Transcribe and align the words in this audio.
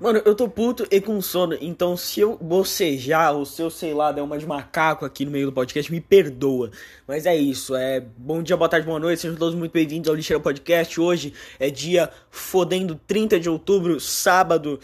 Mano, 0.00 0.22
eu 0.24 0.32
tô 0.32 0.48
puto 0.48 0.86
e 0.92 1.00
com 1.00 1.20
sono, 1.20 1.58
então 1.60 1.96
se 1.96 2.20
eu 2.20 2.36
bocejar 2.36 3.34
ou 3.34 3.44
se 3.44 3.60
eu, 3.60 3.68
sei 3.68 3.92
lá, 3.92 4.12
der 4.12 4.22
uma 4.22 4.38
de 4.38 4.46
macaco 4.46 5.04
aqui 5.04 5.24
no 5.24 5.32
meio 5.32 5.46
do 5.46 5.52
podcast, 5.52 5.90
me 5.90 6.00
perdoa. 6.00 6.70
Mas 7.04 7.26
é 7.26 7.34
isso, 7.34 7.74
é 7.74 7.98
bom 8.16 8.40
dia, 8.40 8.56
boa 8.56 8.68
tarde, 8.68 8.86
boa 8.86 9.00
noite, 9.00 9.22
sejam 9.22 9.36
todos 9.36 9.56
muito 9.56 9.72
bem-vindos 9.72 10.08
ao 10.08 10.14
Lixeira 10.14 10.40
Podcast. 10.40 11.00
Hoje 11.00 11.34
é 11.58 11.68
dia 11.68 12.08
fodendo 12.30 12.94
30 13.08 13.40
de 13.40 13.50
outubro, 13.50 13.98
sábado 13.98 14.78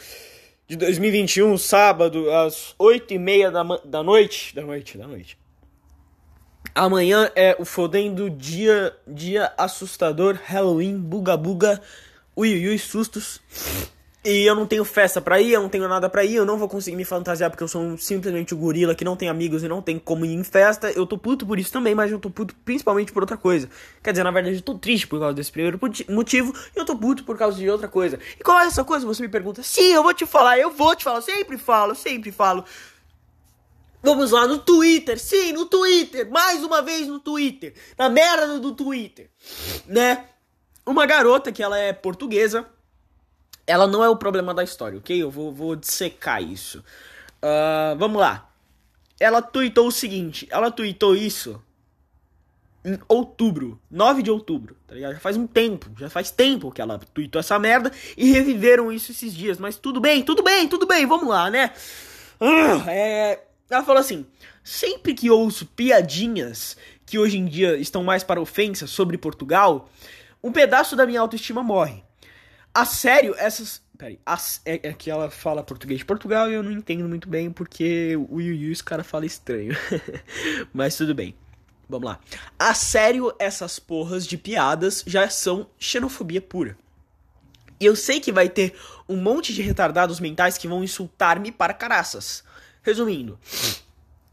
de 0.67 0.74
2021, 0.74 1.56
sábado, 1.58 2.28
às 2.33 2.74
8 2.76 3.15
e 3.15 3.19
meia 3.19 3.53
da, 3.53 3.62
da 3.85 4.03
noite. 4.03 4.53
Da 4.53 4.62
noite, 4.62 4.99
da 4.99 5.06
noite. 5.06 5.38
Amanhã 6.74 7.31
é 7.37 7.54
o 7.56 7.65
fodendo 7.65 8.28
dia, 8.28 8.92
dia 9.06 9.53
assustador, 9.56 10.37
Halloween, 10.44 10.99
buga 10.99 11.37
buga, 11.37 11.81
ui, 12.35 12.67
ui 12.67 12.78
sustos. 12.78 13.40
E 14.25 14.47
eu 14.47 14.54
não 14.54 14.67
tenho 14.67 14.87
festa 14.87 15.21
pra 15.21 15.38
ir, 15.38 15.53
eu 15.53 15.61
não 15.61 15.69
tenho 15.69 15.87
nada 15.87 16.09
pra 16.09 16.24
ir, 16.24 16.37
eu 16.37 16.47
não 16.47 16.56
vou 16.56 16.66
conseguir 16.66 16.96
me 16.96 17.05
fantasiar 17.05 17.51
porque 17.51 17.62
eu 17.62 17.69
sou 17.69 17.82
um, 17.82 17.98
simplesmente 17.98 18.55
um 18.55 18.59
gorila 18.59 18.95
que 18.95 19.05
não 19.05 19.15
tem 19.15 19.28
amigos 19.28 19.62
e 19.62 19.69
não 19.69 19.82
tem 19.82 19.98
como 19.98 20.24
ir 20.24 20.32
em 20.32 20.42
festa. 20.42 20.91
Eu 20.91 21.06
tô 21.06 21.19
puto 21.19 21.46
por 21.46 21.59
isso 21.59 21.70
também, 21.70 21.95
mas 21.95 22.10
eu 22.10 22.19
tô 22.19 22.30
puto 22.30 22.55
principalmente 22.65 23.12
por 23.12 23.23
outra 23.23 23.37
coisa. 23.37 23.68
Quer 24.02 24.12
dizer, 24.12 24.24
na 24.24 24.30
verdade, 24.30 24.56
eu 24.56 24.62
tô 24.62 24.79
triste 24.79 25.06
por 25.06 25.20
causa 25.20 25.34
desse 25.34 25.52
primeiro 25.52 25.79
motivo 26.09 26.55
e 26.74 26.79
eu 26.79 26.87
tô 26.87 26.96
puto 26.96 27.23
por 27.23 27.37
causa 27.37 27.59
de 27.59 27.68
outra 27.68 27.87
coisa. 27.87 28.18
E 28.41 28.42
qual 28.42 28.59
é 28.60 28.65
essa 28.65 28.82
coisa? 28.82 29.05
Você 29.05 29.20
me 29.20 29.29
pergunta. 29.29 29.62
Sim, 29.62 29.92
eu 29.92 30.02
vou 30.02 30.15
te 30.15 30.24
falar, 30.24 30.59
eu 30.59 30.70
vou 30.70 30.96
te 30.96 31.04
falar, 31.04 31.18
eu 31.18 31.23
sempre 31.23 31.59
falo, 31.59 31.95
sempre 31.95 32.32
falo. 32.32 32.65
Vamos 34.02 34.30
lá 34.30 34.46
no 34.46 34.56
Twitter, 34.56 35.20
sim, 35.20 35.52
no 35.52 35.66
Twitter, 35.66 36.30
mais 36.30 36.65
uma 36.65 36.80
vez 36.80 37.06
no 37.06 37.20
Twitter, 37.20 37.74
na 37.98 38.09
merda 38.09 38.59
do 38.59 38.73
Twitter, 38.73 39.29
né? 39.87 40.24
Uma 40.87 41.04
garota 41.04 41.52
que 41.52 41.62
ela 41.62 41.79
é 41.79 41.93
portuguesa 41.93 42.66
ela 43.66 43.86
não 43.86 44.04
é 44.04 44.09
o 44.09 44.16
problema 44.16 44.52
da 44.52 44.62
história, 44.62 44.98
ok? 44.98 45.23
Eu 45.23 45.30
vou, 45.30 45.52
vou 45.52 45.77
dissecar 45.77 46.42
isso. 46.42 46.84
Uh, 47.42 47.96
vamos 47.98 48.20
lá. 48.20 48.50
Ela 49.18 49.40
tweetou 49.40 49.88
o 49.88 49.93
seguinte: 49.93 50.46
ela 50.51 50.70
tweetou 50.70 51.16
isso 51.16 51.62
em 52.85 52.98
outubro, 53.09 53.80
9 53.90 54.23
de 54.23 54.30
outubro, 54.30 54.76
tá 54.87 54.95
ligado? 54.95 55.15
Já 55.15 55.20
faz 55.20 55.37
um 55.37 55.46
tempo, 55.46 55.90
já 55.98 56.10
faz 56.10 56.30
tempo 56.30 56.70
que 56.70 56.82
ela 56.82 56.98
tweetou 56.98 57.40
essa 57.40 57.59
merda 57.59 57.90
e 58.16 58.30
reviveram 58.30 58.92
isso 58.92 59.10
esses 59.10 59.32
dias. 59.35 59.59
Mas 59.59 59.76
tudo 59.76 60.01
bem, 60.01 60.23
tudo 60.23 60.42
bem, 60.42 60.68
tudo 60.68 60.87
bem, 60.87 61.07
vamos 61.07 61.29
lá, 61.29 61.51
né? 61.51 61.73
Uh, 62.38 62.88
é, 62.88 63.40
ela 63.70 63.85
falou 63.85 64.01
assim: 64.01 64.27
sempre 64.62 65.15
que 65.15 65.31
ouço 65.31 65.65
piadinhas 65.67 66.77
que 67.07 67.19
hoje 67.19 67.39
em 67.39 67.47
dia 67.47 67.77
estão 67.77 68.05
mais 68.05 68.23
para 68.23 68.41
ofensa 68.41 68.87
sobre 68.87 69.17
Portugal, 69.17 69.89
um 70.42 70.53
pedaço 70.53 70.95
da 70.95 71.07
minha 71.07 71.20
autoestima 71.20 71.62
morre. 71.62 72.03
A 72.75 72.84
sério, 72.84 73.34
essas. 73.39 73.80
Peraí, 73.97 74.19
é, 74.64 74.89
é, 74.89 74.92
que 74.92 75.08
ela 75.08 75.30
fala 75.30 75.62
português 75.62 76.00
de 76.00 76.05
Portugal 76.05 76.50
e 76.50 76.55
eu 76.55 76.62
não 76.64 76.72
entendo 76.72 77.08
muito 77.08 77.28
bem 77.28 77.48
porque 77.48 78.17
o 78.28 78.41
Yu 78.41 78.53
Yu 78.53 78.72
os 78.72 78.83
cara 78.83 79.05
fala 79.05 79.25
estranho. 79.25 79.72
Mas 80.75 80.97
tudo 80.97 81.14
bem. 81.14 81.36
Vamos 81.89 82.06
lá. 82.06 82.19
A 82.58 82.75
sério, 82.75 83.33
essas 83.39 83.78
porras 83.78 84.27
de 84.27 84.36
piadas 84.36 85.05
já 85.06 85.28
são 85.28 85.69
xenofobia 85.78 86.41
pura. 86.41 86.77
E 87.78 87.86
eu 87.86 87.95
sei 87.95 88.19
que 88.19 88.33
vai 88.33 88.48
ter 88.48 88.75
um 89.08 89.17
monte 89.17 89.55
de 89.55 89.62
retardados 89.62 90.19
mentais 90.19 90.58
que 90.58 90.67
vão 90.67 90.83
insultar-me 90.83 91.52
para 91.52 91.75
caraças. 91.75 92.42
Resumindo, 92.83 93.39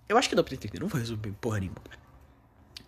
eu 0.09 0.17
acho 0.17 0.27
que 0.27 0.35
dá 0.35 0.43
pra 0.43 0.53
entender, 0.53 0.79
não 0.79 0.87
vou 0.87 0.99
resumir 0.99 1.31
porra 1.39 1.59
nenhuma. 1.59 2.00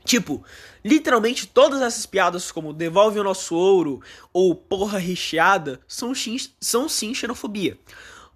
Tipo, 0.06 0.44
literalmente 0.84 1.48
todas 1.48 1.82
essas 1.82 2.06
piadas 2.06 2.52
como 2.52 2.74
devolve 2.74 3.20
o 3.20 3.24
nosso 3.24 3.56
ouro 3.56 4.02
ou 4.32 4.54
porra 4.54 4.98
recheada 4.98 5.80
são, 5.88 6.12
são 6.60 6.90
sim 6.90 7.14
xenofobia. 7.14 7.78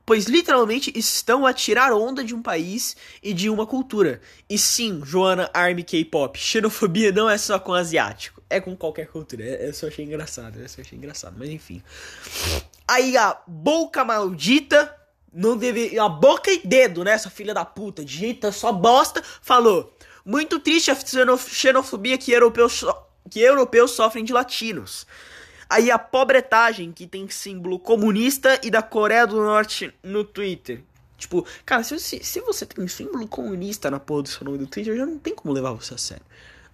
Pois 0.06 0.26
literalmente 0.26 0.90
estão 0.96 1.46
a 1.46 1.52
tirar 1.52 1.92
onda 1.92 2.24
de 2.24 2.34
um 2.34 2.42
país 2.42 2.96
e 3.22 3.34
de 3.34 3.50
uma 3.50 3.68
cultura. 3.68 4.22
E 4.50 4.58
sim, 4.58 5.02
Joana 5.04 5.50
Army 5.54 5.84
K-pop, 5.84 6.40
xenofobia 6.40 7.12
não 7.12 7.30
é 7.30 7.38
só 7.38 7.60
com 7.60 7.74
asiático, 7.74 8.42
é 8.50 8.62
com 8.62 8.74
qualquer 8.74 9.08
cultura. 9.08 9.44
Eu 9.44 9.74
só 9.74 9.88
achei 9.88 10.06
engraçado, 10.06 10.60
eu 10.62 10.70
só 10.70 10.80
achei 10.80 10.98
engraçado, 10.98 11.36
mas 11.38 11.50
enfim. 11.50 11.84
Aí 12.88 13.18
a 13.18 13.38
boca 13.46 14.06
maldita, 14.06 14.96
não 15.34 15.58
deve. 15.58 16.00
A 16.00 16.08
boca 16.08 16.50
e 16.50 16.66
dedo, 16.66 17.04
né? 17.04 17.12
Essa 17.12 17.30
filha 17.30 17.54
da 17.54 17.66
puta, 17.66 18.06
digita 18.06 18.50
só 18.50 18.72
bosta, 18.72 19.22
falou. 19.42 19.97
Muito 20.28 20.60
triste 20.60 20.92
a 20.92 20.96
xenofobia 21.38 22.18
que 22.18 22.34
europeus, 22.34 22.84
que 23.30 23.40
europeus 23.40 23.92
sofrem 23.92 24.26
de 24.26 24.34
latinos. 24.34 25.08
Aí 25.70 25.90
a 25.90 25.98
pobretagem 25.98 26.92
que 26.92 27.08
tem 27.08 27.30
símbolo 27.30 27.80
comunista 27.80 28.60
e 28.62 28.70
da 28.70 28.82
Coreia 28.82 29.26
do 29.26 29.38
Norte 29.38 29.94
no 30.04 30.26
Twitter. 30.26 30.84
Tipo, 31.18 31.48
cara, 31.66 31.82
se, 31.82 31.98
se, 31.98 32.22
se 32.22 32.42
você 32.42 32.66
tem 32.66 32.86
símbolo 32.90 33.26
comunista 33.26 33.90
na 33.90 34.02
porra 34.02 34.24
do 34.24 34.28
seu 34.28 34.44
nome 34.44 34.58
do 34.58 34.68
Twitter, 34.68 34.92
eu 34.92 34.98
já 34.98 35.06
não 35.06 35.18
tem 35.18 35.34
como 35.34 35.54
levar 35.54 35.72
você 35.72 35.94
a 35.94 35.98
sério. 35.98 36.26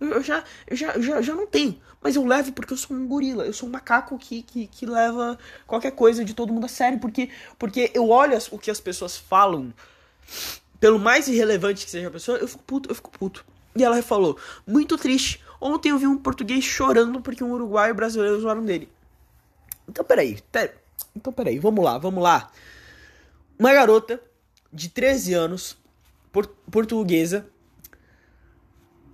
Eu, 0.01 0.09
eu 0.13 0.23
já, 0.23 0.43
eu 0.65 0.75
já, 0.75 0.99
já, 0.99 1.21
já 1.21 1.35
não 1.35 1.45
tenho. 1.45 1.79
Mas 2.01 2.15
eu 2.15 2.25
levo 2.25 2.53
porque 2.53 2.73
eu 2.73 2.77
sou 2.77 2.97
um 2.97 3.05
gorila. 3.05 3.45
Eu 3.45 3.53
sou 3.53 3.69
um 3.69 3.71
macaco 3.71 4.17
que, 4.17 4.41
que, 4.41 4.65
que 4.65 4.87
leva 4.87 5.37
qualquer 5.67 5.91
coisa 5.91 6.25
de 6.25 6.33
todo 6.33 6.51
mundo 6.51 6.65
a 6.65 6.69
sério. 6.69 6.97
Porque, 6.97 7.29
porque 7.59 7.91
eu 7.93 8.09
olho 8.09 8.35
as, 8.35 8.51
o 8.51 8.57
que 8.57 8.71
as 8.71 8.79
pessoas 8.79 9.15
falam 9.15 9.71
pelo 10.83 10.99
mais 10.99 11.29
irrelevante 11.29 11.85
que 11.85 11.91
seja 11.91 12.09
a 12.09 12.11
pessoa, 12.11 12.37
eu 12.39 12.45
fico 12.45 12.61
puto, 12.63 12.91
eu 12.91 12.95
fico 12.95 13.09
puto. 13.09 13.45
E 13.73 13.85
ela 13.85 14.03
falou, 14.03 14.37
muito 14.67 14.97
triste. 14.97 15.41
Ontem 15.61 15.91
eu 15.91 15.97
vi 15.97 16.05
um 16.05 16.17
português 16.17 16.61
chorando 16.61 17.21
porque 17.21 17.41
um 17.41 17.53
uruguaio 17.53 17.91
e 17.91 17.93
brasileiro 17.93 18.41
zoaram 18.41 18.65
dele. 18.65 18.89
Então 19.87 20.03
peraí, 20.03 20.41
pera, 20.51 20.75
então 21.15 21.31
peraí, 21.31 21.57
vamos 21.57 21.85
lá, 21.85 21.97
vamos 21.97 22.21
lá. 22.21 22.51
Uma 23.57 23.71
garota 23.71 24.21
de 24.73 24.89
13 24.89 25.33
anos, 25.33 25.77
por, 26.33 26.47
portuguesa, 26.69 27.47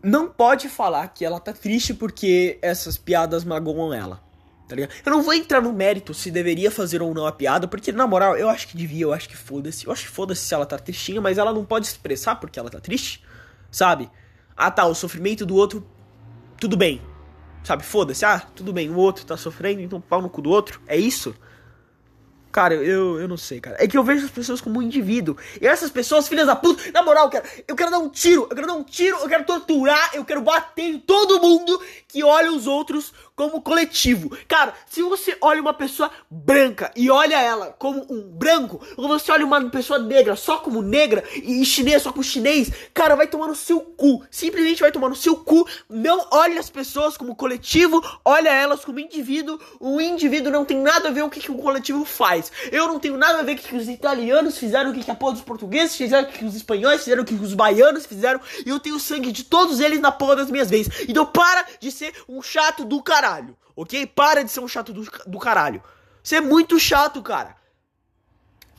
não 0.01 0.27
pode 0.27 0.69
falar 0.69 1.07
que 1.09 1.23
ela 1.23 1.39
tá 1.39 1.53
triste 1.53 1.93
porque 1.93 2.57
essas 2.63 2.97
piadas 2.97 3.43
magoam 3.43 3.93
ela 3.93 4.27
tá 4.69 4.75
ligado? 4.75 4.91
Eu 5.03 5.11
não 5.11 5.23
vou 5.23 5.33
entrar 5.33 5.61
no 5.61 5.73
mérito 5.73 6.13
se 6.13 6.29
deveria 6.29 6.69
fazer 6.69 7.01
ou 7.01 7.11
não 7.13 7.25
a 7.25 7.31
piada, 7.31 7.67
porque 7.67 7.91
na 7.91 8.05
moral, 8.05 8.37
eu 8.37 8.47
acho 8.47 8.67
que 8.67 8.77
devia, 8.77 9.03
eu 9.03 9.11
acho 9.11 9.27
que 9.27 9.35
foda-se. 9.35 9.87
Eu 9.87 9.91
acho 9.91 10.03
que 10.03 10.11
foda-se 10.11 10.41
se 10.41 10.53
ela 10.53 10.65
tá 10.65 10.77
tristinha, 10.77 11.19
mas 11.19 11.39
ela 11.39 11.51
não 11.51 11.65
pode 11.65 11.87
expressar 11.87 12.35
porque 12.35 12.59
ela 12.59 12.69
tá 12.69 12.79
triste, 12.79 13.25
sabe? 13.71 14.09
Ah 14.55 14.69
tá, 14.69 14.85
o 14.85 14.93
sofrimento 14.93 15.43
do 15.43 15.55
outro, 15.55 15.85
tudo 16.59 16.77
bem. 16.77 17.01
Sabe, 17.63 17.83
foda-se, 17.83 18.23
ah, 18.23 18.39
tudo 18.55 18.71
bem, 18.71 18.89
o 18.89 18.95
outro 18.95 19.25
tá 19.25 19.35
sofrendo, 19.35 19.81
então 19.81 19.99
pau 19.99 20.21
no 20.21 20.29
cu 20.29 20.41
do 20.41 20.49
outro. 20.49 20.79
É 20.87 20.95
isso? 20.95 21.35
Cara, 22.51 22.73
eu, 22.73 23.19
eu 23.19 23.27
não 23.27 23.37
sei, 23.37 23.59
cara. 23.59 23.77
É 23.79 23.87
que 23.87 23.97
eu 23.97 24.03
vejo 24.03 24.25
as 24.25 24.31
pessoas 24.31 24.59
como 24.59 24.79
um 24.79 24.81
indivíduo. 24.81 25.37
E 25.61 25.67
essas 25.67 25.91
pessoas, 25.91 26.27
filhas 26.27 26.47
da 26.47 26.55
puta, 26.55 26.91
na 26.91 27.03
moral, 27.03 27.29
cara, 27.29 27.45
eu 27.67 27.75
quero 27.75 27.91
dar 27.91 27.99
um 27.99 28.09
tiro, 28.09 28.47
eu 28.49 28.55
quero 28.55 28.67
dar 28.67 28.73
um 28.73 28.83
tiro, 28.83 29.17
eu 29.17 29.29
quero 29.29 29.45
torturar, 29.45 30.11
eu 30.13 30.25
quero 30.25 30.41
bater 30.41 30.85
em 30.85 30.99
todo 30.99 31.39
mundo 31.39 31.79
que 32.07 32.23
olha 32.23 32.51
os 32.51 32.65
outros 32.65 33.13
como 33.35 33.61
coletivo. 33.61 34.35
Cara, 34.47 34.73
se 34.85 35.01
você 35.01 35.37
olha 35.39 35.61
uma 35.61 35.73
pessoa 35.73 36.11
branca 36.29 36.91
e 36.93 37.09
olha 37.09 37.39
ela 37.39 37.67
como 37.79 38.05
um 38.09 38.21
branco, 38.21 38.81
ou 38.97 39.07
você 39.07 39.31
olha 39.31 39.45
uma 39.45 39.63
pessoa 39.69 39.99
negra 39.99 40.35
só 40.35 40.57
como 40.57 40.81
negra 40.81 41.23
e 41.35 41.63
chinês 41.63 42.01
só 42.01 42.11
como 42.11 42.21
chinês, 42.21 42.69
cara, 42.93 43.15
vai 43.15 43.27
tomar 43.27 43.47
no 43.47 43.55
seu 43.55 43.79
cu. 43.79 44.25
Simplesmente 44.29 44.81
vai 44.81 44.91
tomar 44.91 45.07
no 45.07 45.15
seu 45.15 45.37
cu. 45.37 45.65
Não 45.87 46.27
olhe 46.31 46.57
as 46.57 46.69
pessoas 46.69 47.15
como 47.15 47.35
coletivo, 47.35 48.03
olha 48.25 48.49
elas 48.49 48.83
como 48.83 48.99
indivíduo. 48.99 49.57
O 49.79 50.01
indivíduo 50.01 50.51
não 50.51 50.65
tem 50.65 50.77
nada 50.77 51.07
a 51.07 51.11
ver 51.11 51.21
com 51.21 51.27
o 51.27 51.29
que, 51.29 51.39
que 51.39 51.51
o 51.51 51.57
coletivo 51.57 52.03
faz. 52.03 52.38
Eu 52.71 52.87
não 52.87 52.99
tenho 52.99 53.17
nada 53.17 53.39
a 53.39 53.43
ver 53.43 53.53
o 53.53 53.57
que 53.57 53.75
os 53.75 53.87
italianos 53.87 54.57
fizeram, 54.57 54.91
o 54.91 54.93
que, 54.93 55.03
que 55.03 55.11
a 55.11 55.15
porra 55.15 55.33
dos 55.33 55.41
portugueses 55.41 55.95
fizeram, 55.95 56.27
o 56.27 56.31
que 56.31 56.45
os 56.45 56.55
espanhóis 56.55 57.03
fizeram, 57.03 57.23
o 57.23 57.25
que 57.25 57.33
os 57.33 57.53
baianos 57.53 58.05
fizeram. 58.05 58.39
E 58.65 58.69
eu 58.69 58.79
tenho 58.79 58.99
sangue 58.99 59.31
de 59.31 59.43
todos 59.43 59.79
eles 59.79 59.99
na 59.99 60.11
porra 60.11 60.37
das 60.37 60.51
minhas 60.51 60.69
vezes. 60.69 61.07
Então 61.07 61.25
para 61.25 61.65
de 61.79 61.91
ser 61.91 62.13
um 62.27 62.41
chato 62.41 62.83
do 62.85 63.01
caralho 63.01 63.19
caralho, 63.19 63.57
ok? 63.75 64.05
Para 64.07 64.43
de 64.43 64.51
ser 64.51 64.59
um 64.59 64.67
chato 64.67 64.93
do, 64.93 65.07
do 65.27 65.39
caralho. 65.39 65.83
Você 66.23 66.37
é 66.37 66.41
muito 66.41 66.79
chato, 66.79 67.21
cara. 67.21 67.55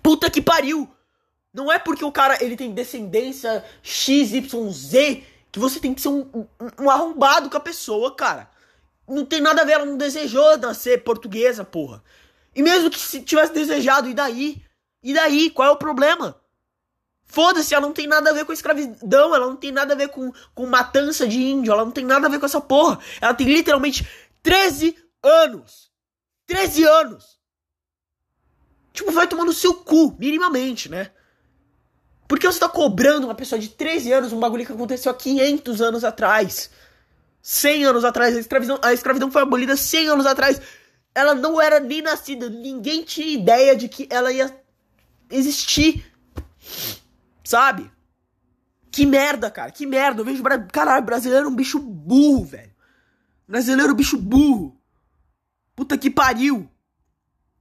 Puta 0.02 0.30
que 0.30 0.40
pariu. 0.40 0.88
Não 1.52 1.70
é 1.70 1.78
porque 1.78 2.04
o 2.04 2.12
cara 2.12 2.42
ele 2.42 2.56
tem 2.56 2.72
descendência 2.72 3.64
XYZ 3.82 5.24
que 5.50 5.58
você 5.58 5.80
tem 5.80 5.92
que 5.92 6.00
ser 6.00 6.08
um, 6.08 6.20
um, 6.32 6.46
um 6.84 6.90
arrombado 6.90 7.50
com 7.50 7.56
a 7.56 7.60
pessoa, 7.60 8.14
cara. 8.14 8.48
Não 9.08 9.26
tem 9.26 9.40
nada 9.40 9.62
a 9.62 9.64
ver, 9.64 9.72
ela 9.72 9.86
não 9.86 9.96
desejou 9.96 10.56
nascer 10.58 11.02
portuguesa, 11.02 11.64
porra. 11.64 12.02
E 12.54 12.62
mesmo 12.62 12.90
que 12.90 12.98
se 12.98 13.22
tivesse 13.22 13.52
desejado, 13.52 14.08
e 14.08 14.14
daí? 14.14 14.62
E 15.02 15.14
daí? 15.14 15.50
Qual 15.50 15.68
é 15.68 15.70
o 15.70 15.76
problema? 15.76 16.40
Foda-se, 17.24 17.74
ela 17.74 17.86
não 17.86 17.92
tem 17.92 18.08
nada 18.08 18.30
a 18.30 18.32
ver 18.32 18.44
com 18.44 18.52
escravidão, 18.52 19.34
ela 19.34 19.46
não 19.46 19.56
tem 19.56 19.70
nada 19.70 19.94
a 19.94 19.96
ver 19.96 20.08
com, 20.08 20.32
com 20.52 20.66
matança 20.66 21.28
de 21.28 21.40
índio, 21.40 21.72
ela 21.72 21.84
não 21.84 21.92
tem 21.92 22.04
nada 22.04 22.26
a 22.26 22.30
ver 22.30 22.40
com 22.40 22.46
essa 22.46 22.60
porra. 22.60 22.98
Ela 23.20 23.34
tem 23.34 23.46
literalmente 23.46 24.04
13 24.42 24.96
anos. 25.22 25.90
13 26.46 26.82
anos. 26.84 27.38
Tipo, 28.92 29.12
vai 29.12 29.28
tomar 29.28 29.44
no 29.44 29.52
seu 29.52 29.74
cu, 29.74 30.16
minimamente, 30.18 30.88
né? 30.88 31.12
Por 32.26 32.38
que 32.38 32.46
você 32.46 32.58
tá 32.58 32.68
cobrando 32.68 33.26
uma 33.26 33.34
pessoa 33.34 33.60
de 33.60 33.68
13 33.68 34.12
anos 34.12 34.32
um 34.32 34.40
bagulho 34.40 34.66
que 34.66 34.72
aconteceu 34.72 35.12
há 35.12 35.14
500 35.14 35.80
anos 35.80 36.04
atrás? 36.04 36.70
100 37.42 37.84
anos 37.84 38.04
atrás, 38.04 38.36
a 38.36 38.40
escravidão, 38.40 38.78
a 38.82 38.92
escravidão 38.92 39.30
foi 39.30 39.42
abolida 39.42 39.76
100 39.76 40.08
anos 40.08 40.26
atrás. 40.26 40.60
Ela 41.14 41.34
não 41.34 41.60
era 41.60 41.80
nem 41.80 42.02
nascida, 42.02 42.48
ninguém 42.48 43.02
tinha 43.02 43.26
ideia 43.26 43.74
de 43.74 43.88
que 43.88 44.06
ela 44.10 44.32
ia 44.32 44.54
existir. 45.30 46.04
Sabe? 47.44 47.90
Que 48.90 49.06
merda, 49.06 49.50
cara. 49.50 49.70
Que 49.70 49.86
merda. 49.86 50.20
Eu 50.20 50.24
vejo. 50.24 50.42
Caralho, 50.72 51.04
brasileiro 51.04 51.46
é 51.46 51.48
um 51.48 51.54
bicho 51.54 51.78
burro, 51.78 52.44
velho. 52.44 52.72
Brasileiro 53.46 53.90
é 53.90 53.94
um 53.94 53.96
bicho 53.96 54.16
burro. 54.16 54.76
Puta 55.74 55.96
que 55.96 56.10
pariu. 56.10 56.68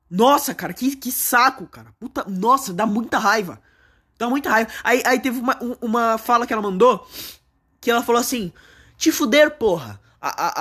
Nossa, 0.09 0.55
cara, 0.55 0.73
que, 0.73 0.95
que 0.95 1.11
saco, 1.11 1.67
cara. 1.67 1.93
Puta, 1.99 2.25
nossa, 2.27 2.73
dá 2.73 2.85
muita 2.85 3.19
raiva. 3.19 3.61
Dá 4.17 4.27
muita 4.27 4.49
raiva. 4.49 4.71
Aí, 4.83 5.03
aí 5.05 5.19
teve 5.19 5.39
uma, 5.39 5.57
uma 5.81 6.17
fala 6.17 6.47
que 6.47 6.53
ela 6.53 6.61
mandou. 6.61 7.07
Que 7.79 7.91
ela 7.91 8.03
falou 8.03 8.19
assim: 8.19 8.51
Te 8.97 9.11
fuder, 9.11 9.57
porra. 9.57 10.01
A, 10.21 10.27
a, 10.27 10.51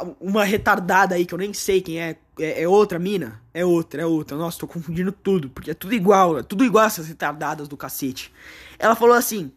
a, 0.00 0.06
uma 0.18 0.42
retardada 0.42 1.14
aí 1.14 1.24
que 1.24 1.32
eu 1.32 1.38
nem 1.38 1.54
sei 1.54 1.80
quem 1.80 2.00
é, 2.00 2.16
é. 2.38 2.62
É 2.62 2.68
outra 2.68 2.98
mina? 2.98 3.40
É 3.52 3.64
outra, 3.64 4.02
é 4.02 4.06
outra. 4.06 4.36
Nossa, 4.36 4.58
tô 4.58 4.66
confundindo 4.66 5.12
tudo. 5.12 5.48
Porque 5.50 5.70
é 5.70 5.74
tudo 5.74 5.94
igual. 5.94 6.38
É 6.38 6.42
tudo 6.42 6.64
igual 6.64 6.86
essas 6.86 7.08
retardadas 7.08 7.68
do 7.68 7.76
cacete. 7.76 8.32
Ela 8.78 8.94
falou 8.94 9.14
assim: 9.14 9.52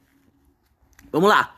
Vamos 1.12 1.30
lá. 1.30 1.56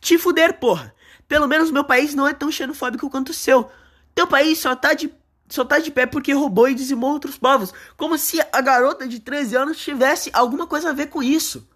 Te 0.00 0.18
fuder, 0.18 0.58
porra. 0.58 0.94
Pelo 1.28 1.46
menos 1.46 1.70
meu 1.70 1.84
país 1.84 2.14
não 2.14 2.26
é 2.26 2.34
tão 2.34 2.50
xenofóbico 2.50 3.08
quanto 3.08 3.30
o 3.30 3.34
seu. 3.34 3.70
Teu 4.14 4.26
país 4.26 4.58
só 4.58 4.74
tá 4.76 4.92
de 4.92 5.12
só 5.48 5.64
tá 5.64 5.78
de 5.78 5.90
pé 5.90 6.06
porque 6.06 6.32
roubou 6.32 6.68
e 6.68 6.74
dizimou 6.74 7.12
outros 7.12 7.36
povos. 7.36 7.72
Como 7.96 8.16
se 8.16 8.40
a 8.40 8.60
garota 8.60 9.06
de 9.06 9.20
13 9.20 9.56
anos 9.56 9.78
tivesse 9.78 10.30
alguma 10.32 10.66
coisa 10.66 10.90
a 10.90 10.92
ver 10.92 11.08
com 11.08 11.22
isso. 11.22 11.68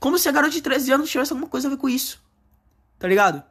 Como 0.00 0.18
se 0.18 0.28
a 0.28 0.32
garota 0.32 0.52
de 0.52 0.62
13 0.62 0.92
anos 0.92 1.10
tivesse 1.10 1.32
alguma 1.32 1.48
coisa 1.48 1.68
a 1.68 1.70
ver 1.70 1.76
com 1.76 1.88
isso. 1.88 2.22
Tá 2.98 3.06
ligado? 3.06 3.42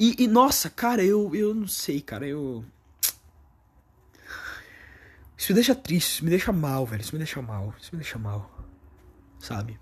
E, 0.00 0.24
e 0.24 0.26
nossa, 0.26 0.70
cara, 0.70 1.04
eu, 1.04 1.36
eu 1.36 1.54
não 1.54 1.68
sei, 1.68 2.00
cara, 2.00 2.26
eu. 2.26 2.64
Isso 5.36 5.52
me 5.52 5.54
deixa 5.54 5.74
triste, 5.74 6.12
isso 6.14 6.24
me 6.24 6.30
deixa 6.30 6.50
mal, 6.50 6.86
velho. 6.86 7.02
Isso 7.02 7.12
me 7.12 7.18
deixa 7.18 7.42
mal, 7.42 7.74
isso 7.78 7.90
me 7.92 8.00
deixa 8.00 8.18
mal. 8.18 8.50
Sabe? 9.38 9.78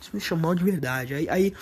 Isso 0.00 0.10
me 0.12 0.18
deixa 0.18 0.34
mal 0.34 0.56
de 0.56 0.64
verdade. 0.64 1.14
Aí, 1.14 1.28
aí 1.28 1.54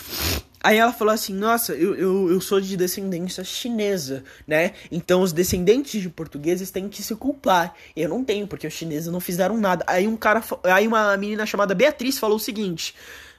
Aí 0.62 0.78
ela 0.78 0.92
falou 0.92 1.12
assim: 1.12 1.34
Nossa, 1.34 1.74
eu, 1.74 1.94
eu, 1.94 2.30
eu 2.30 2.40
sou 2.40 2.60
de 2.62 2.76
descendência 2.78 3.44
chinesa, 3.44 4.24
né? 4.46 4.72
Então 4.90 5.20
os 5.20 5.32
descendentes 5.32 6.00
de 6.00 6.08
portugueses 6.08 6.70
têm 6.70 6.88
que 6.88 7.02
se 7.02 7.14
culpar. 7.14 7.74
Eu 7.94 8.08
não 8.08 8.24
tenho, 8.24 8.46
porque 8.46 8.66
os 8.66 8.72
chineses 8.72 9.12
não 9.12 9.20
fizeram 9.20 9.58
nada. 9.58 9.84
Aí 9.86 10.06
um 10.06 10.16
cara, 10.16 10.42
aí 10.64 10.86
uma 10.86 11.14
menina 11.18 11.44
chamada 11.44 11.74
Beatriz 11.74 12.18
falou 12.18 12.36
o 12.36 12.40
seguinte: 12.40 12.94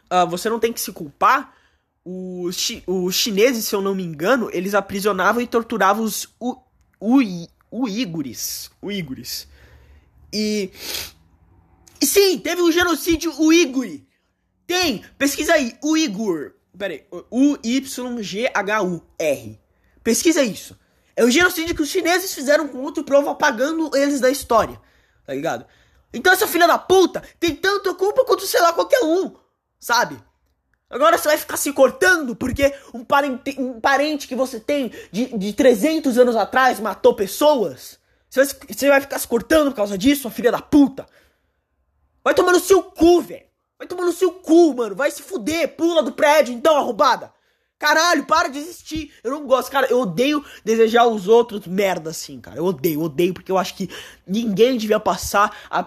ah, 0.09 0.25
Você 0.25 0.47
não 0.47 0.59
tem 0.59 0.71
que 0.73 0.81
se 0.81 0.91
culpar. 0.91 1.55
Os, 2.03 2.55
chi, 2.57 2.83
os 2.87 3.15
chineses, 3.15 3.65
se 3.65 3.75
eu 3.75 3.81
não 3.81 3.93
me 3.93 4.03
engano, 4.03 4.49
eles 4.51 4.73
aprisionavam 4.73 5.41
e 5.41 5.47
torturavam 5.47 6.03
os 6.03 6.27
uigures. 7.71 8.71
Uigures. 8.81 9.47
E. 10.33 10.71
E 12.01 12.05
sim, 12.05 12.39
teve 12.39 12.61
um 12.61 12.71
genocídio 12.71 13.33
uigure. 13.39 14.07
Tem! 14.65 15.03
Pesquisa 15.17 15.53
aí, 15.53 15.77
uigur 15.83 16.53
Pera 16.77 16.93
aí. 16.93 17.05
U-Y-G-H-U-R. 17.29 18.41
Pesquisa 20.03 20.41
isso. 20.41 20.75
É 21.15 21.23
o 21.23 21.29
genocídio 21.29 21.75
que 21.75 21.83
os 21.83 21.89
chineses 21.89 22.33
fizeram 22.33 22.67
com 22.67 22.79
outro 22.79 23.03
povo 23.03 23.29
apagando 23.29 23.95
eles 23.95 24.19
da 24.19 24.31
história. 24.31 24.81
Tá 25.25 25.33
ligado? 25.33 25.65
Então 26.13 26.33
essa 26.33 26.47
filha 26.47 26.67
da 26.67 26.77
puta 26.77 27.21
tem 27.39 27.55
tanta 27.55 27.93
culpa 27.93 28.25
quanto, 28.25 28.47
sei 28.47 28.61
lá, 28.61 28.73
qualquer 28.73 29.03
um. 29.03 29.35
Sabe? 29.79 30.17
Agora 30.91 31.17
você 31.17 31.29
vai 31.29 31.37
ficar 31.37 31.57
se 31.57 31.71
cortando 31.71 32.35
porque 32.35 32.73
um 32.93 33.03
parente, 33.03 33.55
um 33.57 33.79
parente 33.79 34.27
que 34.27 34.35
você 34.35 34.59
tem 34.59 34.91
de, 35.11 35.37
de 35.37 35.53
300 35.53 36.17
anos 36.17 36.35
atrás 36.35 36.79
matou 36.79 37.15
pessoas? 37.15 37.97
Você 38.29 38.43
vai, 38.43 38.55
você 38.69 38.89
vai 38.89 39.01
ficar 39.01 39.17
se 39.17 39.27
cortando 39.27 39.71
por 39.71 39.77
causa 39.77 39.97
disso, 39.97 40.27
a 40.27 40.31
filha 40.31 40.51
da 40.51 40.61
puta? 40.61 41.05
Vai 42.23 42.33
tomar 42.33 42.51
no 42.51 42.59
seu 42.59 42.83
cu, 42.83 43.21
velho. 43.21 43.45
Vai 43.77 43.87
tomar 43.87 44.05
no 44.05 44.13
seu 44.13 44.31
cu, 44.31 44.75
mano. 44.75 44.95
Vai 44.95 45.09
se 45.09 45.21
fuder. 45.21 45.75
Pula 45.75 46.03
do 46.03 46.11
prédio, 46.11 46.53
então, 46.53 46.77
arrombada. 46.77 47.33
Caralho, 47.79 48.25
para 48.25 48.47
de 48.47 48.59
existir. 48.59 49.11
Eu 49.23 49.31
não 49.31 49.47
gosto, 49.47 49.71
cara. 49.71 49.87
Eu 49.87 50.01
odeio 50.01 50.45
desejar 50.63 51.07
os 51.07 51.27
outros 51.27 51.65
merda 51.65 52.11
assim, 52.11 52.39
cara. 52.39 52.57
Eu 52.57 52.65
odeio, 52.65 53.01
odeio, 53.01 53.33
porque 53.33 53.51
eu 53.51 53.57
acho 53.57 53.73
que 53.73 53.89
ninguém 54.27 54.77
devia 54.77 54.99
passar 54.99 55.65
a, 55.67 55.79
a, 55.79 55.85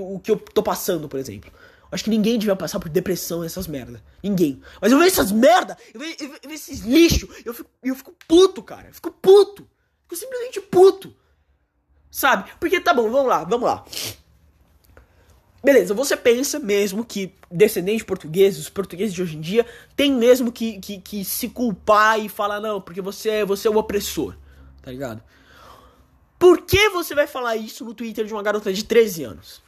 o 0.00 0.18
que 0.18 0.32
eu 0.32 0.36
tô 0.36 0.60
passando, 0.60 1.08
por 1.08 1.20
exemplo. 1.20 1.52
Eu 1.96 1.98
acho 1.98 2.04
que 2.04 2.10
ninguém 2.10 2.38
devia 2.38 2.54
passar 2.54 2.78
por 2.78 2.90
depressão 2.90 3.42
essas 3.42 3.66
merda. 3.66 4.02
Ninguém. 4.22 4.60
Mas 4.82 4.92
eu 4.92 4.98
vejo 4.98 5.10
essas 5.10 5.32
merda, 5.32 5.78
eu 5.94 6.00
vejo, 6.00 6.16
eu 6.20 6.28
vejo 6.28 6.54
esses 6.54 6.80
lixo, 6.80 7.26
eu 7.42 7.54
fico, 7.54 7.70
eu 7.82 7.94
fico 7.94 8.14
puto, 8.28 8.62
cara. 8.62 8.88
Eu 8.88 8.94
fico 8.94 9.10
puto. 9.10 9.66
fico 10.02 10.14
simplesmente 10.14 10.60
puto. 10.60 11.16
Sabe? 12.10 12.50
Porque 12.60 12.78
tá 12.80 12.92
bom, 12.92 13.10
vamos 13.10 13.28
lá, 13.28 13.44
vamos 13.44 13.66
lá. 13.66 13.82
Beleza, 15.64 15.94
você 15.94 16.16
pensa 16.18 16.58
mesmo 16.58 17.02
que 17.02 17.34
descendentes 17.50 18.02
portugueses, 18.02 18.60
os 18.60 18.68
portugueses 18.68 19.14
de 19.14 19.22
hoje 19.22 19.38
em 19.38 19.40
dia, 19.40 19.64
tem 19.96 20.12
mesmo 20.12 20.52
que, 20.52 20.78
que, 20.78 21.00
que, 21.00 21.24
se 21.24 21.48
culpar 21.48 22.20
e 22.20 22.28
falar, 22.28 22.60
não, 22.60 22.78
porque 22.78 23.00
você, 23.00 23.30
é, 23.30 23.44
você 23.44 23.68
é 23.68 23.70
o 23.70 23.78
opressor, 23.78 24.36
tá 24.82 24.90
ligado? 24.90 25.22
Por 26.38 26.60
que 26.60 26.90
você 26.90 27.14
vai 27.14 27.26
falar 27.26 27.56
isso 27.56 27.86
no 27.86 27.94
Twitter 27.94 28.26
de 28.26 28.34
uma 28.34 28.42
garota 28.42 28.70
de 28.70 28.84
13 28.84 29.24
anos? 29.24 29.65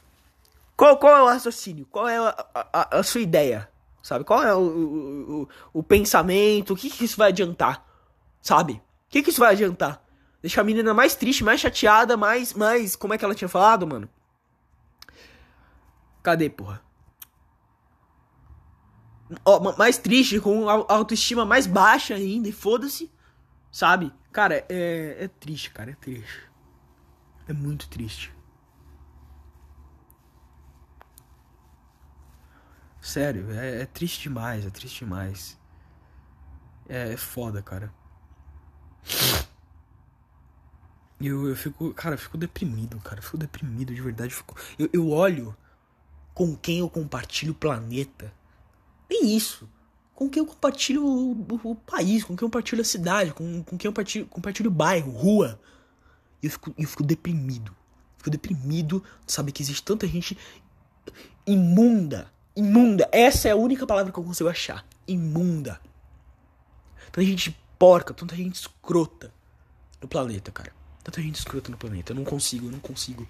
Qual, 0.79 0.95
qual 0.95 1.17
é 1.17 1.21
o 1.21 1.27
raciocínio? 1.27 1.85
Qual 1.87 2.07
é 2.07 2.17
a, 2.17 2.45
a, 2.55 2.99
a 2.99 3.03
sua 3.03 3.19
ideia? 3.19 3.69
Sabe? 4.01 4.23
Qual 4.23 4.41
é 4.41 4.55
o, 4.55 4.61
o, 4.61 5.49
o, 5.73 5.83
pensamento? 5.83 6.71
O 6.71 6.75
que, 6.77 6.89
que 6.89 7.03
isso 7.03 7.17
vai 7.17 7.27
adiantar? 7.27 7.85
Sabe? 8.41 8.75
O 8.75 8.81
que, 9.09 9.21
que 9.21 9.29
isso 9.29 9.41
vai 9.41 9.51
adiantar? 9.51 10.01
Deixar 10.41 10.61
a 10.61 10.63
menina 10.63 10.93
mais 10.93 11.15
triste, 11.15 11.43
mais 11.43 11.59
chateada, 11.59 12.15
mais, 12.15 12.53
mais. 12.53 12.95
Como 12.95 13.13
é 13.13 13.17
que 13.17 13.25
ela 13.25 13.35
tinha 13.35 13.49
falado, 13.49 13.85
mano? 13.85 14.09
Cadê, 16.23 16.49
porra? 16.49 16.81
Ó, 19.43 19.75
mais 19.77 19.97
triste, 19.97 20.39
com 20.39 20.69
autoestima 20.69 21.43
mais 21.43 21.67
baixa 21.67 22.15
ainda, 22.15 22.47
e 22.47 22.53
foda-se. 22.53 23.11
Sabe? 23.69 24.13
Cara, 24.31 24.65
é, 24.69 25.17
é 25.19 25.27
triste, 25.27 25.71
cara, 25.71 25.91
é 25.91 25.95
triste. 25.95 26.49
É 27.49 27.51
muito 27.51 27.89
triste. 27.89 28.38
Sério, 33.09 33.49
é, 33.53 33.81
é 33.81 33.85
triste 33.87 34.21
demais, 34.21 34.63
é 34.63 34.69
triste 34.69 34.99
demais. 34.99 35.57
É, 36.87 37.13
é 37.13 37.17
foda, 37.17 37.59
cara. 37.59 37.91
Eu, 41.19 41.47
eu 41.47 41.55
fico, 41.55 41.91
cara, 41.95 42.13
eu 42.13 42.19
fico 42.19 42.37
deprimido, 42.37 42.99
cara. 42.99 43.17
Eu 43.17 43.23
fico 43.23 43.35
deprimido 43.39 43.95
de 43.95 43.99
verdade. 43.99 44.31
Eu, 44.31 44.37
fico, 44.37 44.55
eu, 44.77 44.89
eu 44.93 45.09
olho 45.09 45.57
com 46.35 46.55
quem 46.55 46.79
eu 46.79 46.89
compartilho 46.89 47.53
o 47.53 47.55
planeta. 47.55 48.31
Nem 49.09 49.35
isso. 49.35 49.67
Com 50.13 50.29
quem 50.29 50.41
eu 50.41 50.45
compartilho 50.45 51.03
o, 51.03 51.31
o, 51.31 51.71
o 51.71 51.75
país, 51.75 52.23
com 52.23 52.35
quem 52.35 52.45
eu 52.45 52.49
compartilho 52.49 52.83
a 52.83 52.85
cidade, 52.85 53.33
com, 53.33 53.63
com 53.63 53.75
quem 53.75 53.87
eu 53.87 53.91
compartilho, 53.91 54.27
compartilho 54.27 54.69
o 54.69 54.73
bairro, 54.73 55.11
rua. 55.11 55.59
E 56.43 56.45
eu 56.45 56.51
fico, 56.51 56.75
eu 56.77 56.87
fico 56.87 57.03
deprimido. 57.03 57.75
Fico 58.19 58.29
deprimido 58.29 59.03
de 59.25 59.33
saber 59.33 59.51
que 59.51 59.63
existe 59.63 59.81
tanta 59.81 60.05
gente 60.05 60.37
imunda. 61.47 62.31
Imunda. 62.59 63.07
Essa 63.13 63.47
é 63.47 63.51
a 63.51 63.55
única 63.55 63.87
palavra 63.87 64.11
que 64.11 64.19
eu 64.19 64.23
consigo 64.23 64.49
achar. 64.49 64.85
Imunda. 65.07 65.79
Tanta 67.05 67.23
gente 67.25 67.57
porca, 67.79 68.13
tanta 68.13 68.35
gente 68.35 68.55
escrota 68.55 69.33
no 70.01 70.09
planeta, 70.09 70.51
cara. 70.51 70.73
Tanta 71.01 71.21
gente 71.21 71.35
escrota 71.35 71.71
no 71.71 71.77
planeta. 71.77 72.11
Eu 72.11 72.17
não 72.17 72.25
consigo, 72.25 72.67
eu 72.67 72.71
não 72.71 72.79
consigo. 72.79 73.25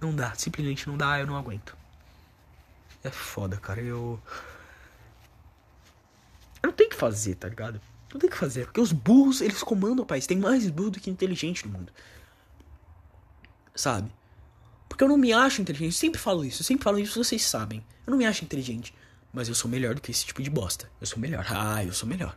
Não 0.00 0.14
dá, 0.14 0.32
simplesmente 0.36 0.86
não 0.86 0.96
dá, 0.96 1.18
eu 1.18 1.26
não 1.26 1.36
aguento. 1.36 1.76
É 3.02 3.10
foda, 3.10 3.56
cara. 3.56 3.80
Eu. 3.80 4.20
Eu 6.62 6.68
não 6.68 6.72
tenho 6.72 6.90
que 6.90 6.96
fazer, 6.96 7.34
tá 7.34 7.48
ligado? 7.48 7.80
Não 8.12 8.20
tem 8.20 8.30
que 8.30 8.36
fazer. 8.36 8.66
Porque 8.66 8.80
os 8.80 8.92
burros, 8.92 9.40
eles 9.40 9.60
comandam 9.60 10.04
o 10.04 10.06
país. 10.06 10.24
Tem 10.24 10.38
mais 10.38 10.70
burro 10.70 10.92
do 10.92 11.00
que 11.00 11.10
inteligente 11.10 11.66
no 11.66 11.76
mundo. 11.76 11.92
Sabe? 13.74 14.08
Porque 14.98 15.04
eu 15.04 15.08
não 15.08 15.16
me 15.16 15.32
acho 15.32 15.62
inteligente. 15.62 15.94
Eu 15.94 15.98
sempre 15.98 16.20
falo 16.20 16.44
isso. 16.44 16.62
Eu 16.62 16.66
sempre 16.66 16.82
falo 16.82 16.98
isso, 16.98 17.22
vocês 17.22 17.44
sabem. 17.44 17.86
Eu 18.04 18.10
não 18.10 18.18
me 18.18 18.26
acho 18.26 18.44
inteligente. 18.44 18.92
Mas 19.32 19.48
eu 19.48 19.54
sou 19.54 19.70
melhor 19.70 19.94
do 19.94 20.00
que 20.00 20.10
esse 20.10 20.26
tipo 20.26 20.42
de 20.42 20.50
bosta. 20.50 20.90
Eu 21.00 21.06
sou 21.06 21.20
melhor. 21.20 21.46
Ah, 21.48 21.84
eu 21.84 21.92
sou 21.92 22.08
melhor. 22.08 22.36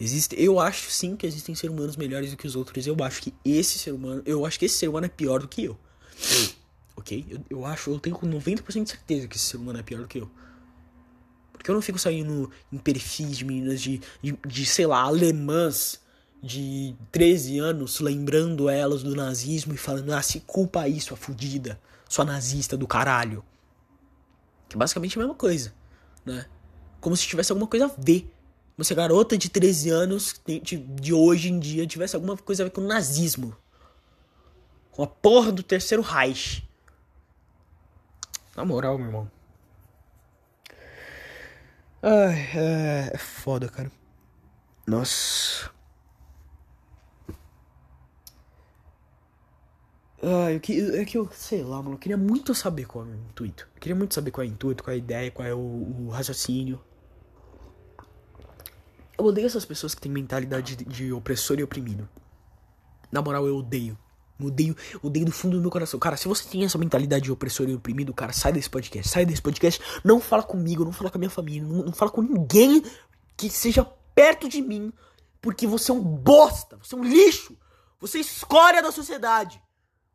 Existe, 0.00 0.34
eu 0.42 0.58
acho 0.58 0.90
sim 0.90 1.14
que 1.14 1.26
existem 1.26 1.54
seres 1.54 1.76
humanos 1.76 1.94
melhores 1.94 2.30
do 2.30 2.38
que 2.38 2.46
os 2.46 2.56
outros. 2.56 2.86
Eu 2.86 2.96
acho 3.04 3.20
que 3.20 3.34
esse 3.44 3.78
ser 3.78 3.92
humano, 3.92 4.22
eu 4.24 4.46
acho 4.46 4.58
que 4.58 4.64
esse 4.64 4.78
ser 4.78 4.88
humano 4.88 5.04
é 5.04 5.10
pior 5.10 5.40
do 5.40 5.46
que 5.46 5.62
eu 5.62 5.78
ok? 7.00 7.26
Eu, 7.28 7.44
eu 7.50 7.66
acho, 7.66 7.90
eu 7.90 7.98
tenho 7.98 8.16
90% 8.16 8.84
de 8.84 8.90
certeza 8.90 9.26
que 9.26 9.36
esse 9.36 9.46
ser 9.46 9.56
humano 9.56 9.78
é 9.78 9.82
pior 9.82 10.00
do 10.00 10.06
que 10.06 10.18
eu. 10.18 10.30
Porque 11.52 11.70
eu 11.70 11.74
não 11.74 11.82
fico 11.82 11.98
saindo 11.98 12.50
em 12.72 12.78
perfis 12.78 13.36
de 13.36 13.44
meninas 13.44 13.82
de, 13.82 14.00
de, 14.22 14.38
de, 14.46 14.66
sei 14.66 14.86
lá, 14.86 15.02
alemãs 15.02 16.00
de 16.42 16.96
13 17.12 17.58
anos, 17.58 18.00
lembrando 18.00 18.68
elas 18.68 19.02
do 19.02 19.14
nazismo 19.14 19.74
e 19.74 19.76
falando, 19.76 20.12
ah, 20.12 20.22
se 20.22 20.40
culpa 20.40 20.80
aí, 20.82 21.00
sua 21.00 21.16
fudida, 21.16 21.78
sua 22.08 22.24
nazista 22.24 22.76
do 22.76 22.86
caralho. 22.86 23.44
Que 24.68 24.76
é 24.76 24.78
basicamente 24.78 25.18
a 25.18 25.20
mesma 25.20 25.34
coisa, 25.34 25.74
né? 26.24 26.46
Como 27.00 27.16
se 27.16 27.26
tivesse 27.26 27.52
alguma 27.52 27.66
coisa 27.66 27.86
a 27.86 27.90
ver. 27.98 28.30
Como 28.76 28.84
se 28.84 28.92
a 28.92 28.96
garota 28.96 29.36
de 29.36 29.50
13 29.50 29.90
anos 29.90 30.40
de, 30.46 30.60
de 30.60 31.12
hoje 31.12 31.50
em 31.50 31.58
dia 31.58 31.86
tivesse 31.86 32.16
alguma 32.16 32.36
coisa 32.36 32.62
a 32.62 32.64
ver 32.64 32.70
com 32.70 32.80
o 32.80 32.86
nazismo. 32.86 33.54
Com 34.90 35.02
a 35.02 35.06
porra 35.06 35.52
do 35.52 35.62
terceiro 35.62 36.02
Reich 36.02 36.66
Na 38.56 38.64
moral, 38.64 38.96
meu 38.96 39.06
irmão. 39.06 39.30
Ai, 42.02 42.50
é, 42.54 43.10
é 43.12 43.18
foda, 43.18 43.68
cara. 43.68 43.90
Nossa. 44.86 45.70
Ah, 50.22 50.52
eu, 50.52 50.60
é 51.00 51.04
que 51.04 51.16
eu, 51.16 51.28
sei 51.32 51.62
lá, 51.62 51.78
mano, 51.82 51.94
eu 51.94 51.98
queria 51.98 52.16
muito 52.16 52.54
saber 52.54 52.84
qual 52.84 53.06
é 53.06 53.08
o 53.08 53.14
intuito. 53.14 53.66
Eu 53.74 53.80
queria 53.80 53.96
muito 53.96 54.14
saber 54.14 54.30
qual 54.30 54.44
é 54.44 54.48
o 54.48 54.52
intuito, 54.52 54.84
qual 54.84 54.92
é 54.92 54.96
a 54.96 54.98
ideia, 54.98 55.30
qual 55.30 55.48
é 55.48 55.54
o, 55.54 55.58
o 55.58 56.08
raciocínio. 56.10 56.78
Eu 59.16 59.24
odeio 59.24 59.46
essas 59.46 59.64
pessoas 59.64 59.94
que 59.94 60.00
têm 60.00 60.12
mentalidade 60.12 60.76
de, 60.76 60.84
de 60.84 61.12
opressor 61.12 61.58
e 61.58 61.62
oprimido. 61.62 62.08
Na 63.10 63.22
moral, 63.22 63.46
eu 63.46 63.56
odeio. 63.56 63.98
Eu 64.38 64.46
odeio, 64.46 64.76
odeio 65.02 65.26
do 65.26 65.32
fundo 65.32 65.56
do 65.56 65.62
meu 65.62 65.70
coração. 65.70 65.98
Cara, 65.98 66.18
se 66.18 66.28
você 66.28 66.46
tem 66.48 66.64
essa 66.64 66.76
mentalidade 66.76 67.24
de 67.24 67.32
opressor 67.32 67.68
e 67.68 67.74
oprimido, 67.74 68.12
cara, 68.12 68.32
sai 68.32 68.52
desse 68.52 68.68
podcast. 68.68 69.10
Sai 69.10 69.24
desse 69.24 69.40
podcast. 69.40 69.80
Não 70.04 70.20
fala 70.20 70.42
comigo, 70.42 70.84
não 70.84 70.92
fala 70.92 71.10
com 71.10 71.16
a 71.16 71.20
minha 71.20 71.30
família, 71.30 71.66
não, 71.66 71.86
não 71.86 71.92
fala 71.92 72.10
com 72.10 72.20
ninguém 72.20 72.82
que 73.38 73.48
seja 73.48 73.84
perto 74.14 74.50
de 74.50 74.60
mim. 74.60 74.92
Porque 75.40 75.66
você 75.66 75.90
é 75.90 75.94
um 75.94 76.02
bosta, 76.02 76.78
você 76.82 76.94
é 76.94 76.98
um 76.98 77.04
lixo. 77.04 77.56
Você 78.00 78.18
é 78.18 78.20
escória 78.20 78.82
da 78.82 78.92
sociedade 78.92 79.60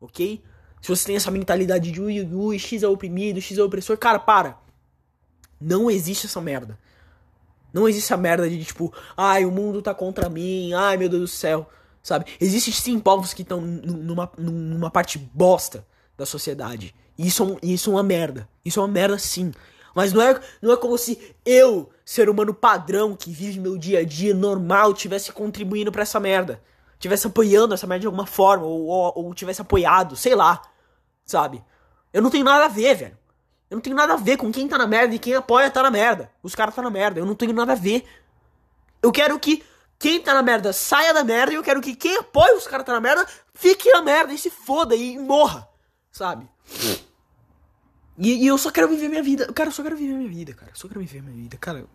ok? 0.06 0.42
Se 0.82 0.90
você 0.90 1.08
tem 1.08 1.16
essa 1.16 1.32
mentalidade 1.32 1.92
de 1.92 2.00
ui, 2.02 2.22
ui, 2.22 2.60
X 2.60 2.84
é 2.84 2.88
oprimido, 2.88 3.42
X 3.42 3.58
é 3.58 3.64
opressor, 3.64 3.98
cara, 3.98 4.20
para. 4.20 4.60
Não 5.60 5.90
existe 5.90 6.28
essa 6.28 6.40
merda. 6.40 6.78
Não 7.74 7.90
existe 7.90 8.06
essa 8.06 8.18
merda 8.18 8.50
de 8.50 8.64
tipo, 8.64 8.94
ai, 9.18 9.46
o 9.46 9.52
mundo 9.52 9.82
tá 9.82 9.94
contra 9.94 10.30
mim, 10.30 10.74
ai 10.74 10.96
meu 10.96 11.10
Deus 11.10 11.22
do 11.24 11.28
céu, 11.28 11.68
sabe? 12.02 12.26
Existem 12.40 12.74
sim 12.74 13.00
povos 13.00 13.34
que 13.34 13.42
estão 13.42 13.60
numa, 13.60 14.32
numa 14.38 14.92
parte 14.92 15.18
bosta 15.18 15.86
da 16.18 16.26
sociedade. 16.26 16.94
Isso, 17.18 17.58
é 17.62 17.66
isso 17.66 17.90
é 17.90 17.94
uma 17.94 18.04
merda. 18.04 18.48
Isso 18.64 18.80
é 18.80 18.84
uma 18.84 18.88
merda 18.88 19.18
sim. 19.18 19.52
Mas 19.94 20.14
não 20.14 20.22
é, 20.22 20.40
não 20.62 20.72
é 20.72 20.78
como 20.78 20.98
se 20.98 21.20
eu, 21.46 21.90
ser 22.06 22.30
humano 22.30 22.54
padrão 22.54 23.16
que 23.16 23.32
vive 23.32 23.60
meu 23.60 23.78
dia 23.78 24.00
a 24.00 24.04
dia 24.06 24.34
normal, 24.34 24.94
tivesse 24.94 25.32
contribuindo 25.32 25.92
para 25.92 26.04
essa 26.04 26.20
merda 26.20 26.62
tivesse 27.00 27.28
apoiando 27.28 27.74
essa 27.74 27.88
merda 27.88 28.02
de 28.02 28.08
alguma 28.08 28.26
forma, 28.26 28.66
ou, 28.66 28.86
ou, 28.86 29.14
ou 29.16 29.34
tivesse 29.34 29.62
apoiado, 29.62 30.16
sei 30.16 30.36
lá, 30.36 30.62
sabe? 31.26 31.64
Eu 32.14 32.22
não 32.22 32.30
tenho 32.30 32.46
nada 32.46 32.66
a 32.66 32.70
ver, 32.70 32.96
velho. 32.96 33.18
Eu 33.70 33.76
não 33.76 33.82
tenho 33.82 33.96
nada 33.96 34.14
a 34.14 34.18
ver 34.18 34.38
com 34.38 34.52
quem 34.52 34.68
tá 34.68 34.78
na 34.78 34.88
merda 34.88 35.16
e 35.16 35.20
quem 35.20 35.34
apoia 35.34 35.70
tá 35.70 35.84
na 35.84 35.92
merda. 35.92 36.32
Os 36.42 36.56
caras 36.56 36.74
tá 36.74 36.82
na 36.82 36.90
merda. 36.90 37.20
Eu 37.20 37.26
não 37.26 37.36
tenho 37.36 37.52
nada 37.52 37.74
a 37.74 37.76
ver. 37.76 38.06
Eu 39.02 39.12
quero 39.12 39.38
que 39.40 39.64
quem 39.98 40.22
tá 40.22 40.34
na 40.34 40.42
merda 40.42 40.72
saia 40.72 41.14
da 41.14 41.24
merda 41.24 41.54
e 41.54 41.56
eu 41.56 41.64
quero 41.64 41.82
que 41.82 41.96
quem 41.96 42.16
apoia 42.18 42.56
os 42.56 42.68
caras 42.68 42.86
tá 42.86 42.94
na 42.94 43.02
merda 43.02 43.28
fique 43.54 43.92
na 43.92 44.02
merda 44.02 44.34
e 44.34 44.38
se 44.38 44.50
foda 44.50 44.96
e 44.96 45.18
morra, 45.18 45.68
sabe? 46.12 46.48
E, 48.18 48.46
e, 48.46 48.48
eu 48.48 48.58
só 48.58 48.72
quero 48.72 48.88
viver 48.88 49.10
minha 49.10 49.24
vida. 49.24 49.52
Cara, 49.52 49.70
eu 49.70 49.74
só 49.74 49.84
quero 49.84 49.98
viver 49.98 50.14
minha 50.14 50.30
vida, 50.30 50.54
cara. 50.54 50.72
Eu 50.72 50.76
só 50.76 50.88
quero 50.88 51.02
viver 51.02 51.22
minha 51.22 51.36
vida, 51.36 51.58
cara. 51.58 51.86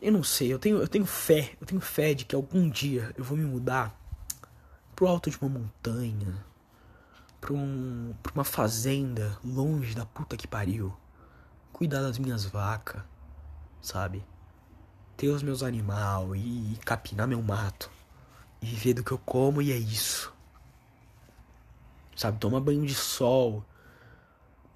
Eu 0.00 0.12
não 0.12 0.22
sei, 0.22 0.52
eu 0.52 0.58
tenho, 0.58 0.76
eu 0.76 0.88
tenho 0.88 1.06
fé, 1.06 1.56
eu 1.58 1.66
tenho 1.66 1.80
fé 1.80 2.12
de 2.12 2.26
que 2.26 2.34
algum 2.34 2.68
dia 2.68 3.14
eu 3.16 3.24
vou 3.24 3.36
me 3.36 3.44
mudar 3.44 3.98
pro 4.94 5.06
alto 5.06 5.30
de 5.30 5.38
uma 5.38 5.48
montanha, 5.48 6.44
pra, 7.40 7.54
um, 7.54 8.14
pra 8.22 8.32
uma 8.34 8.44
fazenda 8.44 9.38
longe 9.42 9.94
da 9.94 10.04
puta 10.04 10.36
que 10.36 10.46
pariu, 10.46 10.94
cuidar 11.72 12.02
das 12.02 12.18
minhas 12.18 12.44
vacas, 12.44 13.02
sabe? 13.80 14.22
Ter 15.16 15.28
os 15.28 15.42
meus 15.42 15.62
animais 15.62 16.28
e, 16.34 16.74
e 16.74 16.78
capinar 16.84 17.26
meu 17.26 17.42
mato 17.42 17.90
e 18.60 18.66
viver 18.66 18.94
do 18.94 19.02
que 19.04 19.12
eu 19.12 19.18
como 19.18 19.62
e 19.62 19.72
é 19.72 19.76
isso. 19.76 20.32
Sabe, 22.14 22.38
tomar 22.38 22.60
banho 22.60 22.84
de 22.84 22.94
sol, 22.94 23.64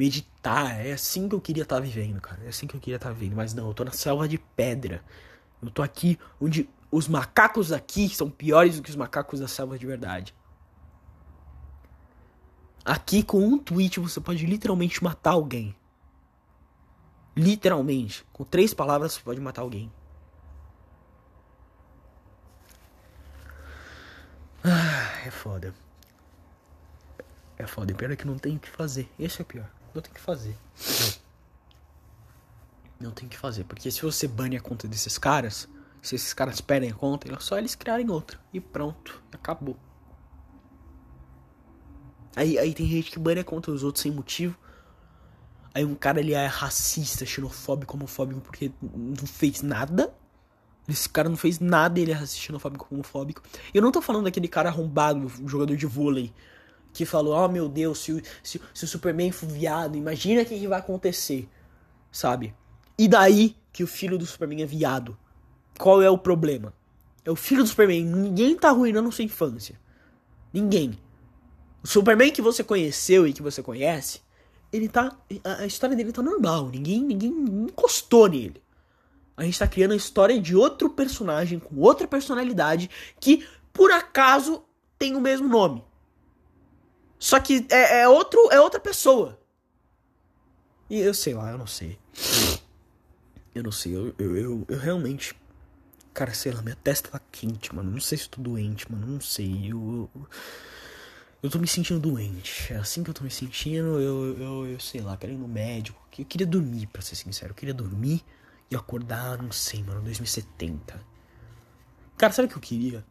meditar. 0.00 0.85
É 0.85 0.92
assim 0.92 1.28
que 1.28 1.35
eu 1.35 1.40
queria 1.40 1.62
estar 1.62 1.76
tá 1.76 1.83
vivendo, 1.83 2.21
cara. 2.21 2.42
É 2.45 2.49
assim 2.49 2.66
que 2.66 2.75
eu 2.75 2.80
queria 2.80 2.97
estar 2.97 3.11
tá 3.11 3.14
vivendo. 3.14 3.37
Mas 3.37 3.52
não, 3.52 3.69
eu 3.69 3.75
tô 3.75 3.85
na 3.85 3.92
selva 3.92 4.26
de 4.26 4.38
pedra. 4.38 5.04
Eu 5.62 5.71
tô 5.71 5.83
aqui 5.83 6.19
onde 6.40 6.69
os 6.90 7.07
macacos 7.07 7.71
aqui 7.71 8.09
são 8.09 8.30
piores 8.30 8.76
do 8.76 8.83
que 8.83 8.88
os 8.88 8.97
macacos 8.97 9.40
da 9.40 9.47
selva 9.47 9.78
de 9.78 9.87
verdade. 9.87 10.35
Aqui 12.83 13.23
com 13.23 13.38
um 13.40 13.59
tweet 13.59 14.00
você 14.00 14.21
pode 14.21 14.47
literalmente 14.47 15.04
matar 15.04 15.33
alguém. 15.33 15.76
Literalmente. 17.37 18.25
Com 18.33 18.42
três 18.42 18.73
palavras 18.73 19.12
você 19.12 19.21
pode 19.21 19.40
matar 19.40 19.61
alguém. 19.61 19.92
Ah, 24.64 25.26
é 25.26 25.30
foda. 25.30 25.75
É 27.59 27.66
foda. 27.66 27.95
Pior 27.95 28.11
é 28.11 28.16
que 28.16 28.26
não 28.26 28.38
tem 28.38 28.57
o 28.57 28.59
que 28.59 28.69
fazer. 28.71 29.07
Esse 29.19 29.40
é 29.40 29.42
o 29.42 29.47
pior. 29.47 29.80
Não 29.95 30.03
tem 30.03 30.13
que 30.13 30.21
fazer. 30.21 30.57
Não 33.01 33.11
tem 33.11 33.29
que 33.29 33.37
fazer. 33.37 33.65
Porque 33.65 33.91
se 33.91 34.03
você 34.03 34.29
bane 34.29 34.57
a 34.57 34.61
conta 34.61 34.87
desses 34.87 35.19
caras, 35.19 35.69
se 36.03 36.15
esses 36.15 36.33
caras 36.33 36.61
perdem 36.61 36.91
a 36.91 36.95
conta, 36.95 37.33
é 37.33 37.39
só 37.41 37.59
eles 37.59 37.75
criarem 37.75 38.11
outra. 38.11 38.39
E 38.53 38.61
pronto. 38.61 39.23
Acabou. 39.33 39.77
Aí, 42.37 42.59
aí 42.59 42.73
tem 42.73 42.87
gente 42.87 43.11
que 43.11 43.19
bane 43.19 43.41
a 43.41 43.45
conta 43.45 43.73
dos 43.73 43.83
outros 43.83 44.03
sem 44.03 44.13
motivo. 44.13 44.57
Aí 45.75 45.85
um 45.85 45.95
cara 45.95 46.21
ele 46.21 46.33
é 46.33 46.47
racista, 46.47 47.25
xenofóbico, 47.25 47.97
homofóbico 47.97 48.41
porque 48.41 48.73
não 48.83 49.27
fez 49.27 49.63
nada. 49.63 50.13
Esse 50.89 51.09
cara 51.09 51.29
não 51.29 51.37
fez 51.37 51.61
nada, 51.61 52.01
ele 52.01 52.11
é 52.11 52.15
racista, 52.15 52.41
xenofóbico, 52.41 52.87
homofóbico. 52.91 53.43
Eu 53.73 53.81
não 53.81 53.93
tô 53.93 54.01
falando 54.01 54.25
daquele 54.25 54.49
cara 54.49 54.69
arrombado, 54.69 55.29
jogador 55.47 55.77
de 55.77 55.87
vôlei, 55.87 56.33
que 56.93 57.05
falou: 57.05 57.35
Oh 57.35 57.49
meu 57.49 57.69
Deus, 57.69 57.99
se, 57.99 58.23
se, 58.43 58.61
se 58.75 58.85
o 58.85 58.89
Superman 58.89 59.33
for 59.33 59.49
viado, 59.49 59.97
imagina 59.97 60.43
o 60.43 60.47
que, 60.47 60.59
que 60.59 60.69
vai 60.69 60.79
acontecer, 60.79 61.49
sabe? 62.11 62.55
E 62.99 63.09
daí 63.09 63.57
que 63.73 63.83
o 63.83 63.87
filho 63.87 64.19
do 64.19 64.27
Superman 64.27 64.63
é 64.63 64.67
viado? 64.67 65.17
Qual 65.79 66.03
é 66.03 66.11
o 66.11 66.19
problema? 66.19 66.75
É 67.25 67.31
o 67.31 67.37
filho 67.37 67.63
do 67.63 67.69
Superman, 67.69 68.05
ninguém 68.05 68.57
tá 68.57 68.69
arruinando 68.69 69.13
sua 69.13 69.25
infância. 69.25 69.79
Ninguém. 70.53 70.99
O 71.83 71.87
Superman 71.87 72.31
que 72.31 72.43
você 72.43 72.63
conheceu 72.63 73.27
e 73.27 73.33
que 73.33 73.43
você 73.43 73.63
conhece, 73.63 74.21
ele 74.73 74.89
tá. 74.89 75.17
A, 75.45 75.67
história 75.67 75.97
dele 75.97 76.13
tá 76.13 76.23
normal. 76.23 76.69
Ninguém, 76.69 77.03
ninguém 77.03 77.31
encostou 77.31 78.29
nele. 78.29 78.63
A 79.37 79.45
gente 79.45 79.59
tá 79.59 79.67
criando 79.67 79.93
a 79.93 79.97
história 79.97 80.39
de 80.39 80.55
outro 80.55 80.91
personagem 80.91 81.59
com 81.59 81.77
outra 81.81 82.07
personalidade 82.07 82.91
que, 83.19 83.47
por 83.73 83.91
acaso, 83.91 84.63
tem 84.99 85.17
o 85.17 85.21
mesmo 85.21 85.49
nome. 85.49 85.83
Só 87.21 87.39
que 87.39 87.67
é, 87.69 88.00
é, 88.00 88.09
outro, 88.09 88.50
é 88.50 88.59
outra 88.59 88.81
pessoa. 88.81 89.39
E 90.89 90.99
eu 90.99 91.12
sei 91.12 91.35
lá, 91.35 91.50
eu 91.50 91.59
não 91.59 91.67
sei. 91.67 91.99
Eu 93.55 93.62
não 93.62 93.71
sei, 93.71 93.95
eu, 93.95 94.15
eu, 94.19 94.37
eu, 94.37 94.67
eu, 94.67 94.79
realmente. 94.79 95.37
Cara, 96.15 96.33
sei 96.33 96.50
lá, 96.50 96.62
minha 96.62 96.77
testa 96.77 97.11
tá 97.11 97.21
quente, 97.31 97.75
mano. 97.75 97.91
Não 97.91 98.00
sei 98.00 98.17
se 98.17 98.29
tô 98.29 98.41
doente, 98.41 98.91
mano. 98.91 99.07
Não 99.07 99.21
sei. 99.21 99.71
Eu. 99.71 100.11
Eu, 100.15 100.29
eu 101.43 101.50
tô 101.50 101.59
me 101.59 101.69
sentindo 101.69 102.00
doente. 102.00 102.73
É 102.73 102.77
assim 102.77 103.05
que 103.05 103.11
eu 103.11 103.15
tô 103.15 103.23
me 103.23 103.31
sentindo. 103.31 104.00
Eu, 104.00 104.39
eu, 104.39 104.67
eu 104.69 104.81
sei 104.81 105.03
lá, 105.03 105.15
quero 105.17 105.35
ir 105.35 105.37
no 105.37 105.47
médico. 105.47 106.00
Eu 106.19 106.25
queria 106.25 106.47
dormir, 106.47 106.87
pra 106.87 107.03
ser 107.03 107.17
sincero. 107.17 107.53
Eu 107.53 107.55
queria 107.55 107.75
dormir 107.75 108.25
e 108.71 108.77
acordar, 108.77 109.43
não 109.43 109.53
sei, 109.53 109.83
mano, 109.83 110.00
2070. 110.00 110.99
Cara, 112.17 112.33
sabe 112.33 112.47
o 112.47 112.50
que 112.50 112.57
eu 112.57 112.62
queria? 112.62 113.05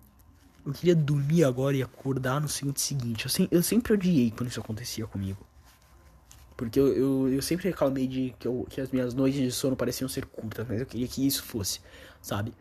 Eu 0.66 0.74
queria 0.74 0.96
dormir 0.96 1.44
agora 1.44 1.76
e 1.76 1.82
acordar 1.82 2.40
no 2.40 2.48
segundo 2.48 2.78
seguinte. 2.78 3.26
Eu, 3.26 3.30
se, 3.30 3.48
eu 3.50 3.64
sempre 3.64 3.94
odiei 3.94 4.32
quando 4.32 4.50
isso 4.50 4.60
acontecia 4.60 5.08
comigo. 5.08 5.46
Porque 6.56 6.78
eu, 6.80 6.88
eu, 6.94 7.30
eu 7.30 7.42
sempre 7.42 7.70
reclamei 7.70 8.06
de 8.06 8.36
que, 8.38 8.48
eu, 8.48 8.68
que 8.70 8.82
as 8.82 8.92
minhas 8.92 9.14
noites 9.14 9.40
de 9.40 9.52
sono 9.52 9.78
pareciam 9.78 10.10
ser 10.10 10.26
curtas, 10.26 10.68
mas 10.68 10.82
eu 10.82 10.86
queria 10.86 11.08
que 11.08 11.26
isso 11.26 11.42
fosse, 11.42 11.80
sabe? 12.22 12.54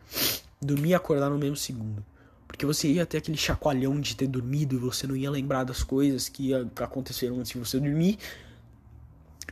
Dormir 0.61 0.89
e 0.89 0.95
acordar 0.95 1.29
no 1.29 1.37
mesmo 1.37 1.57
segundo. 1.57 2.03
Porque 2.47 2.65
você 2.65 2.87
ia 2.87 3.05
ter 3.05 3.17
aquele 3.17 3.37
chacoalhão 3.37 3.99
de 3.99 4.15
ter 4.15 4.27
dormido 4.27 4.75
e 4.75 4.77
você 4.77 5.05
não 5.05 5.15
ia 5.15 5.29
lembrar 5.29 5.65
das 5.65 5.83
coisas 5.83 6.29
que 6.29 6.51
aconteceram 6.53 7.39
antes 7.39 7.51
de 7.51 7.59
você 7.59 7.79
dormir. 7.79 8.17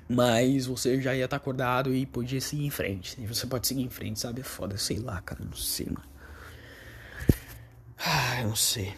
Mas 0.09 0.65
você 0.65 1.01
já 1.01 1.13
ia 1.13 1.25
estar 1.25 1.35
acordado 1.35 1.93
e 1.93 2.05
podia 2.05 2.39
seguir 2.39 2.65
em 2.65 2.69
frente. 2.69 3.21
E 3.21 3.27
você 3.27 3.45
pode 3.45 3.67
seguir 3.67 3.83
em 3.83 3.89
frente, 3.89 4.19
sabe? 4.19 4.39
É 4.39 4.43
foda, 4.43 4.77
sei 4.77 4.99
lá, 4.99 5.21
cara, 5.21 5.43
não 5.43 5.53
sei, 5.57 5.87
mano. 5.87 6.16
Ah, 7.99 8.41
eu 8.41 8.49
não 8.49 8.55
sei. 8.55 8.95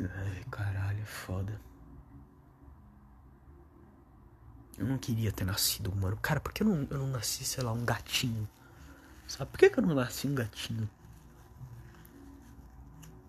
Ai, 0.00 0.44
caralho, 0.50 1.00
é 1.00 1.06
foda. 1.06 1.60
Eu 4.76 4.86
não 4.86 4.98
queria 4.98 5.32
ter 5.32 5.44
nascido 5.44 5.90
humano. 5.90 6.18
Cara, 6.20 6.40
por 6.40 6.52
que 6.52 6.62
eu 6.62 6.66
não, 6.66 6.86
eu 6.90 6.98
não 6.98 7.06
nasci, 7.06 7.44
sei 7.44 7.62
lá, 7.62 7.72
um 7.72 7.84
gatinho? 7.84 8.48
Sabe? 9.26 9.50
Por 9.50 9.58
que, 9.58 9.70
que 9.70 9.78
eu 9.78 9.86
não 9.86 9.94
nasci 9.94 10.26
um 10.26 10.34
gatinho? 10.34 10.88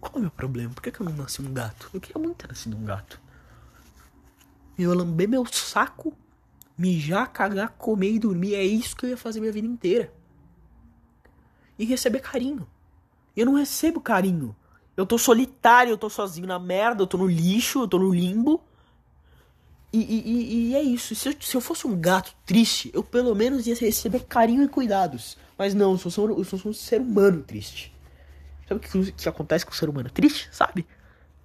Qual 0.02 0.16
é 0.16 0.18
o 0.18 0.22
meu 0.22 0.32
problema? 0.32 0.74
Por 0.74 0.82
que, 0.82 0.92
que 0.92 1.00
eu 1.02 1.06
não 1.06 1.14
nasci 1.14 1.42
um 1.42 1.54
gato? 1.54 1.90
Eu 1.94 2.02
queria 2.02 2.22
muito 2.22 2.38
ter 2.38 2.48
nascido 2.48 2.76
um 2.76 2.84
gato. 2.84 3.22
Eu 4.78 4.94
lamber 4.94 5.30
meu 5.30 5.46
saco, 5.46 6.14
mijar, 6.78 7.32
cagar, 7.32 7.70
comer 7.70 8.12
e 8.14 8.20
dormir. 8.20 8.56
É 8.56 8.64
isso 8.64 8.96
que 8.96 9.06
eu 9.06 9.12
ia 9.12 9.18
fazer 9.18 9.40
minha 9.40 9.52
vida 9.52 9.68
inteira 9.68 10.12
e 11.78 11.86
receber 11.86 12.20
carinho. 12.20 12.68
Eu 13.36 13.46
não 13.46 13.56
recebo 13.56 14.00
carinho. 14.00 14.56
Eu 14.96 15.06
tô 15.06 15.18
solitário, 15.18 15.92
eu 15.92 15.98
tô 15.98 16.10
sozinho 16.10 16.48
na 16.48 16.58
merda, 16.58 17.04
eu 17.04 17.08
tô 17.08 17.18
no 17.18 17.28
lixo, 17.28 17.82
eu 17.82 17.88
tô 17.88 18.00
no 18.00 18.14
limbo, 18.14 18.64
E, 19.92 20.00
e, 20.00 20.70
e 20.70 20.76
é 20.76 20.82
isso. 20.82 21.16
Se 21.16 21.30
eu, 21.30 21.36
se 21.40 21.56
eu, 21.56 21.62
fosse 21.62 21.88
um 21.88 22.00
gato 22.00 22.34
triste, 22.46 22.92
eu 22.94 23.04
pelo 23.04 23.34
menos 23.34 23.66
ia 23.68 23.76
receber 23.76 24.26
carinho 24.26 24.64
e 24.64 24.68
cuidados. 24.68 25.38
Mas 25.58 25.74
não, 25.74 25.92
eu 25.92 25.98
sou, 25.98 26.30
eu 26.38 26.44
sou 26.44 26.60
um 26.66 26.74
ser 26.74 27.00
humano 27.02 27.44
triste. 27.44 27.94
Sabe 28.68 28.80
o 28.80 28.80
que, 28.80 29.12
que 29.12 29.30
acontece 29.30 29.66
com 29.66 29.72
o 29.72 29.76
ser 29.76 29.88
humano 29.90 30.10
triste? 30.10 30.50
Sabe? 30.52 30.86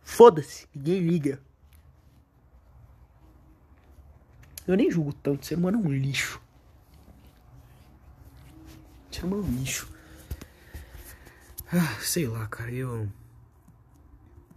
Foda-se, 0.02 0.66
ninguém 0.74 1.00
liga. 1.00 1.40
Eu 4.66 4.76
nem 4.76 4.90
julgo 4.90 5.12
tanto, 5.12 5.46
ser 5.46 5.56
humano 5.56 5.80
é 5.82 5.86
um 5.86 5.92
lixo. 5.92 6.40
Ser 9.10 9.24
humano 9.24 9.42
é 9.42 9.46
um 9.46 9.56
lixo. 9.60 9.88
Ah, 11.72 12.00
sei 12.00 12.26
lá, 12.26 12.48
cara, 12.48 12.72
eu. 12.72 13.08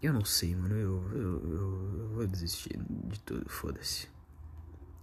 Eu 0.02 0.14
não 0.14 0.26
sei, 0.26 0.56
mano. 0.56 0.76
Eu, 0.76 1.12
eu, 1.12 1.52
eu, 1.52 2.00
eu 2.00 2.10
vou 2.10 2.28
desistir 2.28 2.76
de 2.78 3.20
tudo, 3.20 3.48
foda-se. 3.48 4.08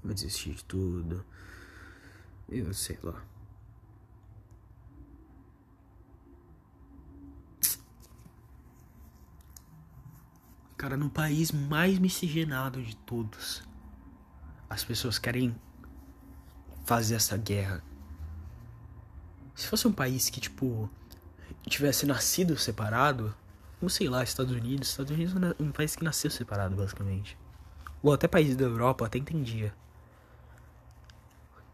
Vou 0.03 0.13
desistir 0.13 0.55
de 0.55 0.65
tudo. 0.65 1.25
Eu 2.49 2.75
sei 2.75 2.99
lá. 3.03 3.25
Cara, 10.77 10.97
no 10.97 11.11
país 11.11 11.53
mais 11.53 11.99
miscigenado 11.99 12.83
de 12.83 12.97
todos, 12.97 13.63
as 14.69 14.83
pessoas 14.83 15.17
querem 15.19 15.55
fazer 16.85 17.15
essa 17.15 17.37
guerra. 17.37 17.85
Se 19.55 19.69
fosse 19.69 19.87
um 19.87 19.93
país 19.93 20.29
que, 20.29 20.41
tipo, 20.41 20.91
tivesse 21.69 22.07
nascido 22.07 22.57
separado, 22.57 23.35
como 23.79 23.89
sei 23.89 24.09
lá, 24.09 24.23
Estados 24.23 24.53
Unidos. 24.53 24.91
Estados 24.91 25.11
Unidos 25.11 25.35
é 25.59 25.63
um 25.63 25.73
país 25.73 25.97
que 25.97 26.05
nasceu 26.05 26.31
separado, 26.31 26.77
basicamente. 26.77 27.37
Ou 28.03 28.13
até 28.13 28.29
países 28.29 28.57
da 28.57 28.65
Europa, 28.65 29.07
até 29.07 29.19
entendia. 29.19 29.75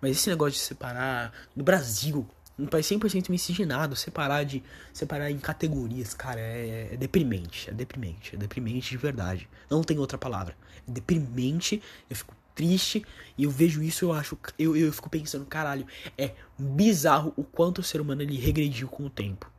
Mas 0.00 0.12
esse 0.12 0.30
negócio 0.30 0.52
de 0.52 0.58
separar. 0.58 1.32
No 1.54 1.64
Brasil, 1.64 2.28
um 2.58 2.66
país 2.66 2.86
100% 2.86 3.28
miscigenado, 3.28 3.96
separar 3.96 4.44
de. 4.44 4.62
Separar 4.92 5.30
em 5.30 5.38
categorias, 5.38 6.14
cara, 6.14 6.40
é, 6.40 6.90
é, 6.92 6.96
deprimente. 6.96 7.70
É 7.70 7.72
deprimente. 7.72 8.34
É 8.34 8.38
deprimente 8.38 8.90
de 8.90 8.96
verdade. 8.96 9.48
Não 9.68 9.82
tem 9.82 9.98
outra 9.98 10.16
palavra. 10.16 10.56
É 10.86 10.90
deprimente. 10.90 11.82
Eu 12.08 12.16
fico 12.16 12.34
triste 12.54 13.04
e 13.36 13.44
eu 13.44 13.50
vejo 13.50 13.82
isso 13.82 14.06
eu 14.06 14.14
acho 14.14 14.38
eu, 14.58 14.74
eu 14.74 14.90
fico 14.90 15.10
pensando 15.10 15.44
caralho 15.44 15.86
é 16.16 16.32
bizarro 16.58 17.30
o 17.36 17.44
quanto 17.44 17.80
o 17.80 17.84
ser 17.84 18.00
humano 18.00 18.22
ele 18.22 18.38
regrediu 18.38 18.88
com 18.88 19.04
o 19.04 19.10
tempo 19.10 19.52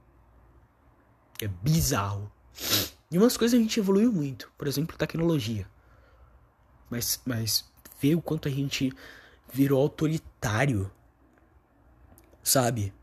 é 1.45 1.47
bizarro 1.47 2.31
e 3.09 3.17
umas 3.17 3.37
coisas 3.37 3.57
a 3.57 3.61
gente 3.61 3.79
evoluiu 3.79 4.11
muito, 4.11 4.51
por 4.57 4.67
exemplo, 4.67 4.97
tecnologia. 4.97 5.65
Mas, 6.89 7.21
mas 7.25 7.65
ver 8.01 8.15
o 8.15 8.21
quanto 8.21 8.47
a 8.47 8.51
gente 8.51 8.91
virou 9.51 9.81
autoritário, 9.81 10.91
sabe? 12.43 12.93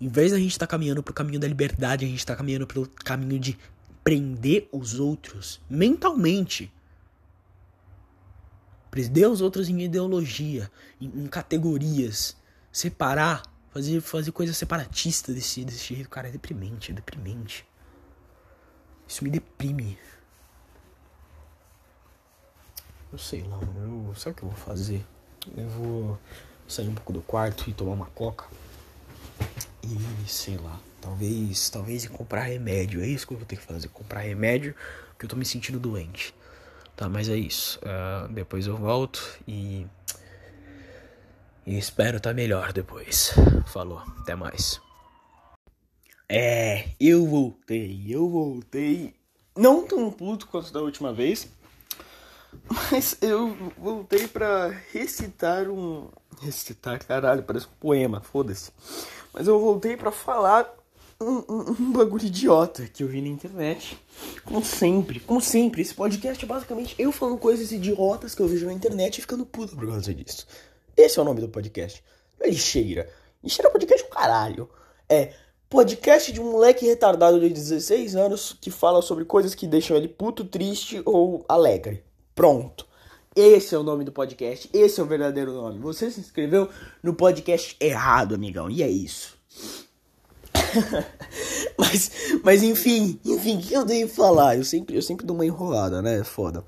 Em 0.00 0.08
vez 0.08 0.32
da 0.32 0.38
gente 0.38 0.52
estar 0.52 0.66
tá 0.66 0.70
caminhando 0.70 1.02
pro 1.02 1.14
caminho 1.14 1.40
da 1.40 1.48
liberdade, 1.48 2.04
a 2.04 2.08
gente 2.08 2.18
está 2.18 2.36
caminhando 2.36 2.66
pelo 2.66 2.86
caminho 2.88 3.40
de 3.40 3.58
prender 4.04 4.68
os 4.70 5.00
outros 5.00 5.60
mentalmente. 5.68 6.72
Prender 8.90 9.28
os 9.28 9.40
outros 9.40 9.68
em 9.68 9.82
ideologia, 9.82 10.70
em, 11.00 11.06
em 11.06 11.26
categorias, 11.26 12.36
separar, 12.70 13.42
fazer, 13.70 14.00
fazer 14.00 14.32
coisas 14.32 14.56
separatistas 14.56 15.34
desse, 15.34 15.64
desse 15.64 15.94
jeito, 15.94 16.08
cara, 16.08 16.28
é 16.28 16.30
deprimente, 16.30 16.92
é 16.92 16.94
deprimente. 16.94 17.67
Isso 19.08 19.24
me 19.24 19.30
deprime. 19.30 19.98
Eu 23.10 23.18
sei 23.18 23.42
lá. 23.42 23.58
Eu, 23.58 24.14
sabe 24.14 24.32
o 24.32 24.34
que 24.36 24.42
eu 24.42 24.48
vou 24.50 24.58
fazer? 24.58 25.04
Eu 25.56 25.68
vou 25.70 26.18
sair 26.68 26.88
um 26.88 26.94
pouco 26.94 27.14
do 27.14 27.22
quarto 27.22 27.70
e 27.70 27.72
tomar 27.72 27.92
uma 27.92 28.06
coca. 28.06 28.44
E 29.82 30.28
sei 30.28 30.58
lá. 30.58 30.78
Talvez. 31.00 31.70
Talvez 31.70 32.04
ir 32.04 32.10
comprar 32.10 32.42
remédio. 32.42 33.00
É 33.00 33.06
isso 33.06 33.26
que 33.26 33.32
eu 33.32 33.38
vou 33.38 33.46
ter 33.46 33.56
que 33.56 33.62
fazer. 33.62 33.88
Comprar 33.88 34.20
remédio. 34.20 34.74
Porque 35.08 35.24
eu 35.24 35.30
tô 35.30 35.36
me 35.36 35.44
sentindo 35.46 35.80
doente. 35.80 36.34
Tá, 36.94 37.08
mas 37.08 37.28
é 37.30 37.36
isso. 37.36 37.78
Uh, 37.78 38.30
depois 38.32 38.66
eu 38.66 38.76
volto 38.76 39.38
e. 39.46 39.86
E 41.66 41.78
espero 41.78 42.20
tá 42.20 42.34
melhor 42.34 42.72
depois. 42.74 43.32
Falou. 43.66 44.02
Até 44.20 44.34
mais. 44.34 44.80
É, 46.28 46.90
eu 47.00 47.26
voltei, 47.26 48.04
eu 48.08 48.28
voltei. 48.28 49.14
Não 49.56 49.86
tão 49.86 50.10
puto 50.10 50.46
quanto 50.46 50.70
da 50.72 50.80
última 50.80 51.12
vez, 51.12 51.48
mas 52.68 53.16
eu 53.22 53.56
voltei 53.78 54.28
para 54.28 54.68
recitar 54.92 55.68
um. 55.68 56.08
Recitar, 56.42 57.04
caralho, 57.04 57.42
parece 57.42 57.66
um 57.66 57.80
poema, 57.80 58.20
foda-se. 58.20 58.70
Mas 59.32 59.48
eu 59.48 59.58
voltei 59.58 59.96
para 59.96 60.12
falar 60.12 60.72
um, 61.20 61.42
um, 61.48 61.76
um, 61.80 61.92
bagulho 61.92 62.26
idiota 62.26 62.86
que 62.86 63.02
eu 63.02 63.08
vi 63.08 63.22
na 63.22 63.28
internet. 63.28 63.98
Como 64.44 64.64
sempre, 64.64 65.20
como 65.20 65.40
sempre, 65.40 65.82
esse 65.82 65.94
podcast 65.94 66.44
é 66.44 66.46
basicamente 66.46 66.94
eu 66.98 67.10
falando 67.10 67.38
coisas 67.38 67.72
idiotas 67.72 68.34
que 68.34 68.42
eu 68.42 68.48
vejo 68.48 68.66
na 68.66 68.72
internet 68.72 69.18
e 69.18 69.20
ficando 69.22 69.46
puto 69.46 69.74
por 69.74 69.88
causa 69.88 70.14
disso. 70.14 70.46
Esse 70.96 71.18
é 71.18 71.22
o 71.22 71.24
nome 71.24 71.40
do 71.40 71.48
podcast. 71.48 72.04
Não 72.38 72.46
é 72.46 72.50
lixeira. 72.50 73.10
Lixeira 73.42 73.68
é 73.68 73.72
podcast 73.72 74.08
caralho. 74.10 74.68
É 75.08 75.32
Podcast 75.70 76.32
de 76.32 76.40
um 76.40 76.52
moleque 76.52 76.86
retardado 76.86 77.38
de 77.38 77.50
16 77.50 78.16
anos 78.16 78.56
que 78.58 78.70
fala 78.70 79.02
sobre 79.02 79.26
coisas 79.26 79.54
que 79.54 79.66
deixam 79.66 79.98
ele 79.98 80.08
puto, 80.08 80.42
triste 80.42 81.02
ou 81.04 81.44
alegre. 81.46 82.02
Pronto. 82.34 82.86
Esse 83.36 83.74
é 83.74 83.78
o 83.78 83.82
nome 83.82 84.02
do 84.02 84.10
podcast. 84.10 84.70
Esse 84.72 84.98
é 84.98 85.02
o 85.02 85.06
verdadeiro 85.06 85.52
nome. 85.52 85.78
Você 85.80 86.10
se 86.10 86.20
inscreveu 86.20 86.70
no 87.02 87.12
podcast 87.12 87.76
errado, 87.80 88.34
amigão. 88.34 88.70
E 88.70 88.82
é 88.82 88.88
isso. 88.88 89.36
mas, 91.76 92.12
mas 92.42 92.62
enfim, 92.62 93.20
enfim, 93.22 93.58
o 93.58 93.60
que 93.60 93.74
eu 93.74 93.84
devo 93.84 94.10
falar? 94.10 94.56
Eu 94.56 94.64
sempre, 94.64 94.96
eu 94.96 95.02
sempre 95.02 95.26
dou 95.26 95.36
uma 95.36 95.44
enrolada, 95.44 96.00
né? 96.00 96.24
Foda. 96.24 96.64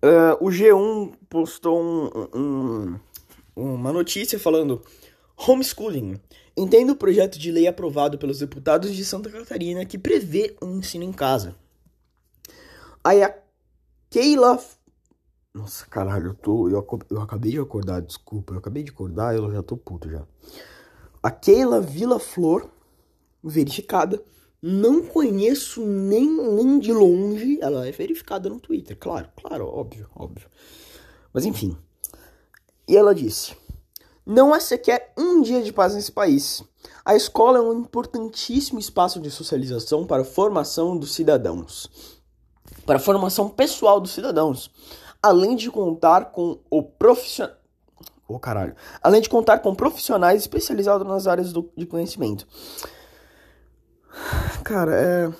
Uh, 0.00 0.38
o 0.40 0.48
G1 0.48 1.12
postou 1.28 1.82
um, 1.82 2.28
um, 2.38 3.00
uma 3.56 3.92
notícia 3.92 4.38
falando 4.38 4.80
homeschooling 5.36 6.20
Entendo 6.56 6.90
o 6.90 6.96
projeto 6.96 7.38
de 7.38 7.50
lei 7.50 7.66
aprovado 7.66 8.18
pelos 8.18 8.38
deputados 8.38 8.94
de 8.94 9.04
Santa 9.04 9.30
Catarina 9.30 9.84
que 9.84 9.98
prevê 9.98 10.56
um 10.60 10.78
ensino 10.78 11.04
em 11.04 11.12
casa. 11.12 11.54
Aí 13.02 13.22
a 13.22 13.34
Keila. 14.10 14.58
Nossa, 15.54 15.86
caralho, 15.86 16.28
eu 16.28 16.34
tô. 16.34 16.68
Eu, 16.68 16.86
eu 17.10 17.20
acabei 17.20 17.52
de 17.52 17.58
acordar, 17.58 18.02
desculpa. 18.02 18.52
Eu 18.52 18.58
acabei 18.58 18.82
de 18.82 18.90
acordar 18.90 19.34
eu 19.34 19.50
já 19.50 19.62
tô 19.62 19.76
puto 19.76 20.10
já. 20.10 20.24
A 21.22 21.30
Keila 21.30 21.80
Vila 21.80 22.18
Flor, 22.18 22.68
verificada. 23.42 24.22
Não 24.62 25.02
conheço 25.02 25.86
nem, 25.86 26.28
nem 26.54 26.78
de 26.78 26.92
longe. 26.92 27.58
Ela 27.62 27.88
é 27.88 27.92
verificada 27.92 28.48
no 28.50 28.60
Twitter, 28.60 28.96
claro, 28.98 29.28
claro, 29.34 29.66
óbvio, 29.66 30.08
óbvio. 30.14 30.48
Mas 31.32 31.46
enfim. 31.46 31.76
E 32.86 32.96
ela 32.96 33.14
disse: 33.14 33.56
não 34.30 34.54
há 34.54 34.60
sequer 34.60 35.12
um 35.18 35.42
dia 35.42 35.60
de 35.60 35.72
paz 35.72 35.92
nesse 35.92 36.12
país. 36.12 36.62
A 37.04 37.16
escola 37.16 37.58
é 37.58 37.60
um 37.60 37.72
importantíssimo 37.72 38.78
espaço 38.78 39.20
de 39.20 39.28
socialização 39.28 40.06
para 40.06 40.22
a 40.22 40.24
formação 40.24 40.96
dos 40.96 41.12
cidadãos, 41.12 41.90
para 42.86 42.96
a 42.96 43.00
formação 43.00 43.48
pessoal 43.48 44.00
dos 44.00 44.12
cidadãos, 44.12 44.70
além 45.20 45.56
de 45.56 45.68
contar 45.68 46.26
com 46.26 46.60
o 46.70 46.80
profissional. 46.80 47.56
Oh, 48.28 48.38
caralho. 48.38 48.76
Além 49.02 49.20
de 49.20 49.28
contar 49.28 49.58
com 49.58 49.74
profissionais 49.74 50.42
especializados 50.42 51.04
nas 51.04 51.26
áreas 51.26 51.52
do, 51.52 51.68
de 51.76 51.84
conhecimento. 51.84 52.46
Cara, 54.62 54.94
é. 54.94 55.32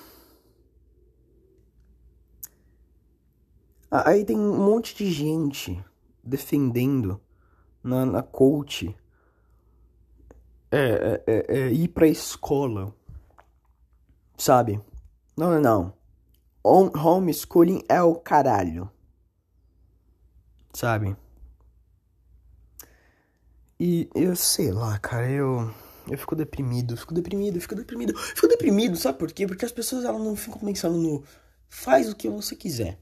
Aí 3.89 4.25
tem 4.25 4.37
um 4.37 4.57
monte 4.57 4.93
de 4.93 5.09
gente 5.09 5.81
defendendo 6.21 7.21
na, 7.83 8.05
na 8.05 8.23
coach 8.23 8.95
é, 10.71 10.77
é, 10.77 11.23
é, 11.27 11.59
é 11.59 11.71
ir 11.71 11.89
pra 11.89 12.07
escola, 12.07 12.93
sabe? 14.37 14.81
Não, 15.35 15.51
não, 15.51 15.61
não. 15.61 16.01
Homeschooling 16.63 17.83
é 17.89 18.01
o 18.01 18.15
caralho, 18.15 18.89
sabe? 20.73 21.15
E 23.79 24.07
eu 24.13 24.35
sei 24.35 24.71
lá, 24.71 24.99
cara, 24.99 25.29
eu. 25.29 25.73
Eu 26.07 26.17
fico 26.17 26.35
deprimido, 26.35 26.97
fico 26.97 27.13
deprimido, 27.13 27.59
fico 27.61 27.75
deprimido. 27.75 28.17
Fico 28.17 28.47
deprimido, 28.47 28.95
sabe 28.97 29.17
por 29.17 29.31
quê? 29.31 29.47
Porque 29.47 29.65
as 29.65 29.71
pessoas 29.71 30.03
elas 30.03 30.21
não 30.21 30.35
ficam 30.35 30.59
pensando 30.59 30.97
no. 30.97 31.23
Faz 31.67 32.09
o 32.09 32.15
que 32.15 32.29
você 32.29 32.55
quiser, 32.55 32.99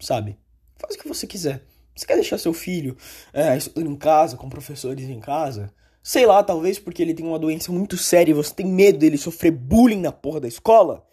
sabe? 0.00 0.38
Faz 0.76 0.94
o 0.94 0.98
que 0.98 1.06
você 1.08 1.26
quiser. 1.26 1.64
Você 1.94 2.06
quer 2.06 2.14
deixar 2.14 2.38
seu 2.38 2.52
filho 2.52 2.96
é, 3.32 3.56
estudando 3.56 3.90
em 3.90 3.96
casa, 3.96 4.36
com 4.36 4.48
professores 4.48 5.08
em 5.08 5.20
casa? 5.20 5.72
Sei 6.02 6.26
lá, 6.26 6.42
talvez 6.42 6.78
porque 6.78 7.02
ele 7.02 7.14
tem 7.14 7.24
uma 7.24 7.38
doença 7.38 7.70
muito 7.70 7.96
séria 7.96 8.32
e 8.32 8.34
você 8.34 8.52
tem 8.54 8.66
medo 8.66 8.98
dele 8.98 9.16
sofrer 9.16 9.52
bullying 9.52 10.00
na 10.00 10.10
porra 10.10 10.40
da 10.40 10.48
escola, 10.48 11.06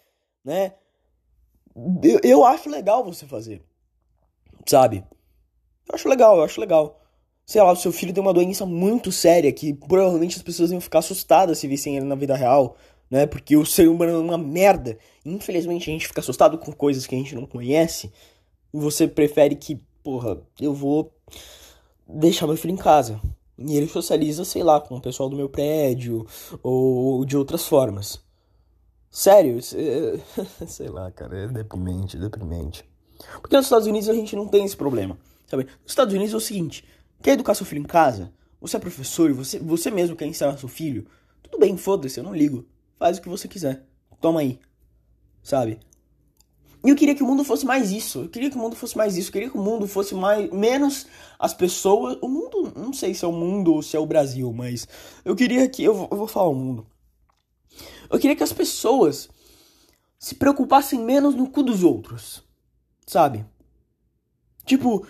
né? 0.44 0.74
Eu, 2.02 2.20
eu 2.24 2.44
acho 2.44 2.68
legal 2.68 3.04
você 3.04 3.26
fazer. 3.26 3.62
Sabe? 4.66 5.04
Eu 5.88 5.94
acho 5.94 6.08
legal, 6.08 6.36
eu 6.36 6.44
acho 6.44 6.60
legal. 6.60 7.00
Sei 7.46 7.60
lá, 7.60 7.72
o 7.72 7.76
seu 7.76 7.92
filho 7.92 8.12
tem 8.12 8.22
uma 8.22 8.32
doença 8.32 8.64
muito 8.64 9.10
séria 9.10 9.52
que 9.52 9.74
provavelmente 9.74 10.36
as 10.36 10.42
pessoas 10.42 10.70
iam 10.70 10.80
ficar 10.80 11.00
assustadas 11.00 11.58
se 11.58 11.66
vissem 11.66 11.96
ele 11.96 12.06
na 12.06 12.14
vida 12.14 12.36
real, 12.36 12.76
né? 13.10 13.26
Porque 13.26 13.56
o 13.56 13.66
ser 13.66 13.88
humano 13.88 14.12
é 14.12 14.18
uma 14.18 14.38
merda. 14.38 14.98
Infelizmente 15.24 15.90
a 15.90 15.92
gente 15.92 16.06
fica 16.06 16.20
assustado 16.20 16.58
com 16.58 16.72
coisas 16.72 17.06
que 17.06 17.14
a 17.14 17.18
gente 17.18 17.34
não 17.34 17.46
conhece. 17.46 18.12
E 18.72 18.78
você 18.78 19.08
prefere 19.08 19.56
que, 19.56 19.80
porra, 20.02 20.40
eu 20.60 20.74
vou 20.74 21.12
deixar 22.06 22.46
meu 22.46 22.56
filho 22.56 22.74
em 22.74 22.76
casa. 22.76 23.20
E 23.58 23.76
ele 23.76 23.88
socializa, 23.88 24.44
sei 24.44 24.62
lá, 24.62 24.80
com 24.80 24.96
o 24.96 25.00
pessoal 25.00 25.28
do 25.28 25.36
meu 25.36 25.48
prédio 25.48 26.26
ou 26.62 27.24
de 27.24 27.36
outras 27.36 27.66
formas. 27.66 28.20
Sério, 29.10 29.58
é... 29.58 30.20
sei 30.66 30.88
lá, 30.88 31.10
cara, 31.10 31.36
é 31.36 31.48
deprimente, 31.48 32.16
deprimente. 32.16 32.84
Porque 33.40 33.56
nos 33.56 33.66
Estados 33.66 33.86
Unidos 33.86 34.08
a 34.08 34.14
gente 34.14 34.34
não 34.34 34.48
tem 34.48 34.64
esse 34.64 34.76
problema, 34.76 35.18
sabe? 35.46 35.64
Nos 35.82 35.92
Estados 35.92 36.14
Unidos 36.14 36.32
é 36.32 36.36
o 36.36 36.40
seguinte, 36.40 36.84
quer 37.20 37.32
educar 37.32 37.54
seu 37.54 37.66
filho 37.66 37.82
em 37.82 37.86
casa? 37.86 38.32
Você 38.60 38.76
é 38.76 38.80
professor 38.80 39.32
você, 39.32 39.58
você 39.58 39.90
mesmo 39.90 40.16
quer 40.16 40.26
ensinar 40.26 40.56
seu 40.58 40.68
filho? 40.68 41.06
Tudo 41.42 41.58
bem, 41.58 41.76
foda-se, 41.76 42.20
eu 42.20 42.24
não 42.24 42.34
ligo. 42.34 42.64
Faz 42.98 43.18
o 43.18 43.22
que 43.22 43.28
você 43.28 43.48
quiser. 43.48 43.84
Toma 44.20 44.40
aí. 44.40 44.60
Sabe? 45.42 45.80
E 46.84 46.88
eu 46.88 46.96
queria 46.96 47.14
que 47.14 47.22
o 47.22 47.26
mundo 47.26 47.44
fosse 47.44 47.66
mais 47.66 47.90
isso. 47.90 48.20
Eu 48.20 48.28
queria 48.28 48.50
que 48.50 48.56
o 48.56 48.60
mundo 48.60 48.74
fosse 48.74 48.96
mais 48.96 49.16
isso. 49.16 49.28
Eu 49.28 49.32
queria 49.32 49.50
que 49.50 49.58
o 49.58 49.62
mundo 49.62 49.86
fosse 49.86 50.14
mais 50.14 50.50
menos 50.50 51.06
as 51.38 51.52
pessoas. 51.52 52.16
O 52.22 52.28
mundo, 52.28 52.72
não 52.74 52.92
sei 52.92 53.12
se 53.12 53.24
é 53.24 53.28
o 53.28 53.32
mundo 53.32 53.74
ou 53.74 53.82
se 53.82 53.96
é 53.96 54.00
o 54.00 54.06
Brasil, 54.06 54.52
mas 54.52 54.88
eu 55.24 55.36
queria 55.36 55.68
que 55.68 55.84
eu, 55.84 56.08
eu 56.10 56.16
vou 56.16 56.26
falar 56.26 56.48
o 56.48 56.54
mundo. 56.54 56.86
Eu 58.08 58.18
queria 58.18 58.34
que 58.34 58.42
as 58.42 58.52
pessoas 58.52 59.28
se 60.18 60.34
preocupassem 60.34 61.00
menos 61.00 61.34
no 61.34 61.50
cu 61.50 61.62
dos 61.62 61.84
outros. 61.84 62.42
Sabe? 63.06 63.44
Tipo, 64.64 65.06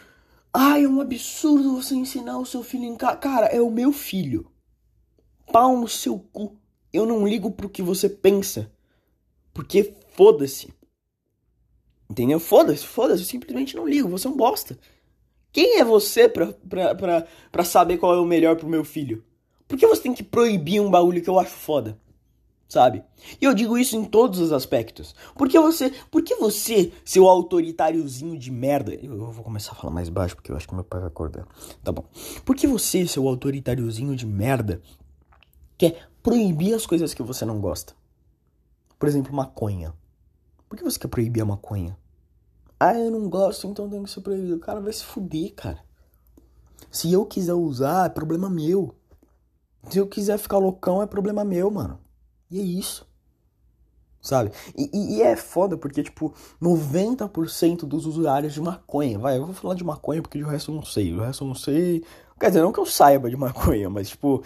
ai, 0.53 0.85
é 0.85 0.89
um 0.89 1.01
absurdo 1.01 1.77
você 1.77 1.95
ensinar 1.95 2.39
o 2.39 2.47
seu 2.47 2.63
filho 2.65 2.85
em 2.85 2.97
casa. 2.97 3.17
Cara, 3.17 3.47
é 3.47 3.61
o 3.61 3.71
meu 3.71 3.93
filho. 3.93 4.51
Pau 5.53 5.77
no 5.77 5.87
seu 5.87 6.19
cu. 6.19 6.57
Eu 6.93 7.07
não 7.07 7.27
ligo 7.27 7.53
pro 7.53 7.71
que 7.71 7.83
você 7.83 8.09
pensa. 8.09 8.73
Porque 9.53 9.95
foda-se. 10.15 10.73
Entendeu? 12.11 12.41
Foda-se, 12.41 12.85
foda-se, 12.85 13.23
eu 13.23 13.27
simplesmente 13.27 13.77
não 13.77 13.87
ligo, 13.87 14.09
você 14.09 14.27
é 14.27 14.31
um 14.31 14.37
bosta. 14.37 14.77
Quem 15.53 15.79
é 15.79 15.85
você 15.85 16.29
pra, 16.29 16.53
pra, 16.69 16.95
pra, 16.97 17.27
pra 17.53 17.65
saber 17.65 17.99
qual 17.99 18.15
é 18.15 18.19
o 18.19 18.25
melhor 18.25 18.57
pro 18.57 18.69
meu 18.69 18.85
filho? 18.85 19.25
Por 19.69 19.79
que 19.79 19.87
você 19.87 20.03
tem 20.03 20.13
que 20.13 20.25
proibir 20.25 20.81
um 20.81 20.91
bagulho 20.91 21.23
que 21.23 21.31
eu 21.31 21.39
acho 21.39 21.53
foda? 21.53 21.97
Sabe? 22.69 23.05
E 23.41 23.45
eu 23.45 23.55
digo 23.55 23.79
isso 23.79 23.97
em 23.97 24.05
todos 24.05 24.41
os 24.41 24.53
aspectos. 24.53 25.15
Porque 25.37 25.59
você, 25.59 25.93
porque 26.11 26.35
você, 26.35 26.93
seu 27.05 27.29
autoritáriozinho 27.29 28.37
de 28.37 28.51
merda, 28.51 28.93
eu 28.95 29.31
vou 29.31 29.45
começar 29.45 29.73
a 29.73 29.75
falar 29.77 29.93
mais 29.93 30.09
baixo 30.09 30.35
porque 30.35 30.51
eu 30.51 30.57
acho 30.57 30.67
que 30.67 30.75
meu 30.75 30.85
pai 30.85 31.01
vai 31.01 31.09
acordar. 31.09 31.47
Tá 31.83 31.93
bom. 31.93 32.05
Por 32.45 32.57
que 32.57 32.67
você, 32.67 33.07
seu 33.07 33.27
autoritáriozinho 33.29 34.17
de 34.17 34.27
merda, 34.27 34.83
quer 35.79 36.09
proibir 36.23 36.75
as 36.75 36.87
coisas 36.87 37.15
que 37.15 37.23
você 37.23 37.45
não 37.45 37.61
gosta? 37.61 37.95
Por 38.99 39.09
exemplo, 39.09 39.33
maconha. 39.33 39.95
Por 40.69 40.77
que 40.77 40.85
você 40.85 40.99
quer 40.99 41.09
proibir 41.09 41.43
a 41.43 41.47
maconha? 41.47 41.97
Ah, 42.83 42.99
eu 42.99 43.11
não 43.11 43.29
gosto, 43.29 43.67
então 43.67 43.91
tem 43.91 44.03
que 44.03 44.11
ser 44.11 44.23
proibido. 44.23 44.57
O 44.57 44.59
cara 44.59 44.81
vai 44.81 44.91
se 44.91 45.05
fuder, 45.05 45.53
cara. 45.55 45.85
Se 46.91 47.13
eu 47.13 47.27
quiser 47.27 47.53
usar, 47.53 48.07
é 48.07 48.09
problema 48.09 48.49
meu. 48.49 48.95
Se 49.91 49.99
eu 49.99 50.07
quiser 50.07 50.39
ficar 50.39 50.57
loucão, 50.57 51.03
é 51.03 51.07
problema 51.07 51.45
meu, 51.45 51.71
mano. 51.71 52.01
E 52.51 52.59
é 52.59 52.63
isso. 52.63 53.07
Sabe? 54.23 54.51
E, 54.75 54.91
e, 54.93 55.17
e 55.17 55.23
é 55.23 55.37
foda 55.37 55.77
porque, 55.77 56.03
tipo, 56.03 56.33
90% 56.61 57.85
dos 57.85 58.07
usuários 58.07 58.55
de 58.55 58.63
maconha. 58.63 59.19
Vai, 59.19 59.37
eu 59.37 59.45
vou 59.45 59.55
falar 59.55 59.75
de 59.75 59.85
maconha 59.85 60.23
porque 60.23 60.43
o 60.43 60.49
resto 60.49 60.71
eu 60.71 60.77
não 60.77 60.85
sei. 60.85 61.13
O 61.13 61.21
resto 61.21 61.45
eu 61.45 61.49
não 61.49 61.55
sei. 61.55 62.03
Quer 62.39 62.49
dizer, 62.49 62.63
não 62.63 62.73
que 62.73 62.81
eu 62.81 62.87
saiba 62.87 63.29
de 63.29 63.37
maconha, 63.37 63.91
mas, 63.91 64.09
tipo, 64.09 64.43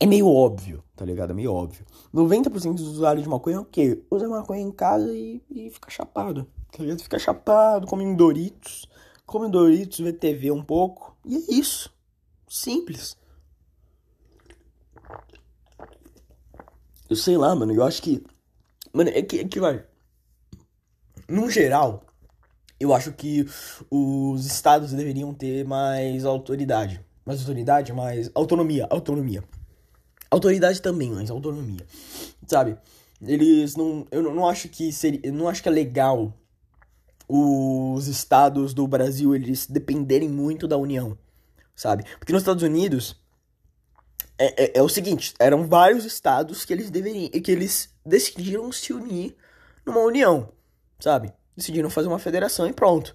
é 0.00 0.06
meio 0.06 0.26
óbvio, 0.26 0.82
tá 0.96 1.04
ligado? 1.04 1.32
É 1.32 1.34
meio 1.34 1.52
óbvio. 1.52 1.84
90% 2.14 2.74
dos 2.74 2.88
usuários 2.88 3.24
de 3.24 3.28
maconha 3.28 3.56
é 3.56 3.60
o 3.60 3.64
quê? 3.66 4.02
Usa 4.10 4.26
maconha 4.26 4.62
em 4.62 4.72
casa 4.72 5.14
e, 5.14 5.42
e 5.50 5.68
fica 5.68 5.90
chapado, 5.90 6.46
tá 6.72 6.82
ligado? 6.82 7.02
Fica 7.02 7.18
chapado, 7.18 7.86
come 7.86 8.14
Doritos, 8.14 8.88
come 9.26 9.50
Doritos, 9.50 10.00
vê 10.00 10.12
TV 10.12 10.50
um 10.50 10.62
pouco, 10.62 11.16
e 11.24 11.36
é 11.36 11.54
isso. 11.54 11.92
Simples. 12.48 13.16
Eu 17.08 17.16
sei 17.16 17.36
lá, 17.36 17.54
mano, 17.54 17.72
eu 17.72 17.82
acho 17.82 18.02
que. 18.02 18.22
Mano, 18.92 19.10
é 19.10 19.22
que, 19.22 19.40
é 19.40 19.44
que 19.44 19.60
vai. 19.60 19.84
No 21.28 21.50
geral, 21.50 22.04
eu 22.78 22.94
acho 22.94 23.12
que 23.12 23.46
os 23.90 24.46
estados 24.46 24.92
deveriam 24.92 25.32
ter 25.34 25.64
mais 25.64 26.24
autoridade. 26.24 27.04
Mais 27.24 27.40
autoridade, 27.40 27.92
mais 27.92 28.30
autonomia, 28.34 28.86
autonomia. 28.90 29.44
Autoridade 30.30 30.80
também, 30.80 31.10
mas 31.10 31.30
autonomia. 31.30 31.86
Sabe? 32.46 32.76
Eles 33.20 33.74
não. 33.74 34.06
Eu 34.10 34.22
não 34.22 34.48
acho 34.48 34.68
que 34.68 34.92
seria. 34.92 35.20
Eu 35.22 35.32
não 35.32 35.48
acho 35.48 35.62
que 35.62 35.68
é 35.68 35.72
legal 35.72 36.34
os 37.28 38.08
estados 38.08 38.72
do 38.72 38.86
Brasil 38.86 39.34
eles 39.34 39.66
dependerem 39.66 40.28
muito 40.28 40.66
da 40.66 40.76
União. 40.76 41.16
Sabe? 41.76 42.04
Porque 42.18 42.32
nos 42.32 42.42
Estados 42.42 42.62
Unidos. 42.62 43.20
É, 44.40 44.64
é, 44.64 44.78
é 44.78 44.82
o 44.82 44.88
seguinte, 44.88 45.34
eram 45.38 45.66
vários 45.66 46.04
estados 46.04 46.64
que 46.64 46.72
eles 46.72 46.90
deveriam. 46.90 47.28
que 47.28 47.50
eles 47.50 47.92
decidiram 48.06 48.70
se 48.72 48.92
unir 48.92 49.36
numa 49.84 50.00
união. 50.00 50.52
Sabe? 50.98 51.32
Decidiram 51.56 51.90
fazer 51.90 52.08
uma 52.08 52.18
federação 52.18 52.66
e 52.66 52.72
pronto. 52.72 53.14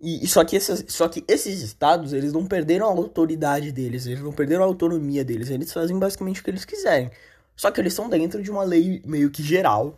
E, 0.00 0.24
e, 0.24 0.28
só, 0.28 0.44
que 0.44 0.56
esses, 0.56 0.84
só 0.88 1.08
que 1.08 1.24
esses 1.26 1.60
estados, 1.60 2.12
eles 2.12 2.32
não 2.32 2.46
perderam 2.46 2.86
a 2.86 2.90
autoridade 2.90 3.72
deles, 3.72 4.06
eles 4.06 4.20
não 4.20 4.32
perderam 4.32 4.62
a 4.62 4.66
autonomia 4.66 5.24
deles, 5.24 5.50
eles 5.50 5.72
fazem 5.72 5.98
basicamente 5.98 6.40
o 6.40 6.44
que 6.44 6.50
eles 6.50 6.64
quiserem. 6.64 7.10
Só 7.56 7.70
que 7.70 7.80
eles 7.80 7.92
estão 7.92 8.08
dentro 8.08 8.40
de 8.40 8.50
uma 8.50 8.62
lei 8.62 9.02
meio 9.04 9.30
que 9.30 9.42
geral 9.42 9.96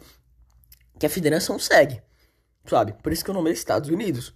que 0.99 1.05
a 1.05 1.11
federação 1.11 1.59
segue, 1.59 2.01
sabe? 2.67 2.93
Por 3.03 3.13
isso 3.13 3.25
que 3.25 3.31
o 3.31 3.35
nome 3.35 3.51
é 3.51 3.53
Estados 3.53 3.91
Unidos. 3.91 4.35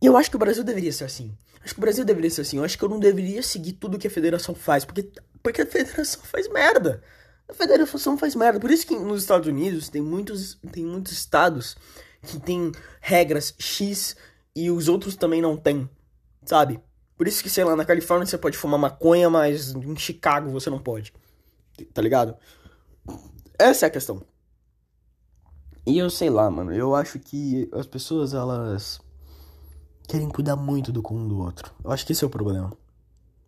E 0.00 0.06
eu 0.06 0.16
acho 0.16 0.30
que 0.30 0.36
o 0.36 0.38
Brasil 0.38 0.64
deveria 0.64 0.92
ser 0.92 1.04
assim. 1.04 1.36
Acho 1.62 1.74
que 1.74 1.80
o 1.80 1.82
Brasil 1.82 2.04
deveria 2.04 2.30
ser 2.30 2.42
assim. 2.42 2.58
Eu 2.58 2.64
acho 2.64 2.78
que 2.78 2.84
eu 2.84 2.88
não 2.88 3.00
deveria 3.00 3.42
seguir 3.42 3.72
tudo 3.74 3.98
que 3.98 4.06
a 4.06 4.10
federação 4.10 4.54
faz, 4.54 4.84
porque, 4.84 5.10
porque 5.42 5.62
a 5.62 5.66
federação 5.66 6.22
faz 6.22 6.48
merda. 6.48 7.02
A 7.48 7.54
federação 7.54 8.16
faz 8.16 8.34
merda. 8.34 8.60
Por 8.60 8.70
isso 8.70 8.86
que 8.86 8.96
nos 8.96 9.22
Estados 9.22 9.48
Unidos 9.48 9.88
tem 9.88 10.02
muitos, 10.02 10.58
tem 10.70 10.84
muitos 10.84 11.12
estados 11.12 11.76
que 12.22 12.38
tem 12.38 12.72
regras 13.00 13.54
X 13.58 14.16
e 14.54 14.70
os 14.70 14.88
outros 14.88 15.16
também 15.16 15.40
não 15.40 15.56
tem, 15.56 15.88
sabe? 16.44 16.80
Por 17.16 17.26
isso 17.26 17.42
que, 17.42 17.50
sei 17.50 17.64
lá, 17.64 17.74
na 17.74 17.84
Califórnia 17.84 18.26
você 18.26 18.38
pode 18.38 18.56
fumar 18.56 18.78
maconha, 18.78 19.28
mas 19.28 19.74
em 19.74 19.96
Chicago 19.96 20.50
você 20.50 20.70
não 20.70 20.78
pode. 20.78 21.12
Tá 21.92 22.02
ligado? 22.02 22.36
Essa 23.58 23.86
é 23.86 23.88
a 23.88 23.90
questão. 23.90 24.24
E 25.86 25.98
eu 25.98 26.10
sei 26.10 26.30
lá, 26.30 26.50
mano, 26.50 26.72
eu 26.72 26.94
acho 26.94 27.18
que 27.18 27.68
as 27.72 27.86
pessoas, 27.86 28.34
elas 28.34 29.00
querem 30.06 30.28
cuidar 30.28 30.56
muito 30.56 30.90
do 30.90 31.02
um 31.10 31.28
do 31.28 31.38
outro. 31.38 31.72
Eu 31.84 31.90
acho 31.90 32.04
que 32.04 32.12
esse 32.12 32.24
é 32.24 32.26
o 32.26 32.30
problema. 32.30 32.72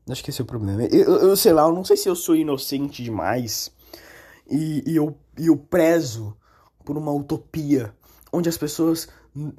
Eu 0.06 0.12
acho 0.12 0.22
que 0.22 0.30
esse 0.30 0.40
é 0.40 0.44
o 0.44 0.46
problema. 0.46 0.82
Eu, 0.84 1.16
eu, 1.16 1.36
sei 1.36 1.52
lá, 1.52 1.62
eu 1.62 1.72
não 1.72 1.84
sei 1.84 1.96
se 1.96 2.08
eu 2.08 2.14
sou 2.14 2.36
inocente 2.36 3.02
demais 3.02 3.70
e, 4.48 4.82
e, 4.86 4.96
eu, 4.96 5.16
e 5.38 5.46
eu 5.46 5.56
prezo 5.56 6.36
por 6.84 6.96
uma 6.98 7.12
utopia 7.12 7.94
onde 8.32 8.48
as 8.48 8.58
pessoas. 8.58 9.08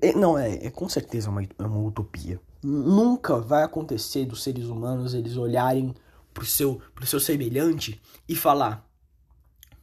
É, 0.02 0.14
não, 0.14 0.38
é, 0.38 0.66
é 0.66 0.70
com 0.70 0.88
certeza 0.88 1.30
uma, 1.30 1.44
é 1.44 1.64
uma 1.64 1.80
utopia. 1.80 2.40
Nunca 2.64 3.40
vai 3.40 3.64
acontecer 3.64 4.26
dos 4.26 4.44
seres 4.44 4.66
humanos 4.66 5.14
eles 5.14 5.38
olharem 5.38 5.96
pro 6.34 6.46
seu, 6.46 6.82
pro 6.94 7.08
seu 7.08 7.20
semelhante 7.20 8.02
e 8.28 8.36
falar: 8.36 8.88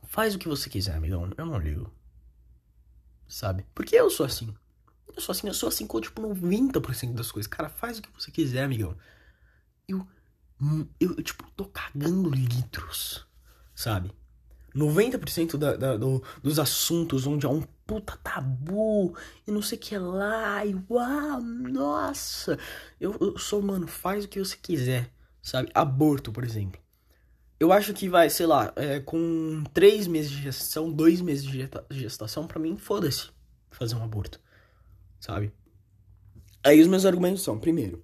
faz 0.07 0.35
o 0.35 0.39
que 0.39 0.49
você 0.49 0.69
quiser, 0.69 0.95
amigão, 0.95 1.31
eu 1.37 1.47
não 1.47 1.59
ligo. 1.59 1.91
Sabe? 3.29 3.67
Porque 3.75 3.95
eu 3.95 4.09
sou 4.09 4.25
assim. 4.25 4.55
Eu 5.15 5.21
sou 5.21 5.33
assim, 5.33 5.47
eu 5.47 5.55
sou 5.55 5.69
assim 5.69 5.87
com 5.87 6.01
tipo 6.01 6.23
90% 6.23 7.13
das 7.15 7.31
coisas. 7.31 7.47
Cara, 7.47 7.69
faz 7.69 7.99
o 7.99 8.03
que 8.03 8.09
você 8.17 8.31
quiser, 8.31 8.65
amigão. 8.65 8.97
Eu, 9.87 10.07
eu, 11.01 11.15
eu 11.17 11.23
tipo, 11.23 11.45
tô 11.57 11.67
cagando 11.67 12.31
litros, 12.31 13.27
sabe? 13.75 14.13
90% 14.75 15.57
da, 15.57 15.77
da, 15.77 15.97
do, 15.97 16.23
dos 16.43 16.59
assuntos 16.59 17.27
onde 17.27 17.47
há 17.47 17.49
um 17.49 17.63
puta 17.87 18.17
tabu 18.19 19.17
e 19.47 19.51
não 19.51 19.63
sei 19.63 19.79
o 19.79 19.81
que 19.81 19.99
lá, 19.99 20.65
e 20.65 20.77
uau, 20.89 21.41
nossa. 21.41 22.59
Eu, 23.01 23.17
eu 23.21 23.39
sou, 23.39 23.61
mano, 23.63 23.89
faz 23.89 24.25
o 24.25 24.29
que 24.29 24.39
você 24.39 24.57
quiser, 24.57 25.13
sabe? 25.43 25.71
Aborto, 25.75 26.31
por 26.31 26.45
exemplo. 26.45 26.81
Eu 27.61 27.73
acho 27.73 27.93
que 27.93 28.09
vai, 28.09 28.31
sei 28.31 28.47
lá, 28.47 28.73
é, 28.77 29.01
com 29.01 29.65
três 29.75 30.07
meses 30.07 30.31
de 30.31 30.43
gestação, 30.43 30.91
dois 30.91 31.21
meses 31.21 31.45
de 31.45 31.69
gestação, 31.91 32.47
para 32.47 32.61
mim, 32.61 32.77
foda-se 32.77 33.31
fazer 33.71 33.97
um 33.97 34.03
aborto, 34.03 34.41
sabe? 35.19 35.53
Aí 36.63 36.81
os 36.81 36.87
meus 36.87 37.05
argumentos 37.05 37.43
são, 37.43 37.59
primeiro, 37.59 38.03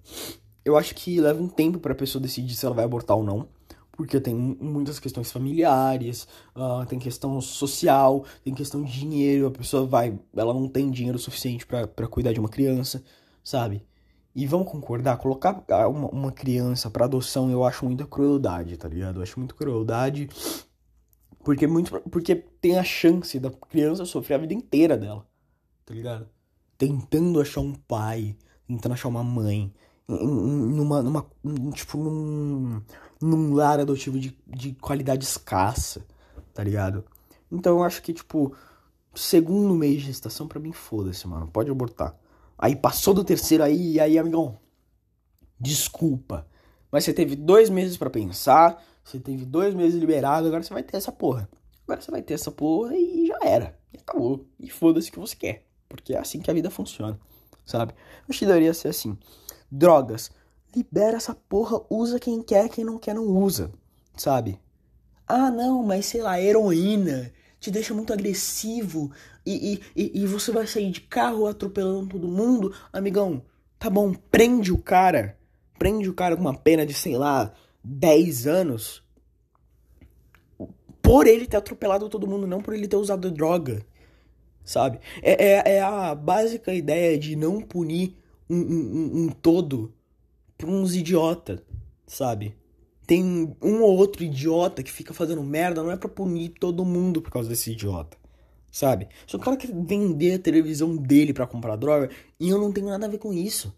eu 0.65 0.75
acho 0.75 0.95
que 0.95 1.21
leva 1.21 1.41
um 1.41 1.47
tempo 1.47 1.79
pra 1.79 1.93
pessoa 1.93 2.21
decidir 2.21 2.55
se 2.55 2.65
ela 2.65 2.73
vai 2.75 2.83
abortar 2.83 3.15
ou 3.15 3.23
não. 3.23 3.47
Porque 3.91 4.19
tem 4.19 4.35
muitas 4.35 4.99
questões 4.99 5.31
familiares, 5.31 6.27
uh, 6.53 6.85
tem 6.85 6.99
questão 6.99 7.39
social, 7.39 8.25
tem 8.43 8.53
questão 8.53 8.83
de 8.83 8.91
dinheiro. 8.91 9.47
A 9.47 9.51
pessoa 9.51 9.85
vai, 9.85 10.19
ela 10.35 10.53
não 10.53 10.67
tem 10.67 10.91
dinheiro 10.91 11.17
suficiente 11.17 11.65
para 11.65 12.07
cuidar 12.09 12.33
de 12.33 12.39
uma 12.41 12.49
criança, 12.49 13.01
sabe? 13.41 13.85
E 14.35 14.45
vamos 14.45 14.69
concordar, 14.69 15.17
colocar 15.17 15.63
uma, 15.87 16.09
uma 16.09 16.31
criança 16.31 16.89
para 16.89 17.05
adoção 17.05 17.49
eu 17.49 17.63
acho 17.63 17.85
muita 17.85 18.05
crueldade, 18.05 18.75
tá 18.75 18.87
ligado? 18.87 19.19
Eu 19.19 19.23
acho 19.23 19.39
muito 19.39 19.55
crueldade. 19.55 20.27
Porque, 21.41 21.65
muito, 21.65 22.01
porque 22.09 22.35
tem 22.35 22.77
a 22.77 22.83
chance 22.83 23.39
da 23.39 23.49
criança 23.49 24.03
sofrer 24.03 24.35
a 24.35 24.39
vida 24.39 24.53
inteira 24.53 24.97
dela, 24.97 25.25
tá 25.85 25.93
ligado? 25.93 26.27
Tentando 26.77 27.39
achar 27.39 27.61
um 27.61 27.73
pai, 27.73 28.35
tentando 28.67 28.93
achar 28.93 29.07
uma 29.07 29.23
mãe, 29.23 29.73
numa, 30.07 31.01
numa 31.01 31.25
tipo, 31.71 31.97
num, 31.97 32.81
num 33.21 33.53
lar 33.53 33.79
adotivo 33.79 34.19
de, 34.19 34.37
de 34.45 34.73
qualidade 34.73 35.23
escassa, 35.23 36.05
tá 36.53 36.63
ligado? 36.63 37.05
Então 37.49 37.77
eu 37.77 37.83
acho 37.83 38.01
que, 38.01 38.11
tipo, 38.11 38.53
segundo 39.13 39.73
mês 39.75 40.01
de 40.01 40.07
gestação, 40.07 40.47
pra 40.47 40.59
mim, 40.59 40.73
foda-se, 40.73 41.25
mano. 41.27 41.47
Pode 41.47 41.71
abortar. 41.71 42.17
Aí 42.57 42.75
passou 42.75 43.13
do 43.13 43.23
terceiro 43.23 43.63
aí, 43.63 43.99
aí, 43.99 44.17
amigão, 44.17 44.57
desculpa. 45.59 46.47
Mas 46.91 47.03
você 47.03 47.13
teve 47.13 47.35
dois 47.35 47.69
meses 47.69 47.97
para 47.97 48.09
pensar, 48.09 48.81
você 49.03 49.19
teve 49.19 49.45
dois 49.45 49.73
meses 49.73 49.99
liberado, 49.99 50.47
agora 50.47 50.63
você 50.63 50.73
vai 50.73 50.83
ter 50.83 50.97
essa 50.97 51.11
porra. 51.11 51.49
Agora 51.83 52.01
você 52.01 52.09
vai 52.09 52.21
ter 52.21 52.33
essa 52.33 52.51
porra 52.51 52.95
e 52.95 53.27
já 53.27 53.37
era. 53.43 53.77
E 53.93 53.97
acabou. 53.97 54.45
E 54.59 54.69
foda-se 54.69 55.11
que 55.11 55.19
você 55.19 55.35
quer. 55.35 55.65
Porque 55.87 56.13
é 56.13 56.17
assim 56.17 56.39
que 56.39 56.49
a 56.49 56.53
vida 56.53 56.71
funciona, 56.71 57.19
sabe? 57.65 57.93
Eu 58.27 58.33
que 58.33 58.45
deveria 58.45 58.73
ser 58.73 58.87
assim. 58.87 59.17
Drogas. 59.71 60.31
Libera 60.75 61.17
essa 61.17 61.35
porra, 61.35 61.79
usa 61.89 62.19
quem 62.19 62.41
quer, 62.41 62.67
quem 62.69 62.83
não 62.83 62.97
quer 62.97 63.15
não 63.15 63.25
usa, 63.25 63.71
sabe? 64.17 64.59
Ah, 65.27 65.49
não, 65.49 65.81
mas 65.83 66.05
sei 66.05 66.21
lá, 66.21 66.41
heroína 66.41 67.31
te 67.65 67.71
deixa 67.71 67.95
muito 67.95 68.13
agressivo 68.13 69.11
e, 69.43 69.81
e, 69.95 70.21
e 70.21 70.27
você 70.27 70.51
vai 70.51 70.67
sair 70.67 70.91
de 70.91 71.01
carro 71.01 71.47
atropelando 71.47 72.09
todo 72.09 72.27
mundo, 72.27 72.71
amigão, 72.93 73.41
tá 73.79 73.89
bom, 73.89 74.13
prende 74.13 74.71
o 74.71 74.77
cara, 74.77 75.35
prende 75.79 76.07
o 76.07 76.13
cara 76.13 76.35
com 76.35 76.41
uma 76.41 76.55
pena 76.55 76.85
de, 76.85 76.93
sei 76.93 77.17
lá, 77.17 77.51
10 77.83 78.45
anos, 78.45 79.03
por 81.01 81.25
ele 81.25 81.47
ter 81.47 81.57
atropelado 81.57 82.07
todo 82.07 82.27
mundo, 82.27 82.45
não 82.45 82.61
por 82.61 82.75
ele 82.75 82.87
ter 82.87 82.97
usado 82.97 83.31
droga, 83.31 83.83
sabe? 84.63 84.99
É, 85.23 85.45
é, 85.45 85.75
é 85.77 85.81
a 85.81 86.13
básica 86.13 86.71
ideia 86.71 87.17
de 87.17 87.35
não 87.35 87.61
punir 87.61 88.15
um, 88.47 88.57
um, 88.57 89.23
um 89.23 89.29
todo 89.29 89.91
por 90.55 90.69
uns 90.69 90.93
idiota, 90.93 91.63
sabe? 92.05 92.55
Tem 93.05 93.55
um 93.61 93.81
ou 93.81 93.97
outro 93.97 94.23
idiota 94.23 94.81
que 94.83 94.91
fica 94.91 95.13
fazendo 95.13 95.43
merda, 95.43 95.83
não 95.83 95.91
é 95.91 95.97
pra 95.97 96.09
punir 96.09 96.49
todo 96.59 96.85
mundo 96.85 97.21
por 97.21 97.31
causa 97.31 97.49
desse 97.49 97.71
idiota 97.71 98.17
sabe? 98.75 99.07
Se 99.25 99.37
o 99.37 99.39
cara 99.39 99.55
quer 99.55 99.71
vender 99.73 100.33
a 100.33 100.39
televisão 100.39 100.97
dele 100.97 101.33
para 101.33 101.47
comprar 101.47 101.77
droga, 101.77 102.09
e 102.37 102.49
eu 102.49 102.59
não 102.59 102.73
tenho 102.73 102.87
nada 102.87 103.05
a 103.05 103.09
ver 103.09 103.19
com 103.19 103.31
isso, 103.31 103.73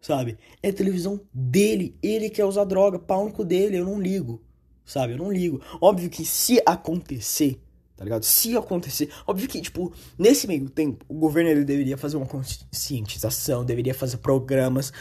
sabe? 0.00 0.36
É 0.60 0.70
a 0.70 0.72
televisão 0.72 1.20
dele, 1.32 1.96
ele 2.02 2.28
quer 2.28 2.44
usar 2.44 2.64
droga, 2.64 2.98
pau 2.98 3.28
no 3.28 3.44
dele, 3.44 3.78
eu 3.78 3.84
não 3.84 4.00
ligo, 4.00 4.42
sabe? 4.84 5.12
Eu 5.12 5.18
não 5.18 5.30
ligo. 5.30 5.62
Óbvio 5.80 6.10
que 6.10 6.24
se 6.24 6.60
acontecer, 6.66 7.62
tá 7.96 8.02
ligado? 8.02 8.24
Se 8.24 8.56
acontecer, 8.56 9.12
óbvio 9.28 9.48
que, 9.48 9.60
tipo, 9.60 9.92
nesse 10.18 10.48
meio 10.48 10.68
tempo, 10.68 11.04
o 11.08 11.14
governo 11.14 11.50
ele 11.50 11.64
deveria 11.64 11.96
fazer 11.96 12.16
uma 12.16 12.26
conscientização, 12.26 13.64
deveria 13.64 13.94
fazer 13.94 14.16
programas 14.16 14.92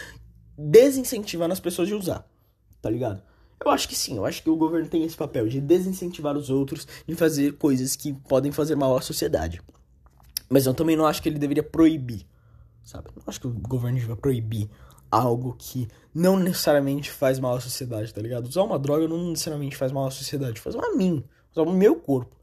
desincentivando 0.56 1.52
as 1.52 1.60
pessoas 1.60 1.88
de 1.88 1.96
usar, 1.96 2.30
tá 2.80 2.92
ligado? 2.92 3.24
Eu 3.64 3.72
acho 3.72 3.88
que 3.88 3.96
sim, 3.96 4.18
eu 4.18 4.26
acho 4.26 4.44
que 4.44 4.50
o 4.50 4.56
governo 4.56 4.88
tem 4.88 5.04
esse 5.04 5.16
papel 5.16 5.48
de 5.48 5.62
desincentivar 5.62 6.38
os 6.38 6.50
outros 6.50 6.88
de 7.08 7.16
fazer 7.16 7.54
coisas 7.54 7.96
que 7.96 8.14
podem 8.14 8.52
fazer 8.52 8.76
mal 8.76 8.96
à 8.96 9.02
sociedade. 9.02 9.62
Mas 10.50 10.66
eu 10.66 10.74
também 10.74 10.96
não 10.96 11.06
acho 11.06 11.22
que 11.22 11.30
ele 11.30 11.40
deveria 11.40 11.64
proibir, 11.64 12.26
sabe? 12.84 13.08
Não 13.16 13.24
acho 13.26 13.40
que 13.40 13.48
o 13.48 13.52
governo 13.52 13.98
devia 13.98 14.16
proibir 14.16 14.70
algo 15.10 15.56
que 15.58 15.88
não 16.14 16.38
necessariamente 16.38 17.10
faz 17.10 17.40
mal 17.40 17.56
à 17.56 17.60
sociedade, 17.60 18.14
tá 18.14 18.22
ligado? 18.22 18.48
Usar 18.48 18.64
uma 18.64 18.78
droga 18.78 19.08
não 19.08 19.30
necessariamente 19.30 19.76
faz 19.76 19.92
mal 19.92 20.08
à 20.08 20.12
sociedade, 20.12 20.60
faz 20.60 20.76
mal 20.76 20.92
a 20.92 20.96
mim, 20.96 21.24
faz 21.54 21.66
mal 21.66 21.74
ao 21.74 21.80
meu 21.80 21.96
corpo, 21.96 22.36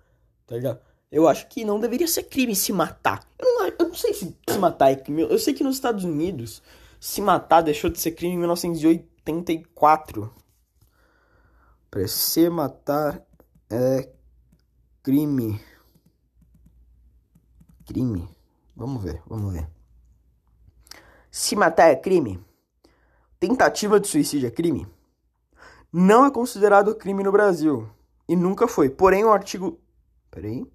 tá 0.47 0.57
ligado? 0.57 0.81
Eu 1.11 1.29
acho 1.29 1.47
que 1.49 1.65
não 1.65 1.79
deveria 1.79 2.09
ser 2.09 2.23
crime 2.25 2.57
se 2.57 2.73
matar. 2.73 3.23
Eu 3.39 3.47
não, 3.47 3.67
eu 3.67 3.89
não 3.89 3.95
sei 3.95 4.15
se 4.15 4.35
se 4.49 4.59
matar 4.59 4.91
é 4.93 4.97
crime. 4.97 5.23
Eu 5.23 5.39
sei 5.39 5.53
que 5.53 5.63
nos 5.63 5.77
Estados 5.77 6.05
Unidos, 6.05 6.63
se 6.99 7.21
matar 7.21 7.61
deixou 7.61 7.91
de 7.91 8.01
ser 8.01 8.13
crime 8.13 8.35
em 8.35 8.39
1984. 8.39 10.33
Para 11.93 12.09
se 12.09 12.49
matar 12.49 13.23
é 13.69 14.11
crime. 15.03 15.61
Crime. 17.85 18.27
Vamos 18.75 19.05
ver, 19.05 19.23
vamos 19.27 19.53
ver. 19.53 19.69
Se 21.31 21.55
matar 21.55 21.91
é 21.91 21.97
crime? 21.97 22.43
Tentativa 23.39 24.01
de 24.01 24.09
suicídio 24.09 24.47
é 24.47 24.51
crime? 24.51 24.87
Não 25.93 26.25
é 26.25 26.31
considerado 26.31 26.95
crime 26.95 27.23
no 27.23 27.31
Brasil. 27.31 27.87
E 28.27 28.35
nunca 28.35 28.67
foi. 28.67 28.89
Porém, 28.89 29.25
o 29.25 29.31
artigo. 29.31 29.79
Peraí. 30.31 30.67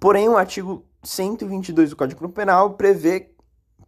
Porém, 0.00 0.30
o 0.30 0.38
artigo 0.38 0.82
122 1.04 1.90
do 1.90 1.96
Código 1.96 2.26
Penal 2.30 2.72
prevê 2.72 3.34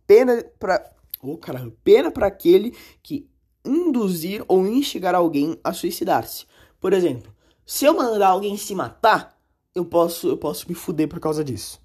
pena 0.07 0.45
para. 0.59 0.93
Ô, 1.23 1.33
oh, 1.33 1.38
caralho. 1.38 1.73
Pena 1.83 2.11
para 2.11 2.27
aquele 2.27 2.77
que 3.03 3.30
induzir 3.64 4.44
ou 4.49 4.66
instigar 4.66 5.14
alguém 5.14 5.59
a 5.62 5.73
suicidar-se. 5.73 6.46
Por 6.81 6.92
exemplo, 6.92 7.33
se 7.66 7.85
eu 7.85 7.94
mandar 7.94 8.29
alguém 8.29 8.57
se 8.57 8.75
matar, 8.75 9.38
eu 9.75 9.85
posso, 9.85 10.29
eu 10.29 10.37
posso 10.37 10.68
me 10.68 10.75
fuder 10.75 11.09
por 11.09 11.20
causa 11.20 11.44
disso. 11.44 11.81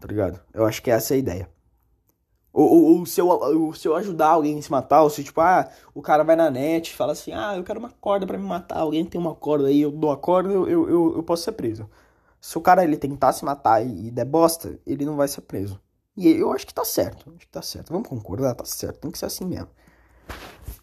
Tá 0.00 0.06
ligado? 0.08 0.40
Eu 0.52 0.66
acho 0.66 0.82
que 0.82 0.90
essa 0.90 1.14
é 1.14 1.16
a 1.16 1.18
ideia. 1.18 1.50
Ou, 2.52 2.68
ou, 2.68 2.98
ou 2.98 3.06
se, 3.06 3.20
eu, 3.20 3.28
ou, 3.28 3.72
se 3.74 3.86
eu 3.86 3.94
ajudar 3.94 4.28
alguém 4.28 4.58
a 4.58 4.62
se 4.62 4.70
matar, 4.70 5.02
ou 5.02 5.10
se 5.10 5.22
tipo, 5.22 5.40
ah, 5.40 5.70
o 5.94 6.02
cara 6.02 6.24
vai 6.24 6.34
na 6.34 6.50
net 6.50 6.90
e 6.90 6.94
fala 6.94 7.12
assim, 7.12 7.32
ah, 7.32 7.56
eu 7.56 7.62
quero 7.62 7.78
uma 7.78 7.90
corda 8.00 8.26
para 8.26 8.38
me 8.38 8.44
matar, 8.44 8.78
alguém 8.78 9.04
tem 9.04 9.20
uma 9.20 9.34
corda 9.34 9.68
aí, 9.68 9.80
eu 9.80 9.92
dou 9.92 10.10
a 10.10 10.16
corda, 10.16 10.50
eu, 10.52 10.68
eu, 10.68 10.88
eu, 10.88 11.16
eu 11.16 11.22
posso 11.22 11.44
ser 11.44 11.52
preso. 11.52 11.88
Se 12.40 12.56
o 12.56 12.60
cara 12.60 12.82
ele 12.84 12.96
tentar 12.96 13.32
se 13.32 13.44
matar 13.44 13.84
e, 13.84 14.08
e 14.08 14.10
der 14.10 14.24
bosta, 14.24 14.78
ele 14.86 15.04
não 15.04 15.16
vai 15.16 15.28
ser 15.28 15.42
preso. 15.42 15.80
E 16.16 16.28
eu 16.28 16.52
acho 16.52 16.66
que 16.66 16.74
tá 16.74 16.84
certo, 16.84 17.30
acho 17.36 17.46
que 17.46 17.52
tá 17.52 17.62
certo. 17.62 17.92
Vamos 17.92 18.08
concordar, 18.08 18.54
tá 18.54 18.64
certo, 18.64 18.98
tem 18.98 19.10
que 19.10 19.18
ser 19.18 19.26
assim 19.26 19.44
mesmo. 19.44 19.68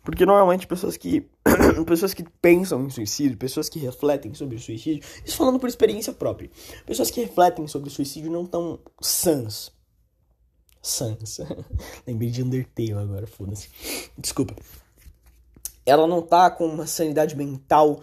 Porque 0.05 0.23
normalmente 0.23 0.67
pessoas 0.67 0.95
que 0.95 1.27
pessoas 1.87 2.13
que 2.13 2.23
pensam 2.39 2.85
em 2.85 2.89
suicídio, 2.91 3.37
pessoas 3.37 3.67
que 3.67 3.79
refletem 3.79 4.35
sobre 4.35 4.55
o 4.55 4.59
suicídio, 4.59 5.03
isso 5.25 5.35
falando 5.35 5.59
por 5.59 5.67
experiência 5.67 6.13
própria. 6.13 6.49
Pessoas 6.85 7.09
que 7.09 7.21
refletem 7.21 7.67
sobre 7.67 7.89
o 7.89 7.91
suicídio 7.91 8.31
não 8.31 8.45
tão 8.45 8.79
sãs. 9.01 9.71
Sãs. 10.79 11.39
Lembrei 12.05 12.29
de 12.29 12.43
Undertale 12.43 12.93
agora, 12.93 13.25
foda-se. 13.25 13.69
Desculpa. 14.15 14.55
Ela 15.83 16.05
não 16.05 16.21
tá 16.21 16.51
com 16.51 16.67
uma 16.67 16.85
sanidade 16.85 17.35
mental 17.35 17.99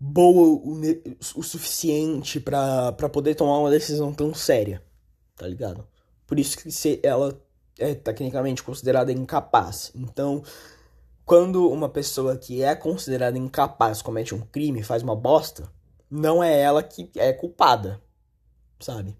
boa 0.00 0.58
o, 0.62 0.80
o 1.36 1.42
suficiente 1.42 2.40
para 2.40 2.92
poder 3.10 3.34
tomar 3.34 3.58
uma 3.58 3.70
decisão 3.70 4.12
tão 4.12 4.32
séria. 4.32 4.82
Tá 5.36 5.46
ligado? 5.46 5.86
Por 6.26 6.38
isso 6.38 6.56
que 6.56 6.70
se 6.70 6.98
ela 7.02 7.38
é 7.78 7.94
tecnicamente 7.94 8.62
considerada 8.62 9.12
incapaz. 9.12 9.92
Então, 9.94 10.42
quando 11.24 11.70
uma 11.70 11.88
pessoa 11.88 12.36
que 12.36 12.62
é 12.62 12.74
considerada 12.74 13.38
incapaz 13.38 14.02
comete 14.02 14.34
um 14.34 14.40
crime, 14.40 14.82
faz 14.82 15.02
uma 15.02 15.16
bosta, 15.16 15.70
não 16.10 16.42
é 16.42 16.60
ela 16.60 16.82
que 16.82 17.10
é 17.16 17.32
culpada, 17.32 18.00
sabe? 18.78 19.16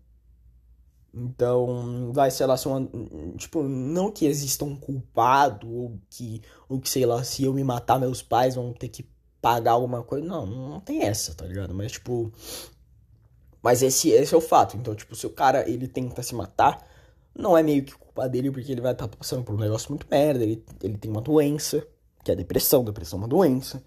Então, 1.13 2.13
vai, 2.13 2.31
ser 2.31 2.45
uma, 2.45 2.59
tipo, 3.39 3.63
não 3.63 4.11
que 4.11 4.27
exista 4.27 4.67
um 4.67 4.77
culpado, 4.77 5.67
ou 5.67 5.99
que, 6.11 6.43
ou 6.69 6.79
que, 6.79 6.91
sei 6.91 7.07
lá, 7.07 7.25
se 7.25 7.43
eu 7.45 7.55
me 7.55 7.65
matar, 7.65 7.99
meus 7.99 8.23
pais 8.23 8.55
vão 8.55 8.73
ter 8.75 8.89
que 8.89 9.09
pagar 9.41 9.73
alguma 9.73 10.03
coisa. 10.03 10.27
Não, 10.27 10.45
não 10.45 10.81
tem 10.81 11.03
essa, 11.03 11.35
tá 11.35 11.47
ligado? 11.47 11.73
Mas, 11.75 11.93
tipo, 11.93 12.31
mas 13.63 13.83
esse, 13.83 14.11
esse 14.11 14.35
é 14.35 14.37
o 14.37 14.43
fato. 14.43 14.77
Então, 14.77 14.95
tipo, 14.95 15.17
se 15.17 15.27
o 15.27 15.31
cara, 15.31 15.69
ele 15.69 15.89
tenta 15.89 16.23
se 16.23 16.35
matar, 16.35 16.87
não 17.35 17.57
é 17.57 17.63
meio 17.63 17.83
que 17.85 17.95
culpa 18.17 18.29
dele, 18.29 18.51
porque 18.51 18.73
ele 18.73 18.81
vai 18.81 18.93
estar 18.93 19.07
tá 19.07 19.17
passando 19.17 19.45
por 19.45 19.55
um 19.55 19.59
negócio 19.59 19.91
muito 19.91 20.07
merda, 20.11 20.43
ele, 20.43 20.65
ele 20.83 20.97
tem 20.97 21.11
uma 21.11 21.21
doença, 21.21 21.87
que 22.25 22.31
é 22.31 22.35
a 22.35 22.37
depressão. 22.37 22.83
Depressão 22.83 23.19
é 23.19 23.23
uma 23.23 23.29
doença, 23.29 23.85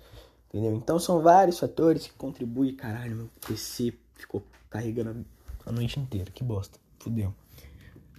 entendeu? 0.47 0.75
Então 0.75 0.99
são 0.99 1.21
vários 1.21 1.57
fatores 1.57 2.05
que 2.05 2.13
contribuem. 2.13 2.75
Caralho, 2.75 3.15
meu 3.15 3.29
PC 3.45 3.93
ficou 4.13 4.43
carregando 4.69 5.25
a 5.65 5.71
noite 5.71 5.99
inteira. 5.99 6.29
Que 6.31 6.43
bosta. 6.43 6.79
Fudeu. 6.99 7.33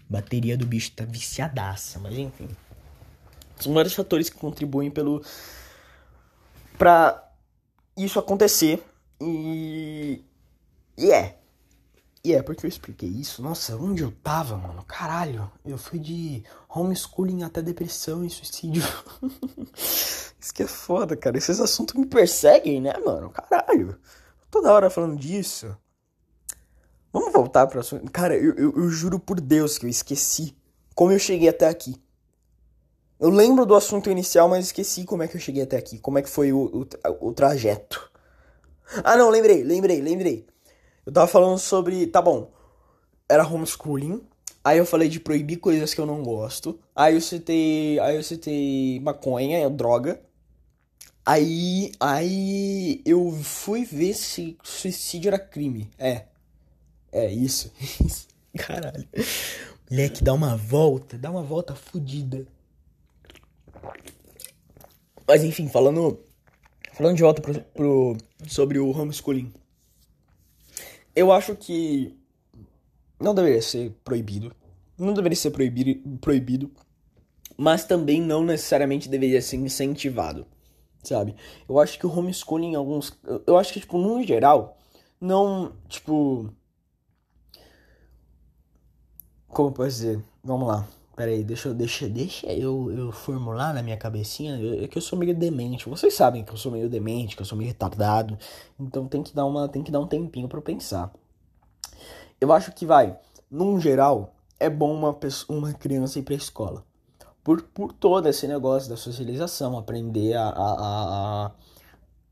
Bateria 0.08 0.56
do 0.56 0.66
bicho 0.66 0.90
tá 0.92 1.04
viciadaça, 1.04 2.00
mas 2.00 2.18
enfim. 2.18 2.48
São 3.56 3.72
vários 3.72 3.94
fatores 3.94 4.28
que 4.28 4.36
contribuem 4.36 4.90
pelo. 4.90 5.22
pra 6.76 7.30
isso 7.96 8.18
acontecer. 8.18 8.82
E. 9.20 10.24
E 10.98 11.12
é. 11.12 11.39
E 12.22 12.34
é 12.34 12.42
porque 12.42 12.66
eu 12.66 12.68
expliquei 12.68 13.08
isso. 13.08 13.42
Nossa, 13.42 13.76
onde 13.76 14.02
eu 14.02 14.12
tava, 14.22 14.56
mano? 14.56 14.84
Caralho, 14.84 15.50
eu 15.64 15.78
fui 15.78 15.98
de 15.98 16.44
homeschooling 16.68 17.42
até 17.42 17.62
depressão 17.62 18.24
e 18.24 18.30
suicídio. 18.30 18.82
isso 19.74 20.54
que 20.54 20.62
é 20.62 20.66
foda, 20.66 21.16
cara. 21.16 21.38
Esses 21.38 21.60
assuntos 21.60 21.94
me 21.94 22.06
perseguem, 22.06 22.80
né, 22.80 22.92
mano? 23.04 23.30
Caralho. 23.30 23.98
Toda 24.50 24.72
hora 24.72 24.90
falando 24.90 25.16
disso. 25.16 25.74
Vamos 27.12 27.32
voltar 27.32 27.66
pro 27.66 27.80
assunto. 27.80 28.10
Cara, 28.10 28.36
eu, 28.36 28.54
eu, 28.54 28.72
eu 28.76 28.88
juro 28.90 29.18
por 29.18 29.40
Deus 29.40 29.78
que 29.78 29.86
eu 29.86 29.90
esqueci 29.90 30.54
como 30.94 31.12
eu 31.12 31.18
cheguei 31.18 31.48
até 31.48 31.66
aqui. 31.66 31.96
Eu 33.18 33.30
lembro 33.30 33.64
do 33.64 33.74
assunto 33.74 34.10
inicial, 34.10 34.48
mas 34.48 34.66
esqueci 34.66 35.04
como 35.04 35.22
é 35.22 35.28
que 35.28 35.36
eu 35.36 35.40
cheguei 35.40 35.62
até 35.62 35.78
aqui. 35.78 35.98
Como 35.98 36.18
é 36.18 36.22
que 36.22 36.28
foi 36.28 36.52
o, 36.52 36.86
o, 37.20 37.28
o 37.28 37.32
trajeto. 37.32 38.10
Ah, 39.04 39.16
não, 39.16 39.30
lembrei, 39.30 39.62
lembrei, 39.62 40.00
lembrei. 40.00 40.46
Eu 41.04 41.12
tava 41.12 41.26
falando 41.26 41.58
sobre. 41.58 42.06
Tá 42.06 42.20
bom. 42.20 42.50
Era 43.28 43.46
homeschooling. 43.46 44.22
Aí 44.62 44.78
eu 44.78 44.84
falei 44.84 45.08
de 45.08 45.18
proibir 45.18 45.58
coisas 45.58 45.94
que 45.94 46.00
eu 46.00 46.06
não 46.06 46.22
gosto. 46.22 46.78
Aí 46.94 47.14
eu 47.14 47.20
citei. 47.20 47.98
Aí 48.00 48.16
eu 48.16 48.22
citei 48.22 49.00
maconha, 49.00 49.68
droga. 49.70 50.20
Aí. 51.24 51.92
Aí 51.98 53.00
eu 53.04 53.32
fui 53.42 53.84
ver 53.84 54.14
se 54.14 54.56
suicídio 54.62 55.28
era 55.28 55.38
crime. 55.38 55.90
É. 55.98 56.26
É 57.12 57.30
isso. 57.32 57.72
Caralho. 58.56 59.08
Moleque, 59.90 60.22
dá 60.22 60.32
uma 60.34 60.56
volta. 60.56 61.16
Dá 61.16 61.30
uma 61.30 61.42
volta 61.42 61.74
fodida. 61.74 62.46
Mas 65.26 65.42
enfim, 65.42 65.68
falando. 65.68 66.20
Falando 66.92 67.16
de 67.16 67.22
volta 67.22 67.40
pro, 67.40 67.60
pro, 67.60 68.16
sobre 68.46 68.78
o 68.78 68.90
homeschooling 68.90 69.50
eu 71.20 71.30
acho 71.30 71.54
que 71.54 72.16
não 73.20 73.34
deveria 73.34 73.60
ser 73.60 73.92
proibido. 74.02 74.54
Não 74.98 75.12
deveria 75.12 75.36
ser 75.36 75.50
proibido, 75.50 76.18
proibido, 76.18 76.70
mas 77.56 77.84
também 77.84 78.20
não 78.20 78.42
necessariamente 78.44 79.08
deveria 79.08 79.40
ser 79.40 79.56
incentivado, 79.56 80.46
sabe? 81.02 81.34
Eu 81.68 81.78
acho 81.78 81.98
que 81.98 82.06
o 82.06 82.10
homeschooling 82.18 82.72
em 82.72 82.74
alguns, 82.74 83.18
eu 83.46 83.56
acho 83.56 83.72
que 83.72 83.80
tipo 83.80 83.98
no 83.98 84.22
geral 84.22 84.78
não, 85.20 85.72
tipo 85.88 86.52
como 89.48 89.72
posso 89.72 89.90
dizer? 89.90 90.24
Vamos 90.44 90.68
lá. 90.68 90.88
Pera 91.20 91.32
aí, 91.32 91.44
deixa, 91.44 91.74
deixa, 91.74 92.08
deixa 92.08 92.46
eu, 92.46 92.90
eu 92.90 93.12
formular 93.12 93.74
na 93.74 93.82
minha 93.82 93.96
cabecinha. 93.98 94.58
é 94.82 94.88
que 94.88 94.96
eu 94.96 95.02
sou 95.02 95.18
meio 95.18 95.36
demente. 95.36 95.86
Vocês 95.86 96.14
sabem 96.14 96.42
que 96.42 96.50
eu 96.50 96.56
sou 96.56 96.72
meio 96.72 96.88
demente, 96.88 97.36
que 97.36 97.42
eu 97.42 97.46
sou 97.46 97.58
meio 97.58 97.68
retardado. 97.68 98.38
Então 98.80 99.06
tem 99.06 99.22
que 99.22 99.34
dar, 99.34 99.44
uma, 99.44 99.68
tem 99.68 99.82
que 99.82 99.92
dar 99.92 100.00
um 100.00 100.06
tempinho 100.06 100.48
para 100.48 100.62
pensar. 100.62 101.12
Eu 102.40 102.50
acho 102.54 102.72
que 102.72 102.86
vai, 102.86 103.18
num 103.50 103.78
geral, 103.78 104.32
é 104.58 104.70
bom 104.70 104.94
uma, 104.94 105.12
pessoa, 105.12 105.58
uma 105.58 105.74
criança 105.74 106.18
ir 106.18 106.22
pra 106.22 106.34
escola. 106.34 106.86
Por, 107.44 107.64
por 107.64 107.92
todo 107.92 108.26
esse 108.26 108.48
negócio 108.48 108.88
da 108.88 108.96
socialização, 108.96 109.76
aprender 109.76 110.32
a, 110.32 110.48
a, 110.48 110.72
a, 111.44 111.52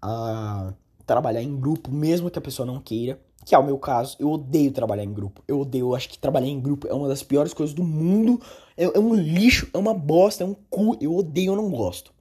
a 0.00 0.74
trabalhar 1.04 1.42
em 1.42 1.60
grupo, 1.60 1.92
mesmo 1.92 2.30
que 2.30 2.38
a 2.38 2.42
pessoa 2.42 2.64
não 2.64 2.80
queira 2.80 3.20
que 3.48 3.54
é 3.54 3.58
o 3.58 3.64
meu 3.64 3.78
caso, 3.78 4.14
eu 4.20 4.30
odeio 4.30 4.70
trabalhar 4.70 5.02
em 5.02 5.10
grupo. 5.10 5.42
Eu 5.48 5.60
odeio, 5.60 5.86
eu 5.86 5.94
acho 5.94 6.06
que 6.10 6.18
trabalhar 6.18 6.48
em 6.48 6.60
grupo 6.60 6.86
é 6.86 6.92
uma 6.92 7.08
das 7.08 7.22
piores 7.22 7.54
coisas 7.54 7.74
do 7.74 7.82
mundo. 7.82 8.38
É, 8.78 8.84
é 8.84 8.98
um 9.00 9.12
lixo, 9.12 9.68
é 9.74 9.76
uma 9.76 9.92
bosta, 9.92 10.44
é 10.44 10.46
um 10.46 10.54
cu. 10.54 10.96
Eu 11.00 11.16
odeio, 11.16 11.50
eu 11.50 11.56
não 11.56 11.68
gosto. 11.68 12.14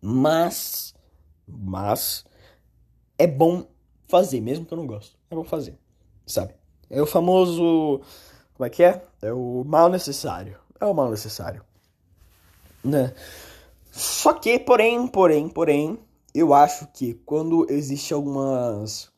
Mas, 0.00 0.94
mas, 1.46 2.24
é 3.18 3.26
bom 3.26 3.66
fazer, 4.06 4.40
mesmo 4.40 4.64
que 4.64 4.72
eu 4.72 4.78
não 4.78 4.86
gosto. 4.86 5.18
É 5.28 5.34
bom 5.34 5.42
fazer, 5.42 5.76
sabe? 6.24 6.54
É 6.88 7.02
o 7.02 7.06
famoso, 7.06 8.00
como 8.54 8.66
é 8.66 8.70
que 8.70 8.84
é? 8.84 9.02
É 9.20 9.32
o 9.32 9.64
mal 9.66 9.88
necessário. 9.90 10.56
É 10.80 10.86
o 10.86 10.94
mal 10.94 11.10
necessário. 11.10 11.64
Né? 12.84 13.12
Só 13.90 14.32
que, 14.32 14.60
porém, 14.60 15.08
porém, 15.08 15.48
porém, 15.48 15.98
eu 16.32 16.54
acho 16.54 16.86
que 16.94 17.14
quando 17.26 17.66
existe 17.68 18.14
algumas 18.14 19.10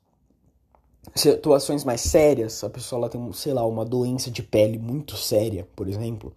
situações 1.14 1.84
mais 1.84 2.00
sérias, 2.00 2.64
a 2.64 2.70
pessoa 2.70 3.00
ela 3.00 3.08
tem, 3.10 3.32
sei 3.34 3.52
lá, 3.52 3.66
uma 3.66 3.84
doença 3.84 4.30
de 4.30 4.42
pele 4.42 4.78
muito 4.78 5.16
séria, 5.16 5.68
por 5.76 5.86
exemplo, 5.86 6.34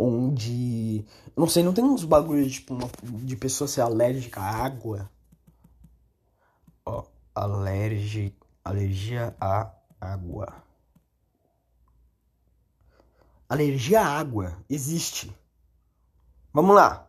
onde, 0.00 1.04
não 1.36 1.46
sei, 1.46 1.62
não 1.62 1.74
tem 1.74 1.84
uns 1.84 2.04
bagulhos 2.04 2.52
tipo 2.52 2.74
uma, 2.74 2.88
de 3.02 3.36
pessoa 3.36 3.68
ser 3.68 3.82
alérgica 3.82 4.40
à 4.40 4.64
água? 4.64 5.10
Ó, 6.86 7.04
alergi, 7.34 8.34
alergia 8.64 9.36
à 9.40 9.72
água. 10.00 10.62
Alergia 13.48 14.00
à 14.00 14.06
água 14.06 14.56
existe. 14.68 15.34
Vamos 16.52 16.74
lá. 16.74 17.08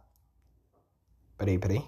Peraí, 1.37 1.57
peraí. 1.57 1.83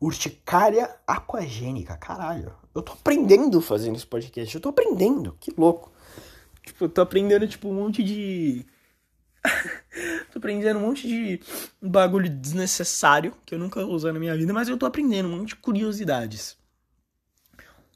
Urticária 0.00 0.94
aquagênica, 1.06 1.96
caralho. 1.96 2.54
Eu 2.74 2.82
tô 2.82 2.92
aprendendo 2.92 3.60
fazendo 3.60 3.96
esse 3.96 4.06
podcast. 4.06 4.54
Eu 4.54 4.60
tô 4.60 4.70
aprendendo. 4.70 5.36
Que 5.38 5.54
louco. 5.56 5.92
Tipo, 6.64 6.84
eu 6.84 6.88
tô 6.88 7.00
aprendendo, 7.00 7.46
tipo, 7.46 7.68
um 7.68 7.74
monte 7.74 8.02
de. 8.02 8.66
tô 10.32 10.38
aprendendo 10.38 10.78
um 10.78 10.82
monte 10.82 11.06
de 11.06 11.40
bagulho 11.80 12.28
desnecessário 12.28 13.34
que 13.44 13.54
eu 13.54 13.58
nunca 13.58 13.84
vou 13.84 13.94
usar 13.94 14.12
na 14.12 14.20
minha 14.20 14.36
vida, 14.36 14.52
mas 14.52 14.68
eu 14.68 14.76
tô 14.76 14.86
aprendendo 14.86 15.28
um 15.28 15.38
monte 15.38 15.50
de 15.50 15.56
curiosidades. 15.56 16.56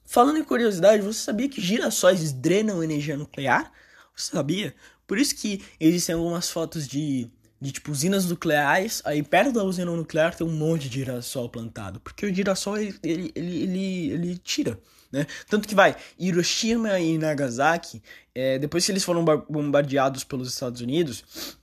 Falando 0.04 0.38
em 0.38 0.44
curiosidade, 0.44 1.02
você 1.02 1.20
sabia 1.20 1.48
que 1.48 1.60
girassóis 1.60 2.32
drenam 2.32 2.82
energia 2.82 3.16
nuclear? 3.16 3.72
Você 4.14 4.30
sabia? 4.30 4.74
Por 5.06 5.18
isso 5.18 5.36
que 5.36 5.64
existem 5.78 6.14
algumas 6.14 6.50
fotos 6.50 6.86
de 6.86 7.30
de 7.60 7.72
tipo 7.72 7.90
usinas 7.90 8.26
nucleares, 8.26 9.02
aí 9.04 9.22
perto 9.22 9.52
da 9.52 9.64
usina 9.64 9.90
nuclear 9.90 10.34
tem 10.34 10.46
um 10.46 10.52
monte 10.52 10.88
de 10.88 10.98
girassol 10.98 11.48
plantado, 11.48 12.00
porque 12.00 12.26
o 12.26 12.34
girassol 12.34 12.76
ele, 12.76 12.98
ele, 13.02 13.32
ele, 13.34 14.10
ele, 14.10 14.38
tira, 14.38 14.78
né? 15.10 15.26
Tanto 15.48 15.66
que 15.66 15.74
vai, 15.74 15.96
Hiroshima 16.18 16.98
e 17.00 17.16
Nagasaki, 17.16 18.02
é, 18.34 18.58
depois 18.58 18.84
que 18.84 18.92
eles 18.92 19.04
foram 19.04 19.24
bombardeados 19.24 20.22
pelos 20.22 20.52
Estados 20.52 20.80
Unidos, 20.80 21.58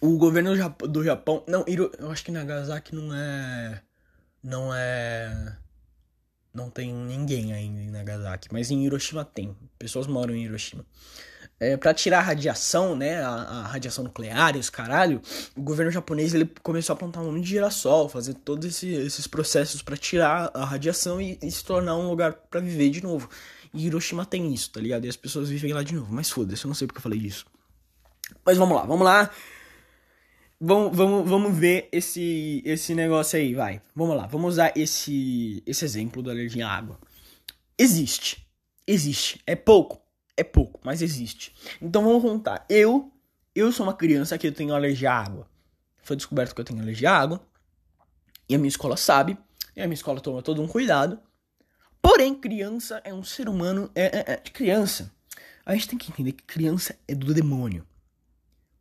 o 0.00 0.16
governo 0.16 0.54
do 0.88 1.02
Japão, 1.02 1.42
não, 1.48 1.64
eu 1.66 2.10
acho 2.10 2.24
que 2.24 2.30
Nagasaki 2.30 2.94
não 2.94 3.12
é, 3.12 3.82
não 4.40 4.72
é, 4.72 5.56
não 6.54 6.70
tem 6.70 6.92
ninguém 6.94 7.52
ainda 7.52 7.80
em 7.80 7.90
Nagasaki, 7.90 8.48
mas 8.52 8.70
em 8.70 8.84
Hiroshima 8.84 9.24
tem, 9.24 9.56
pessoas 9.78 10.06
moram 10.06 10.34
em 10.34 10.44
Hiroshima 10.44 10.86
é, 11.60 11.76
para 11.76 11.92
tirar 11.92 12.18
a 12.18 12.22
radiação, 12.22 12.94
né, 12.94 13.22
a, 13.22 13.28
a, 13.28 13.62
radiação 13.62 14.04
nuclear 14.04 14.54
e 14.56 14.58
os 14.58 14.70
caralho, 14.70 15.20
o 15.56 15.62
governo 15.62 15.90
japonês 15.90 16.32
ele 16.32 16.48
começou 16.62 16.94
a 16.94 16.96
plantar 16.96 17.20
um 17.20 17.32
monte 17.32 17.44
de 17.44 17.50
girassol, 17.50 18.08
fazer 18.08 18.34
todos 18.34 18.66
esse, 18.68 18.88
esses 18.88 19.26
processos 19.26 19.82
para 19.82 19.96
tirar 19.96 20.50
a 20.54 20.64
radiação 20.64 21.20
e, 21.20 21.38
e, 21.42 21.50
se 21.50 21.64
tornar 21.64 21.96
um 21.96 22.08
lugar 22.08 22.32
para 22.32 22.60
viver 22.60 22.90
de 22.90 23.02
novo. 23.02 23.28
E 23.74 23.86
Hiroshima 23.86 24.24
tem 24.24 24.52
isso, 24.54 24.70
tá 24.70 24.80
ligado? 24.80 25.04
E 25.04 25.08
as 25.08 25.16
pessoas 25.16 25.50
vivem 25.50 25.72
lá 25.72 25.82
de 25.82 25.94
novo. 25.94 26.12
Mas 26.12 26.30
foda-se, 26.30 26.64
eu 26.64 26.68
não 26.68 26.74
sei 26.74 26.86
porque 26.86 26.98
eu 26.98 27.02
falei 27.02 27.18
disso. 27.18 27.44
Mas 28.44 28.56
vamos 28.56 28.76
lá, 28.76 28.84
vamos 28.84 29.04
lá. 29.04 29.30
Vamos, 30.60 30.96
vamos, 30.96 31.28
vamos 31.28 31.56
ver 31.56 31.88
esse, 31.92 32.62
esse 32.64 32.94
negócio 32.94 33.38
aí, 33.38 33.54
vai. 33.54 33.82
Vamos 33.94 34.16
lá, 34.16 34.26
vamos 34.26 34.54
usar 34.54 34.72
esse, 34.74 35.62
esse 35.66 35.84
exemplo 35.84 36.22
da 36.22 36.30
alergia 36.30 36.66
à 36.66 36.70
água. 36.70 36.98
Existe. 37.78 38.46
Existe. 38.86 39.40
É 39.46 39.54
pouco 39.54 40.07
é 40.38 40.44
pouco, 40.44 40.80
mas 40.84 41.02
existe. 41.02 41.52
Então 41.82 42.04
vamos 42.04 42.22
contar. 42.22 42.64
Eu, 42.70 43.12
eu 43.54 43.72
sou 43.72 43.84
uma 43.84 43.94
criança 43.94 44.38
que 44.38 44.46
eu 44.46 44.52
tenho 44.52 44.72
alergia 44.72 45.10
à 45.10 45.20
água. 45.20 45.50
Foi 46.02 46.16
descoberto 46.16 46.54
que 46.54 46.60
eu 46.60 46.64
tenho 46.64 46.80
alergia 46.80 47.10
à 47.10 47.18
água. 47.18 47.46
E 48.48 48.54
a 48.54 48.58
minha 48.58 48.68
escola 48.68 48.96
sabe. 48.96 49.36
E 49.74 49.82
a 49.82 49.86
minha 49.86 49.94
escola 49.94 50.20
toma 50.20 50.40
todo 50.40 50.62
um 50.62 50.68
cuidado. 50.68 51.20
Porém, 52.00 52.34
criança 52.34 53.00
é 53.04 53.12
um 53.12 53.24
ser 53.24 53.48
humano. 53.48 53.90
É, 53.94 54.04
é, 54.04 54.32
é 54.34 54.36
criança. 54.36 55.12
A 55.66 55.74
gente 55.74 55.88
tem 55.88 55.98
que 55.98 56.10
entender 56.10 56.32
que 56.32 56.44
criança 56.44 56.96
é 57.06 57.14
do 57.14 57.34
demônio. 57.34 57.84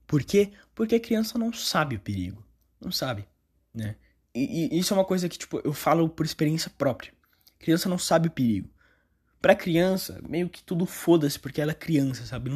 Por 0.05 0.23
quê? 0.23 0.53
Porque 0.73 0.95
a 0.95 0.99
criança 0.99 1.37
não 1.37 1.51
sabe 1.51 1.95
o 1.95 1.99
perigo. 1.99 2.45
Não 2.79 2.91
sabe, 2.91 3.27
né? 3.73 3.95
E, 4.33 4.69
e 4.73 4.79
isso 4.79 4.93
é 4.93 4.97
uma 4.97 5.03
coisa 5.03 5.27
que, 5.27 5.37
tipo, 5.37 5.59
eu 5.63 5.73
falo 5.73 6.07
por 6.07 6.25
experiência 6.25 6.71
própria. 6.77 7.11
Criança 7.59 7.89
não 7.89 7.97
sabe 7.97 8.27
o 8.27 8.31
perigo. 8.31 8.69
Pra 9.47 9.55
criança, 9.55 10.19
meio 10.27 10.49
que 10.49 10.61
tudo 10.61 10.85
foda-se, 10.85 11.39
porque 11.39 11.61
ela 11.61 11.71
é 11.71 11.73
criança, 11.73 12.25
sabe? 12.25 12.51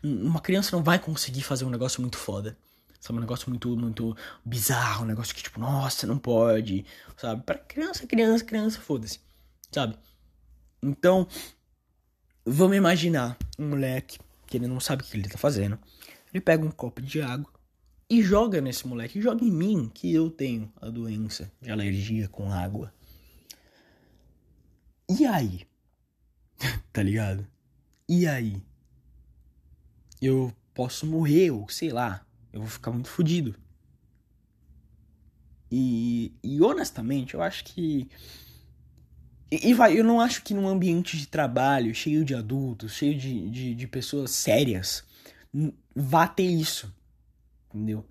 Uma 0.00 0.38
criança 0.38 0.76
não 0.76 0.80
vai 0.80 0.96
conseguir 0.96 1.42
fazer 1.42 1.64
um 1.64 1.70
negócio 1.70 2.00
muito 2.00 2.16
foda. 2.16 2.56
Sabe? 3.00 3.18
Um 3.18 3.20
negócio 3.20 3.50
muito, 3.50 3.76
muito 3.76 4.16
bizarro, 4.44 5.02
um 5.02 5.08
negócio 5.08 5.34
que, 5.34 5.42
tipo, 5.42 5.58
nossa, 5.58 6.06
não 6.06 6.16
pode, 6.16 6.86
sabe? 7.16 7.42
Pra 7.42 7.58
criança, 7.58 8.06
criança, 8.06 8.44
criança, 8.44 8.80
foda-se, 8.80 9.18
sabe? 9.72 9.98
Então, 10.80 11.26
vamos 12.44 12.76
imaginar 12.76 13.36
um 13.58 13.70
moleque 13.70 14.20
que 14.46 14.56
ele 14.56 14.68
não 14.68 14.78
sabe 14.78 15.02
o 15.02 15.04
que 15.04 15.16
ele 15.16 15.28
tá 15.28 15.36
fazendo. 15.36 15.76
Ele 16.32 16.40
pega 16.40 16.64
um 16.64 16.70
copo 16.70 17.02
de 17.02 17.20
água 17.20 17.52
e 18.08 18.22
joga 18.22 18.60
nesse 18.60 18.86
moleque, 18.86 19.20
joga 19.20 19.44
em 19.44 19.50
mim, 19.50 19.90
que 19.92 20.14
eu 20.14 20.30
tenho 20.30 20.72
a 20.80 20.90
doença 20.90 21.50
de 21.60 21.72
alergia 21.72 22.28
com 22.28 22.52
água. 22.52 22.94
E 25.10 25.26
aí? 25.26 25.66
tá 26.92 27.02
ligado? 27.02 27.46
E 28.08 28.26
aí? 28.26 28.62
Eu 30.20 30.52
posso 30.74 31.06
morrer, 31.06 31.50
ou 31.50 31.68
sei 31.68 31.90
lá, 31.90 32.26
eu 32.52 32.60
vou 32.60 32.68
ficar 32.68 32.90
muito 32.90 33.08
fodido. 33.08 33.54
E, 35.70 36.32
e 36.42 36.62
honestamente, 36.62 37.34
eu 37.34 37.42
acho 37.42 37.64
que. 37.64 38.08
E, 39.50 39.70
e, 39.70 39.74
vai, 39.74 39.98
eu 39.98 40.04
não 40.04 40.20
acho 40.20 40.42
que 40.42 40.54
num 40.54 40.68
ambiente 40.68 41.16
de 41.16 41.26
trabalho 41.26 41.94
cheio 41.94 42.24
de 42.24 42.34
adultos, 42.34 42.92
cheio 42.92 43.16
de, 43.16 43.48
de, 43.50 43.74
de 43.74 43.86
pessoas 43.86 44.30
sérias, 44.30 45.04
vá 45.94 46.26
ter 46.26 46.46
isso. 46.46 46.92
Entendeu? 47.68 48.04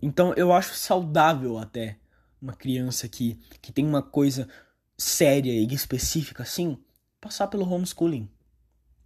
Então 0.00 0.32
eu 0.34 0.52
acho 0.52 0.74
saudável 0.74 1.58
até 1.58 1.98
uma 2.40 2.52
criança 2.52 3.08
que, 3.08 3.38
que 3.60 3.72
tem 3.72 3.84
uma 3.84 4.02
coisa 4.02 4.48
séria 4.96 5.52
e 5.52 5.66
específica 5.74 6.42
assim, 6.42 6.78
passar 7.20 7.48
pelo 7.48 7.68
homeschooling. 7.68 8.28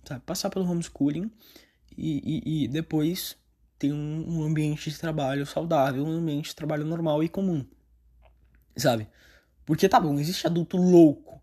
Sabe? 0.05 0.21
Passar 0.25 0.51
pelo 0.51 0.69
homeschooling 0.69 1.31
e, 1.97 2.43
e, 2.45 2.65
e 2.65 2.69
depois 2.69 3.37
ter 3.79 3.93
um, 3.93 4.39
um 4.39 4.43
ambiente 4.43 4.91
de 4.91 4.99
trabalho 4.99 5.45
saudável, 5.45 6.05
um 6.05 6.11
ambiente 6.11 6.51
de 6.51 6.57
trabalho 6.57 6.85
normal 6.85 7.23
e 7.23 7.29
comum. 7.29 7.65
Sabe? 8.77 9.09
Porque 9.65 9.89
tá 9.89 10.01
bom, 10.01 10.19
existe 10.19 10.47
adulto 10.47 10.77
louco. 10.77 11.41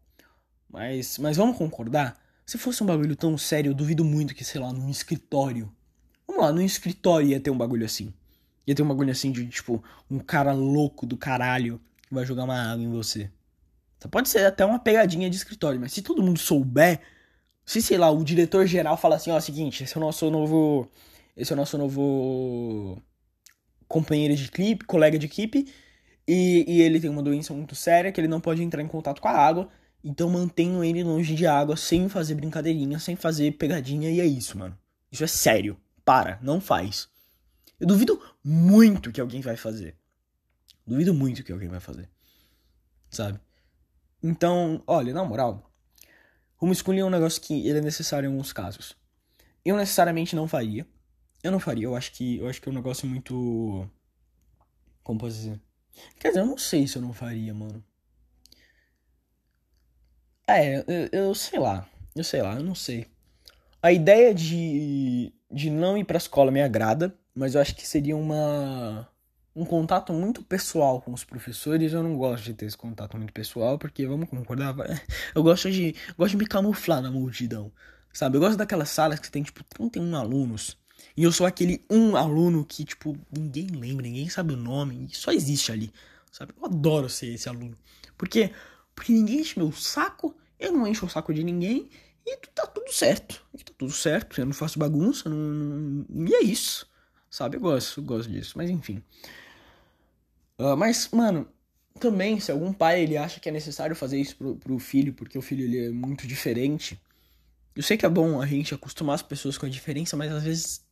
Mas, 0.70 1.18
mas 1.18 1.38
vamos 1.38 1.58
concordar? 1.58 2.18
Se 2.46 2.58
fosse 2.58 2.84
um 2.84 2.88
bagulho 2.88 3.16
tão 3.16 3.38
sério, 3.38 3.70
eu 3.70 3.74
duvido 3.74 4.04
muito 4.04 4.34
que, 4.36 4.44
sei 4.44 4.60
lá, 4.62 4.72
num 4.72 4.90
escritório. 4.90 5.72
Vamos 6.28 6.44
lá, 6.44 6.52
num 6.52 6.62
escritório 6.62 7.28
ia 7.28 7.40
ter 7.40 7.50
um 7.50 7.58
bagulho 7.58 7.86
assim. 7.86 8.14
Ia 8.66 8.76
ter 8.76 8.84
um 8.84 8.88
bagulho 8.88 9.12
assim 9.12 9.32
de, 9.32 9.48
tipo, 9.48 9.84
um 10.10 10.20
cara 10.20 10.54
louco 10.54 11.06
do 11.06 11.18
caralho 11.18 11.82
que 12.08 12.14
vai 12.14 12.26
jogar 12.26 12.44
uma 12.44 12.72
água 12.72 12.84
em 12.84 12.90
você. 12.92 13.32
Pode 14.08 14.30
ser 14.30 14.46
até 14.46 14.64
uma 14.66 14.80
pegadinha 14.80 15.30
de 15.30 15.36
escritório, 15.36 15.80
mas 15.80 15.92
se 15.92 16.02
todo 16.02 16.24
mundo 16.24 16.40
souber, 16.40 17.02
se 17.66 17.82
sei 17.82 17.98
lá, 17.98 18.10
o 18.10 18.24
diretor 18.24 18.66
geral 18.66 18.96
fala 18.96 19.18
assim, 19.18 19.30
ó, 19.32 19.36
é 19.36 19.38
o 19.40 19.42
seguinte, 19.42 19.84
esse 19.84 19.96
é 19.96 19.98
o 19.98 20.02
nosso 20.02 20.30
novo. 20.32 20.90
Esse 21.36 21.54
é 21.54 21.56
o 21.56 21.58
nosso 21.58 21.78
novo 21.78 23.02
companheiro 23.88 24.36
de 24.36 24.46
equipe, 24.46 24.86
colega 24.86 25.18
de 25.18 25.26
equipe, 25.26 25.68
e, 26.28 26.66
e 26.68 26.82
ele 26.82 27.00
tem 27.00 27.10
uma 27.10 27.24
doença 27.24 27.54
muito 27.54 27.76
séria 27.76 28.12
que 28.12 28.20
ele 28.22 28.28
não 28.28 28.42
pode 28.42 28.62
entrar 28.62 28.82
em 28.82 28.88
contato 28.88 29.22
com 29.22 29.28
a 29.28 29.32
água. 29.32 29.70
Então 30.04 30.30
mantenham 30.30 30.84
ele 30.84 31.04
longe 31.04 31.34
de 31.36 31.48
água, 31.48 31.76
sem 31.76 32.08
fazer 32.08 32.36
brincadeirinha, 32.36 33.00
sem 33.00 33.16
fazer 33.16 33.52
pegadinha, 33.54 34.10
e 34.12 34.20
é 34.20 34.26
isso, 34.26 34.58
mano. 34.58 34.78
Isso 35.12 35.24
é 35.24 35.28
sério. 35.28 35.78
Para, 36.06 36.40
não 36.42 36.60
faz. 36.62 37.10
Eu 37.80 37.88
duvido 37.88 38.22
muito 38.44 39.12
que 39.12 39.22
alguém 39.22 39.42
vai 39.42 39.56
fazer. 39.56 39.96
Duvido 40.86 41.14
muito 41.14 41.44
que 41.44 41.52
alguém 41.52 41.70
vai 41.70 41.80
fazer. 41.80 42.10
Sabe? 43.10 43.40
Então, 44.22 44.84
olha, 44.86 45.14
na 45.14 45.24
moral, 45.24 45.72
homeschooling 46.62 47.00
é 47.00 47.06
um 47.06 47.10
negócio 47.10 47.42
que 47.42 47.68
ele 47.68 47.80
é 47.80 47.82
necessário 47.82 48.28
em 48.28 48.32
alguns 48.32 48.52
casos. 48.52 48.96
Eu 49.64 49.78
necessariamente 49.78 50.36
não 50.36 50.48
faria. 50.48 50.88
Eu 51.44 51.52
não 51.52 51.60
faria, 51.60 51.86
eu 51.86 51.96
acho 51.96 52.12
que 52.12 52.38
eu 52.38 52.50
acho 52.50 52.62
que 52.62 52.68
é 52.68 52.72
um 52.72 52.76
negócio 52.76 53.08
muito 53.08 53.90
como 55.10 55.20
posso 55.20 55.38
dizer? 55.38 55.60
Quer 56.20 56.28
dizer, 56.28 56.42
eu 56.42 56.46
não 56.46 56.58
sei 56.60 56.88
se 56.88 56.96
eu 56.96 57.02
não 57.02 57.12
faria, 57.12 57.52
mano. 57.52 57.84
É, 60.48 60.78
eu, 60.78 61.10
eu 61.12 61.34
sei 61.34 61.58
lá. 61.58 61.90
Eu 62.16 62.24
sei 62.24 62.44
lá, 62.44 62.54
eu 62.54 62.64
não 62.64 62.76
sei. 62.76 63.08
A 63.82 63.92
ideia 63.92 64.36
de, 64.36 65.34
de 65.52 65.72
não 65.72 65.98
ir 65.98 66.04
pra 66.04 66.18
escola 66.20 66.52
me 66.52 66.62
agrada, 66.62 67.18
mas 67.34 67.56
eu 67.56 67.62
acho 67.62 67.76
que 67.76 67.88
seria 67.88 68.16
uma 68.16 69.10
um 69.60 69.66
contato 69.66 70.14
muito 70.14 70.42
pessoal 70.42 71.02
com 71.02 71.12
os 71.14 71.24
professores. 71.24 71.94
Eu 71.94 72.02
não 72.02 72.16
gosto 72.16 72.46
de 72.46 72.54
ter 72.54 72.66
esse 72.66 72.78
contato 72.78 73.18
muito 73.18 73.34
pessoal, 73.34 73.78
porque 73.78 74.06
vamos 74.08 74.30
concordar, 74.30 74.74
eu 75.36 75.44
gosto 75.44 75.70
de 75.70 75.96
gosto 76.18 76.32
de 76.32 76.38
me 76.38 76.48
camuflar 76.48 77.02
na 77.02 77.12
multidão. 77.12 77.72
Sabe? 78.14 78.38
Eu 78.38 78.42
gosto 78.42 78.58
daquelas 78.58 78.90
salas 78.90 79.20
que 79.20 79.30
tem 79.30 79.44
tipo 79.44 79.64
31 79.64 80.16
alunos. 80.16 80.78
E 81.16 81.24
eu 81.24 81.32
sou 81.32 81.46
aquele 81.46 81.84
um 81.90 82.16
aluno 82.16 82.66
que, 82.66 82.84
tipo, 82.84 83.18
ninguém 83.32 83.68
lembra, 83.68 84.04
ninguém 84.04 84.30
sabe 84.30 84.54
o 84.54 84.58
nome, 84.58 85.10
só 85.12 85.32
existe 85.32 85.72
ali. 85.72 85.92
Sabe? 86.32 86.54
Eu 86.58 86.66
adoro 86.66 87.10
ser 87.10 87.28
esse 87.28 87.50
aluno. 87.50 87.78
Porque, 88.18 88.52
porque 88.96 89.12
ninguém 89.12 89.42
enche 89.42 89.60
meu 89.60 89.72
saco, 89.72 90.36
eu 90.60 90.72
não 90.72 90.88
encho 90.88 91.06
o 91.06 91.10
saco 91.10 91.34
de 91.34 91.44
ninguém, 91.44 91.90
e 92.26 92.38
tá 92.54 92.66
tudo 92.68 92.92
certo. 92.92 93.44
E 93.54 93.64
tá 93.64 93.74
tudo 93.78 93.92
certo, 93.92 94.40
eu 94.40 94.46
não 94.46 94.54
faço 94.54 94.80
bagunça, 94.80 95.30
não, 95.30 95.38
não, 95.38 96.28
e 96.28 96.34
é 96.34 96.44
isso. 96.44 96.88
Sabe? 97.30 97.58
Eu 97.58 97.62
gosto, 97.62 98.00
eu 98.00 98.04
gosto 98.04 98.32
disso, 98.32 98.54
mas 98.58 98.70
enfim. 98.70 99.04
Uh, 100.60 100.76
mas, 100.76 101.10
mano, 101.14 101.48
também, 102.00 102.40
se 102.40 102.52
algum 102.52 102.74
pai 102.74 103.04
ele 103.04 103.16
acha 103.16 103.40
que 103.40 103.48
é 103.48 103.52
necessário 103.52 103.96
fazer 103.96 104.20
isso 104.20 104.36
pro, 104.36 104.56
pro 104.58 104.78
filho, 104.78 105.14
porque 105.14 105.38
o 105.38 105.42
filho 105.42 105.64
ele 105.64 105.88
é 105.88 105.90
muito 105.90 106.28
diferente. 106.28 107.00
Eu 107.76 107.82
sei 107.82 107.96
que 107.96 108.06
é 108.06 108.10
bom 108.10 108.42
a 108.42 108.46
gente 108.46 108.74
acostumar 108.74 109.16
as 109.16 109.22
pessoas 109.22 109.58
com 109.58 109.66
a 109.66 109.70
diferença, 109.70 110.18
mas 110.18 110.32
às 110.32 110.44
vezes 110.44 110.86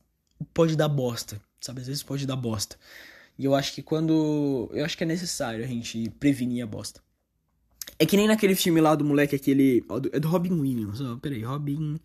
pode 0.54 0.74
dar 0.74 0.88
bosta, 0.88 1.40
sabe? 1.60 1.82
Às 1.82 1.86
vezes 1.86 2.02
pode 2.02 2.26
dar 2.26 2.36
bosta. 2.36 2.76
E 3.38 3.44
eu 3.44 3.54
acho 3.54 3.72
que 3.74 3.82
quando. 3.82 4.70
Eu 4.72 4.84
acho 4.84 4.96
que 4.96 5.04
é 5.04 5.06
necessário 5.06 5.62
a 5.62 5.66
gente 5.66 6.10
prevenir 6.18 6.64
a 6.64 6.66
bosta. 6.66 7.00
É 7.98 8.06
que 8.06 8.16
nem 8.16 8.26
naquele 8.26 8.54
filme 8.54 8.80
lá 8.80 8.94
do 8.94 9.04
moleque, 9.04 9.36
aquele. 9.36 9.84
É 10.12 10.18
do 10.18 10.28
Robin 10.28 10.52
Williams. 10.52 11.00
Oh, 11.00 11.18
peraí, 11.18 11.42
Robin 11.42 12.00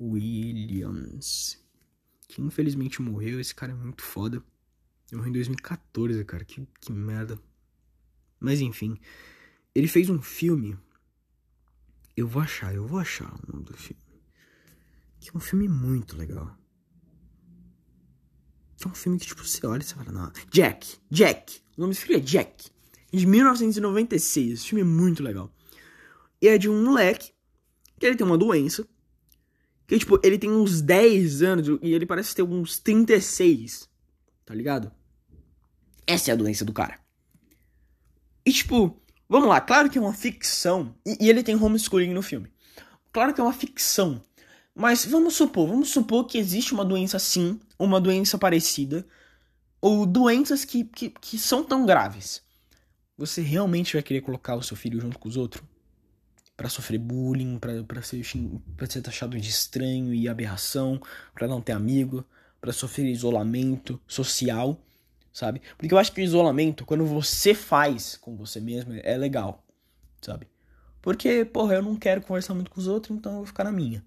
Williams. 0.00 1.58
Que 2.26 2.40
infelizmente 2.42 3.02
morreu. 3.02 3.38
Esse 3.38 3.54
cara 3.54 3.72
é 3.72 3.74
muito 3.74 4.02
foda. 4.02 4.42
Morreu 5.12 5.30
em 5.30 5.32
2014, 5.32 6.24
cara. 6.24 6.44
Que, 6.44 6.66
que 6.80 6.92
merda. 6.92 7.38
Mas 8.38 8.60
enfim. 8.60 8.98
Ele 9.74 9.86
fez 9.86 10.08
um 10.08 10.20
filme. 10.20 10.76
Eu 12.16 12.26
vou 12.26 12.42
achar, 12.42 12.74
eu 12.74 12.86
vou 12.86 12.98
achar 12.98 13.32
o 13.32 13.52
nome 13.52 13.64
do 13.64 13.76
filme. 13.76 14.02
Que 15.18 15.30
é 15.30 15.32
um 15.36 15.40
filme 15.40 15.68
muito 15.68 16.16
legal. 16.16 16.56
Que 18.76 18.86
é 18.86 18.90
um 18.90 18.94
filme 18.94 19.18
que, 19.18 19.26
tipo, 19.26 19.44
você 19.46 19.64
olha 19.66 19.82
e 19.82 19.84
você 19.84 19.94
fala, 19.94 20.12
não. 20.12 20.32
Jack, 20.50 20.98
Jack. 21.10 21.60
O 21.76 21.82
nome 21.82 21.94
do 21.94 21.96
filme 21.98 22.16
é 22.16 22.24
Jack. 22.24 22.70
De 23.12 23.26
1996. 23.26 24.52
Esse 24.52 24.66
filme 24.68 24.82
é 24.82 24.84
muito 24.84 25.22
legal. 25.22 25.54
E 26.40 26.48
é 26.48 26.56
de 26.56 26.68
um 26.68 26.84
moleque 26.84 27.32
que 27.98 28.06
ele 28.06 28.16
tem 28.16 28.26
uma 28.26 28.38
doença. 28.38 28.86
Que, 29.86 29.98
tipo, 29.98 30.18
ele 30.22 30.38
tem 30.38 30.50
uns 30.50 30.80
10 30.80 31.42
anos 31.42 31.68
e 31.82 31.92
ele 31.92 32.06
parece 32.06 32.34
ter 32.34 32.42
uns 32.42 32.78
36. 32.78 33.88
Tá 34.44 34.54
ligado? 34.54 34.90
Essa 36.10 36.32
é 36.32 36.34
a 36.34 36.36
doença 36.36 36.64
do 36.64 36.72
cara. 36.72 36.98
E, 38.44 38.52
tipo, 38.52 39.00
vamos 39.28 39.48
lá, 39.48 39.60
claro 39.60 39.88
que 39.88 39.96
é 39.96 40.00
uma 40.00 40.12
ficção. 40.12 40.92
E, 41.06 41.26
e 41.26 41.30
ele 41.30 41.44
tem 41.44 41.54
homeschooling 41.54 42.12
no 42.12 42.20
filme. 42.20 42.50
Claro 43.12 43.32
que 43.32 43.40
é 43.40 43.44
uma 43.44 43.52
ficção. 43.52 44.20
Mas 44.74 45.04
vamos 45.04 45.34
supor, 45.34 45.68
vamos 45.68 45.90
supor 45.90 46.26
que 46.26 46.36
existe 46.36 46.72
uma 46.72 46.84
doença 46.84 47.16
assim, 47.16 47.60
uma 47.78 48.00
doença 48.00 48.36
parecida, 48.36 49.06
ou 49.80 50.04
doenças 50.04 50.64
que, 50.64 50.82
que, 50.82 51.10
que 51.10 51.38
são 51.38 51.62
tão 51.62 51.86
graves. 51.86 52.42
Você 53.16 53.40
realmente 53.40 53.92
vai 53.92 54.02
querer 54.02 54.22
colocar 54.22 54.56
o 54.56 54.62
seu 54.64 54.76
filho 54.76 55.00
junto 55.00 55.16
com 55.16 55.28
os 55.28 55.36
outros? 55.36 55.62
para 56.56 56.68
sofrer 56.68 56.98
bullying, 56.98 57.58
para 57.58 58.02
ser, 58.02 58.22
pra 58.76 58.86
ser 58.86 59.00
taxado 59.00 59.40
de 59.40 59.48
estranho 59.48 60.12
e 60.12 60.28
aberração, 60.28 61.00
para 61.32 61.48
não 61.48 61.58
ter 61.58 61.72
amigo, 61.72 62.22
para 62.60 62.70
sofrer 62.70 63.06
isolamento 63.06 63.98
social, 64.06 64.78
sabe? 65.32 65.60
Porque 65.76 65.92
eu 65.92 65.98
acho 65.98 66.12
que 66.12 66.20
o 66.20 66.24
isolamento, 66.24 66.84
quando 66.84 67.04
você 67.06 67.54
faz 67.54 68.16
com 68.16 68.36
você 68.36 68.60
mesmo, 68.60 68.94
é 69.02 69.16
legal, 69.16 69.64
sabe? 70.20 70.48
Porque, 71.02 71.44
porra, 71.44 71.74
eu 71.74 71.82
não 71.82 71.96
quero 71.96 72.20
conversar 72.20 72.54
muito 72.54 72.70
com 72.70 72.80
os 72.80 72.86
outros, 72.86 73.16
então 73.16 73.32
eu 73.32 73.38
vou 73.38 73.46
ficar 73.46 73.64
na 73.64 73.72
minha 73.72 74.04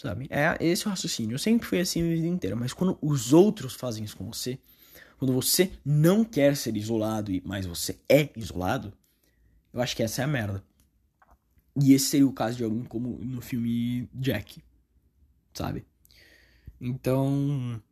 sabe? 0.00 0.28
É 0.30 0.56
esse 0.64 0.86
o 0.86 0.90
raciocínio. 0.90 1.34
Eu 1.34 1.38
sempre 1.38 1.66
fui 1.66 1.80
assim 1.80 2.00
a 2.00 2.14
vida 2.14 2.26
inteira, 2.26 2.56
mas 2.56 2.72
quando 2.72 2.96
os 3.02 3.32
outros 3.32 3.74
fazem 3.74 4.04
isso 4.04 4.16
com 4.16 4.26
você, 4.26 4.58
quando 5.18 5.32
você 5.32 5.72
não 5.84 6.24
quer 6.24 6.56
ser 6.56 6.76
isolado, 6.76 7.32
mas 7.44 7.66
você 7.66 7.98
é 8.08 8.30
isolado, 8.36 8.92
eu 9.72 9.80
acho 9.80 9.96
que 9.96 10.02
essa 10.02 10.22
é 10.22 10.24
a 10.24 10.28
merda. 10.28 10.62
E 11.80 11.92
esse 11.92 12.06
seria 12.06 12.26
o 12.26 12.32
caso 12.32 12.56
de 12.56 12.64
alguém 12.64 12.84
como 12.84 13.18
no 13.18 13.40
filme 13.40 14.08
Jack, 14.14 14.62
sabe? 15.52 15.84
Então, 16.80 17.82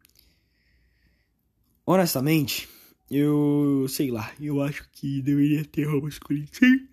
honestamente, 1.87 2.69
eu 3.11 3.87
sei 3.89 4.11
lá, 4.11 4.33
eu 4.41 4.61
acho 4.61 4.89
que 4.93 5.23
deveria 5.23 5.65
ter 5.65 5.87
homeschooling 5.87 6.49
sim. 6.51 6.89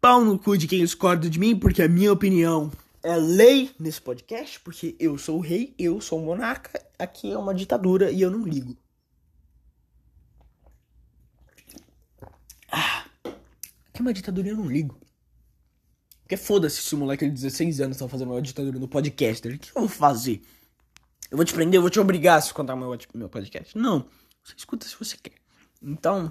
Pau 0.00 0.24
no 0.24 0.38
cu 0.38 0.56
de 0.56 0.66
quem 0.66 0.80
discorda 0.80 1.30
de 1.30 1.38
mim, 1.38 1.56
porque 1.56 1.82
a 1.82 1.88
minha 1.88 2.12
opinião 2.12 2.72
é 3.04 3.14
lei 3.16 3.70
nesse 3.78 4.00
podcast, 4.00 4.58
porque 4.60 4.96
eu 4.98 5.16
sou 5.18 5.38
o 5.38 5.40
rei, 5.40 5.74
eu 5.78 6.00
sou 6.00 6.20
o 6.20 6.24
monarca, 6.24 6.84
aqui 6.98 7.30
é 7.30 7.38
uma 7.38 7.54
ditadura 7.54 8.10
e 8.10 8.20
eu 8.20 8.30
não 8.30 8.44
ligo. 8.44 8.76
Ah, 12.70 13.04
aqui 13.24 13.98
é 13.98 14.00
uma 14.00 14.12
ditadura 14.12 14.48
e 14.48 14.50
eu 14.50 14.56
não 14.56 14.66
ligo. 14.66 14.98
Porque 16.22 16.36
foda-se 16.36 16.80
se 16.80 16.94
o 16.94 16.98
moleque 16.98 17.26
de 17.26 17.32
16 17.32 17.80
anos 17.82 17.98
tá 17.98 18.08
fazendo 18.08 18.32
uma 18.32 18.40
ditadura 18.40 18.78
no 18.78 18.88
podcast. 18.88 19.46
O 19.46 19.58
que 19.58 19.70
eu 19.70 19.82
vou 19.82 19.88
fazer? 19.88 20.42
Eu 21.32 21.36
vou 21.38 21.46
te 21.46 21.54
prender, 21.54 21.78
eu 21.78 21.80
vou 21.80 21.88
te 21.88 21.98
obrigar 21.98 22.36
a 22.36 22.38
escutar 22.40 22.76
meu, 22.76 22.94
meu 23.14 23.26
podcast. 23.26 23.74
Não. 23.78 24.04
Você 24.44 24.54
escuta 24.54 24.86
se 24.86 24.94
você 24.98 25.16
quer. 25.16 25.32
Então. 25.82 26.30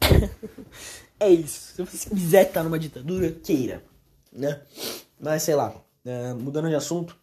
é 1.18 1.30
isso. 1.30 1.72
Se 1.76 1.82
você 1.82 2.10
quiser 2.10 2.46
estar 2.46 2.62
numa 2.62 2.78
ditadura, 2.78 3.32
queira. 3.32 3.82
Né? 4.30 4.60
Mas 5.18 5.44
sei 5.44 5.54
lá. 5.54 5.74
É, 6.04 6.34
mudando 6.34 6.68
de 6.68 6.74
assunto. 6.74 7.16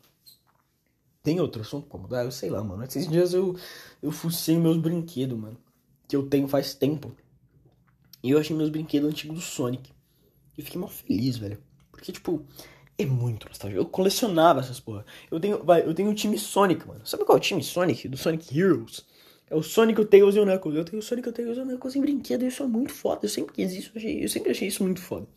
Tem 1.21 1.39
outro 1.39 1.61
assunto 1.61 1.87
pra 1.87 1.99
mudar? 1.99 2.23
Eu 2.23 2.31
sei 2.31 2.49
lá, 2.49 2.63
mano. 2.63 2.83
Esses 2.83 3.07
dias 3.07 3.35
eu, 3.35 3.55
eu 4.01 4.11
fucei 4.11 4.57
meus 4.57 4.77
brinquedos, 4.77 5.37
mano. 5.37 5.59
Que 6.07 6.15
eu 6.15 6.27
tenho 6.27 6.47
faz 6.47 6.73
tempo. 6.73 7.15
E 8.23 8.31
eu 8.31 8.39
achei 8.39 8.55
meus 8.55 8.71
brinquedos 8.71 9.11
antigos 9.11 9.37
do 9.37 9.43
Sonic. 9.43 9.93
E 10.57 10.63
fiquei 10.63 10.81
mal 10.81 10.89
feliz, 10.89 11.37
velho. 11.37 11.61
Porque, 11.91 12.11
tipo, 12.11 12.43
é 12.99 13.05
muito 13.05 13.47
nostálgico. 13.47 13.81
Eu 13.81 13.85
colecionava 13.85 14.59
essas 14.59 14.79
porra. 14.79 15.05
Eu 15.31 15.39
tenho, 15.39 15.63
vai, 15.63 15.81
eu 15.81 15.93
tenho 15.93 16.09
o 16.09 16.13
time 16.13 16.37
Sonic, 16.37 16.85
mano. 16.85 17.05
Sabe 17.05 17.23
qual 17.23 17.37
é 17.37 17.39
o 17.39 17.41
time 17.41 17.63
Sonic? 17.63 18.07
Do 18.07 18.17
Sonic 18.17 18.57
Heroes. 18.57 19.05
É 19.49 19.55
o 19.55 19.63
Sonic, 19.63 19.99
o 20.01 20.05
Tails 20.05 20.35
e 20.35 20.39
o 20.39 20.45
Knuckles. 20.45 20.75
Eu 20.75 20.85
tenho 20.85 20.99
o 20.99 21.01
Sonic, 21.01 21.29
o 21.29 21.31
Tails 21.31 21.57
e 21.57 21.61
o 21.61 21.65
Knuckles 21.65 21.95
em 21.95 22.01
brinquedo. 22.01 22.43
Isso 22.43 22.61
é 22.61 22.67
muito 22.67 22.93
foda. 22.93 23.21
Eu 23.23 23.29
sempre 23.29 23.53
quis 23.53 23.71
isso. 23.73 23.91
Eu 23.95 24.29
sempre 24.29 24.51
achei 24.51 24.67
isso 24.67 24.83
muito 24.83 25.01
foda. 25.01 25.27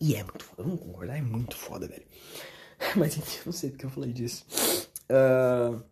E 0.00 0.14
é 0.14 0.22
muito 0.22 0.44
foda. 0.44 0.62
Vamos 0.62 0.80
concordar? 0.80 1.18
É 1.18 1.22
muito 1.22 1.56
foda, 1.56 1.88
velho. 1.88 2.04
Mas 2.96 3.16
enfim, 3.16 3.38
eu 3.38 3.46
não 3.46 3.52
sei 3.52 3.70
porque 3.70 3.86
eu 3.86 3.90
falei 3.90 4.12
disso. 4.12 4.46
Uh... 5.10 5.82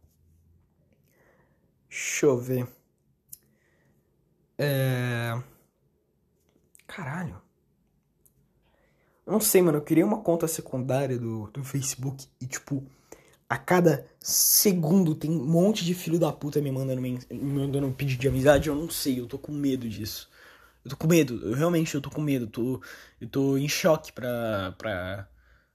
Deixa 1.89 2.27
eu 2.27 2.39
ver. 2.39 2.69
É... 4.59 5.43
Caralho. 6.87 7.42
Eu 9.27 9.33
não 9.33 9.41
sei, 9.41 9.63
mano. 9.63 9.79
Eu 9.79 9.83
criei 9.83 10.05
uma 10.05 10.21
conta 10.21 10.49
secundária 10.49 11.19
do, 11.19 11.49
do 11.49 11.65
Facebook 11.65 12.27
e, 12.41 12.47
tipo, 12.47 12.85
a 13.49 13.57
cada 13.59 14.07
segundo 14.19 15.15
tem 15.15 15.31
um 15.31 15.45
monte 15.45 15.85
de 15.85 15.95
filho 15.95 16.19
da 16.19 16.33
puta 16.33 16.61
me 16.61 16.71
mandando, 16.73 17.01
me 17.03 17.19
mandando 17.31 17.87
um 17.87 17.93
pedido 17.93 18.21
de 18.21 18.29
amizade. 18.29 18.69
Eu 18.69 18.75
não 18.75 18.91
sei, 18.91 19.21
eu 19.21 19.27
tô 19.27 19.39
com 19.39 19.53
medo 19.53 19.89
disso. 19.89 20.31
Eu 20.85 20.91
tô 20.91 20.97
com 20.97 21.07
medo, 21.07 21.41
eu 21.45 21.55
realmente 21.55 21.95
eu 21.95 22.01
tô 22.01 22.11
com 22.11 22.21
medo. 22.21 22.47
Eu 22.47 22.51
tô, 22.51 22.83
eu 23.21 23.29
tô 23.29 23.57
em 23.57 23.69
choque 23.69 24.13
pra. 24.13 24.75
pra 24.79 25.29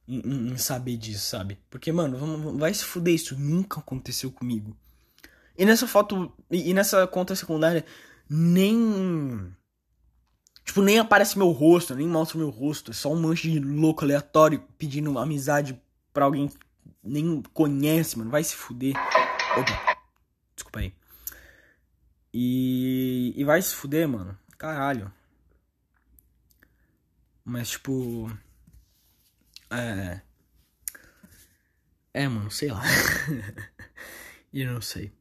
em, 0.08 0.54
em 0.54 0.58
saber 0.58 0.98
disso, 0.98 1.26
sabe? 1.28 1.60
Porque, 1.70 1.92
mano, 1.92 2.18
vamos, 2.18 2.60
vai 2.60 2.74
se 2.74 2.84
fuder, 2.84 3.14
isso 3.14 3.38
nunca 3.38 3.80
aconteceu 3.80 4.32
comigo. 4.32 4.76
E 5.58 5.66
nessa 5.66 5.88
foto. 5.88 6.32
E 6.52 6.74
nessa 6.74 7.06
conta 7.08 7.36
secundária, 7.36 7.86
nem. 8.30 9.54
Tipo, 10.68 10.82
nem 10.82 11.00
aparece 11.00 11.38
meu 11.38 11.50
rosto, 11.52 11.96
nem 11.96 12.06
mostra 12.06 12.38
meu 12.38 12.50
rosto. 12.50 12.92
É 12.92 12.94
só 12.94 13.10
um 13.10 13.22
monte 13.22 13.50
de 13.50 13.58
louco 13.58 14.04
aleatório 14.04 14.60
pedindo 14.78 15.18
amizade 15.18 15.82
pra 16.12 16.26
alguém 16.26 16.50
que 16.50 16.58
nem 17.02 17.42
conhece, 17.54 18.18
mano. 18.18 18.30
Vai 18.30 18.44
se 18.44 18.54
fuder. 18.54 18.94
Opa. 19.58 19.98
Desculpa 20.54 20.80
aí. 20.80 20.94
E. 22.34 23.34
E 23.38 23.44
vai 23.46 23.62
se 23.62 23.74
fuder, 23.74 24.10
mano. 24.10 24.38
Caralho. 24.58 25.10
Mas, 27.46 27.70
tipo. 27.70 28.30
É. 29.72 30.20
É, 32.14 32.28
mano, 32.28 32.52
sei 32.52 32.72
lá. 32.72 32.84
e 34.52 34.66
não 34.66 34.82
sei. 34.82 35.14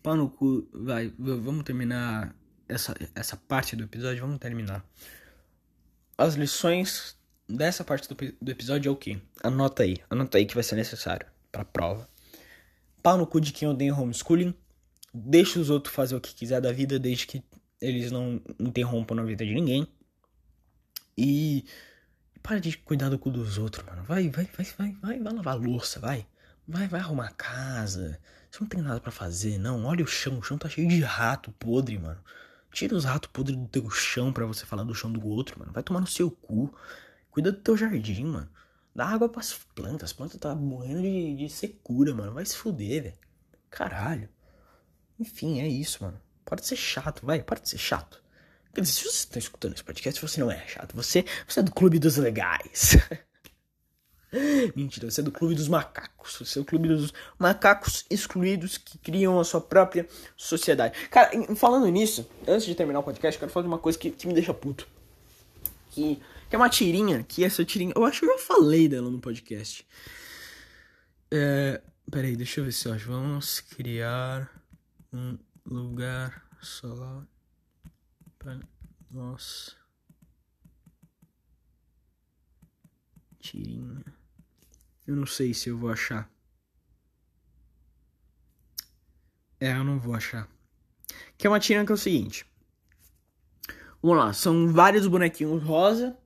Pau 0.00 0.14
no 0.14 0.30
cu. 0.30 0.68
Vai, 0.72 1.12
vamos 1.18 1.64
terminar 1.64 2.36
essa, 2.68 2.94
essa 3.14 3.36
parte 3.36 3.76
do 3.76 3.84
episódio. 3.84 4.20
Vamos 4.20 4.38
terminar. 4.38 4.84
As 6.16 6.34
lições 6.34 7.16
dessa 7.48 7.84
parte 7.84 8.08
do, 8.08 8.14
do 8.14 8.50
episódio 8.50 8.88
é 8.88 8.92
o 8.92 8.96
que? 8.96 9.20
Anota 9.42 9.82
aí. 9.82 9.98
Anota 10.08 10.38
aí 10.38 10.46
que 10.46 10.54
vai 10.54 10.62
ser 10.62 10.76
necessário 10.76 11.26
pra 11.50 11.64
prova. 11.64 12.08
Pau 13.02 13.18
no 13.18 13.26
cu 13.26 13.40
de 13.40 13.52
quem 13.52 13.68
odeia 13.68 13.94
homeschooling. 13.94 14.54
Deixa 15.12 15.60
os 15.60 15.70
outros 15.70 15.94
fazer 15.94 16.16
o 16.16 16.20
que 16.20 16.34
quiser 16.34 16.60
da 16.60 16.72
vida, 16.72 16.98
desde 16.98 17.26
que 17.26 17.44
eles 17.80 18.10
não 18.10 18.40
interrompam 18.58 19.18
a 19.18 19.24
vida 19.24 19.44
de 19.44 19.54
ninguém. 19.54 19.86
E 21.16 21.64
para 22.42 22.58
de 22.58 22.76
cuidar 22.78 23.08
do 23.08 23.18
cu 23.18 23.30
dos 23.30 23.58
outros, 23.58 23.84
mano. 23.86 24.02
Vai, 24.04 24.28
vai, 24.28 24.48
vai, 24.56 24.66
vai, 24.76 24.92
vai, 25.00 25.20
vai 25.20 25.32
lavar 25.32 25.58
louça, 25.58 26.00
vai. 26.00 26.26
Vai, 26.66 26.88
vai 26.88 27.00
arrumar 27.00 27.26
a 27.26 27.32
casa. 27.32 28.18
Você 28.50 28.60
não 28.60 28.68
tem 28.68 28.80
nada 28.80 29.00
para 29.00 29.12
fazer, 29.12 29.58
não. 29.58 29.84
Olha 29.84 30.04
o 30.04 30.06
chão, 30.06 30.38
o 30.38 30.42
chão 30.42 30.56
tá 30.56 30.68
cheio 30.68 30.88
de 30.88 31.00
rato 31.00 31.52
podre, 31.52 31.98
mano. 31.98 32.20
Tira 32.74 32.96
os 32.96 33.04
ratos 33.04 33.30
podres 33.32 33.56
do 33.56 33.68
teu 33.68 33.88
chão 33.88 34.32
para 34.32 34.44
você 34.44 34.66
falar 34.66 34.82
do 34.82 34.92
chão 34.92 35.10
do 35.10 35.24
outro, 35.24 35.60
mano. 35.60 35.72
Vai 35.72 35.80
tomar 35.80 36.00
no 36.00 36.08
seu 36.08 36.28
cu. 36.28 36.74
Cuida 37.30 37.52
do 37.52 37.58
teu 37.60 37.76
jardim, 37.76 38.24
mano. 38.24 38.50
Dá 38.92 39.06
água 39.06 39.28
pras 39.28 39.54
plantas. 39.76 40.10
As 40.10 40.12
plantas 40.12 40.40
tá 40.40 40.56
morrendo 40.56 41.00
de, 41.00 41.36
de 41.36 41.48
secura, 41.48 42.12
mano. 42.12 42.32
Vai 42.34 42.44
se 42.44 42.56
fuder, 42.56 43.04
velho. 43.04 43.18
Caralho. 43.70 44.28
Enfim, 45.20 45.60
é 45.60 45.68
isso, 45.68 46.02
mano. 46.02 46.20
Pode 46.44 46.66
ser 46.66 46.74
chato, 46.74 47.24
vai, 47.24 47.44
pode 47.44 47.68
ser 47.68 47.78
chato. 47.78 48.20
Quer 48.74 48.80
dizer, 48.80 48.92
se 48.92 49.04
você 49.04 49.08
está 49.08 49.38
escutando 49.38 49.74
esse 49.74 49.84
podcast, 49.84 50.20
você 50.20 50.40
não 50.40 50.50
é 50.50 50.66
chato. 50.66 50.96
Você, 50.96 51.24
você 51.46 51.60
é 51.60 51.62
do 51.62 51.72
clube 51.72 52.00
dos 52.00 52.16
legais. 52.16 52.96
Mentira, 54.74 55.10
você 55.10 55.20
é 55.20 55.24
do 55.24 55.30
clube 55.30 55.54
dos 55.54 55.68
macacos. 55.68 56.36
Você 56.38 56.58
é 56.58 56.62
o 56.62 56.64
clube 56.64 56.88
dos 56.88 57.12
macacos 57.38 58.04
excluídos 58.10 58.76
que 58.76 58.98
criam 58.98 59.38
a 59.38 59.44
sua 59.44 59.60
própria 59.60 60.08
sociedade. 60.36 61.08
Cara, 61.08 61.30
falando 61.54 61.86
nisso, 61.88 62.28
antes 62.46 62.66
de 62.66 62.74
terminar 62.74 63.00
o 63.00 63.02
podcast, 63.02 63.36
eu 63.36 63.40
quero 63.40 63.52
falar 63.52 63.62
de 63.62 63.68
uma 63.68 63.78
coisa 63.78 63.98
que, 63.98 64.10
que 64.10 64.26
me 64.26 64.34
deixa 64.34 64.52
puto. 64.52 64.88
Que, 65.90 66.16
que 66.48 66.56
é 66.56 66.58
uma 66.58 66.68
tirinha, 66.68 67.22
que 67.22 67.44
essa 67.44 67.64
tirinha. 67.64 67.92
Eu 67.94 68.04
acho 68.04 68.20
que 68.20 68.26
eu 68.26 68.38
já 68.38 68.44
falei 68.44 68.88
dela 68.88 69.10
no 69.10 69.20
podcast. 69.20 69.86
É, 71.30 71.80
peraí, 72.10 72.36
deixa 72.36 72.60
eu 72.60 72.64
ver 72.64 72.72
se 72.72 72.88
eu 72.88 72.92
acho. 72.92 73.06
Vamos 73.06 73.60
criar 73.60 74.50
um 75.12 75.38
lugar 75.64 76.44
só 76.60 77.24
para 78.38 78.58
nós. 79.10 79.76
Tirinha. 83.38 84.23
Eu 85.06 85.16
não 85.16 85.26
sei 85.26 85.52
se 85.52 85.68
eu 85.68 85.76
vou 85.76 85.90
achar. 85.90 86.30
É, 89.60 89.72
eu 89.72 89.84
não 89.84 89.98
vou 89.98 90.14
achar. 90.14 90.48
Que 91.36 91.46
é 91.46 91.50
uma 91.50 91.60
tirinha 91.60 91.84
que 91.84 91.92
é 91.92 91.94
o 91.94 91.98
seguinte. 91.98 92.46
Vamos 94.02 94.18
lá, 94.18 94.32
são 94.32 94.68
vários 94.72 95.06
bonequinhos 95.06 95.62
rosa 95.62 96.16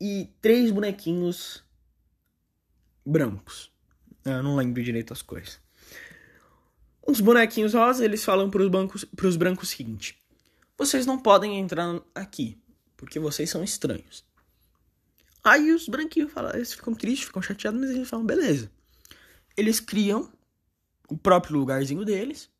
e 0.00 0.28
três 0.40 0.70
bonequinhos 0.70 1.64
brancos. 3.04 3.72
Eu 4.24 4.42
não 4.42 4.56
lembro 4.56 4.82
direito 4.82 5.12
as 5.12 5.22
cores. 5.22 5.60
Os 7.06 7.20
bonequinhos 7.20 7.74
rosa, 7.74 8.04
eles 8.04 8.24
falam 8.24 8.50
para 8.50 8.62
os 8.62 8.68
bancos, 8.68 9.04
pros 9.04 9.36
brancos 9.36 9.68
o 9.68 9.70
seguinte: 9.76 10.20
vocês 10.76 11.06
não 11.06 11.18
podem 11.18 11.58
entrar 11.58 12.00
aqui, 12.14 12.60
porque 12.96 13.20
vocês 13.20 13.48
são 13.48 13.62
estranhos. 13.62 14.25
Aí 15.46 15.72
os 15.72 15.88
branquinhos 15.88 16.32
falam, 16.32 16.52
eles 16.54 16.72
ficam 16.72 16.92
tristes, 16.92 17.28
ficam 17.28 17.40
chateados, 17.40 17.78
mas 17.78 17.90
eles 17.90 18.08
falam, 18.08 18.26
beleza. 18.26 18.68
Eles 19.56 19.78
criam 19.78 20.28
o 21.08 21.16
próprio 21.16 21.56
lugarzinho 21.56 22.04
deles. 22.04 22.50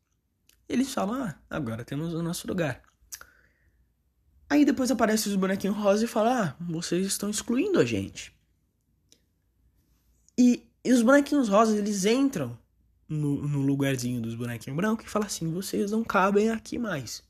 Eles 0.69 0.93
falam, 0.93 1.21
ah, 1.21 1.35
agora 1.49 1.83
temos 1.83 2.13
o 2.13 2.23
nosso 2.23 2.47
lugar. 2.47 2.81
Aí 4.49 4.63
depois 4.63 4.89
aparecem 4.89 5.29
os 5.29 5.37
bonequinhos 5.37 5.75
rosa 5.75 6.05
e 6.05 6.07
falam, 6.07 6.31
ah, 6.31 6.55
vocês 6.61 7.05
estão 7.05 7.29
excluindo 7.29 7.77
a 7.77 7.83
gente. 7.83 8.33
E, 10.37 10.65
e 10.81 10.93
os 10.93 11.01
bonequinhos 11.01 11.49
rosas, 11.49 11.77
eles 11.77 12.05
entram 12.05 12.57
no, 13.05 13.45
no 13.45 13.59
lugarzinho 13.63 14.21
dos 14.21 14.33
bonequinhos 14.33 14.77
brancos 14.77 15.05
e 15.05 15.09
falam 15.09 15.25
assim, 15.25 15.51
vocês 15.51 15.91
não 15.91 16.05
cabem 16.05 16.51
aqui 16.51 16.79
mais. 16.79 17.21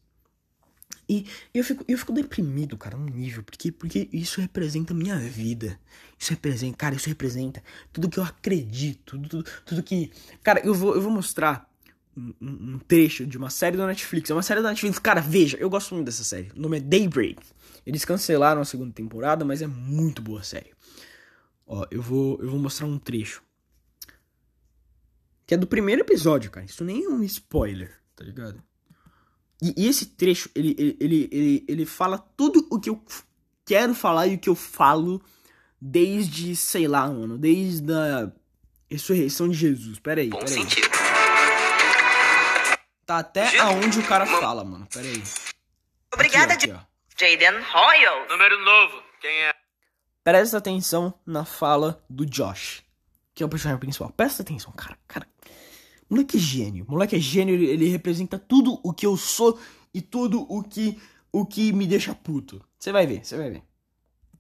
E 1.10 1.26
eu 1.54 1.64
fico, 1.64 1.86
eu 1.88 1.98
fico 1.98 2.12
deprimido, 2.12 2.78
cara, 2.78 2.98
num 2.98 3.06
nível, 3.06 3.42
porque, 3.42 3.72
porque 3.72 4.10
isso 4.12 4.42
representa 4.42 4.94
minha 4.94 5.18
vida. 5.18 5.80
Isso 6.20 6.32
representa, 6.32 6.76
cara, 6.76 6.96
isso 6.96 7.08
representa 7.08 7.64
tudo 7.94 8.10
que 8.10 8.20
eu 8.20 8.24
acredito, 8.24 9.18
tudo, 9.18 9.30
tudo, 9.30 9.50
tudo 9.66 9.84
que. 9.84 10.12
Cara, 10.44 10.60
eu 10.66 10.74
vou, 10.74 10.96
eu 10.96 11.02
vou 11.02 11.12
mostrar 11.12 11.70
um, 12.16 12.34
um, 12.42 12.80
trecho 12.80 13.26
de 13.26 13.38
uma 13.38 13.50
série 13.50 13.78
da 13.78 13.88
Netflix. 13.88 14.30
É 14.30 14.34
uma 14.34 14.44
série 14.44 14.62
da 14.62 14.70
Netflix, 14.70 15.00
cara, 15.00 15.22
veja, 15.22 15.56
eu 15.58 15.70
gosto 15.70 15.94
muito 15.94 16.08
dessa 16.08 16.26
série. 16.26 16.52
O 16.56 16.60
nome 16.60 16.78
é 16.78 16.80
Daybreak. 16.82 17.42
Eles 17.86 18.04
cancelaram 18.04 18.60
a 18.60 18.66
segunda 18.66 18.92
temporada, 18.92 19.46
mas 19.46 19.62
é 19.62 19.68
muito 19.68 20.22
boa 20.22 20.42
a 20.42 20.44
série. 20.44 20.74
Ó, 21.66 21.86
eu 21.90 22.02
vou, 22.02 22.38
eu 22.42 22.50
vou 22.50 22.60
mostrar 22.60 22.86
um 22.86 23.00
trecho. 23.00 23.42
Que 25.46 25.54
é 25.54 25.58
do 25.58 25.68
primeiro 25.68 26.02
episódio, 26.02 26.52
cara. 26.52 26.66
Isso 26.66 26.84
nem 26.84 27.06
é 27.06 27.08
um 27.08 27.24
spoiler, 27.24 27.98
tá 28.14 28.26
ligado? 28.26 28.62
E, 29.62 29.74
e 29.76 29.88
esse 29.88 30.06
trecho, 30.06 30.50
ele, 30.54 30.76
ele, 30.78 30.98
ele, 31.00 31.30
ele, 31.32 31.66
ele 31.68 31.86
fala 31.86 32.18
tudo 32.18 32.68
o 32.70 32.80
que 32.80 32.90
eu 32.90 33.04
quero 33.66 33.94
falar 33.94 34.28
e 34.28 34.36
o 34.36 34.40
que 34.40 34.50
eu 34.50 34.56
falo 34.56 35.22
desde, 35.82 36.56
sei 36.56 36.88
lá, 36.88 37.08
mano, 37.08 37.38
desde 37.38 37.92
a 37.92 38.32
ressurreição 38.90 39.50
de 39.50 39.56
Jesus. 39.56 40.00
Pera 40.00 40.22
aí, 40.22 40.30
pera 40.30 40.46
aí. 40.46 40.68
Tá 43.06 43.20
até 43.20 43.58
aonde 43.60 44.00
o 44.00 44.04
cara 44.04 44.26
fala, 44.26 44.64
mano. 44.64 44.88
Pera 44.92 45.08
aí. 45.08 45.24
Obrigada, 46.14 46.54
aqui. 46.54 46.68
Jaden 47.20 47.62
Royal. 47.62 48.28
Número 48.28 48.64
novo. 48.64 49.02
Quem 49.22 49.32
é? 49.32 49.56
Presta 50.24 50.58
atenção 50.58 51.14
na 51.26 51.46
fala 51.46 52.04
do 52.10 52.26
Josh, 52.26 52.84
que 53.34 53.42
é 53.42 53.46
o 53.46 53.50
personagem 53.50 53.80
principal. 53.80 54.10
Presta 54.10 54.44
atenção, 54.44 54.72
cara. 54.74 54.98
Cara, 55.08 55.26
Moleque 56.10 56.38
é 56.38 56.40
gênio. 56.40 56.86
Moleque 56.88 57.16
é 57.16 57.20
gênio, 57.20 57.56
ele, 57.56 57.68
ele 57.68 57.90
representa 57.90 58.40
tudo 58.40 58.80
o 58.84 58.94
que 58.94 59.06
eu 59.06 59.18
sou 59.18 59.60
e 59.94 60.02
tudo 60.02 60.46
o 60.50 60.64
que 60.64 61.00
o 61.32 61.46
que 61.46 61.74
me 61.74 61.86
deixa 61.86 62.16
puto. 62.16 62.64
Você 62.80 62.92
vai 62.92 63.06
ver, 63.06 63.24
você 63.24 63.38
vai 63.38 63.50
ver. 63.50 63.64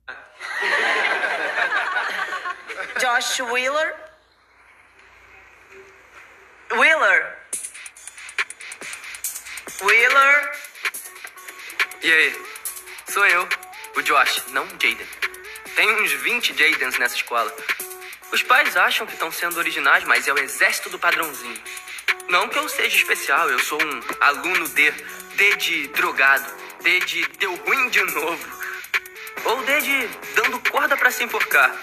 Josh 3.00 3.40
Wheeler. 3.40 3.96
Wheeler. 6.72 7.38
Wheeler. 9.82 10.52
E 12.02 12.12
aí? 12.12 12.48
Sou 13.10 13.26
eu, 13.26 13.48
o 13.96 14.02
Josh, 14.02 14.44
não 14.52 14.68
Jaden. 14.70 15.08
Tem 15.76 15.90
uns 16.02 16.12
20 16.12 16.58
Jadens 16.58 17.00
nessa 17.00 17.16
escola. 17.16 17.54
Os 18.32 18.44
pais 18.44 18.76
acham 18.76 19.08
que 19.08 19.14
estão 19.14 19.32
sendo 19.32 19.58
originais, 19.58 20.04
mas 20.04 20.28
é 20.28 20.34
o 20.34 20.38
exército 20.38 20.90
do 20.90 21.00
padrãozinho. 21.00 21.62
Não 22.28 22.50
que 22.50 22.60
eu 22.60 22.68
seja 22.68 22.96
especial, 22.96 23.50
eu 23.50 23.60
sou 23.60 23.82
um 23.82 24.02
aluno 24.20 24.68
D. 24.70 24.92
D 25.36 25.56
de 25.56 25.88
drogado. 25.90 26.46
D 26.82 27.00
de 27.02 27.26
deu 27.40 27.56
ruim 27.56 27.90
de 27.90 28.02
novo. 28.04 28.48
Ou 29.46 29.64
D 29.64 29.82
de 29.82 30.08
dando 30.36 30.60
corda 30.70 30.98
para 30.98 31.10
se 31.10 31.24
enforcar. 31.24 31.74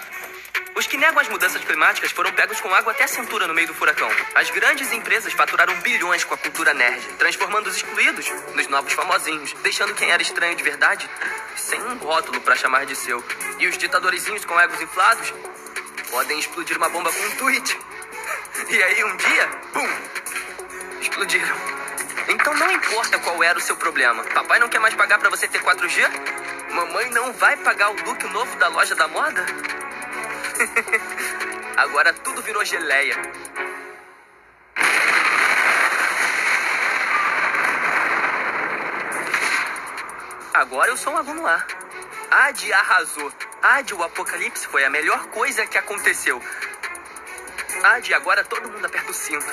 Os 0.75 0.85
que 0.85 0.97
negam 0.97 1.19
as 1.19 1.29
mudanças 1.29 1.63
climáticas 1.63 2.11
foram 2.11 2.31
pegos 2.33 2.59
com 2.59 2.73
água 2.75 2.91
até 2.91 3.05
a 3.05 3.07
cintura 3.07 3.47
no 3.47 3.53
meio 3.53 3.67
do 3.67 3.73
furacão. 3.73 4.09
As 4.35 4.49
grandes 4.51 4.91
empresas 4.91 5.33
faturaram 5.33 5.73
bilhões 5.79 6.25
com 6.25 6.33
a 6.33 6.37
cultura 6.37 6.73
nerd, 6.73 7.01
transformando 7.17 7.67
os 7.67 7.77
excluídos 7.77 8.29
nos 8.53 8.67
novos 8.67 8.93
famosinhos, 8.93 9.53
deixando 9.63 9.95
quem 9.95 10.11
era 10.11 10.21
estranho 10.21 10.55
de 10.55 10.63
verdade 10.63 11.09
sem 11.55 11.81
um 11.81 11.95
rótulo 11.95 12.41
para 12.41 12.55
chamar 12.55 12.85
de 12.85 12.95
seu. 12.95 13.23
E 13.57 13.67
os 13.67 13.77
ditadorizinhos 13.77 14.43
com 14.43 14.59
egos 14.59 14.81
inflados 14.81 15.33
podem 16.09 16.39
explodir 16.39 16.77
uma 16.77 16.89
bomba 16.89 17.11
com 17.11 17.19
um 17.19 17.31
tweet. 17.37 17.79
E 18.69 18.83
aí 18.83 19.03
um 19.03 19.17
dia, 19.17 19.47
pum, 19.73 19.89
explodiram. 21.01 21.55
Então 22.27 22.53
não 22.55 22.71
importa 22.71 23.19
qual 23.19 23.43
era 23.43 23.57
o 23.57 23.61
seu 23.61 23.75
problema. 23.75 24.23
Papai 24.23 24.59
não 24.59 24.69
quer 24.69 24.79
mais 24.79 24.95
pagar 24.95 25.19
para 25.19 25.29
você 25.29 25.47
ter 25.47 25.61
4G? 25.61 26.09
Mamãe 26.71 27.09
não 27.11 27.31
vai 27.33 27.55
pagar 27.57 27.91
o 27.91 28.05
look 28.05 28.23
novo 28.25 28.55
da 28.57 28.67
loja 28.69 28.95
da 28.95 29.07
moda? 29.07 29.45
Agora 31.77 32.13
tudo 32.13 32.41
virou 32.41 32.63
geleia. 32.65 33.15
Agora 40.53 40.89
eu 40.89 40.97
sou 40.97 41.13
um 41.13 41.17
aluno 41.17 41.45
A. 41.45 41.65
Ad 42.31 42.73
arrasou. 42.73 43.31
Ad, 43.65 43.95
o 43.95 44.03
apocalipse 44.03 44.67
foi 44.67 44.85
a 44.85 44.91
melhor 44.91 45.25
coisa 45.29 45.65
que 45.65 45.75
aconteceu. 45.75 46.39
Ad, 47.83 48.13
agora 48.13 48.43
todo 48.43 48.71
mundo 48.71 48.85
aperta 48.85 49.09
o 49.09 49.13
cinto. 49.13 49.43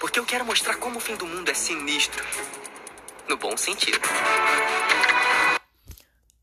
Porque 0.00 0.18
eu 0.18 0.24
quero 0.24 0.44
mostrar 0.44 0.74
como 0.78 0.98
o 0.98 1.00
fim 1.00 1.14
do 1.14 1.24
mundo 1.24 1.48
é 1.48 1.54
sinistro. 1.54 2.24
No 3.28 3.36
bom 3.36 3.56
sentido. 3.56 4.00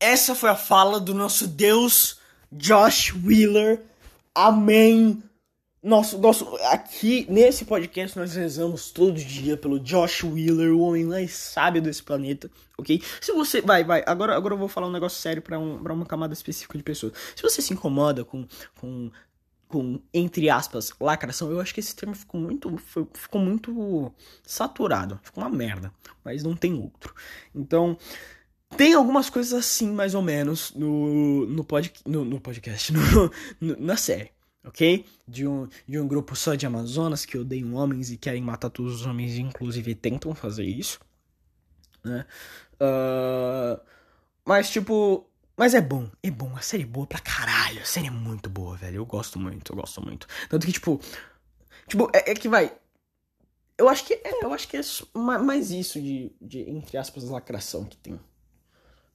Essa 0.00 0.34
foi 0.34 0.48
a 0.48 0.56
fala 0.56 0.98
do 0.98 1.12
nosso 1.12 1.46
Deus 1.46 2.18
Josh 2.50 3.12
Wheeler. 3.22 3.82
Amém. 4.34 5.22
Nosso, 5.82 6.16
nosso, 6.16 6.56
aqui 6.70 7.26
nesse 7.28 7.64
podcast 7.64 8.16
nós 8.16 8.36
rezamos 8.36 8.92
todo 8.92 9.16
dia 9.16 9.56
pelo 9.56 9.80
Josh 9.80 10.22
Wheeler, 10.22 10.72
o 10.72 10.78
homem 10.78 11.04
mais 11.04 11.32
sábio 11.32 11.82
desse 11.82 12.00
planeta, 12.00 12.48
ok? 12.78 13.02
Se 13.20 13.32
você. 13.32 13.60
Vai, 13.60 13.82
vai, 13.82 14.04
agora, 14.06 14.36
agora 14.36 14.54
eu 14.54 14.58
vou 14.58 14.68
falar 14.68 14.86
um 14.86 14.92
negócio 14.92 15.20
sério 15.20 15.42
pra, 15.42 15.58
um, 15.58 15.82
pra 15.82 15.92
uma 15.92 16.06
camada 16.06 16.32
específica 16.32 16.78
de 16.78 16.84
pessoas. 16.84 17.14
Se 17.34 17.42
você 17.42 17.60
se 17.60 17.72
incomoda 17.72 18.24
com, 18.24 18.46
com, 18.80 19.10
com, 19.66 20.00
entre 20.14 20.48
aspas, 20.48 20.92
lacração, 21.00 21.50
eu 21.50 21.60
acho 21.60 21.74
que 21.74 21.80
esse 21.80 21.96
termo 21.96 22.14
ficou 22.14 22.40
muito, 22.40 22.78
ficou 23.12 23.40
muito 23.40 24.14
saturado, 24.44 25.18
ficou 25.20 25.42
uma 25.42 25.50
merda, 25.50 25.92
mas 26.24 26.44
não 26.44 26.54
tem 26.54 26.74
outro. 26.74 27.12
Então. 27.52 27.98
Tem 28.74 28.94
algumas 28.94 29.28
coisas 29.28 29.52
assim, 29.52 29.92
mais 29.92 30.14
ou 30.14 30.22
menos, 30.22 30.72
no, 30.74 31.44
no, 31.44 31.62
pod, 31.62 31.92
no, 32.06 32.24
no 32.24 32.40
podcast, 32.40 32.90
no, 32.94 33.30
no, 33.60 33.76
na 33.78 33.98
série, 33.98 34.30
ok? 34.64 35.04
De 35.26 35.46
um, 35.46 35.68
de 35.86 35.98
um 35.98 36.06
grupo 36.06 36.36
só 36.36 36.54
de 36.54 36.66
Amazonas 36.66 37.24
que 37.24 37.38
odeiam 37.38 37.74
homens 37.74 38.10
e 38.10 38.16
querem 38.16 38.42
matar 38.42 38.70
todos 38.70 39.00
os 39.00 39.06
homens, 39.06 39.36
inclusive 39.36 39.94
tentam 39.94 40.34
fazer 40.34 40.64
isso, 40.64 41.00
né? 42.04 42.26
Uh, 42.74 43.80
mas, 44.44 44.70
tipo, 44.70 45.26
mas 45.56 45.74
é 45.74 45.80
bom, 45.80 46.10
é 46.22 46.30
bom, 46.30 46.54
a 46.56 46.60
série 46.60 46.82
é 46.82 46.86
boa 46.86 47.06
pra 47.06 47.20
caralho, 47.20 47.80
a 47.80 47.84
série 47.84 48.08
é 48.08 48.10
muito 48.10 48.50
boa, 48.50 48.76
velho, 48.76 48.96
eu 48.96 49.06
gosto 49.06 49.38
muito, 49.38 49.72
eu 49.72 49.76
gosto 49.76 50.00
muito. 50.02 50.26
Tanto 50.48 50.66
que, 50.66 50.72
tipo, 50.72 51.00
tipo, 51.86 52.10
é, 52.12 52.32
é 52.32 52.34
que 52.34 52.48
vai, 52.48 52.72
eu 53.78 53.88
acho 53.88 54.04
que 54.04 54.14
é, 54.14 54.44
eu 54.44 54.52
acho 54.52 54.68
que 54.68 54.76
é 54.76 54.82
mais 55.38 55.70
isso 55.70 56.00
de, 56.00 56.32
de 56.40 56.60
entre 56.70 56.96
aspas, 56.96 57.24
lacração 57.24 57.84
que 57.84 57.96
tem. 57.96 58.18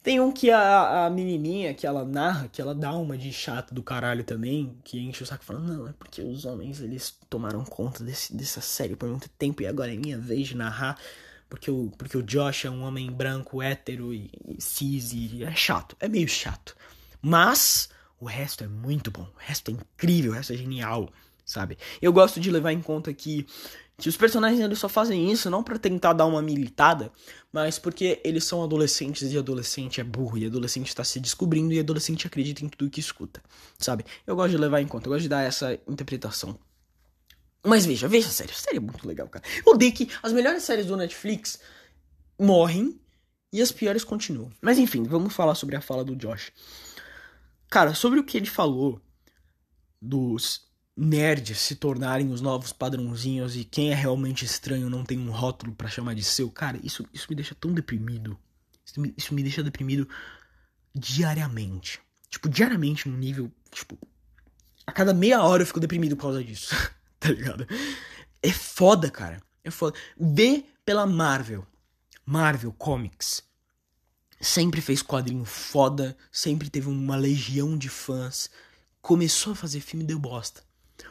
Tem 0.08 0.22
um 0.22 0.32
que 0.32 0.50
a, 0.50 1.06
a 1.06 1.10
menininha, 1.10 1.74
que 1.74 1.86
ela 1.86 2.06
narra, 2.06 2.48
que 2.48 2.62
ela 2.62 2.74
dá 2.74 2.94
uma 2.94 3.18
de 3.18 3.34
chato 3.34 3.74
do 3.74 3.84
caralho 3.84 4.24
também, 4.24 4.74
que 4.82 4.98
enche 5.02 5.22
o 5.22 5.26
saco 5.26 5.44
falando, 5.44 5.68
não, 5.68 5.86
é 5.86 5.92
porque 5.92 6.22
os 6.22 6.46
homens, 6.46 6.80
eles 6.80 7.20
tomaram 7.30 7.66
conta 7.66 8.06
desse, 8.06 8.34
dessa 8.34 8.62
série 8.62 8.96
por 8.96 9.10
muito 9.10 9.28
tempo 9.28 9.62
e 9.62 9.68
agora 9.68 9.94
é 9.94 9.98
minha 9.98 10.18
vez 10.18 10.48
de 10.48 10.56
narrar, 10.56 10.98
porque 11.50 11.70
o, 11.70 11.92
porque 11.98 12.18
o 12.18 12.24
Josh 12.24 12.64
é 12.64 12.70
um 12.70 12.84
homem 12.84 13.12
branco, 13.12 13.62
hétero 13.62 14.14
e, 14.14 14.32
e 14.48 14.62
cis 14.62 15.12
e 15.12 15.44
é 15.44 15.54
chato, 15.54 15.98
é 16.00 16.08
meio 16.08 16.30
chato. 16.30 16.78
Mas 17.22 17.90
o 18.18 18.26
resto 18.26 18.64
é 18.64 18.68
muito 18.70 19.12
bom, 19.12 19.28
o 19.36 19.40
resto 19.40 19.72
é 19.72 19.74
incrível, 19.74 20.32
o 20.32 20.36
resto 20.36 20.54
é 20.54 20.56
genial, 20.56 21.10
sabe? 21.46 21.78
Eu 22.02 22.14
gosto 22.14 22.40
de 22.40 22.50
levar 22.50 22.72
em 22.72 22.82
conta 22.82 23.14
que 23.14 23.46
que 23.98 24.08
os 24.08 24.16
personagens 24.16 24.62
eles 24.62 24.78
só 24.78 24.88
fazem 24.88 25.32
isso 25.32 25.50
não 25.50 25.64
para 25.64 25.80
tentar 25.80 26.14
dar 26.14 26.28
uma 26.28 26.42
militada, 26.42 27.12
mas 27.52 27.80
porque 27.80 28.22
eles 28.24 28.44
são 28.44 28.64
adolescentes 28.64 29.32
e 29.32 29.38
adolescente 29.38 30.00
é 30.00 30.04
burro 30.04 30.38
e 30.38 30.46
adolescente 30.46 30.88
está 30.88 31.04
se 31.04 31.20
descobrindo 31.20 31.74
e 31.74 31.80
adolescente 31.80 32.28
acredita 32.28 32.64
em 32.64 32.70
tudo 32.70 32.92
que 32.92 33.00
escuta, 33.00 33.42
sabe? 33.80 34.06
Eu 34.26 34.36
gosto 34.36 34.52
de 34.52 34.58
levar 34.58 34.82
em 34.82 34.88
conta, 34.88 35.08
eu 35.08 35.14
gosto 35.14 35.24
de 35.24 35.30
dar 35.30 35.42
essa 35.42 35.74
interpretação. 35.88 36.58
Mas 37.66 37.86
veja, 37.86 38.08
veja 38.08 38.28
a 38.28 38.32
série, 38.32 38.52
a 38.52 38.56
série 38.56 38.78
é 38.78 38.80
muito 38.80 39.08
legal, 39.08 39.28
cara. 39.28 39.44
Eu 39.66 39.74
odeio 39.74 39.92
que 39.92 40.08
as 40.22 40.32
melhores 40.32 40.62
séries 40.64 40.86
do 40.86 40.96
Netflix 40.96 41.60
morrem 42.40 43.02
e 43.52 43.62
as 43.62 43.72
piores 43.72 44.04
continuam. 44.04 44.52
Mas 44.62 44.78
enfim, 44.78 45.04
vamos 45.04 45.34
falar 45.34 45.56
sobre 45.56 45.76
a 45.76 45.82
fala 45.82 46.06
do 46.06 46.16
Josh. 46.16 46.52
Cara, 47.68 47.96
sobre 47.96 48.20
o 48.20 48.24
que 48.24 48.38
ele 48.38 48.46
falou 48.46 49.02
dos 50.00 50.67
nerds 50.98 51.60
se 51.60 51.76
tornarem 51.76 52.32
os 52.32 52.42
novos 52.42 52.74
padrãozinhos 52.74 53.56
e 53.56 53.64
quem 53.64 53.92
é 53.92 53.94
realmente 53.96 54.44
estranho 54.44 54.90
não 54.90 55.06
tem 55.06 55.20
um 55.20 55.30
rótulo 55.30 55.74
para 55.76 55.88
chamar 55.88 56.16
de 56.16 56.24
seu. 56.24 56.50
Cara, 56.50 56.80
isso, 56.84 57.06
isso 57.14 57.28
me 57.30 57.36
deixa 57.36 57.54
tão 57.54 57.72
deprimido. 57.72 58.38
Isso 58.84 59.00
me, 59.00 59.14
isso 59.16 59.34
me 59.36 59.44
deixa 59.44 59.62
deprimido 59.62 60.10
diariamente. 60.96 62.00
Tipo, 62.30 62.50
diariamente, 62.50 63.08
num 63.08 63.18
nível. 63.18 63.52
Tipo, 63.72 63.98
a 64.88 64.92
cada 64.92 65.14
meia 65.14 65.44
hora 65.44 65.62
eu 65.62 65.68
fico 65.68 65.80
deprimido 65.80 66.16
por 66.16 66.24
causa 66.24 66.44
disso. 66.44 66.74
tá 67.20 67.30
ligado? 67.30 67.68
É 68.42 68.52
foda, 68.52 69.12
cara. 69.12 69.40
É 69.64 69.70
foda. 69.70 69.98
Vê 70.20 70.66
pela 70.84 71.06
Marvel. 71.06 71.66
Marvel 72.26 72.74
Comics. 72.74 73.44
Sempre 74.42 74.82
fez 74.82 75.04
quadrinho 75.04 75.46
foda. 75.46 76.18
Sempre 76.32 76.70
teve 76.72 76.90
uma 76.90 77.16
legião 77.16 77.78
de 77.78 77.88
fãs. 77.90 78.50
Começou 79.00 79.54
a 79.54 79.56
fazer 79.56 79.80
filme 79.80 80.04
deu 80.04 80.18
bosta. 80.18 80.67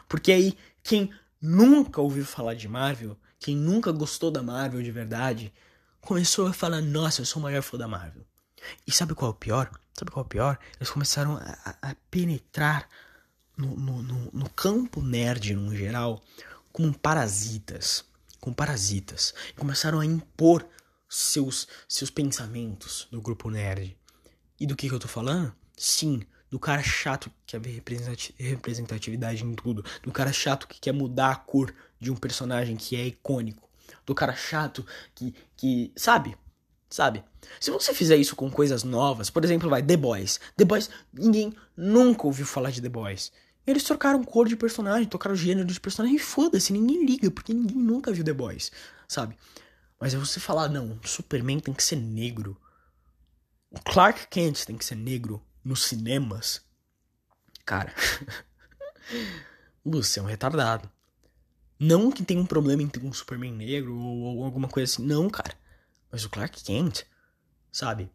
Porque 0.07 0.31
aí, 0.31 0.57
quem 0.83 1.11
nunca 1.41 2.01
ouviu 2.01 2.25
falar 2.25 2.53
de 2.53 2.67
Marvel, 2.67 3.17
quem 3.39 3.55
nunca 3.55 3.91
gostou 3.91 4.31
da 4.31 4.41
Marvel 4.41 4.81
de 4.81 4.91
verdade, 4.91 5.53
começou 6.01 6.47
a 6.47 6.53
falar: 6.53 6.81
Nossa, 6.81 7.21
eu 7.21 7.25
sou 7.25 7.39
o 7.39 7.43
maior 7.43 7.61
fã 7.61 7.77
da 7.77 7.87
Marvel. 7.87 8.25
E 8.85 8.91
sabe 8.91 9.13
qual 9.13 9.31
é 9.31 9.33
o 9.33 9.37
pior? 9.37 9.71
Sabe 9.93 10.11
qual 10.11 10.23
é 10.23 10.25
o 10.25 10.29
pior? 10.29 10.59
Eles 10.77 10.89
começaram 10.89 11.37
a, 11.37 11.75
a 11.81 11.95
penetrar 12.11 12.87
no, 13.55 13.75
no, 13.75 14.03
no, 14.03 14.31
no 14.31 14.49
campo 14.49 15.01
nerd, 15.01 15.53
no 15.55 15.75
geral, 15.75 16.23
como 16.71 16.93
parasitas. 16.97 18.05
Com 18.39 18.53
parasitas. 18.53 19.33
E 19.49 19.53
começaram 19.53 19.99
a 19.99 20.05
impor 20.05 20.67
seus, 21.09 21.67
seus 21.87 22.09
pensamentos 22.09 23.07
no 23.11 23.21
grupo 23.21 23.49
nerd. 23.49 23.97
E 24.59 24.65
do 24.65 24.75
que, 24.75 24.87
que 24.87 24.93
eu 24.93 24.99
tô 24.99 25.07
falando? 25.07 25.53
Sim, 25.75 26.21
do 26.49 26.59
cara 26.59 26.81
chato 26.81 27.29
que 27.29 27.35
quer 27.45 27.59
ver 27.59 27.81
representatividade 28.37 29.43
em 29.43 29.53
tudo, 29.53 29.83
do 30.01 30.11
cara 30.11 30.31
chato 30.31 30.67
que 30.67 30.79
quer 30.79 30.93
mudar 30.93 31.31
a 31.31 31.35
cor 31.35 31.73
de 31.99 32.11
um 32.11 32.15
personagem 32.15 32.75
que 32.75 32.95
é 32.95 33.05
icônico, 33.05 33.67
do 34.05 34.15
cara 34.15 34.35
chato 34.35 34.85
que, 35.13 35.33
que 35.55 35.91
sabe? 35.95 36.37
Sabe? 36.89 37.23
Se 37.59 37.69
você 37.69 37.93
fizer 37.93 38.15
isso 38.15 38.35
com 38.35 38.49
coisas 38.49 38.83
novas, 38.83 39.29
por 39.29 39.43
exemplo, 39.43 39.69
vai 39.69 39.83
The 39.83 39.97
Boys. 39.97 40.39
The 40.55 40.63
Boys, 40.63 40.89
ninguém 41.11 41.53
nunca 41.75 42.25
ouviu 42.25 42.45
falar 42.45 42.71
de 42.71 42.81
The 42.81 42.87
Boys. 42.87 43.31
Eles 43.65 43.83
trocaram 43.83 44.23
cor 44.23 44.47
de 44.47 44.55
personagem, 44.55 45.09
trocaram 45.09 45.35
gênero 45.35 45.67
de 45.67 45.79
personagem 45.79 46.15
e 46.15 46.19
foda-se, 46.19 46.71
ninguém 46.71 47.05
liga, 47.05 47.29
porque 47.29 47.53
ninguém 47.53 47.77
nunca 47.77 48.13
viu 48.13 48.23
The 48.23 48.31
Boys, 48.31 48.71
sabe? 49.05 49.37
Mas 49.99 50.13
é 50.13 50.17
você 50.17 50.39
falar, 50.39 50.69
não, 50.69 50.97
Superman 51.03 51.59
tem 51.59 51.73
que 51.73 51.83
ser 51.83 51.97
negro. 51.97 52.55
O 53.69 53.81
Clark 53.81 54.27
Kent 54.29 54.63
tem 54.63 54.77
que 54.77 54.85
ser 54.85 54.95
negro 54.95 55.43
nos 55.67 55.83
cinemas, 55.83 56.61
cara, 57.65 57.93
você 59.83 60.19
é 60.19 60.23
um 60.23 60.25
retardado. 60.25 60.89
Não 61.77 62.09
que 62.09 62.23
tenha 62.23 62.39
um 62.39 62.45
problema 62.45 62.81
em 62.81 62.87
ter 62.87 63.03
um 63.03 63.11
Superman 63.11 63.51
negro 63.51 63.95
ou, 63.95 64.37
ou 64.37 64.45
alguma 64.45 64.69
coisa 64.69 64.91
assim, 64.91 65.05
não, 65.05 65.29
cara. 65.29 65.53
Mas 66.09 66.23
o 66.23 66.29
Clark 66.29 66.63
Kent, 66.63 67.03
sabe? 67.71 68.09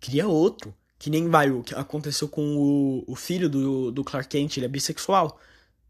Cria 0.00 0.28
outro. 0.28 0.74
Que 0.96 1.10
nem 1.10 1.28
vai 1.28 1.50
o 1.50 1.64
que 1.64 1.74
aconteceu 1.74 2.28
com 2.28 2.56
o, 2.56 3.04
o 3.08 3.16
filho 3.16 3.50
do, 3.50 3.90
do 3.90 4.04
Clark 4.04 4.28
Kent, 4.28 4.56
ele 4.56 4.66
é 4.66 4.68
bissexual. 4.68 5.40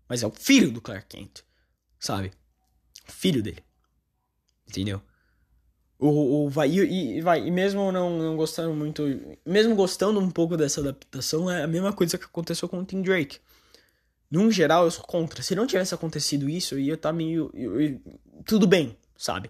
Mas 0.08 0.22
é 0.22 0.26
o 0.26 0.30
filho 0.30 0.72
do 0.72 0.80
Clark 0.80 1.06
Kent, 1.06 1.42
sabe? 2.00 2.32
Filho 3.04 3.42
dele. 3.42 3.62
Entendeu? 4.66 5.02
O, 6.04 6.46
o, 6.46 6.48
vai, 6.48 6.68
e, 6.68 7.18
e, 7.18 7.20
vai, 7.20 7.46
e 7.46 7.50
mesmo 7.50 7.92
não, 7.92 8.18
não 8.18 8.36
gostando 8.36 8.74
muito, 8.74 9.04
mesmo 9.46 9.76
gostando 9.76 10.18
um 10.18 10.28
pouco 10.28 10.56
dessa 10.56 10.80
adaptação, 10.80 11.48
é 11.48 11.62
a 11.62 11.66
mesma 11.68 11.92
coisa 11.92 12.18
que 12.18 12.24
aconteceu 12.24 12.68
com 12.68 12.80
o 12.80 12.84
Tim 12.84 13.02
Drake. 13.02 13.38
Num 14.28 14.50
geral, 14.50 14.84
eu 14.84 14.90
sou 14.90 15.04
contra. 15.04 15.44
Se 15.44 15.54
não 15.54 15.64
tivesse 15.64 15.94
acontecido 15.94 16.48
isso, 16.50 16.74
eu 16.74 16.80
ia 16.80 16.94
estar 16.94 17.10
tá 17.10 17.12
meio. 17.12 17.52
Eu, 17.54 17.80
eu, 17.80 18.00
tudo 18.44 18.66
bem, 18.66 18.96
sabe? 19.16 19.48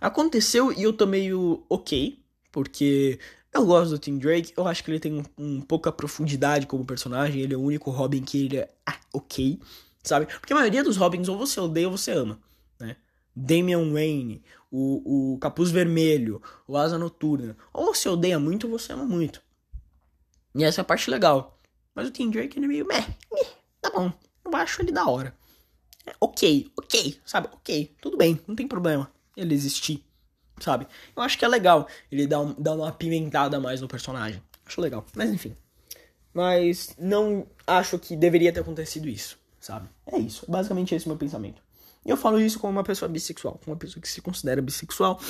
Aconteceu 0.00 0.72
e 0.72 0.82
eu 0.82 0.92
tô 0.92 1.06
meio 1.06 1.64
ok, 1.68 2.18
porque 2.50 3.20
eu 3.54 3.64
gosto 3.64 3.90
do 3.90 3.98
Tim 3.98 4.18
Drake, 4.18 4.52
eu 4.56 4.66
acho 4.66 4.82
que 4.82 4.90
ele 4.90 4.98
tem 4.98 5.12
um, 5.12 5.24
um 5.38 5.60
pouca 5.60 5.92
profundidade 5.92 6.66
como 6.66 6.84
personagem, 6.84 7.42
ele 7.42 7.54
é 7.54 7.56
o 7.56 7.62
único 7.62 7.92
Robin 7.92 8.22
que 8.22 8.46
ele 8.46 8.56
é 8.56 8.68
ah, 8.84 8.98
ok, 9.12 9.60
sabe? 10.02 10.26
Porque 10.26 10.52
a 10.52 10.56
maioria 10.56 10.82
dos 10.82 10.96
Robins 10.96 11.28
ou 11.28 11.38
você 11.38 11.60
odeia 11.60 11.88
ou 11.88 11.96
você 11.96 12.10
ama, 12.10 12.40
né? 12.80 12.96
Damian 13.34 13.92
Wayne, 13.92 14.42
o, 14.70 15.34
o 15.34 15.38
Capuz 15.38 15.70
Vermelho, 15.70 16.42
o 16.66 16.76
Asa 16.76 16.98
Noturna. 16.98 17.56
Ou 17.72 17.94
você 17.94 18.08
odeia 18.08 18.38
muito 18.38 18.64
ou 18.64 18.78
você 18.78 18.92
ama 18.92 19.04
muito. 19.04 19.42
E 20.54 20.64
essa 20.64 20.80
é 20.80 20.82
a 20.82 20.84
parte 20.84 21.10
legal. 21.10 21.58
Mas 21.94 22.08
o 22.08 22.10
Tim 22.10 22.30
Drake 22.30 22.58
ele 22.58 22.66
é 22.66 22.68
meio 22.68 22.86
meh, 22.86 23.06
tá 23.80 23.90
bom, 23.90 24.10
eu 24.44 24.56
acho 24.56 24.80
ele 24.80 24.92
da 24.92 25.06
hora. 25.06 25.34
É, 26.06 26.14
ok, 26.20 26.70
ok, 26.76 27.20
sabe? 27.24 27.48
Ok, 27.52 27.94
tudo 28.00 28.16
bem, 28.16 28.40
não 28.46 28.56
tem 28.56 28.66
problema 28.66 29.10
ele 29.36 29.54
existir, 29.54 30.04
sabe? 30.60 30.86
Eu 31.14 31.22
acho 31.22 31.38
que 31.38 31.44
é 31.44 31.48
legal 31.48 31.88
ele 32.10 32.26
dar, 32.26 32.40
um, 32.40 32.54
dar 32.54 32.74
uma 32.74 32.88
apimentada 32.88 33.58
mais 33.60 33.80
no 33.80 33.88
personagem. 33.88 34.42
Acho 34.64 34.80
legal, 34.80 35.04
mas 35.14 35.30
enfim. 35.30 35.56
Mas 36.32 36.94
não 36.98 37.46
acho 37.66 37.98
que 37.98 38.16
deveria 38.16 38.52
ter 38.52 38.60
acontecido 38.60 39.08
isso, 39.08 39.38
sabe? 39.60 39.88
É 40.06 40.18
isso, 40.18 40.50
basicamente 40.50 40.94
esse 40.94 41.06
é 41.06 41.08
o 41.08 41.10
meu 41.10 41.18
pensamento. 41.18 41.61
E 42.04 42.10
eu 42.10 42.16
falo 42.16 42.40
isso 42.40 42.58
como 42.58 42.72
uma 42.72 42.84
pessoa 42.84 43.08
bissexual, 43.08 43.58
como 43.62 43.74
uma 43.74 43.78
pessoa 43.78 44.00
que 44.00 44.08
se 44.08 44.20
considera 44.20 44.60
bissexual. 44.60 45.20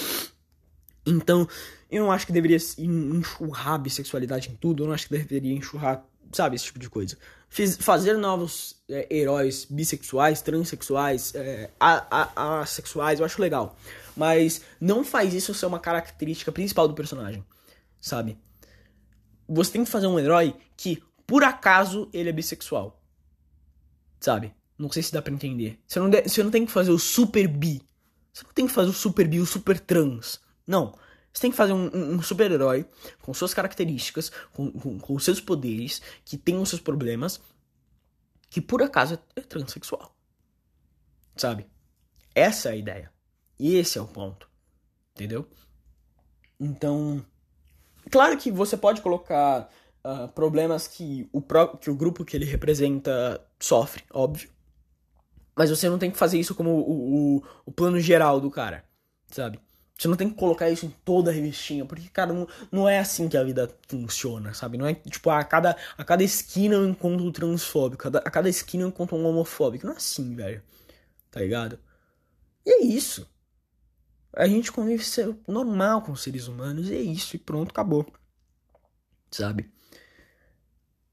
Então, 1.04 1.48
eu 1.90 2.04
não 2.04 2.12
acho 2.12 2.26
que 2.26 2.32
deveria 2.32 2.56
enxurrar 2.78 3.74
a 3.74 3.78
bissexualidade 3.78 4.50
em 4.50 4.56
tudo, 4.56 4.82
eu 4.82 4.86
não 4.86 4.94
acho 4.94 5.08
que 5.08 5.16
deveria 5.16 5.52
enxurrar, 5.52 6.04
sabe, 6.32 6.56
esse 6.56 6.66
tipo 6.66 6.78
de 6.78 6.88
coisa. 6.88 7.18
Fiz, 7.48 7.76
fazer 7.76 8.16
novos 8.16 8.82
é, 8.88 9.06
heróis 9.14 9.66
bissexuais, 9.68 10.40
transexuais, 10.40 11.34
é, 11.34 11.70
assexuais, 12.36 13.20
eu 13.20 13.26
acho 13.26 13.42
legal. 13.42 13.76
Mas 14.16 14.62
não 14.80 15.04
faz 15.04 15.34
isso 15.34 15.52
ser 15.52 15.66
uma 15.66 15.80
característica 15.80 16.52
principal 16.52 16.88
do 16.88 16.94
personagem, 16.94 17.44
sabe? 18.00 18.38
Você 19.48 19.72
tem 19.72 19.84
que 19.84 19.90
fazer 19.90 20.06
um 20.06 20.18
herói 20.18 20.54
que, 20.76 21.02
por 21.26 21.44
acaso, 21.44 22.08
ele 22.12 22.30
é 22.30 22.32
bissexual. 22.32 23.02
Sabe? 24.20 24.54
Não 24.82 24.90
sei 24.90 25.00
se 25.00 25.12
dá 25.12 25.22
pra 25.22 25.32
entender. 25.32 25.78
Você 25.86 26.00
não, 26.00 26.10
de, 26.10 26.22
você 26.22 26.42
não 26.42 26.50
tem 26.50 26.66
que 26.66 26.72
fazer 26.72 26.90
o 26.90 26.98
super 26.98 27.46
bi. 27.46 27.80
Você 28.32 28.44
não 28.44 28.52
tem 28.52 28.66
que 28.66 28.72
fazer 28.72 28.90
o 28.90 28.92
super 28.92 29.28
bi, 29.28 29.38
o 29.38 29.46
super 29.46 29.78
trans. 29.78 30.40
Não. 30.66 30.98
Você 31.32 31.42
tem 31.42 31.52
que 31.52 31.56
fazer 31.56 31.72
um, 31.72 32.16
um, 32.16 32.20
super-herói 32.20 32.84
com 33.22 33.32
suas 33.32 33.54
características, 33.54 34.32
com, 34.52 34.72
com, 34.72 34.98
com 34.98 35.18
seus 35.20 35.40
poderes, 35.40 36.02
que 36.24 36.36
tem 36.36 36.58
os 36.58 36.68
seus 36.68 36.80
problemas, 36.80 37.40
que 38.50 38.60
por 38.60 38.82
acaso 38.82 39.14
é, 39.14 39.18
é 39.36 39.40
transexual. 39.40 40.12
Sabe? 41.36 41.64
Essa 42.34 42.70
é 42.70 42.72
a 42.72 42.76
ideia. 42.76 43.12
E 43.60 43.76
esse 43.76 43.98
é 43.98 44.02
o 44.02 44.08
ponto. 44.08 44.48
Entendeu? 45.14 45.48
Então. 46.58 47.24
Claro 48.10 48.36
que 48.36 48.50
você 48.50 48.76
pode 48.76 49.00
colocar 49.00 49.70
uh, 50.04 50.26
problemas 50.32 50.88
que 50.88 51.28
o, 51.32 51.40
que 51.80 51.88
o 51.88 51.94
grupo 51.94 52.24
que 52.24 52.36
ele 52.36 52.46
representa 52.46 53.40
sofre, 53.60 54.02
óbvio. 54.12 54.50
Mas 55.54 55.70
você 55.70 55.88
não 55.88 55.98
tem 55.98 56.10
que 56.10 56.18
fazer 56.18 56.38
isso 56.38 56.54
como 56.54 56.70
o, 56.70 57.36
o, 57.36 57.42
o 57.66 57.72
plano 57.72 58.00
geral 58.00 58.40
do 58.40 58.50
cara, 58.50 58.84
sabe? 59.28 59.60
Você 60.02 60.08
não 60.08 60.16
tem 60.16 60.28
que 60.28 60.34
colocar 60.34 60.68
isso 60.68 60.84
em 60.84 60.90
toda 61.04 61.30
a 61.30 61.34
revistinha, 61.34 61.84
porque, 61.84 62.08
cara, 62.08 62.32
não, 62.32 62.48
não 62.72 62.88
é 62.88 62.98
assim 62.98 63.28
que 63.28 63.36
a 63.36 63.44
vida 63.44 63.72
funciona, 63.86 64.52
sabe? 64.52 64.76
Não 64.76 64.86
é 64.86 64.94
tipo, 64.94 65.30
a 65.30 65.44
cada, 65.44 65.76
a 65.96 66.04
cada 66.04 66.24
esquina 66.24 66.74
eu 66.74 66.88
encontro 66.88 67.24
um 67.24 67.30
transfóbico, 67.30 68.08
a, 68.08 68.18
a 68.18 68.30
cada 68.30 68.48
esquina 68.48 68.82
eu 68.82 68.88
encontro 68.88 69.16
um 69.16 69.24
homofóbico. 69.24 69.86
Não 69.86 69.94
é 69.94 69.96
assim, 69.96 70.34
velho. 70.34 70.62
Tá 71.30 71.40
ligado? 71.40 71.78
E 72.66 72.70
é 72.70 72.84
isso. 72.84 73.28
A 74.34 74.48
gente 74.48 74.72
convive 74.72 75.04
normal 75.46 76.02
com 76.02 76.16
seres 76.16 76.48
humanos, 76.48 76.88
e 76.90 76.96
é 76.96 77.00
isso, 77.00 77.36
e 77.36 77.38
pronto, 77.38 77.70
acabou. 77.70 78.06
Sabe? 79.30 79.70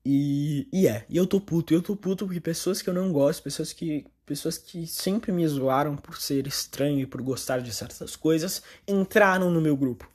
E, 0.04 0.68
e 0.74 0.88
é, 0.88 1.06
e 1.10 1.18
eu 1.18 1.28
tô 1.28 1.40
puto, 1.40 1.74
eu 1.74 1.82
tô 1.84 1.96
puto 1.96 2.26
porque 2.26 2.42
pessoas 2.42 2.82
que 2.82 2.90
eu 2.90 2.94
não 2.94 3.12
gosto, 3.14 3.44
pessoas 3.44 3.72
que 3.74 4.08
pessoas 4.30 4.60
que 4.60 4.86
sempre 4.86 5.32
me 5.32 5.46
zoaram 5.48 5.98
por 5.98 6.22
ser 6.22 6.46
estranho 6.46 7.00
e 7.00 7.08
por 7.08 7.20
gostar 7.20 7.62
de 7.62 7.74
certas 7.74 8.16
coisas, 8.16 8.62
entraram 8.88 9.50
no 9.50 9.60
meu 9.60 9.76
grupo. 9.76 10.08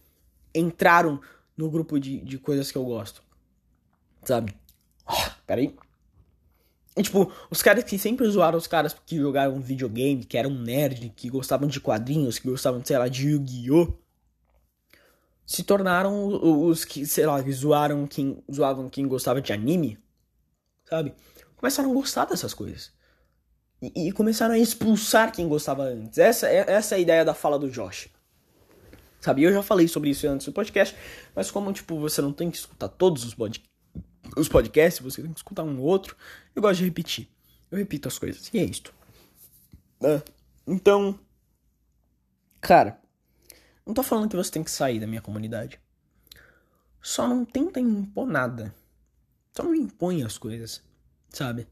Entraram 0.54 1.20
no 1.56 1.68
grupo 1.68 1.98
de, 1.98 2.20
de 2.20 2.38
coisas 2.38 2.70
que 2.70 2.78
eu 2.78 2.84
gosto. 2.84 3.20
Sabe? 4.22 4.54
Oh, 5.04 5.30
peraí. 5.44 5.76
E, 6.96 7.02
tipo, 7.02 7.32
os 7.50 7.60
caras 7.60 7.82
que 7.82 7.98
sempre 7.98 8.24
zoaram 8.28 8.56
os 8.56 8.68
caras 8.68 8.94
que 9.04 9.16
jogaram 9.16 9.60
videogame, 9.60 10.24
que 10.24 10.38
eram 10.38 10.50
nerd, 10.50 11.12
que 11.16 11.28
gostavam 11.28 11.66
de 11.66 11.80
quadrinhos, 11.80 12.38
que 12.38 12.48
gostavam, 12.48 12.84
sei 12.84 12.96
lá, 12.96 13.08
de 13.08 13.30
Yu-Gi-Oh! 13.30 13.98
Se 15.44 15.64
tornaram 15.64 16.28
os 16.68 16.84
que, 16.84 17.04
sei 17.04 17.26
lá, 17.26 17.42
que 17.42 17.52
zoaram 17.52 18.06
quem, 18.06 18.44
zoavam 18.50 18.88
quem 18.88 19.08
gostava 19.08 19.42
de 19.42 19.52
anime, 19.52 19.98
sabe? 20.88 21.12
Começaram 21.56 21.90
a 21.90 21.94
gostar 21.94 22.26
dessas 22.26 22.54
coisas 22.54 22.92
e, 23.94 24.08
e 24.08 24.12
começaram 24.12 24.54
a 24.54 24.58
expulsar 24.58 25.32
quem 25.32 25.48
gostava 25.48 25.84
antes. 25.84 26.18
Essa, 26.18 26.48
é, 26.48 26.64
essa 26.70 26.94
é 26.94 26.98
a 26.98 27.00
ideia 27.00 27.24
da 27.24 27.34
fala 27.34 27.58
do 27.58 27.70
Josh. 27.70 28.08
Sabe, 29.20 29.42
eu 29.42 29.52
já 29.52 29.62
falei 29.62 29.88
sobre 29.88 30.10
isso 30.10 30.28
antes 30.28 30.46
do 30.46 30.52
podcast, 30.52 30.94
mas 31.34 31.50
como, 31.50 31.72
tipo, 31.72 31.98
você 31.98 32.20
não 32.20 32.32
tem 32.32 32.50
que 32.50 32.58
escutar 32.58 32.88
todos 32.88 33.24
os, 33.24 33.34
pod 33.34 33.62
os 34.36 34.48
podcasts, 34.48 35.02
você 35.02 35.22
tem 35.22 35.32
que 35.32 35.38
escutar 35.38 35.62
um 35.62 35.78
ou 35.78 35.86
outro, 35.86 36.14
eu 36.54 36.60
gosto 36.60 36.78
de 36.78 36.84
repetir. 36.84 37.28
Eu 37.70 37.78
repito 37.78 38.06
as 38.06 38.18
coisas, 38.18 38.50
e 38.52 38.58
é 38.58 38.64
isto. 38.64 38.92
Ah, 40.02 40.22
então, 40.66 41.18
cara, 42.60 43.00
não 43.86 43.94
tô 43.94 44.02
falando 44.02 44.28
que 44.28 44.36
você 44.36 44.50
tem 44.50 44.62
que 44.62 44.70
sair 44.70 45.00
da 45.00 45.06
minha 45.06 45.22
comunidade. 45.22 45.80
Só 47.00 47.26
não 47.26 47.44
tenta 47.44 47.80
impor 47.80 48.26
nada. 48.26 48.74
Só 49.56 49.62
não 49.62 49.74
impõe 49.74 50.22
as 50.22 50.36
coisas, 50.36 50.82
sabe? 51.30 51.66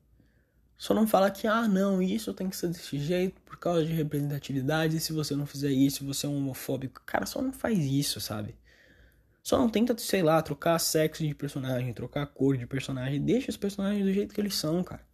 Só 0.83 0.93
não 0.93 1.07
fala 1.07 1.30
que, 1.30 1.47
ah, 1.47 1.68
não, 1.68 2.03
isso 2.03 2.35
tem 2.35 2.51
que 2.51 2.57
ser 2.57 2.66
desse 2.66 2.99
jeito 2.99 3.41
por 3.43 3.57
causa 3.57 3.87
de 3.87 3.93
representatividade, 3.93 4.99
se 4.99 5.12
você 5.12 5.37
não 5.37 5.47
fizer 5.47 5.70
isso, 5.70 6.05
você 6.05 6.26
é 6.26 6.28
um 6.28 6.37
homofóbico. 6.39 7.01
Cara, 7.07 7.24
só 7.24 7.41
não 7.41 7.53
faz 7.53 7.78
isso, 7.78 8.20
sabe? 8.20 8.57
Só 9.45 9.57
não 9.57 9.68
tenta, 9.68 9.97
sei 9.97 10.24
lá, 10.24 10.43
trocar 10.43 10.80
sexo 10.80 11.24
de 11.24 11.33
personagem, 11.37 11.95
trocar 11.95 12.26
cor 12.26 12.57
de 12.57 12.66
personagem. 12.66 13.22
Deixa 13.22 13.49
os 13.49 13.57
personagens 13.57 14.05
do 14.05 14.12
jeito 14.12 14.35
que 14.35 14.41
eles 14.41 14.57
são, 14.57 14.83
cara. 14.83 15.07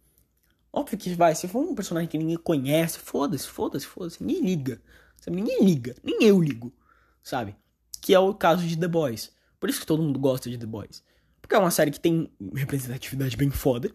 Óbvio 0.73 0.97
que 0.97 1.13
vai, 1.13 1.35
se 1.35 1.47
for 1.47 1.59
um 1.59 1.75
personagem 1.75 2.09
que 2.09 2.17
ninguém 2.17 2.37
conhece, 2.37 2.97
foda-se, 2.97 3.47
foda-se, 3.47 3.85
foda-se, 3.85 4.23
ninguém 4.23 4.41
liga. 4.41 4.81
Sabe? 5.17 5.37
Ninguém 5.37 5.63
liga, 5.63 5.95
nem 6.03 6.23
eu 6.23 6.41
ligo, 6.41 6.73
sabe? 7.21 7.55
Que 8.01 8.15
é 8.15 8.17
o 8.17 8.33
caso 8.33 8.65
de 8.65 8.75
The 8.75 8.87
Boys. 8.87 9.31
Por 9.59 9.69
isso 9.69 9.81
que 9.81 9.85
todo 9.85 10.01
mundo 10.01 10.17
gosta 10.17 10.49
de 10.49 10.57
The 10.57 10.65
Boys. 10.65 11.03
Porque 11.39 11.53
é 11.53 11.59
uma 11.59 11.69
série 11.69 11.91
que 11.91 11.99
tem 11.99 12.27
representatividade 12.55 13.37
bem 13.37 13.51
foda 13.51 13.91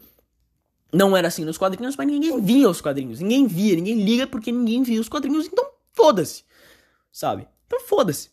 não 0.95 1.17
era 1.17 1.27
assim 1.27 1.45
nos 1.45 1.59
quadrinhos, 1.59 1.97
mas 1.97 2.07
ninguém 2.07 2.41
via 2.41 2.71
os 2.71 2.81
quadrinhos. 2.81 3.21
Ninguém 3.21 3.47
via, 3.49 3.75
ninguém 3.75 4.05
liga 4.05 4.27
porque 4.27 4.53
ninguém 4.53 4.83
via 4.85 5.01
os 5.01 5.09
quadrinhos, 5.09 5.47
então 5.47 5.69
foda-se. 5.93 6.45
Sabe? 7.11 7.49
Então 7.67 7.81
foda-se. 7.81 8.31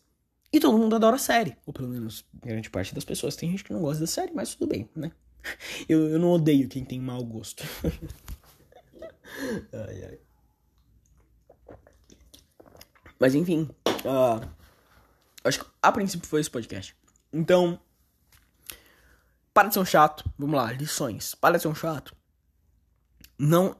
E 0.52 0.60
todo 0.60 0.78
mundo 0.78 0.94
adora 0.94 1.16
a 1.16 1.18
série. 1.18 1.56
Ou 1.66 1.72
pelo 1.72 1.88
menos 1.88 2.24
grande 2.32 2.70
parte 2.70 2.94
das 2.94 3.04
pessoas. 3.04 3.34
Tem 3.34 3.50
gente 3.50 3.64
que 3.64 3.72
não 3.72 3.80
gosta 3.80 4.00
da 4.00 4.06
série, 4.06 4.32
mas 4.32 4.54
tudo 4.54 4.68
bem, 4.68 4.88
né? 4.94 5.10
Eu, 5.88 6.08
eu 6.08 6.20
não 6.20 6.30
odeio 6.30 6.68
quem 6.68 6.84
tem 6.84 7.00
mau 7.00 7.24
gosto. 7.24 7.64
ai, 9.72 10.04
ai. 10.04 10.18
Mas 13.18 13.34
enfim. 13.34 13.68
Uh, 14.04 14.48
acho 15.42 15.58
que 15.58 15.66
a 15.82 15.90
princípio 15.90 16.28
foi 16.28 16.40
esse 16.40 16.50
podcast. 16.50 16.94
Então. 17.32 17.80
Para 19.52 19.66
de 19.66 19.74
ser 19.74 19.80
um 19.80 19.84
chato. 19.84 20.24
Vamos 20.38 20.54
lá, 20.54 20.70
lições. 20.70 21.34
Para 21.34 21.56
de 21.56 21.62
ser 21.62 21.68
um 21.68 21.74
chato 21.74 22.14
não 23.42 23.76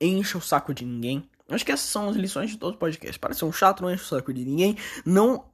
encha 0.00 0.36
o 0.36 0.40
saco 0.40 0.74
de 0.74 0.84
ninguém. 0.84 1.30
Acho 1.48 1.64
que 1.64 1.70
essas 1.70 1.88
são 1.88 2.08
as 2.08 2.16
lições 2.16 2.50
de 2.50 2.56
todo 2.56 2.76
podcast. 2.76 3.16
Parece 3.16 3.44
um 3.44 3.52
chato, 3.52 3.80
não 3.80 3.92
enche 3.92 4.02
o 4.02 4.06
saco 4.06 4.34
de 4.34 4.44
ninguém. 4.44 4.76
Não, 5.06 5.44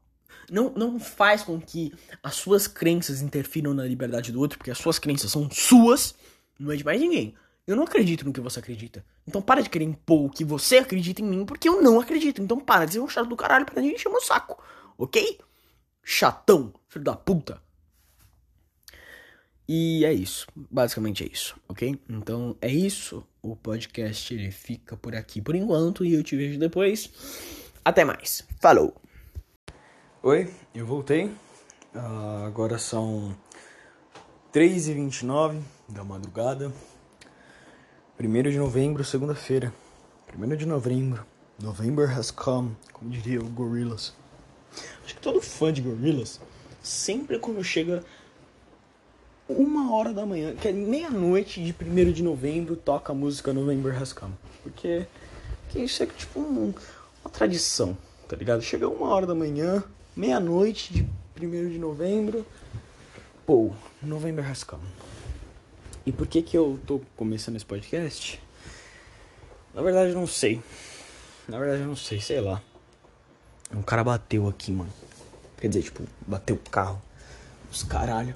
não, 0.50 0.70
não 0.70 0.98
faz 0.98 1.42
com 1.42 1.60
que 1.60 1.92
as 2.22 2.36
suas 2.36 2.66
crenças 2.66 3.20
interfiram 3.20 3.74
na 3.74 3.84
liberdade 3.84 4.32
do 4.32 4.40
outro, 4.40 4.56
porque 4.56 4.70
as 4.70 4.78
suas 4.78 4.98
crenças 4.98 5.30
são 5.30 5.50
suas, 5.50 6.14
não 6.58 6.72
é 6.72 6.76
de 6.76 6.84
mais 6.84 6.98
ninguém. 6.98 7.34
Eu 7.66 7.76
não 7.76 7.84
acredito 7.84 8.24
no 8.24 8.32
que 8.32 8.40
você 8.40 8.60
acredita. 8.60 9.04
Então 9.26 9.42
para 9.42 9.62
de 9.62 9.68
querer 9.68 9.84
impor 9.84 10.24
o 10.24 10.30
que 10.30 10.42
você 10.42 10.78
acredita 10.78 11.20
em 11.20 11.26
mim, 11.26 11.44
porque 11.44 11.68
eu 11.68 11.82
não 11.82 12.00
acredito. 12.00 12.40
Então 12.40 12.58
para 12.58 12.86
de 12.86 12.94
ser 12.94 13.00
um 13.00 13.08
chato 13.08 13.28
do 13.28 13.36
caralho 13.36 13.66
pra 13.66 13.82
gente 13.82 13.96
encher 13.96 14.08
o 14.08 14.20
saco. 14.22 14.62
Ok? 14.96 15.38
Chatão, 16.02 16.72
filho 16.88 17.04
da 17.04 17.14
puta. 17.14 17.60
E 19.68 20.04
é 20.04 20.12
isso, 20.12 20.48
basicamente 20.56 21.22
é 21.22 21.28
isso, 21.30 21.54
ok? 21.68 21.96
Então 22.08 22.56
é 22.60 22.68
isso, 22.68 23.24
o 23.42 23.56
podcast 23.56 24.34
ele 24.34 24.50
fica 24.50 24.96
por 24.96 25.14
aqui 25.14 25.40
por 25.40 25.54
enquanto 25.54 26.04
e 26.04 26.14
eu 26.14 26.22
te 26.22 26.36
vejo 26.36 26.58
depois. 26.58 27.10
Até 27.84 28.04
mais, 28.04 28.46
falou! 28.60 28.94
Oi, 30.22 30.52
eu 30.74 30.86
voltei, 30.86 31.26
uh, 31.94 32.44
agora 32.46 32.78
são 32.78 33.34
3h29 34.52 35.60
da 35.88 36.04
madrugada, 36.04 36.70
1 38.18 38.42
de 38.42 38.58
novembro, 38.58 39.02
segunda-feira, 39.02 39.72
1 40.36 40.56
de 40.56 40.66
novembro, 40.66 41.24
November 41.58 42.10
has 42.10 42.30
come, 42.30 42.76
como 42.92 43.10
diria 43.10 43.40
o 43.40 43.48
Gorillaz. 43.48 44.14
Acho 45.04 45.14
que 45.14 45.20
todo 45.20 45.40
fã 45.40 45.72
de 45.72 45.80
Gorillaz, 45.80 46.38
sempre 46.82 47.38
quando 47.38 47.64
chega 47.64 48.04
uma 49.52 49.94
hora 49.94 50.12
da 50.12 50.24
manhã, 50.24 50.54
que 50.54 50.68
é 50.68 50.72
meia-noite 50.72 51.62
de 51.62 51.74
1 51.82 52.12
de 52.12 52.22
novembro, 52.22 52.76
toca 52.76 53.12
a 53.12 53.14
música 53.14 53.52
November 53.52 54.00
Has 54.00 54.12
Come. 54.12 54.34
Porque, 54.62 55.06
porque 55.64 55.80
isso 55.80 56.02
é 56.02 56.06
tipo 56.06 56.40
um, 56.40 56.72
uma 57.24 57.30
tradição, 57.30 57.96
tá 58.28 58.36
ligado? 58.36 58.62
Chega 58.62 58.88
uma 58.88 59.08
hora 59.08 59.26
da 59.26 59.34
manhã, 59.34 59.82
meia-noite 60.14 60.92
de 60.92 61.46
1 61.46 61.70
de 61.70 61.78
novembro, 61.78 62.46
pô, 63.46 63.70
November 64.02 64.48
Has 64.48 64.62
Come. 64.62 64.84
E 66.06 66.12
por 66.12 66.26
que 66.26 66.42
que 66.42 66.56
eu 66.56 66.78
tô 66.86 67.00
começando 67.16 67.56
esse 67.56 67.66
podcast? 67.66 68.40
Na 69.74 69.82
verdade, 69.82 70.10
eu 70.10 70.16
não 70.16 70.26
sei. 70.26 70.62
Na 71.46 71.58
verdade, 71.58 71.82
eu 71.82 71.88
não 71.88 71.96
sei, 71.96 72.20
sei 72.20 72.40
lá. 72.40 72.62
Um 73.72 73.82
cara 73.82 74.02
bateu 74.02 74.48
aqui, 74.48 74.72
mano. 74.72 74.90
Quer 75.58 75.68
dizer, 75.68 75.82
tipo, 75.82 76.02
bateu 76.26 76.56
o 76.56 76.70
carro. 76.70 77.00
Os 77.70 77.82
caralho. 77.82 78.34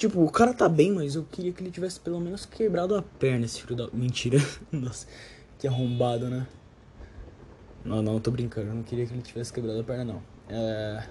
Tipo, 0.00 0.24
o 0.24 0.30
cara 0.30 0.54
tá 0.54 0.66
bem, 0.66 0.92
mas 0.92 1.14
eu 1.14 1.22
queria 1.24 1.52
que 1.52 1.62
ele 1.62 1.70
tivesse 1.70 2.00
pelo 2.00 2.18
menos 2.18 2.46
quebrado 2.46 2.96
a 2.96 3.02
perna, 3.02 3.44
esse 3.44 3.60
filho 3.60 3.76
da. 3.76 3.90
Mentira. 3.92 4.38
Nossa, 4.72 5.06
que 5.58 5.68
arrombado, 5.68 6.30
né? 6.30 6.48
Não, 7.84 8.00
não, 8.00 8.18
tô 8.18 8.30
brincando. 8.30 8.68
Eu 8.68 8.74
não 8.76 8.82
queria 8.82 9.06
que 9.06 9.12
ele 9.12 9.20
tivesse 9.20 9.52
quebrado 9.52 9.78
a 9.78 9.84
perna, 9.84 10.14
não. 10.14 10.22
É. 10.48 11.06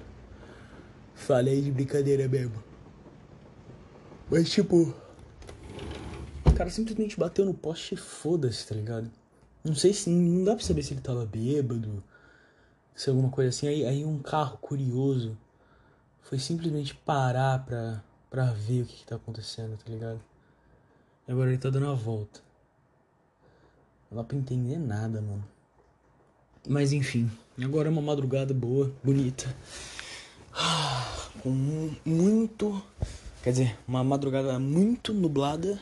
Falei 1.14 1.62
de 1.62 1.72
brincadeira 1.72 2.28
mesmo. 2.28 2.64
Mas, 4.28 4.50
tipo. 4.50 4.92
O 6.44 6.54
cara 6.56 6.72
simplesmente 6.72 7.16
bateu 7.16 7.46
no 7.46 7.54
poste 7.54 7.94
e 7.94 7.98
foda-se, 7.98 8.68
tá 8.68 8.74
ligado? 8.74 9.12
Não 9.64 9.76
sei 9.76 9.94
se. 9.94 10.10
Não 10.10 10.44
dá 10.44 10.56
pra 10.56 10.66
saber 10.66 10.82
se 10.82 10.96
ele 10.96 11.02
tava 11.02 11.28
bêbado. 11.28 12.04
Se 12.96 13.08
alguma 13.08 13.30
coisa 13.30 13.50
assim. 13.50 13.68
Aí, 13.68 13.86
aí 13.86 14.04
um 14.04 14.18
carro 14.18 14.58
curioso 14.58 15.38
foi 16.24 16.40
simplesmente 16.40 16.96
parar 16.96 17.64
pra 17.64 18.04
pra 18.30 18.52
ver 18.52 18.84
o 18.84 18.86
que, 18.86 18.98
que 18.98 19.06
tá 19.06 19.16
acontecendo, 19.16 19.78
tá 19.78 19.90
ligado? 19.90 20.22
E 21.28 21.32
agora 21.32 21.50
ele 21.50 21.58
tá 21.58 21.70
dando 21.70 21.90
a 21.90 21.94
volta. 21.94 22.42
Não 24.10 24.18
dá 24.18 24.24
pra 24.24 24.38
entender 24.38 24.78
nada, 24.78 25.22
mano. 25.22 25.44
Mas 26.68 26.92
enfim, 26.92 27.30
agora 27.64 27.88
é 27.88 27.92
uma 27.92 28.02
madrugada 28.02 28.54
boa, 28.54 28.92
bonita. 29.04 29.56
Com 31.42 31.50
muito. 32.06 32.84
Quer 33.44 33.52
dizer, 33.52 33.80
uma 33.88 34.04
madrugada 34.04 34.60
muito 34.60 35.14
nublada 35.14 35.80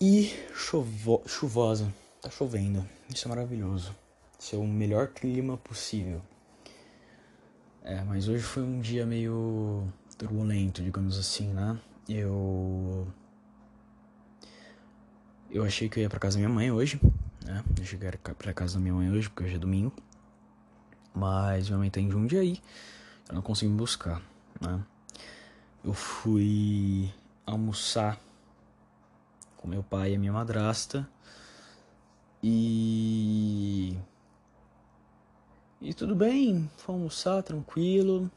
e 0.00 0.32
chovo, 0.54 1.22
chuvosa. 1.26 1.92
Tá 2.20 2.30
chovendo. 2.30 2.86
Isso 3.12 3.26
é 3.26 3.28
maravilhoso. 3.28 3.94
Esse 4.38 4.54
é 4.54 4.58
o 4.58 4.64
melhor 4.64 5.08
clima 5.08 5.56
possível. 5.56 6.20
É, 7.82 8.02
mas 8.02 8.28
hoje 8.28 8.42
foi 8.42 8.62
um 8.62 8.80
dia 8.80 9.04
meio 9.04 9.92
turbulento, 10.22 10.82
digamos 10.82 11.18
assim, 11.18 11.52
né? 11.52 11.76
Eu. 12.08 13.08
Eu 15.50 15.64
achei 15.64 15.88
que 15.88 15.98
eu 15.98 16.02
ia 16.02 16.08
pra 16.08 16.20
casa 16.20 16.36
da 16.36 16.38
minha 16.38 16.54
mãe 16.54 16.70
hoje, 16.70 17.00
né? 17.44 17.62
Eu 17.76 17.84
cheguei 17.84 18.10
pra 18.12 18.54
casa 18.54 18.74
da 18.74 18.80
minha 18.80 18.94
mãe 18.94 19.10
hoje, 19.10 19.28
porque 19.28 19.44
hoje 19.44 19.56
é 19.56 19.58
domingo. 19.58 19.92
Mas 21.12 21.68
minha 21.68 21.78
mãe 21.78 21.90
tá 21.90 22.00
em 22.00 22.10
Jundiaí, 22.10 22.62
eu 23.28 23.34
não 23.34 23.42
consegui 23.42 23.70
me 23.70 23.76
buscar, 23.76 24.22
né? 24.60 24.80
Eu 25.84 25.92
fui 25.92 27.12
almoçar 27.44 28.18
com 29.56 29.66
meu 29.66 29.82
pai 29.82 30.12
e 30.12 30.14
a 30.14 30.18
minha 30.18 30.32
madrasta. 30.32 31.06
E. 32.40 33.98
E 35.80 35.92
tudo 35.92 36.14
bem, 36.14 36.70
fui 36.76 36.94
almoçar 36.94 37.42
tranquilo. 37.42 38.30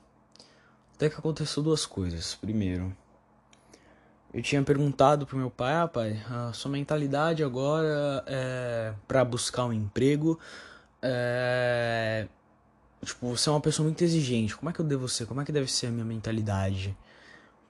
Até 0.95 1.09
que 1.09 1.15
aconteceu 1.15 1.61
duas 1.61 1.85
coisas. 1.85 2.35
Primeiro, 2.35 2.95
eu 4.33 4.41
tinha 4.41 4.61
perguntado 4.63 5.25
pro 5.25 5.37
meu 5.37 5.51
pai, 5.51 5.73
ah 5.73 5.87
pai, 5.87 6.21
a 6.29 6.53
sua 6.53 6.71
mentalidade 6.71 7.43
agora 7.43 8.23
é 8.25 8.93
para 9.07 9.23
buscar 9.23 9.65
um 9.65 9.73
emprego 9.73 10.39
é 11.01 12.27
tipo, 13.03 13.27
você 13.27 13.49
é 13.49 13.51
uma 13.51 13.61
pessoa 13.61 13.85
muito 13.85 14.03
exigente. 14.03 14.55
Como 14.55 14.69
é 14.69 14.73
que 14.73 14.79
eu 14.79 14.85
devo 14.85 15.07
ser? 15.07 15.27
Como 15.27 15.39
é 15.41 15.45
que 15.45 15.51
deve 15.51 15.71
ser 15.71 15.87
a 15.87 15.91
minha 15.91 16.05
mentalidade 16.05 16.97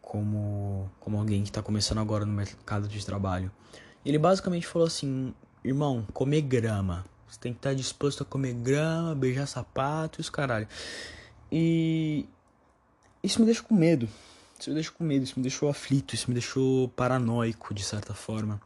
como 0.01 0.89
como 0.99 1.17
alguém 1.17 1.43
que 1.43 1.51
tá 1.51 1.61
começando 1.61 1.99
agora 1.99 2.25
no 2.25 2.31
mercado 2.33 2.87
de 2.87 3.05
trabalho? 3.05 3.51
Ele 4.05 4.17
basicamente 4.17 4.65
falou 4.67 4.87
assim: 4.87 5.33
"Irmão, 5.63 6.07
comer 6.13 6.41
grama. 6.41 7.05
Você 7.27 7.39
tem 7.39 7.51
que 7.51 7.59
estar 7.59 7.73
disposto 7.73 8.23
a 8.23 8.25
comer 8.25 8.53
grama, 8.53 9.15
beijar 9.15 9.47
sapato 9.47 10.19
e 10.19 10.21
os 10.21 10.29
caralho". 10.29 10.67
E 11.51 12.27
isso 13.25 13.39
me 13.39 13.45
deixa 13.45 13.63
com 13.63 13.73
medo. 13.73 14.07
Isso 14.59 14.69
me 14.69 14.75
deixa 14.75 14.91
com 14.91 15.03
medo, 15.03 15.23
isso 15.23 15.33
me 15.37 15.43
deixou 15.43 15.69
aflito, 15.69 16.15
isso 16.15 16.29
me 16.29 16.33
deixou 16.33 16.87
paranoico 16.89 17.73
de 17.73 17.83
certa 17.83 18.13
forma. 18.13 18.61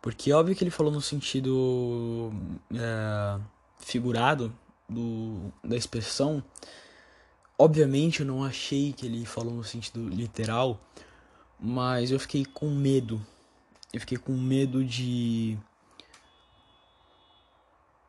Porque 0.00 0.32
óbvio 0.32 0.54
que 0.54 0.62
ele 0.62 0.70
falou 0.70 0.92
no 0.92 1.00
sentido 1.00 2.32
é, 2.72 3.40
figurado 3.78 4.54
do, 4.88 5.52
da 5.62 5.76
expressão. 5.76 6.42
Obviamente 7.58 8.20
eu 8.20 8.26
não 8.26 8.44
achei 8.44 8.92
que 8.92 9.06
ele 9.06 9.24
falou 9.24 9.54
no 9.54 9.64
sentido 9.64 10.08
literal, 10.08 10.80
mas 11.58 12.10
eu 12.10 12.18
fiquei 12.18 12.44
com 12.44 12.70
medo. 12.70 13.24
Eu 13.92 14.00
fiquei 14.00 14.18
com 14.18 14.32
medo 14.32 14.84
de. 14.84 15.56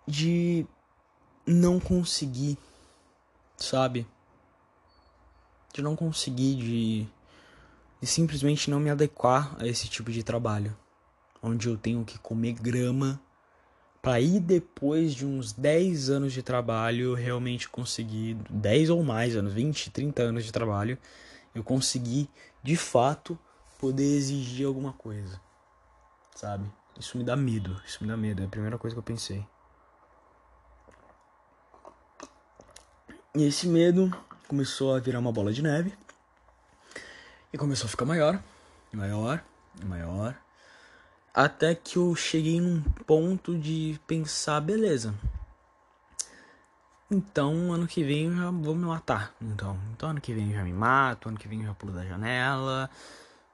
de 0.07 0.66
não 1.45 1.80
conseguir, 1.80 2.57
sabe? 3.55 4.07
De 5.76 5.82
não 5.82 5.94
conseguir, 5.94 6.56
de, 6.56 7.08
de 8.00 8.08
simplesmente 8.08 8.70
não 8.70 8.80
me 8.80 8.90
adequar 8.90 9.58
a 9.60 9.68
esse 9.68 9.90
tipo 9.90 10.10
de 10.10 10.24
trabalho. 10.24 10.76
Onde 11.44 11.68
eu 11.68 11.78
tenho 11.78 12.06
que 12.06 12.18
comer 12.18 12.54
grama 12.54 13.20
para 14.02 14.22
ir 14.22 14.40
depois 14.40 15.14
de 15.14 15.26
uns 15.26 15.52
10 15.52 16.10
anos 16.10 16.32
de 16.32 16.42
trabalho 16.42 17.14
realmente 17.14 17.68
conseguir 17.68 18.36
10 18.50 18.90
ou 18.90 19.04
mais 19.04 19.36
anos, 19.36 19.52
20, 19.52 19.92
30 19.92 20.24
anos 20.24 20.46
de 20.46 20.52
trabalho, 20.52 20.98
eu 21.54 21.62
consegui 21.62 22.30
de 22.64 22.78
fato 22.78 23.38
poder 23.78 24.16
exigir 24.16 24.66
alguma 24.66 24.94
coisa. 24.94 25.42
Sabe? 26.36 26.72
Isso 26.98 27.18
me 27.18 27.24
dá 27.24 27.36
medo, 27.36 27.82
isso 27.86 28.02
me 28.02 28.08
dá 28.08 28.16
medo, 28.16 28.42
é 28.42 28.46
a 28.46 28.50
primeira 28.50 28.78
coisa 28.78 28.96
que 28.96 29.00
eu 29.00 29.04
pensei. 29.04 29.46
E 33.36 33.44
esse 33.44 33.68
medo 33.68 34.10
começou 34.48 34.96
a 34.96 35.00
virar 35.00 35.20
uma 35.20 35.32
bola 35.32 35.52
de 35.52 35.62
neve 35.62 35.93
e 37.52 37.58
começou 37.58 37.88
a 37.88 37.89
ficar 37.89 38.06
maior, 38.06 38.39
maior, 38.91 39.43
maior, 39.84 40.36
até 41.34 41.76
que 41.76 41.98
eu 41.98 42.16
cheguei 42.16 42.60
num 42.62 42.82
ponto 42.82 43.58
de 43.58 44.00
pensar, 44.08 44.62
beleza. 44.62 45.14
Então, 47.10 47.72
ano 47.72 47.88
que 47.88 48.04
vem 48.04 48.26
eu 48.26 48.36
já 48.36 48.52
vou 48.52 48.76
me 48.76 48.86
matar. 48.86 49.34
Então, 49.41 49.80
então 49.93 50.10
ano 50.10 50.22
que 50.22 50.34
vem 50.34 50.50
eu 50.50 50.56
já 50.56 50.64
me 50.64 50.74
mato, 50.74 51.30
ano 51.30 51.38
que 51.38 51.48
vem 51.48 51.62
eu 51.62 51.68
já 51.68 51.74
pulo 51.74 51.93
da 51.93 52.06
janela. 52.06 52.89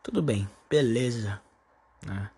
Tudo 0.01 0.21
bem, 0.21 0.49
beleza, 0.69 1.41
né? 2.05 2.29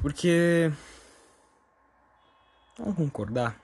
Porque 0.00 0.72
vamos 2.76 2.96
concordar 2.96 3.61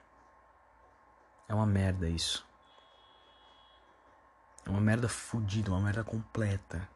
é 1.48 1.54
uma 1.54 1.66
merda 1.66 2.08
isso. 2.08 2.46
É 4.66 4.70
uma 4.70 4.80
merda 4.80 5.08
fodida, 5.08 5.70
uma 5.70 5.80
merda 5.80 6.04
completa. 6.04 6.86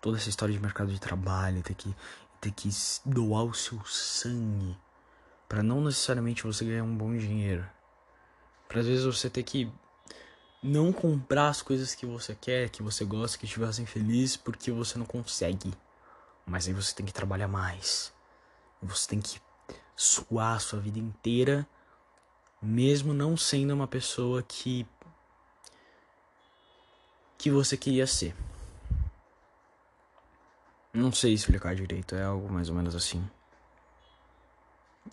Toda 0.00 0.16
essa 0.16 0.30
história 0.30 0.54
de 0.54 0.60
mercado 0.60 0.90
de 0.90 0.98
trabalho, 0.98 1.62
ter 1.62 1.74
que, 1.74 1.94
ter 2.40 2.50
que 2.50 2.70
doar 3.04 3.44
o 3.44 3.54
seu 3.54 3.84
sangue 3.84 4.76
para 5.46 5.62
não 5.62 5.82
necessariamente 5.82 6.44
você 6.44 6.64
ganhar 6.64 6.82
um 6.82 6.96
bom 6.96 7.14
dinheiro. 7.14 7.68
Para 8.66 8.80
às 8.80 8.86
vezes 8.86 9.04
você 9.04 9.28
ter 9.28 9.42
que 9.42 9.70
não 10.62 10.92
comprar 10.94 11.48
as 11.48 11.60
coisas 11.60 11.94
que 11.94 12.06
você 12.06 12.34
quer, 12.34 12.70
que 12.70 12.82
você 12.82 13.04
gosta, 13.04 13.36
que 13.36 13.46
te 13.46 13.58
fazem 13.58 13.84
feliz, 13.84 14.34
porque 14.34 14.72
você 14.72 14.98
não 14.98 15.04
consegue. 15.04 15.74
Mas 16.46 16.66
aí 16.66 16.72
você 16.72 16.94
tem 16.94 17.04
que 17.04 17.12
trabalhar 17.12 17.48
mais. 17.48 18.12
Você 18.80 19.08
tem 19.08 19.20
que 19.20 19.40
suar 19.94 20.56
a 20.56 20.58
sua 20.58 20.80
vida 20.80 20.98
inteira 20.98 21.68
mesmo 22.62 23.12
não 23.12 23.36
sendo 23.36 23.74
uma 23.74 23.88
pessoa 23.88 24.42
que 24.42 24.86
que 27.36 27.50
você 27.50 27.76
queria 27.76 28.06
ser. 28.06 28.36
Não 30.94 31.10
sei 31.10 31.32
explicar 31.32 31.74
direito, 31.74 32.14
é 32.14 32.22
algo 32.22 32.48
mais 32.52 32.68
ou 32.68 32.74
menos 32.76 32.94
assim. 32.94 33.28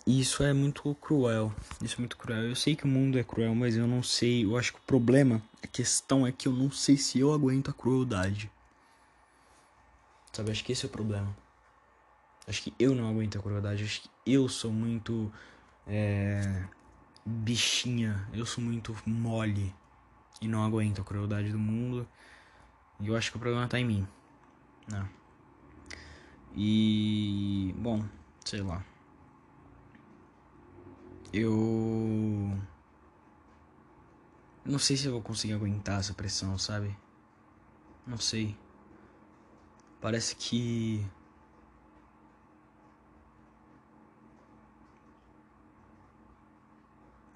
E 0.06 0.20
isso 0.20 0.42
é 0.42 0.52
muito 0.52 0.94
cruel. 0.94 1.52
Isso 1.82 1.96
é 1.96 1.98
muito 1.98 2.16
cruel. 2.16 2.42
Eu 2.42 2.54
sei 2.54 2.76
que 2.76 2.84
o 2.84 2.88
mundo 2.88 3.18
é 3.18 3.24
cruel, 3.24 3.54
mas 3.54 3.76
eu 3.76 3.86
não 3.86 4.02
sei. 4.02 4.44
Eu 4.44 4.56
acho 4.56 4.72
que 4.72 4.78
o 4.78 4.82
problema, 4.82 5.42
a 5.62 5.66
questão 5.66 6.26
é 6.26 6.30
que 6.30 6.46
eu 6.46 6.52
não 6.52 6.70
sei 6.70 6.96
se 6.96 7.18
eu 7.18 7.32
aguento 7.32 7.70
a 7.70 7.74
crueldade. 7.74 8.50
Sabe, 10.32 10.52
acho 10.52 10.64
que 10.64 10.72
esse 10.72 10.86
é 10.86 10.88
o 10.88 10.92
problema. 10.92 11.36
Acho 12.46 12.62
que 12.62 12.74
eu 12.78 12.94
não 12.94 13.08
aguento 13.08 13.38
a 13.38 13.42
crueldade. 13.42 13.84
Acho 13.84 14.02
que 14.02 14.10
eu 14.24 14.48
sou 14.48 14.70
muito. 14.70 15.32
É, 15.86 16.64
bichinha. 17.30 18.28
Eu 18.32 18.44
sou 18.44 18.62
muito 18.62 18.96
mole. 19.06 19.74
E 20.40 20.48
não 20.48 20.64
aguento 20.64 21.00
a 21.00 21.04
crueldade 21.04 21.52
do 21.52 21.58
mundo. 21.58 22.08
E 22.98 23.08
eu 23.08 23.16
acho 23.16 23.30
que 23.30 23.36
o 23.36 23.40
problema 23.40 23.68
tá 23.68 23.78
em 23.78 23.84
mim. 23.84 24.08
Né? 24.88 25.08
E. 26.54 27.74
Bom, 27.78 28.04
sei 28.44 28.62
lá. 28.62 28.84
Eu. 31.32 32.58
Não 34.64 34.78
sei 34.78 34.96
se 34.96 35.06
eu 35.06 35.12
vou 35.12 35.22
conseguir 35.22 35.54
aguentar 35.54 36.00
essa 36.00 36.12
pressão, 36.12 36.58
sabe? 36.58 36.96
Não 38.06 38.18
sei. 38.18 38.56
Parece 40.00 40.34
que. 40.36 41.06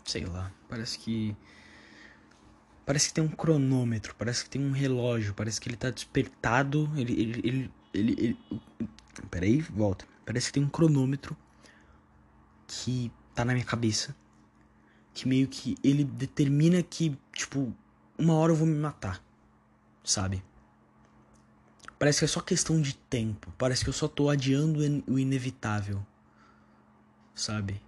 Sei 0.04 0.24
lá. 0.24 0.52
Parece 0.68 0.98
que. 0.98 1.36
Parece 2.86 3.08
que 3.08 3.14
tem 3.14 3.24
um 3.24 3.28
cronômetro, 3.28 4.14
parece 4.14 4.44
que 4.44 4.50
tem 4.50 4.62
um 4.62 4.70
relógio, 4.70 5.32
parece 5.32 5.58
que 5.60 5.68
ele 5.68 5.76
tá 5.76 5.90
despertado. 5.90 6.90
Ele. 6.96 7.12
ele, 7.20 7.40
ele, 7.44 7.70
ele, 7.94 8.12
ele... 8.18 8.38
Peraí, 9.30 9.60
volta. 9.60 10.06
Parece 10.26 10.48
que 10.48 10.54
tem 10.54 10.62
um 10.62 10.68
cronômetro 10.68 11.36
que 12.66 13.10
tá 13.34 13.44
na 13.44 13.52
minha 13.52 13.64
cabeça. 13.64 14.14
Que 15.12 15.28
meio 15.28 15.46
que 15.48 15.76
ele 15.82 16.04
determina 16.04 16.82
que, 16.82 17.16
tipo, 17.32 17.72
uma 18.18 18.34
hora 18.34 18.52
eu 18.52 18.56
vou 18.56 18.66
me 18.66 18.76
matar. 18.76 19.22
Sabe? 20.02 20.42
Parece 21.98 22.18
que 22.18 22.24
é 22.24 22.28
só 22.28 22.40
questão 22.40 22.80
de 22.80 22.94
tempo. 22.94 23.52
Parece 23.56 23.84
que 23.84 23.88
eu 23.88 23.94
só 23.94 24.08
tô 24.08 24.28
adiando 24.28 24.80
o 25.06 25.18
inevitável. 25.18 26.04
Sabe? 27.34 27.80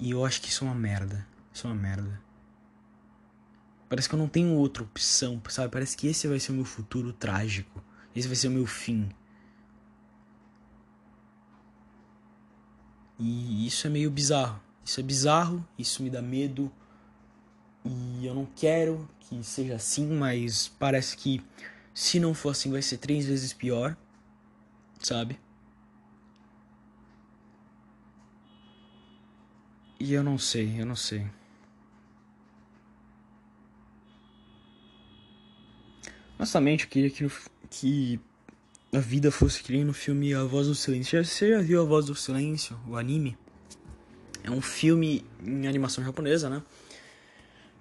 E 0.00 0.10
eu 0.10 0.24
acho 0.24 0.40
que 0.40 0.48
isso 0.48 0.64
é 0.64 0.68
uma 0.68 0.74
merda. 0.74 1.26
Isso 1.52 1.66
é 1.66 1.70
uma 1.70 1.80
merda. 1.80 2.20
Parece 3.88 4.08
que 4.08 4.14
eu 4.14 4.18
não 4.18 4.28
tenho 4.28 4.54
outra 4.54 4.82
opção, 4.82 5.40
sabe? 5.48 5.70
Parece 5.70 5.96
que 5.96 6.06
esse 6.06 6.26
vai 6.26 6.40
ser 6.40 6.52
o 6.52 6.54
meu 6.54 6.64
futuro 6.64 7.12
trágico. 7.12 7.82
Esse 8.16 8.26
vai 8.26 8.36
ser 8.36 8.48
o 8.48 8.52
meu 8.52 8.66
fim. 8.66 9.10
E 13.18 13.66
isso 13.66 13.86
é 13.86 13.90
meio 13.90 14.10
bizarro. 14.10 14.60
Isso 14.84 14.98
é 14.98 15.02
bizarro, 15.02 15.66
isso 15.78 16.02
me 16.02 16.10
dá 16.10 16.20
medo. 16.20 16.72
E 17.84 18.24
eu 18.26 18.34
não 18.34 18.46
quero 18.46 19.08
que 19.20 19.42
seja 19.44 19.74
assim, 19.74 20.06
mas 20.06 20.68
parece 20.78 21.16
que 21.16 21.44
se 21.94 22.18
não 22.18 22.34
for 22.34 22.50
assim 22.50 22.70
vai 22.70 22.82
ser 22.82 22.96
três 22.98 23.26
vezes 23.26 23.52
pior, 23.52 23.96
sabe? 25.00 25.38
E 30.04 30.14
eu 30.14 30.24
não 30.24 30.36
sei, 30.36 30.80
eu 30.80 30.84
não 30.84 30.96
sei. 30.96 31.24
Honestamente, 36.36 36.82
eu 36.82 36.90
queria 36.90 37.08
que, 37.08 37.30
que 37.70 38.20
a 38.92 38.98
vida 38.98 39.30
fosse 39.30 39.62
que 39.62 39.70
nem 39.70 39.84
no 39.84 39.92
filme 39.92 40.34
A 40.34 40.42
Voz 40.42 40.66
do 40.66 40.74
Silêncio. 40.74 41.24
Você 41.24 41.50
já 41.50 41.60
viu 41.60 41.80
A 41.80 41.84
Voz 41.84 42.06
do 42.06 42.16
Silêncio, 42.16 42.76
o 42.88 42.96
anime? 42.96 43.38
É 44.42 44.50
um 44.50 44.60
filme 44.60 45.24
em 45.40 45.68
animação 45.68 46.02
japonesa, 46.02 46.50
né? 46.50 46.64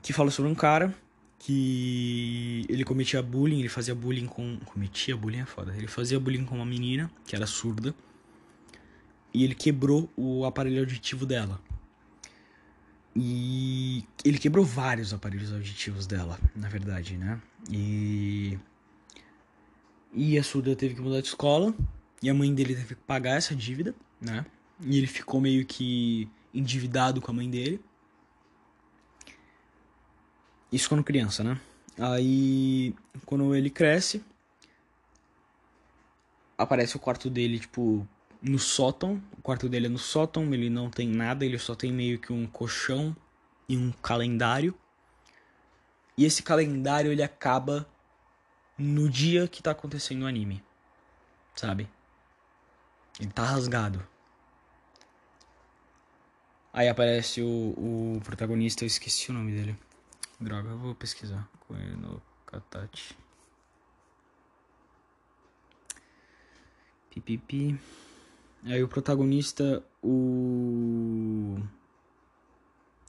Que 0.04 0.14
fala 0.14 0.30
sobre 0.30 0.52
um 0.52 0.56
cara 0.56 0.94
que 1.40 2.68
ele 2.70 2.84
cometia 2.84 3.24
bullying, 3.24 3.62
ele 3.62 3.68
fazia 3.68 3.96
bullying 3.96 4.28
com. 4.28 4.60
Cometia 4.64 5.18
bullying 5.18 5.40
é 5.40 5.46
foda. 5.48 5.76
Ele 5.76 5.88
fazia 5.88 6.20
bullying 6.20 6.46
com 6.46 6.54
uma 6.54 6.68
menina 6.68 7.10
que 7.26 7.36
era 7.36 7.48
surda. 7.48 7.96
E 9.34 9.44
ele 9.44 9.56
quebrou 9.56 10.08
o 10.16 10.46
aparelho 10.46 10.82
auditivo 10.82 11.26
dela. 11.26 11.60
E 13.16 14.06
ele 14.24 14.38
quebrou 14.38 14.64
vários 14.64 15.14
aparelhos 15.14 15.52
auditivos 15.52 16.08
dela, 16.08 16.40
na 16.56 16.70
verdade, 16.70 17.18
né? 17.18 17.42
E 17.70 18.58
e 20.14 20.38
a 20.38 20.44
surda 20.44 20.76
teve 20.76 20.96
que 20.96 21.02
mudar 21.02 21.22
de 21.22 21.28
escola. 21.28 21.74
E 22.22 22.30
a 22.30 22.34
mãe 22.34 22.54
dele 22.54 22.76
teve 22.76 22.96
que 22.96 23.02
pagar 23.02 23.38
essa 23.38 23.56
dívida, 23.56 23.96
né? 24.20 24.46
E 24.80 24.98
ele 24.98 25.08
ficou 25.08 25.42
meio 25.42 25.66
que 25.66 26.30
endividado 26.54 27.22
com 27.22 27.32
a 27.32 27.34
mãe 27.34 27.50
dele. 27.50 27.82
Isso 30.72 30.88
quando 30.88 31.04
criança, 31.04 31.44
né? 31.44 31.60
Aí, 31.98 32.96
quando 33.26 33.54
ele 33.56 33.70
cresce, 33.70 34.24
aparece 36.58 36.96
o 36.96 37.00
quarto 37.00 37.30
dele, 37.30 37.60
tipo, 37.60 38.08
no 38.42 38.58
sótão. 38.58 39.22
O 39.38 39.42
quarto 39.42 39.70
dele 39.70 39.86
é 39.86 39.90
no 39.90 40.00
sótão, 40.00 40.54
ele 40.54 40.70
não 40.70 40.90
tem 40.90 41.08
nada, 41.08 41.46
ele 41.46 41.60
só 41.60 41.76
tem 41.76 41.92
meio 41.92 42.20
que 42.20 42.34
um 42.34 42.48
colchão 42.48 43.16
e 43.70 43.78
um 43.78 43.92
calendário. 43.92 44.74
E 46.18 46.26
esse 46.26 46.44
calendário 46.44 47.12
ele 47.12 47.24
acaba 47.24 47.88
no 48.78 49.10
dia 49.10 49.48
que 49.48 49.62
tá 49.62 49.72
acontecendo 49.72 50.24
o 50.24 50.28
anime. 50.28 50.64
Sabe? 51.56 51.88
Ele 53.20 53.32
tá 53.32 53.44
rasgado. 53.44 54.06
Aí 56.74 56.88
aparece 56.88 57.42
o, 57.42 57.48
o 57.48 58.22
protagonista, 58.24 58.84
eu 58.84 58.88
esqueci 58.88 59.30
o 59.30 59.34
nome 59.34 59.52
dele. 59.52 59.78
Droga, 60.40 60.70
eu 60.70 60.78
vou 60.78 60.96
pesquisar. 60.96 61.48
Koeno 61.68 62.22
Katachi. 62.46 63.16
Pipipi. 67.10 67.78
Aí 68.64 68.84
o 68.84 68.88
protagonista, 68.88 69.84
o. 70.04 71.58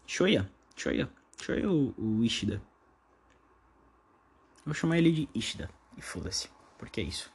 Shoya. 0.06 0.50
Shoya. 0.76 1.08
Shoya 1.40 1.70
o, 1.70 1.94
o 1.98 2.24
Ishida. 2.24 2.62
Vou 4.64 4.74
chamar 4.74 4.98
ele 4.98 5.12
de 5.12 5.28
Ishida. 5.34 5.68
E 5.96 6.02
foda-se. 6.02 6.48
Porque 6.78 7.00
é 7.00 7.04
isso. 7.04 7.30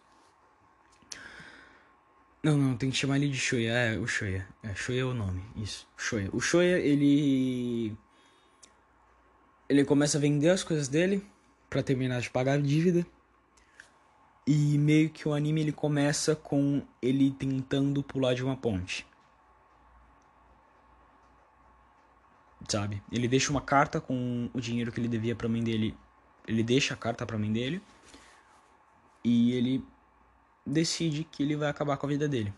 Não, 2.42 2.58
não, 2.58 2.78
tem 2.78 2.90
que 2.90 2.96
chamar 2.96 3.18
ele 3.18 3.30
de 3.30 3.38
Shoya. 3.38 3.72
É, 3.72 3.98
o 3.98 4.08
Shoya. 4.08 4.48
É, 4.64 4.74
Shoya 4.74 5.02
é 5.02 5.06
o 5.06 5.14
nome. 5.14 5.44
Isso. 5.56 5.88
Shoya. 5.98 6.30
O 6.34 6.40
Shoya, 6.40 6.80
ele. 6.80 7.96
Ele 9.70 9.84
começa 9.84 10.18
a 10.18 10.22
vender 10.22 10.50
as 10.50 10.64
coisas 10.64 10.88
dele 10.88 11.26
para 11.70 11.84
terminar 11.84 12.22
de 12.22 12.30
pagar 12.30 12.54
a 12.54 12.62
dívida. 12.62 13.06
E 14.48 14.78
meio 14.78 15.10
que 15.10 15.28
o 15.28 15.34
anime 15.34 15.62
ele 15.62 15.72
começa 15.74 16.36
com 16.36 16.82
ele 17.02 17.32
tentando 17.32 18.02
pular 18.02 18.34
de 18.34 18.44
uma 18.44 18.56
ponte. 18.56 19.06
Sabe? 22.68 23.04
Ele 23.12 23.28
deixa 23.28 23.52
uma 23.52 23.62
carta 23.62 24.00
com 24.00 24.50
o 24.54 24.62
dinheiro 24.62 24.92
que 24.92 25.00
ele 25.00 25.08
devia 25.08 25.36
pra 25.36 25.50
mãe 25.50 25.62
dele 25.62 25.96
ele 26.48 26.64
deixa 26.64 26.94
a 26.94 26.98
carta 26.98 27.26
pra 27.26 27.38
mãe 27.38 27.52
dele 27.52 27.82
e 29.24 29.52
ele 29.52 29.84
decide 30.66 31.26
que 31.26 31.44
ele 31.44 31.58
vai 31.58 31.70
acabar 31.70 31.98
com 31.98 32.06
a 32.06 32.10
vida 32.10 32.28
dele. 32.28 32.54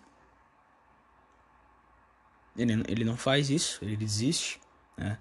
Ele, 2.56 2.84
ele 2.88 3.04
não 3.04 3.18
faz 3.18 3.50
isso, 3.50 3.84
ele 3.84 3.98
desiste, 3.98 4.62
né? 4.96 5.18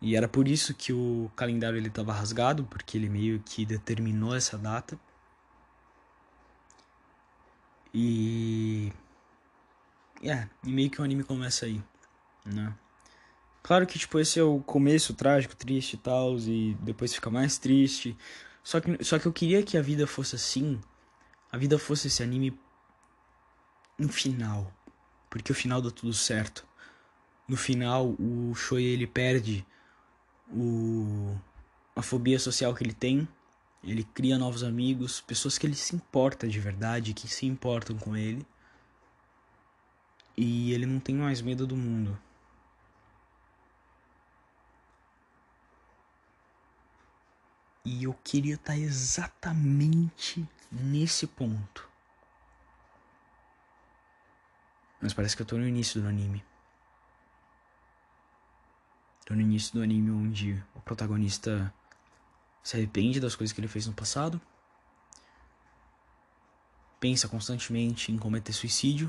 E 0.00 0.14
era 0.14 0.28
por 0.28 0.46
isso 0.46 0.74
que 0.74 0.92
o 0.92 1.30
calendário 1.34 1.78
ele 1.78 1.88
estava 1.88 2.12
rasgado, 2.12 2.64
porque 2.64 2.98
ele 2.98 3.08
meio 3.08 3.40
que 3.40 3.64
determinou 3.64 4.36
essa 4.36 4.58
data. 4.58 4.98
E 7.98 8.92
é, 10.22 10.46
e 10.62 10.70
meio 10.70 10.90
que 10.90 11.00
o 11.00 11.04
anime 11.04 11.24
começa 11.24 11.64
aí, 11.64 11.82
né? 12.44 12.74
Claro 13.62 13.86
que, 13.86 13.98
tipo, 13.98 14.18
esse 14.20 14.38
é 14.38 14.42
o 14.42 14.60
começo 14.60 15.14
trágico, 15.14 15.56
triste 15.56 15.94
e 15.94 15.96
tal, 15.96 16.36
e 16.36 16.74
depois 16.82 17.14
fica 17.14 17.30
mais 17.30 17.56
triste. 17.56 18.14
Só 18.62 18.80
que, 18.80 19.02
só 19.02 19.18
que 19.18 19.24
eu 19.24 19.32
queria 19.32 19.62
que 19.62 19.78
a 19.78 19.82
vida 19.82 20.06
fosse 20.06 20.36
assim. 20.36 20.78
A 21.50 21.56
vida 21.56 21.78
fosse 21.78 22.08
esse 22.08 22.22
anime 22.22 22.60
no 23.98 24.10
final. 24.10 24.70
Porque 25.30 25.50
o 25.50 25.54
final 25.54 25.80
dá 25.80 25.90
tudo 25.90 26.12
certo. 26.12 26.66
No 27.48 27.56
final, 27.56 28.14
o 28.20 28.54
Shoei 28.54 28.84
ele 28.84 29.06
perde 29.06 29.66
o, 30.50 31.34
a 31.96 32.02
fobia 32.02 32.38
social 32.38 32.74
que 32.74 32.84
ele 32.84 32.92
tem. 32.92 33.26
Ele 33.86 34.02
cria 34.02 34.36
novos 34.36 34.64
amigos, 34.64 35.20
pessoas 35.20 35.56
que 35.56 35.64
ele 35.64 35.76
se 35.76 35.94
importa 35.94 36.48
de 36.48 36.58
verdade, 36.58 37.14
que 37.14 37.28
se 37.28 37.46
importam 37.46 37.96
com 37.96 38.16
ele. 38.16 38.44
E 40.36 40.72
ele 40.72 40.84
não 40.84 40.98
tem 40.98 41.14
mais 41.14 41.40
medo 41.40 41.64
do 41.68 41.76
mundo. 41.76 42.18
E 47.84 48.02
eu 48.02 48.12
queria 48.24 48.56
estar 48.56 48.76
exatamente 48.76 50.44
nesse 50.70 51.28
ponto. 51.28 51.88
Mas 55.00 55.14
parece 55.14 55.36
que 55.36 55.42
eu 55.42 55.46
tô 55.46 55.56
no 55.56 55.66
início 55.66 56.02
do 56.02 56.08
anime. 56.08 56.44
Tô 59.24 59.34
no 59.34 59.40
início 59.40 59.72
do 59.74 59.82
anime 59.82 60.10
onde 60.10 60.64
o 60.74 60.80
protagonista 60.80 61.72
se 62.66 62.76
arrepende 62.76 63.20
das 63.20 63.36
coisas 63.36 63.52
que 63.54 63.60
ele 63.60 63.68
fez 63.68 63.86
no 63.86 63.92
passado. 63.92 64.40
Pensa 66.98 67.28
constantemente 67.28 68.10
em 68.10 68.18
cometer 68.18 68.52
suicídio. 68.52 69.08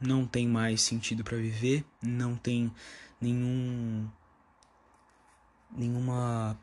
Não 0.00 0.24
tem 0.24 0.46
mais 0.46 0.80
sentido 0.80 1.24
para 1.24 1.36
viver, 1.36 1.84
não 2.00 2.36
tem 2.36 2.72
nenhum 3.20 4.08
nenhuma 5.72 6.56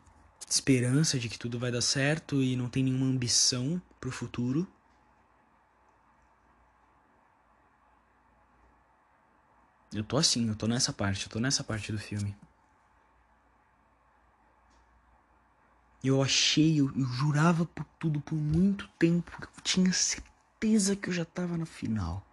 esperança 0.48 1.20
de 1.20 1.28
que 1.28 1.38
tudo 1.38 1.60
vai 1.60 1.70
dar 1.70 1.82
certo 1.82 2.42
e 2.42 2.56
não 2.56 2.70
tem 2.70 2.86
nenhuma 2.86 3.06
ambição 3.06 3.82
pro 4.00 4.14
futuro. 4.14 4.66
Eu 9.94 10.06
tô 10.06 10.16
assim, 10.16 10.48
eu 10.48 10.56
tô 10.56 10.66
nessa 10.66 10.94
parte, 10.94 11.26
eu 11.26 11.30
tô 11.30 11.42
nessa 11.42 11.62
parte 11.62 11.92
do 11.92 12.00
filme. 12.00 12.34
Eu 16.06 16.22
achei, 16.22 16.80
eu, 16.80 16.92
eu 16.96 17.06
jurava 17.06 17.66
por 17.66 17.84
tudo 18.00 18.22
por 18.22 18.36
muito 18.36 18.88
tempo, 19.00 19.32
eu 19.42 19.62
tinha 19.64 19.92
certeza 19.92 20.96
que 20.96 21.10
eu 21.10 21.14
já 21.14 21.26
tava 21.26 21.58
no 21.58 21.66
final. 21.66 22.24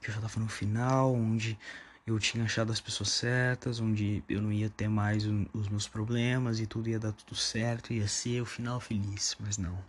Que 0.00 0.10
eu 0.10 0.14
já 0.14 0.20
tava 0.20 0.40
no 0.40 0.48
final, 0.48 1.14
onde 1.14 1.58
eu 2.06 2.18
tinha 2.18 2.44
achado 2.44 2.70
as 2.70 2.80
pessoas 2.80 3.08
certas, 3.08 3.80
onde 3.80 4.22
eu 4.28 4.42
não 4.42 4.52
ia 4.52 4.68
ter 4.68 4.88
mais 4.88 5.24
os 5.54 5.68
meus 5.68 5.88
problemas 5.88 6.60
e 6.60 6.66
tudo 6.66 6.90
ia 6.90 6.98
dar 6.98 7.12
tudo 7.12 7.34
certo, 7.34 7.94
ia 7.94 8.06
ser 8.06 8.42
o 8.42 8.46
final 8.46 8.78
feliz, 8.78 9.36
mas 9.40 9.56
não. 9.56 9.82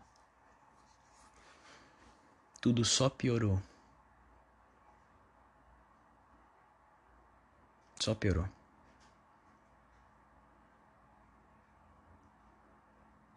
Tudo 2.61 2.86
só 2.86 3.09
piorou. 3.09 3.61
Só 7.99 8.15
piorou. 8.15 8.47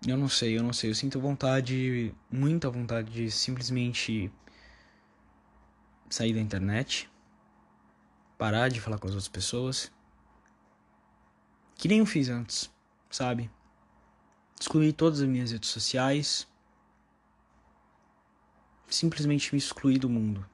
Eu 0.06 0.16
não 0.16 0.28
sei, 0.28 0.56
eu 0.56 0.62
não 0.62 0.72
sei. 0.72 0.90
Eu 0.90 0.94
sinto 0.94 1.20
vontade, 1.20 2.14
muita 2.30 2.70
vontade 2.70 3.10
de 3.12 3.30
simplesmente 3.30 4.30
sair 6.08 6.32
da 6.32 6.40
internet, 6.40 7.10
parar 8.36 8.68
de 8.68 8.80
falar 8.80 8.98
com 8.98 9.08
as 9.08 9.14
outras 9.14 9.28
pessoas. 9.28 9.92
Que 11.74 11.88
nem 11.88 11.98
eu 11.98 12.06
fiz 12.06 12.28
antes, 12.28 12.70
sabe? 13.10 13.50
Excluir 14.60 14.92
todas 14.92 15.20
as 15.20 15.28
minhas 15.28 15.50
redes 15.50 15.68
sociais. 15.68 16.46
Simplesmente 18.88 19.52
me 19.52 19.58
excluir 19.58 19.98
do 19.98 20.08
mundo. 20.08 20.48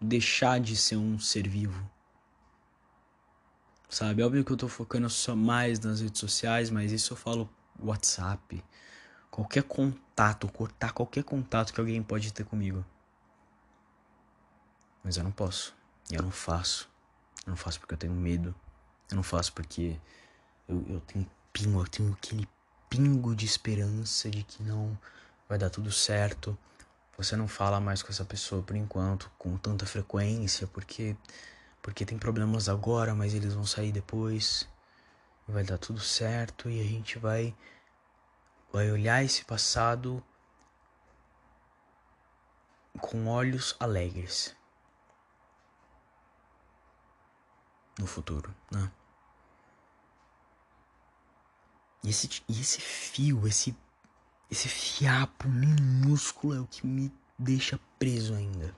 Deixar 0.00 0.60
de 0.60 0.76
ser 0.76 0.96
um 0.96 1.18
ser 1.18 1.48
vivo. 1.48 1.90
Sabe? 3.88 4.22
Óbvio 4.22 4.44
que 4.44 4.52
eu 4.52 4.56
tô 4.56 4.68
focando 4.68 5.08
só 5.08 5.34
mais 5.34 5.78
nas 5.80 6.00
redes 6.00 6.20
sociais, 6.20 6.70
mas 6.70 6.92
isso 6.92 7.12
eu 7.12 7.16
falo 7.16 7.48
WhatsApp, 7.78 8.64
qualquer 9.30 9.62
contato, 9.64 10.48
cortar 10.48 10.92
qualquer 10.92 11.24
contato 11.24 11.72
que 11.72 11.80
alguém 11.80 12.02
pode 12.02 12.32
ter 12.32 12.44
comigo. 12.44 12.84
Mas 15.02 15.16
eu 15.16 15.24
não 15.24 15.32
posso. 15.32 15.74
E 16.10 16.14
eu 16.14 16.22
não 16.22 16.30
faço. 16.30 16.88
Eu 17.46 17.50
não 17.50 17.56
faço 17.56 17.78
porque 17.80 17.94
eu 17.94 17.98
tenho 17.98 18.14
medo. 18.14 18.54
Eu 19.10 19.16
não 19.16 19.22
faço 19.22 19.52
porque 19.52 19.98
eu, 20.68 20.84
eu 20.88 21.00
tenho 21.00 21.30
pingo, 21.52 21.80
eu 21.80 21.88
tenho 21.88 22.12
aquele 22.12 22.48
pingo 22.88 23.34
de 23.34 23.44
esperança 23.44 24.30
de 24.30 24.42
que 24.42 24.62
não 24.62 24.98
vai 25.48 25.58
dar 25.58 25.70
tudo 25.70 25.90
certo. 25.92 26.56
Você 27.16 27.36
não 27.36 27.46
fala 27.46 27.80
mais 27.80 28.02
com 28.02 28.10
essa 28.10 28.24
pessoa 28.24 28.62
por 28.62 28.74
enquanto 28.74 29.30
com 29.38 29.56
tanta 29.56 29.86
frequência, 29.86 30.66
porque 30.66 31.16
porque 31.82 32.06
tem 32.06 32.16
problemas 32.16 32.66
agora, 32.66 33.14
mas 33.14 33.34
eles 33.34 33.52
vão 33.52 33.66
sair 33.66 33.92
depois. 33.92 34.66
Vai 35.46 35.62
dar 35.62 35.78
tudo 35.78 36.00
certo 36.00 36.68
e 36.70 36.80
a 36.80 36.84
gente 36.84 37.18
vai 37.18 37.54
vai 38.72 38.90
olhar 38.90 39.22
esse 39.22 39.44
passado 39.44 40.24
com 43.00 43.28
olhos 43.28 43.76
alegres 43.78 44.56
no 47.98 48.06
futuro, 48.06 48.52
né? 48.70 48.90
E 52.02 52.10
esse, 52.10 52.42
e 52.48 52.60
esse 52.60 52.80
fio, 52.80 53.46
esse, 53.46 53.76
esse 54.50 54.68
fiapo 54.68 55.48
minúsculo 55.48 56.54
é 56.54 56.60
o 56.60 56.66
que 56.66 56.86
me 56.86 57.12
deixa 57.38 57.80
preso 57.98 58.34
ainda. 58.34 58.74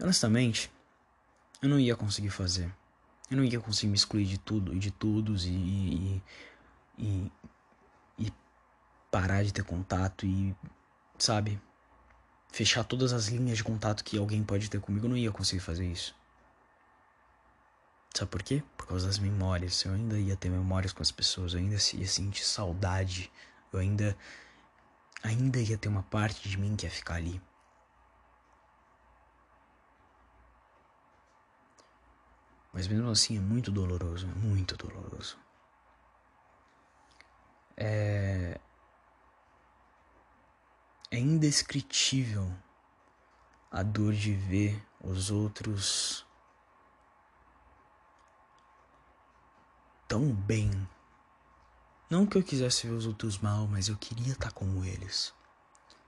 Honestamente, 0.00 0.70
eu 1.62 1.68
não 1.68 1.78
ia 1.78 1.94
conseguir 1.94 2.30
fazer. 2.30 2.70
Eu 3.30 3.36
não 3.36 3.44
ia 3.44 3.60
conseguir 3.60 3.86
me 3.86 3.96
excluir 3.96 4.26
de 4.26 4.36
tudo 4.36 4.74
e 4.74 4.78
de 4.78 4.90
todos 4.90 5.46
e, 5.46 5.50
e, 5.50 6.22
e, 6.98 7.32
e 8.18 8.32
parar 9.10 9.44
de 9.44 9.52
ter 9.52 9.64
contato 9.64 10.26
e, 10.26 10.54
sabe, 11.16 11.58
fechar 12.50 12.84
todas 12.84 13.12
as 13.12 13.28
linhas 13.28 13.58
de 13.58 13.64
contato 13.64 14.04
que 14.04 14.18
alguém 14.18 14.42
pode 14.42 14.68
ter 14.68 14.80
comigo. 14.80 15.06
Eu 15.06 15.10
não 15.10 15.16
ia 15.16 15.30
conseguir 15.30 15.62
fazer 15.62 15.86
isso. 15.86 16.14
Sabe 18.12 18.30
por 18.30 18.42
quê? 18.42 18.62
Por 18.76 18.88
causa 18.88 19.06
das 19.06 19.18
memórias. 19.18 19.84
Eu 19.84 19.94
ainda 19.94 20.18
ia 20.18 20.36
ter 20.36 20.50
memórias 20.50 20.92
com 20.92 21.02
as 21.02 21.10
pessoas, 21.10 21.54
eu 21.54 21.60
ainda 21.60 21.76
ia 21.94 22.06
sentir 22.06 22.44
saudade, 22.44 23.32
eu 23.72 23.78
ainda 23.78 24.16
ainda 25.22 25.60
ia 25.60 25.78
ter 25.78 25.88
uma 25.88 26.02
parte 26.02 26.48
de 26.48 26.58
mim 26.58 26.74
que 26.76 26.84
ia 26.84 26.90
ficar 26.90 27.14
ali. 27.14 27.40
Mas 32.72 32.88
mesmo 32.88 33.10
assim 33.10 33.36
é 33.36 33.40
muito 33.40 33.70
doloroso, 33.70 34.26
é 34.26 34.34
muito 34.34 34.76
doloroso. 34.76 35.36
É. 37.76 38.58
É 41.10 41.18
indescritível 41.18 42.50
a 43.70 43.82
dor 43.82 44.14
de 44.14 44.32
ver 44.34 44.82
os 44.98 45.30
outros 45.30 46.24
tão 50.08 50.32
bem. 50.32 50.88
Não 52.08 52.26
que 52.26 52.38
eu 52.38 52.42
quisesse 52.42 52.86
ver 52.86 52.94
os 52.94 53.06
outros 53.06 53.38
mal, 53.38 53.66
mas 53.66 53.88
eu 53.88 53.96
queria 53.96 54.32
estar 54.32 54.48
tá 54.48 54.52
como 54.52 54.84
eles. 54.84 55.34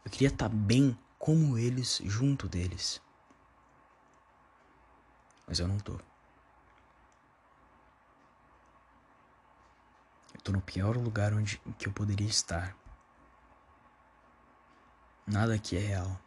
Eu 0.05 0.11
queria 0.11 0.29
estar 0.29 0.49
tá 0.49 0.55
bem 0.55 0.99
como 1.19 1.59
eles, 1.59 2.01
junto 2.05 2.49
deles. 2.49 3.01
Mas 5.47 5.59
eu 5.59 5.69
não 5.69 5.79
tô. 5.79 5.99
Tô 10.45 10.53
no 10.53 10.61
pior 10.61 10.95
lugar 10.99 11.33
onde 11.33 11.59
que 11.79 11.89
eu 11.89 11.93
poderia 11.93 12.29
estar. 12.29 12.77
Nada 15.27 15.55
aqui 15.55 15.75
é 15.75 15.81
real. 15.81 16.21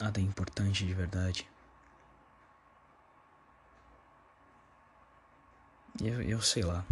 Nada 0.00 0.18
é 0.18 0.22
importante 0.22 0.86
de 0.86 0.94
verdade. 0.94 1.46
Eu, 6.00 6.22
eu 6.22 6.40
sei 6.40 6.62
lá. 6.62 6.84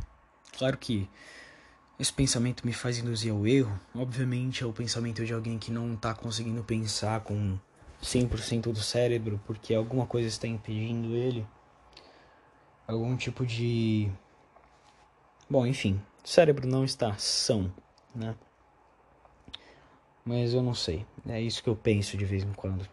Claro 0.58 0.76
que 0.76 1.08
esse 1.98 2.12
pensamento 2.12 2.66
me 2.66 2.72
faz 2.74 2.98
induzir 2.98 3.32
ao 3.32 3.46
erro. 3.46 3.80
Obviamente 3.94 4.62
é 4.62 4.66
o 4.66 4.72
pensamento 4.74 5.24
de 5.24 5.32
alguém 5.32 5.58
que 5.58 5.70
não 5.70 5.96
tá 5.96 6.14
conseguindo 6.14 6.62
pensar 6.62 7.20
com 7.20 7.58
100% 8.04 8.70
do 8.70 8.80
cérebro 8.80 9.40
porque 9.46 9.74
alguma 9.74 10.06
coisa 10.06 10.28
está 10.28 10.46
impedindo 10.46 11.16
ele. 11.16 11.46
Algum 12.86 13.16
tipo 13.16 13.46
de. 13.46 14.10
Bom, 15.48 15.66
enfim, 15.66 16.00
o 16.22 16.28
cérebro 16.28 16.68
não 16.68 16.84
está 16.84 17.16
são, 17.16 17.72
né? 18.14 18.34
Mas 20.24 20.52
eu 20.52 20.62
não 20.62 20.74
sei. 20.74 21.06
É 21.26 21.40
isso 21.40 21.62
que 21.62 21.68
eu 21.68 21.76
penso 21.76 22.16
de 22.16 22.24
vez 22.24 22.44
em 22.44 22.52
quando. 22.52 22.86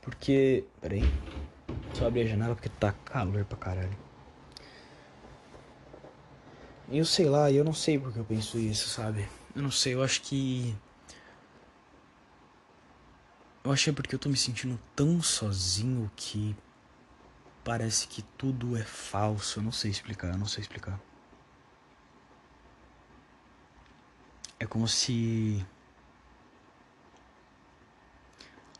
Porque. 0.00 0.64
Peraí. 0.80 1.02
Só 1.94 2.06
abrir 2.06 2.22
a 2.22 2.26
janela 2.26 2.54
porque 2.54 2.68
tá 2.68 2.92
calor 2.92 3.44
pra 3.44 3.58
caralho. 3.58 4.06
Eu 6.88 7.04
sei 7.04 7.26
lá, 7.26 7.50
eu 7.50 7.64
não 7.64 7.72
sei 7.72 7.98
porque 7.98 8.20
eu 8.20 8.24
penso 8.24 8.58
isso, 8.58 8.88
sabe? 8.88 9.28
Eu 9.54 9.62
não 9.62 9.70
sei, 9.72 9.94
eu 9.94 10.02
acho 10.04 10.22
que 10.22 10.76
eu 13.66 13.72
achei 13.72 13.92
porque 13.92 14.14
eu 14.14 14.18
tô 14.18 14.28
me 14.28 14.36
sentindo 14.36 14.78
tão 14.94 15.20
sozinho 15.20 16.08
que 16.14 16.54
parece 17.64 18.06
que 18.06 18.22
tudo 18.22 18.76
é 18.76 18.84
falso. 18.84 19.58
Eu 19.58 19.64
não 19.64 19.72
sei 19.72 19.90
explicar, 19.90 20.28
eu 20.28 20.38
não 20.38 20.46
sei 20.46 20.62
explicar. 20.62 21.00
É 24.60 24.64
como 24.64 24.86
se 24.86 25.66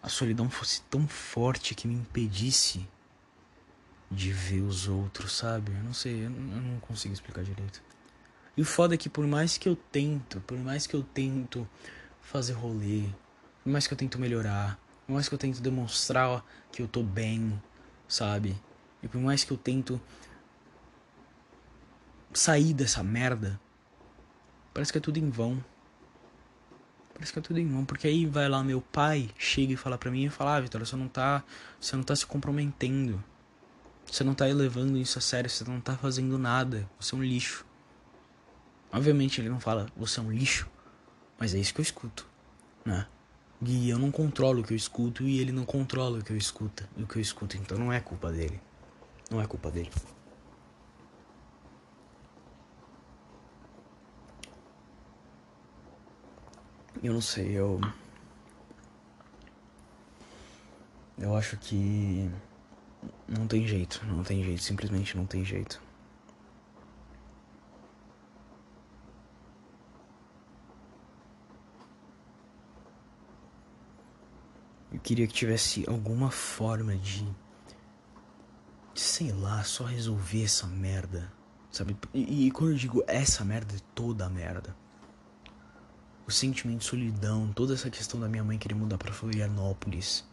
a 0.00 0.08
solidão 0.08 0.48
fosse 0.48 0.82
tão 0.82 1.08
forte 1.08 1.74
que 1.74 1.88
me 1.88 1.94
impedisse 1.94 2.88
de 4.08 4.32
ver 4.32 4.60
os 4.60 4.86
outros, 4.86 5.32
sabe? 5.32 5.72
Eu 5.72 5.82
não 5.82 5.92
sei, 5.92 6.26
eu 6.26 6.30
não 6.30 6.78
consigo 6.78 7.12
explicar 7.12 7.42
direito. 7.42 7.82
E 8.56 8.62
o 8.62 8.64
foda 8.64 8.94
é 8.94 8.98
que 8.98 9.08
por 9.08 9.26
mais 9.26 9.58
que 9.58 9.68
eu 9.68 9.74
tento, 9.74 10.40
por 10.42 10.56
mais 10.56 10.86
que 10.86 10.94
eu 10.94 11.02
tento 11.02 11.68
fazer 12.20 12.52
rolê, 12.52 13.10
por 13.66 13.70
mais 13.72 13.84
que 13.84 13.92
eu 13.92 13.98
tento 13.98 14.16
melhorar, 14.16 14.78
por 15.04 15.14
mais 15.14 15.28
que 15.28 15.34
eu 15.34 15.38
tento 15.38 15.60
demonstrar 15.60 16.44
que 16.70 16.80
eu 16.80 16.86
tô 16.86 17.02
bem, 17.02 17.60
sabe? 18.06 18.56
E 19.02 19.08
por 19.08 19.20
mais 19.20 19.42
que 19.42 19.50
eu 19.50 19.56
tento 19.56 20.00
sair 22.32 22.72
dessa 22.72 23.02
merda, 23.02 23.60
parece 24.72 24.92
que 24.92 24.98
é 24.98 25.00
tudo 25.00 25.18
em 25.18 25.28
vão. 25.28 25.64
Parece 27.12 27.32
que 27.32 27.40
é 27.40 27.42
tudo 27.42 27.58
em 27.58 27.66
vão, 27.66 27.84
porque 27.84 28.06
aí 28.06 28.24
vai 28.24 28.48
lá 28.48 28.62
meu 28.62 28.80
pai, 28.80 29.30
chega 29.36 29.72
e 29.72 29.76
fala 29.76 29.98
pra 29.98 30.12
mim 30.12 30.26
e 30.26 30.30
fala, 30.30 30.54
ah, 30.54 30.60
Vitor, 30.60 30.86
você 30.86 30.94
não 30.94 31.08
tá. 31.08 31.42
Você 31.80 31.96
não 31.96 32.04
tá 32.04 32.14
se 32.14 32.24
comprometendo. 32.24 33.20
Você 34.06 34.22
não 34.22 34.32
tá 34.32 34.48
elevando 34.48 34.96
isso 34.96 35.18
a 35.18 35.20
sério, 35.20 35.50
você 35.50 35.64
não 35.64 35.80
tá 35.80 35.96
fazendo 35.96 36.38
nada. 36.38 36.88
Você 37.00 37.16
é 37.16 37.18
um 37.18 37.22
lixo. 37.24 37.66
Obviamente 38.92 39.40
ele 39.40 39.48
não 39.48 39.58
fala, 39.58 39.88
você 39.96 40.20
é 40.20 40.22
um 40.22 40.30
lixo. 40.30 40.70
Mas 41.36 41.52
é 41.52 41.58
isso 41.58 41.74
que 41.74 41.80
eu 41.80 41.82
escuto, 41.82 42.28
né? 42.84 43.08
E 43.62 43.88
eu 43.88 43.98
não 43.98 44.10
controlo 44.10 44.60
o 44.60 44.64
que 44.64 44.72
eu 44.74 44.76
escuto 44.76 45.24
e 45.24 45.40
ele 45.40 45.50
não 45.50 45.64
controla 45.64 46.18
o 46.18 46.22
que 46.22 46.32
eu 46.32 46.36
escuto, 46.36 46.86
o 46.98 47.06
que 47.06 47.16
eu 47.16 47.22
escuto, 47.22 47.56
então 47.56 47.78
não 47.78 47.92
é 47.92 48.00
culpa 48.00 48.30
dele. 48.30 48.60
Não 49.30 49.40
é 49.40 49.46
culpa 49.46 49.70
dele. 49.70 49.90
Eu 57.02 57.12
não 57.14 57.20
sei, 57.20 57.52
eu. 57.52 57.80
Eu 61.18 61.36
acho 61.36 61.56
que. 61.56 62.30
Não 63.28 63.46
tem 63.46 63.66
jeito, 63.66 64.04
não 64.06 64.22
tem 64.22 64.42
jeito, 64.44 64.62
simplesmente 64.62 65.16
não 65.16 65.26
tem 65.26 65.44
jeito. 65.44 65.80
Eu 74.96 75.00
queria 75.00 75.28
que 75.28 75.32
tivesse 75.32 75.84
alguma 75.88 76.30
forma 76.30 76.96
de. 76.96 77.24
sei 78.94 79.30
lá, 79.30 79.62
só 79.62 79.84
resolver 79.84 80.42
essa 80.42 80.66
merda. 80.66 81.32
Sabe? 81.70 81.96
E, 82.12 82.46
e 82.46 82.50
quando 82.50 82.72
eu 82.72 82.76
digo 82.76 83.04
essa 83.06 83.44
merda, 83.44 83.76
é 83.76 83.78
toda 83.94 84.26
a 84.26 84.28
merda 84.28 84.74
o 86.26 86.30
sentimento 86.30 86.80
de 86.80 86.86
solidão, 86.86 87.52
toda 87.52 87.74
essa 87.74 87.88
questão 87.88 88.18
da 88.18 88.28
minha 88.28 88.42
mãe 88.42 88.58
querer 88.58 88.74
mudar 88.74 88.98
para 88.98 89.12
Florianópolis. 89.12 90.24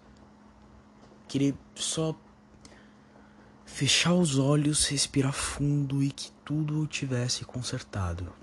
Querer 1.28 1.56
só 1.76 2.16
fechar 3.64 4.14
os 4.14 4.38
olhos, 4.40 4.88
respirar 4.88 5.34
fundo 5.34 6.02
e 6.02 6.12
que 6.12 6.32
tudo 6.44 6.88
tivesse 6.88 7.46
consertado. 7.46 8.34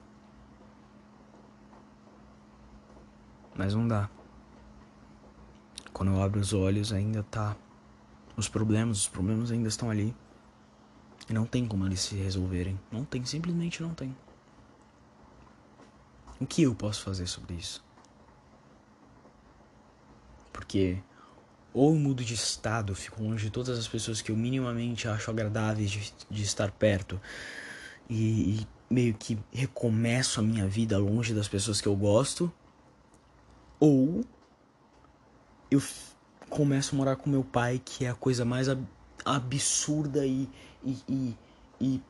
Mas 3.54 3.74
não 3.74 3.86
dá. 3.86 4.08
Quando 6.00 6.12
eu 6.12 6.22
abro 6.22 6.40
os 6.40 6.54
olhos 6.54 6.94
ainda 6.94 7.22
tá 7.22 7.54
os 8.34 8.48
problemas, 8.48 9.00
os 9.00 9.08
problemas 9.08 9.50
ainda 9.50 9.68
estão 9.68 9.90
ali. 9.90 10.16
E 11.28 11.34
não 11.34 11.44
tem 11.44 11.66
como 11.66 11.84
eles 11.84 12.00
se 12.00 12.14
resolverem. 12.14 12.80
Não 12.90 13.04
tem, 13.04 13.22
simplesmente 13.26 13.82
não 13.82 13.92
tem. 13.92 14.16
O 16.40 16.46
que 16.46 16.62
eu 16.62 16.74
posso 16.74 17.02
fazer 17.02 17.26
sobre 17.26 17.56
isso? 17.56 17.84
Porque 20.50 21.02
ou 21.74 21.92
eu 21.92 22.00
mudo 22.00 22.24
de 22.24 22.32
estado, 22.32 22.94
fico 22.94 23.22
longe 23.22 23.44
de 23.44 23.50
todas 23.50 23.78
as 23.78 23.86
pessoas 23.86 24.22
que 24.22 24.32
eu 24.32 24.36
minimamente 24.38 25.06
acho 25.06 25.30
agradáveis 25.30 25.90
de, 25.90 26.14
de 26.30 26.42
estar 26.42 26.70
perto 26.70 27.20
e, 28.08 28.62
e 28.62 28.66
meio 28.88 29.12
que 29.12 29.38
recomeço 29.52 30.40
a 30.40 30.42
minha 30.42 30.66
vida 30.66 30.96
longe 30.96 31.34
das 31.34 31.46
pessoas 31.46 31.78
que 31.78 31.88
eu 31.88 31.94
gosto, 31.94 32.50
ou 33.78 34.24
eu 35.70 35.82
começo 36.48 36.94
a 36.94 36.98
morar 36.98 37.16
com 37.16 37.30
meu 37.30 37.44
pai, 37.44 37.80
que 37.84 38.04
é 38.04 38.10
a 38.10 38.14
coisa 38.14 38.44
mais 38.44 38.68
ab 38.68 38.82
absurda 39.22 40.26
e, 40.26 40.48
e, 40.82 40.96
e, 41.06 41.36
e 41.80 42.02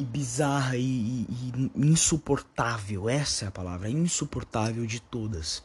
e 0.00 0.04
bizarra 0.04 0.78
e, 0.78 0.80
e, 0.80 1.26
e, 1.28 1.70
insuportável, 1.74 3.06
essa 3.06 3.44
é 3.44 3.48
a 3.48 3.50
palavra, 3.50 3.90
insuportável 3.90 4.86
de 4.86 4.98
todas. 4.98 5.62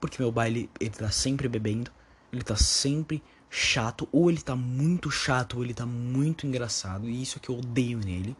Porque 0.00 0.16
meu 0.22 0.32
baile, 0.32 0.70
ele 0.80 0.90
tá 0.90 1.10
sempre 1.10 1.46
bebendo, 1.46 1.90
ele 2.32 2.42
tá 2.42 2.56
sempre 2.56 3.22
chato, 3.50 4.08
ou 4.10 4.30
ele 4.30 4.40
tá 4.40 4.56
muito 4.56 5.10
chato, 5.10 5.58
ou 5.58 5.64
ele 5.64 5.74
tá 5.74 5.84
muito 5.84 6.46
engraçado, 6.46 7.06
e 7.06 7.20
isso 7.20 7.36
é 7.36 7.40
que 7.40 7.50
eu 7.50 7.58
odeio 7.58 7.98
nele. 7.98 8.34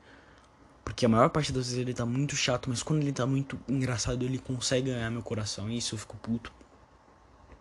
Porque 0.82 1.04
a 1.04 1.08
maior 1.08 1.28
parte 1.28 1.52
das 1.52 1.66
vezes 1.66 1.78
ele 1.78 1.92
tá 1.92 2.06
muito 2.06 2.34
chato, 2.34 2.70
mas 2.70 2.82
quando 2.82 3.02
ele 3.02 3.12
tá 3.12 3.26
muito 3.26 3.60
engraçado, 3.68 4.24
ele 4.24 4.38
consegue 4.38 4.90
ganhar 4.90 5.10
meu 5.10 5.22
coração, 5.22 5.68
e 5.68 5.76
isso 5.76 5.94
eu 5.94 5.98
fico 5.98 6.16
puto. 6.16 6.50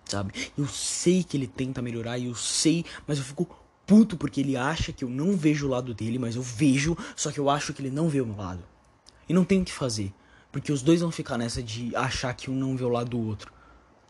Sabe? 0.06 0.34
Eu 0.58 0.68
sei 0.68 1.24
que 1.24 1.38
ele 1.38 1.48
tenta 1.48 1.82
melhorar, 1.82 2.20
eu 2.20 2.36
sei, 2.36 2.86
mas 3.08 3.18
eu 3.18 3.24
fico 3.24 3.48
puto 3.86 4.18
porque 4.18 4.42
ele 4.42 4.56
acha 4.56 4.92
que 4.92 5.04
eu 5.04 5.10
não 5.10 5.36
vejo 5.36 5.68
o 5.68 5.70
lado 5.70 5.94
dele, 5.94 6.20
mas 6.20 6.36
eu 6.36 6.42
vejo, 6.42 6.98
só 7.16 7.32
que 7.32 7.40
eu 7.40 7.50
acho 7.50 7.74
que 7.74 7.82
ele 7.82 7.92
não 7.92 8.10
vê 8.10 8.22
o 8.22 8.26
meu 8.26 8.36
lado. 8.36 8.64
E 9.28 9.34
não 9.34 9.46
tem 9.46 9.62
o 9.62 9.66
que 9.66 9.72
fazer, 9.72 10.14
porque 10.52 10.72
os 10.72 10.82
dois 10.82 11.02
vão 11.02 11.12
ficar 11.12 11.38
nessa 11.38 11.62
de 11.64 11.96
achar 11.96 12.34
que 12.34 12.50
um 12.52 12.56
não 12.56 12.76
vê 12.76 12.84
o 12.84 12.90
lado 12.90 13.10
do 13.12 13.20
outro, 13.20 13.52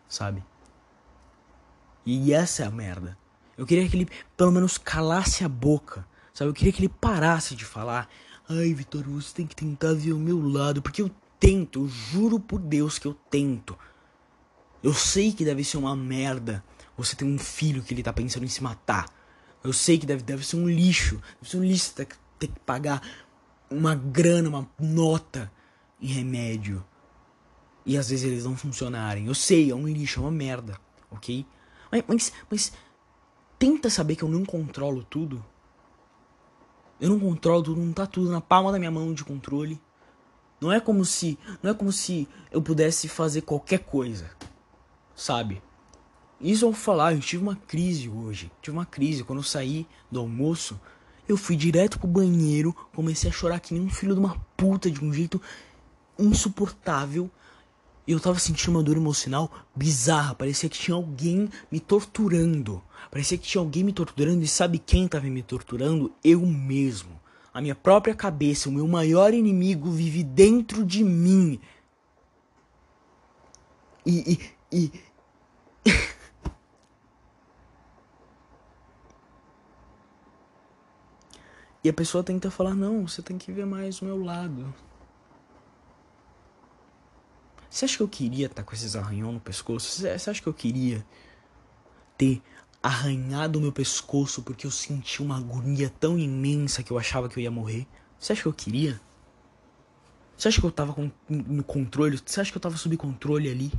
sabe? 0.07 0.43
E 2.05 2.33
essa 2.33 2.63
é 2.63 2.65
a 2.65 2.71
merda. 2.71 3.17
Eu 3.57 3.65
queria 3.65 3.87
que 3.87 3.95
ele 3.95 4.09
pelo 4.35 4.51
menos 4.51 4.77
calasse 4.77 5.43
a 5.43 5.49
boca, 5.49 6.05
sabe? 6.33 6.49
Eu 6.49 6.53
queria 6.53 6.73
que 6.73 6.79
ele 6.79 6.89
parasse 6.89 7.55
de 7.55 7.63
falar: 7.63 8.09
"Ai, 8.49 8.73
Vitor, 8.73 9.03
você 9.03 9.33
tem 9.33 9.47
que 9.47 9.55
tentar 9.55 9.93
ver 9.93 10.13
o 10.13 10.19
meu 10.19 10.41
lado", 10.41 10.81
porque 10.81 11.01
eu 11.01 11.11
tento, 11.39 11.81
eu 11.81 11.87
juro 11.87 12.39
por 12.39 12.59
Deus 12.59 12.97
que 12.97 13.07
eu 13.07 13.13
tento. 13.13 13.77
Eu 14.83 14.93
sei 14.93 15.31
que 15.31 15.45
deve 15.45 15.63
ser 15.63 15.77
uma 15.77 15.95
merda 15.95 16.63
você 16.97 17.15
ter 17.15 17.25
um 17.25 17.39
filho 17.39 17.81
que 17.81 17.93
ele 17.93 18.03
tá 18.03 18.11
pensando 18.11 18.43
em 18.43 18.49
se 18.49 18.61
matar. 18.61 19.05
Eu 19.63 19.71
sei 19.71 19.97
que 19.97 20.05
deve, 20.05 20.21
deve 20.21 20.45
ser 20.45 20.57
um 20.57 20.67
lixo. 20.67 21.21
Deve 21.39 21.49
ser 21.49 21.57
um 21.57 21.63
lixo 21.63 21.93
ter, 21.93 22.07
ter 22.37 22.47
que 22.47 22.59
pagar 22.59 23.01
uma 23.69 23.95
grana, 23.95 24.49
uma 24.49 24.69
nota 24.77 25.51
em 26.01 26.07
remédio. 26.07 26.83
E 27.85 27.97
às 27.97 28.09
vezes 28.09 28.25
eles 28.25 28.43
não 28.43 28.57
funcionarem. 28.57 29.27
Eu 29.27 29.33
sei, 29.33 29.71
é 29.71 29.75
um 29.75 29.87
lixo, 29.87 30.19
é 30.19 30.23
uma 30.23 30.31
merda, 30.31 30.77
ok? 31.09 31.45
Mas, 31.89 32.03
mas, 32.07 32.33
mas 32.49 32.73
tenta 33.57 33.89
saber 33.89 34.15
que 34.15 34.23
eu 34.23 34.29
não 34.29 34.45
controlo 34.45 35.03
tudo. 35.03 35.43
Eu 36.99 37.09
não 37.09 37.19
controlo 37.19 37.63
tudo, 37.63 37.81
não 37.81 37.93
tá 37.93 38.05
tudo 38.05 38.31
na 38.31 38.41
palma 38.41 38.71
da 38.71 38.79
minha 38.79 38.91
mão 38.91 39.13
de 39.13 39.23
controle. 39.23 39.81
Não 40.61 40.71
é 40.71 40.79
como 40.79 41.03
se, 41.03 41.37
não 41.61 41.71
é 41.71 41.73
como 41.73 41.91
se 41.91 42.27
eu 42.51 42.61
pudesse 42.61 43.09
fazer 43.09 43.41
qualquer 43.41 43.79
coisa, 43.79 44.29
sabe? 45.15 45.61
Isso 46.39 46.65
eu 46.65 46.71
vou 46.71 46.79
falar, 46.79 47.13
eu 47.13 47.19
tive 47.19 47.41
uma 47.41 47.55
crise 47.55 48.09
hoje. 48.09 48.51
Tive 48.61 48.75
uma 48.75 48.85
crise. 48.85 49.23
Quando 49.23 49.39
eu 49.39 49.43
saí 49.43 49.87
do 50.11 50.19
almoço, 50.19 50.79
eu 51.27 51.37
fui 51.37 51.55
direto 51.55 51.97
pro 51.97 52.07
banheiro, 52.07 52.75
comecei 52.93 53.29
a 53.29 53.33
chorar 53.33 53.59
que 53.59 53.73
nem 53.73 53.83
um 53.83 53.89
filho 53.89 54.13
de 54.13 54.19
uma 54.19 54.37
puta, 54.57 54.91
de 54.91 55.03
um 55.03 55.13
jeito 55.13 55.41
insuportável. 56.19 57.31
E 58.05 58.11
eu 58.11 58.19
tava 58.19 58.37
sentindo 58.37 58.71
uma 58.71 58.83
dor 58.83 58.97
emocional 58.97 59.49
bizarra. 59.73 60.35
Parecia 60.35 60.67
que 60.67 60.77
tinha 60.77 60.95
alguém 60.95 61.49
me 61.71 61.79
torturando. 61.79 62.83
Parecia 63.09 63.37
que 63.37 63.47
tinha 63.47 63.61
alguém 63.61 63.83
me 63.83 63.93
torturando. 63.93 64.43
E 64.43 64.47
sabe 64.47 64.77
quem 64.77 65.07
tava 65.07 65.27
me 65.27 65.41
torturando? 65.41 66.11
Eu 66.21 66.45
mesmo. 66.45 67.21
A 67.53 67.61
minha 67.61 67.75
própria 67.75 68.13
cabeça, 68.13 68.67
o 68.67 68.71
meu 68.73 68.87
maior 68.87 69.33
inimigo 69.33 69.89
vive 69.91 70.23
dentro 70.23 70.83
de 70.83 71.03
mim. 71.03 71.59
E. 74.05 74.33
e, 74.33 74.39
e... 74.73 74.91
E 81.83 81.89
a 81.89 81.93
pessoa 81.93 82.23
tenta 82.23 82.49
falar: 82.49 82.73
não, 82.75 83.05
você 83.05 83.21
tem 83.21 83.37
que 83.37 83.51
ver 83.51 83.65
mais 83.65 84.01
o 84.01 84.05
meu 84.05 84.23
lado. 84.23 84.73
Você 87.69 87.85
acha 87.85 87.97
que 87.97 88.03
eu 88.03 88.07
queria 88.07 88.45
estar 88.45 88.63
com 88.63 88.73
esses 88.73 88.95
arranhão 88.95 89.33
no 89.33 89.39
pescoço? 89.39 89.89
Você 89.99 90.29
acha 90.29 90.41
que 90.41 90.47
eu 90.47 90.53
queria 90.53 91.05
ter 92.17 92.41
arranhado 92.81 93.59
o 93.59 93.61
meu 93.61 93.71
pescoço 93.71 94.43
porque 94.43 94.65
eu 94.65 94.71
senti 94.71 95.21
uma 95.21 95.37
agonia 95.37 95.89
tão 95.89 96.17
imensa 96.17 96.83
que 96.83 96.91
eu 96.91 96.97
achava 96.97 97.27
que 97.27 97.37
eu 97.37 97.43
ia 97.43 97.51
morrer? 97.51 97.85
Você 98.17 98.31
acha 98.31 98.43
que 98.43 98.47
eu 98.47 98.53
queria? 98.53 99.01
Você 100.37 100.47
acha 100.47 100.61
que 100.61 100.65
eu 100.65 100.71
tava 100.71 100.93
com, 100.93 101.11
no 101.27 101.63
controle? 101.63 102.17
Você 102.23 102.39
acha 102.39 102.51
que 102.51 102.57
eu 102.57 102.61
tava 102.61 102.77
sob 102.77 102.95
controle 102.95 103.49
ali? 103.49 103.71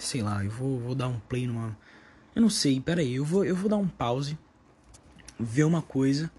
Sei 0.00 0.22
lá, 0.22 0.44
eu 0.44 0.50
vou, 0.50 0.78
vou 0.80 0.94
dar 0.94 1.08
um 1.08 1.18
play 1.20 1.46
numa. 1.46 1.76
Eu 2.34 2.42
não 2.42 2.50
sei, 2.50 2.80
pera 2.80 3.00
aí, 3.00 3.14
eu 3.14 3.24
vou, 3.24 3.44
eu 3.44 3.54
vou 3.54 3.68
dar 3.68 3.76
um 3.76 3.88
pause, 3.88 4.38
ver 5.38 5.64
uma 5.64 5.82
coisa 5.82 6.30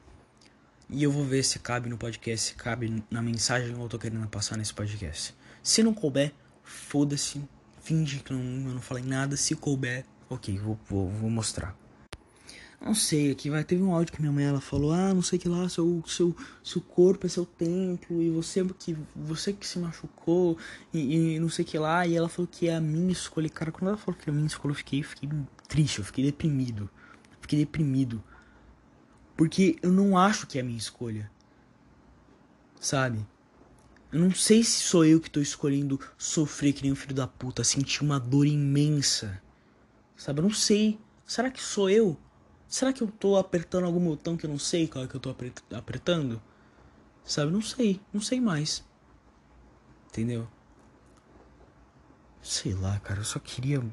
E 0.90 1.04
eu 1.04 1.12
vou 1.12 1.26
ver 1.26 1.44
se 1.44 1.60
cabe 1.60 1.90
no 1.90 1.98
podcast, 1.98 2.50
se 2.50 2.56
cabe 2.56 3.04
na 3.10 3.22
mensagem 3.22 3.74
que 3.74 3.80
eu 3.80 3.90
tô 3.90 3.98
querendo 3.98 4.28
passar 4.28 4.58
nesse 4.58 4.74
podcast. 4.74 5.34
Se 5.64 5.82
não 5.82 5.94
couber, 5.94 6.34
foda-se. 6.64 7.42
Finge 7.82 8.20
que 8.20 8.34
não, 8.34 8.40
eu 8.40 8.74
não 8.76 8.82
falei 8.82 9.04
nada. 9.04 9.38
Se 9.38 9.56
couber, 9.56 10.06
ok, 10.30 10.58
vou, 10.60 10.78
vou, 10.88 11.10
vou 11.10 11.30
mostrar. 11.30 11.81
Não 12.84 12.96
sei, 12.96 13.30
aqui 13.32 13.48
vai. 13.48 13.64
Teve 13.64 13.84
um 13.84 13.94
áudio 13.94 14.12
que 14.12 14.20
minha 14.20 14.34
mãe 14.34 14.44
ela 14.44 14.60
falou: 14.60 14.92
Ah, 14.92 15.14
não 15.14 15.22
sei 15.22 15.38
que 15.38 15.48
lá, 15.48 15.70
seu, 15.70 16.04
seu, 16.08 16.36
seu 16.64 16.82
corpo 16.82 17.28
é 17.28 17.30
seu 17.30 17.46
templo, 17.46 18.20
e 18.24 18.32
você 18.32 18.66
que 18.74 18.98
você 19.16 19.54
que 19.54 19.68
se 19.68 19.78
machucou, 19.78 20.58
e, 20.92 21.36
e 21.36 21.40
não 21.40 21.48
sei 21.48 21.64
que 21.64 21.78
lá. 21.78 22.08
E 22.08 22.16
ela 22.16 22.28
falou 22.28 22.50
que 22.52 22.68
é 22.68 22.76
a 22.76 22.82
minha 22.82 23.12
escolha. 23.12 23.48
Cara, 23.50 23.72
quando 23.72 23.90
ela 23.90 23.98
falou 23.98 24.20
que 24.20 24.28
é 24.28 24.34
a 24.34 24.36
minha 24.36 24.48
escolha, 24.48 24.72
eu 24.72 24.76
fiquei, 24.76 25.04
fiquei 25.04 25.30
triste, 25.68 26.00
eu 26.00 26.06
fiquei 26.06 26.26
deprimido. 26.26 26.90
Fiquei 27.40 27.60
deprimido. 27.60 28.24
Porque 29.38 29.78
eu 29.84 29.92
não 29.92 30.18
acho 30.18 30.48
que 30.48 30.58
é 30.58 30.62
a 30.62 30.64
minha 30.64 30.78
escolha. 30.78 31.30
Sabe? 32.80 33.24
Eu 34.12 34.20
não 34.20 34.32
sei 34.32 34.64
se 34.64 34.82
sou 34.82 35.06
eu 35.06 35.22
que 35.22 35.30
tô 35.30 35.40
escolhendo 35.40 36.00
sofrer 36.18 36.74
que 36.74 36.82
nem 36.82 36.92
um 36.92 36.96
filho 36.96 37.16
da 37.16 37.28
puta, 37.28 37.64
sentir 37.64 38.04
uma 38.04 38.20
dor 38.20 38.48
imensa. 38.48 39.40
Sabe? 40.18 40.40
Eu 40.40 40.44
não 40.44 40.52
sei. 40.52 41.00
Será 41.28 41.52
que 41.52 41.62
sou 41.62 41.88
eu? 41.88 42.18
Será 42.72 42.94
que 42.94 43.04
eu 43.04 43.08
tô 43.08 43.36
apertando 43.36 43.84
algum 43.84 44.00
botão 44.00 44.38
que 44.38 44.46
eu 44.46 44.50
não 44.50 44.58
sei 44.58 44.88
qual 44.88 45.04
é 45.04 45.08
que 45.08 45.14
eu 45.14 45.20
tô 45.20 45.36
apertando? 45.76 46.42
Sabe? 47.26 47.52
Não 47.52 47.62
sei. 47.62 48.00
Não 48.14 48.22
sei 48.22 48.40
mais. 48.40 48.82
Entendeu? 50.08 50.48
Sei 52.42 52.74
lá, 52.74 52.98
cara. 53.02 53.20
Eu 53.20 53.26
só 53.26 53.40
queria 53.40 53.84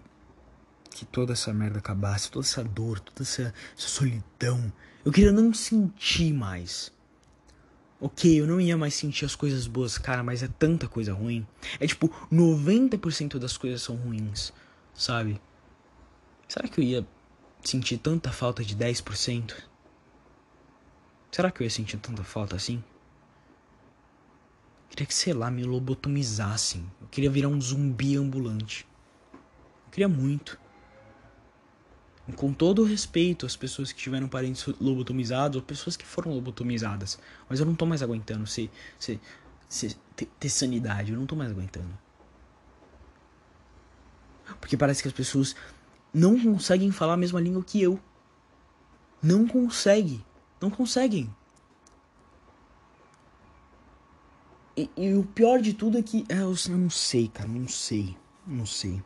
que 0.92 1.04
toda 1.04 1.32
essa 1.32 1.52
merda 1.52 1.80
acabasse. 1.80 2.30
Toda 2.30 2.46
essa 2.46 2.62
dor, 2.62 3.00
toda 3.00 3.22
essa, 3.22 3.52
essa 3.76 3.88
solidão. 3.88 4.72
Eu 5.04 5.10
queria 5.10 5.32
não 5.32 5.52
sentir 5.52 6.32
mais. 6.32 6.92
Ok, 8.00 8.40
eu 8.40 8.46
não 8.46 8.60
ia 8.60 8.76
mais 8.76 8.94
sentir 8.94 9.24
as 9.24 9.34
coisas 9.34 9.66
boas, 9.66 9.98
cara, 9.98 10.22
mas 10.22 10.44
é 10.44 10.48
tanta 10.56 10.86
coisa 10.86 11.12
ruim. 11.12 11.44
É 11.80 11.86
tipo, 11.88 12.08
90% 12.32 13.40
das 13.40 13.56
coisas 13.56 13.82
são 13.82 13.96
ruins, 13.96 14.52
sabe? 14.94 15.40
Será 16.46 16.68
que 16.68 16.80
eu 16.80 16.84
ia 16.84 17.06
sentir 17.68 17.98
tanta 17.98 18.32
falta 18.32 18.64
de 18.64 18.74
10%? 18.74 19.54
Será 21.30 21.50
que 21.50 21.60
eu 21.60 21.64
ia 21.64 21.70
sentir 21.70 21.98
tanta 21.98 22.24
falta 22.24 22.56
assim? 22.56 22.82
Eu 24.84 24.88
queria 24.90 25.06
que, 25.06 25.14
sei 25.14 25.34
lá, 25.34 25.50
me 25.50 25.62
lobotomizassem. 25.64 26.90
Eu 27.00 27.08
queria 27.08 27.30
virar 27.30 27.48
um 27.48 27.60
zumbi 27.60 28.16
ambulante. 28.16 28.86
Eu 29.34 29.90
queria 29.90 30.08
muito. 30.08 30.58
E 32.26 32.32
com 32.32 32.52
todo 32.52 32.82
o 32.82 32.84
respeito 32.86 33.44
às 33.44 33.54
pessoas 33.54 33.92
que 33.92 33.98
tiveram 33.98 34.28
parentes 34.28 34.66
lobotomizados 34.80 35.56
ou 35.56 35.62
pessoas 35.62 35.96
que 35.96 36.06
foram 36.06 36.32
lobotomizadas. 36.32 37.18
Mas 37.48 37.60
eu 37.60 37.66
não 37.66 37.74
tô 37.74 37.84
mais 37.84 38.02
aguentando 38.02 38.46
ser, 38.46 38.70
ser, 38.98 39.20
ser 39.68 39.94
ter, 40.16 40.26
ter 40.40 40.48
sanidade. 40.48 41.12
Eu 41.12 41.18
não 41.18 41.26
tô 41.26 41.36
mais 41.36 41.50
aguentando. 41.50 41.96
Porque 44.58 44.76
parece 44.76 45.02
que 45.02 45.08
as 45.08 45.14
pessoas 45.14 45.54
não 46.12 46.38
conseguem 46.40 46.90
falar 46.90 47.14
a 47.14 47.18
mesma 47.18 47.40
língua 47.40 47.62
que 47.62 47.80
eu. 47.82 47.98
Não 49.22 49.46
conseguem. 49.46 50.24
Não 50.60 50.70
conseguem. 50.70 51.32
E, 54.76 54.88
e, 54.96 55.14
o 55.14 55.24
pior 55.24 55.60
de 55.60 55.74
tudo 55.74 55.98
é 55.98 56.02
que. 56.02 56.24
É, 56.28 56.40
eu, 56.40 56.54
não 56.70 56.88
sei, 56.88 57.28
cara. 57.28 57.48
Não 57.48 57.66
sei. 57.68 58.16
Não 58.46 58.64
sei. 58.64 59.02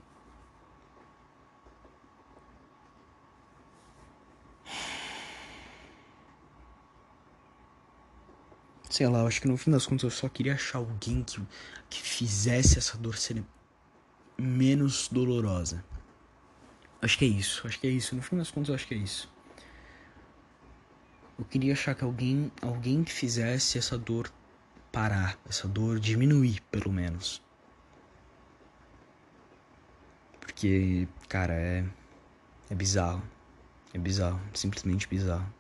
Sei 8.91 9.09
lá, 9.09 9.27
acho 9.27 9.41
que 9.41 9.49
no 9.49 9.57
fim 9.57 9.71
das 9.71 9.87
contas 9.87 10.03
eu 10.05 10.11
só 10.11 10.29
queria 10.29 10.53
achar 10.53 10.79
alguém 10.79 11.23
que, 11.23 11.41
que 11.89 12.03
fizesse 12.03 12.77
essa 12.77 12.99
dor 12.99 13.17
ser 13.17 13.43
menos 14.39 15.09
dolorosa. 15.09 15.83
Acho 17.03 17.19
que 17.19 17.25
é 17.25 17.29
isso, 17.29 17.67
acho 17.67 17.81
que 17.81 17.87
é 17.89 17.91
isso. 17.91 18.15
No 18.15 18.23
fim 18.23 18.37
das 18.37 18.51
contas, 18.53 18.73
acho 18.77 18.87
que 18.87 18.95
é 18.95 18.99
isso. 18.99 19.29
Eu 21.37 21.45
queria 21.45 21.73
achar 21.73 21.97
que 21.97 22.05
alguém, 22.05 22.53
alguém 22.63 23.03
que 23.03 23.13
fizesse 23.13 23.77
essa 23.77 23.99
dor 23.99 24.31
parar, 24.93 25.37
essa 25.49 25.67
dor 25.67 25.99
diminuir, 25.99 26.61
pelo 26.71 26.93
menos. 26.93 27.43
Porque, 30.41 31.09
cara, 31.29 31.55
é. 31.55 31.85
É 32.71 32.75
bizarro. 32.75 33.23
É 33.93 33.99
bizarro, 33.99 34.41
simplesmente 34.55 35.09
bizarro. 35.09 35.53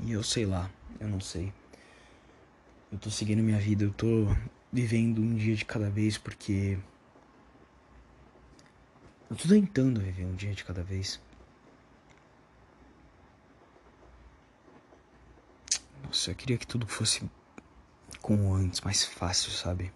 E 0.00 0.12
eu 0.12 0.22
sei 0.22 0.46
lá, 0.46 0.68
eu 0.98 1.08
não 1.08 1.20
sei. 1.20 1.52
Eu 2.92 2.98
tô 2.98 3.08
seguindo 3.08 3.42
minha 3.42 3.58
vida, 3.58 3.84
eu 3.84 3.90
tô 3.90 4.26
vivendo 4.70 5.22
um 5.22 5.34
dia 5.34 5.56
de 5.56 5.64
cada 5.64 5.88
vez 5.88 6.18
porque. 6.18 6.78
Eu 9.30 9.34
tô 9.34 9.48
tentando 9.48 9.98
viver 9.98 10.26
um 10.26 10.34
dia 10.34 10.52
de 10.52 10.62
cada 10.62 10.82
vez. 10.82 11.18
Nossa, 16.04 16.32
eu 16.32 16.34
queria 16.34 16.58
que 16.58 16.66
tudo 16.66 16.86
fosse 16.86 17.26
como 18.20 18.52
antes, 18.54 18.82
mais 18.82 19.02
fácil, 19.02 19.50
sabe? 19.52 19.90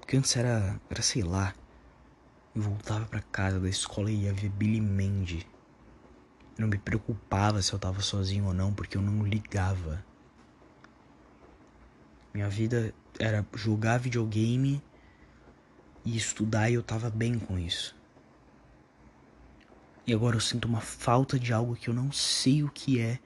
Porque 0.00 0.18
antes 0.18 0.36
era, 0.36 0.78
era 0.90 1.00
sei 1.00 1.22
lá. 1.22 1.54
Eu 2.54 2.60
voltava 2.60 3.06
para 3.06 3.22
casa 3.22 3.58
da 3.58 3.70
escola 3.70 4.10
e 4.10 4.24
ia 4.24 4.34
ver 4.34 4.50
Billy 4.50 4.82
Mandy. 4.82 5.46
Eu 6.58 6.62
não 6.62 6.68
me 6.68 6.76
preocupava 6.76 7.62
se 7.62 7.72
eu 7.72 7.78
tava 7.78 8.02
sozinho 8.02 8.44
ou 8.48 8.52
não, 8.52 8.74
porque 8.74 8.98
eu 8.98 9.02
não 9.02 9.24
ligava. 9.24 10.09
Minha 12.32 12.48
vida 12.48 12.94
era 13.18 13.44
jogar 13.54 13.98
videogame 13.98 14.82
e 16.04 16.16
estudar 16.16 16.70
e 16.70 16.74
eu 16.74 16.82
tava 16.82 17.10
bem 17.10 17.38
com 17.38 17.58
isso. 17.58 17.94
E 20.06 20.14
agora 20.14 20.36
eu 20.36 20.40
sinto 20.40 20.66
uma 20.66 20.80
falta 20.80 21.38
de 21.38 21.52
algo 21.52 21.76
que 21.76 21.88
eu 21.88 21.94
não 21.94 22.10
sei 22.12 22.62
o 22.62 22.70
que 22.70 23.00
é, 23.00 23.18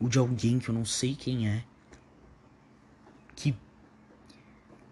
ou 0.00 0.08
de 0.08 0.18
alguém 0.18 0.58
que 0.58 0.68
eu 0.68 0.74
não 0.74 0.84
sei 0.84 1.14
quem 1.14 1.48
é, 1.48 1.64
que 3.36 3.54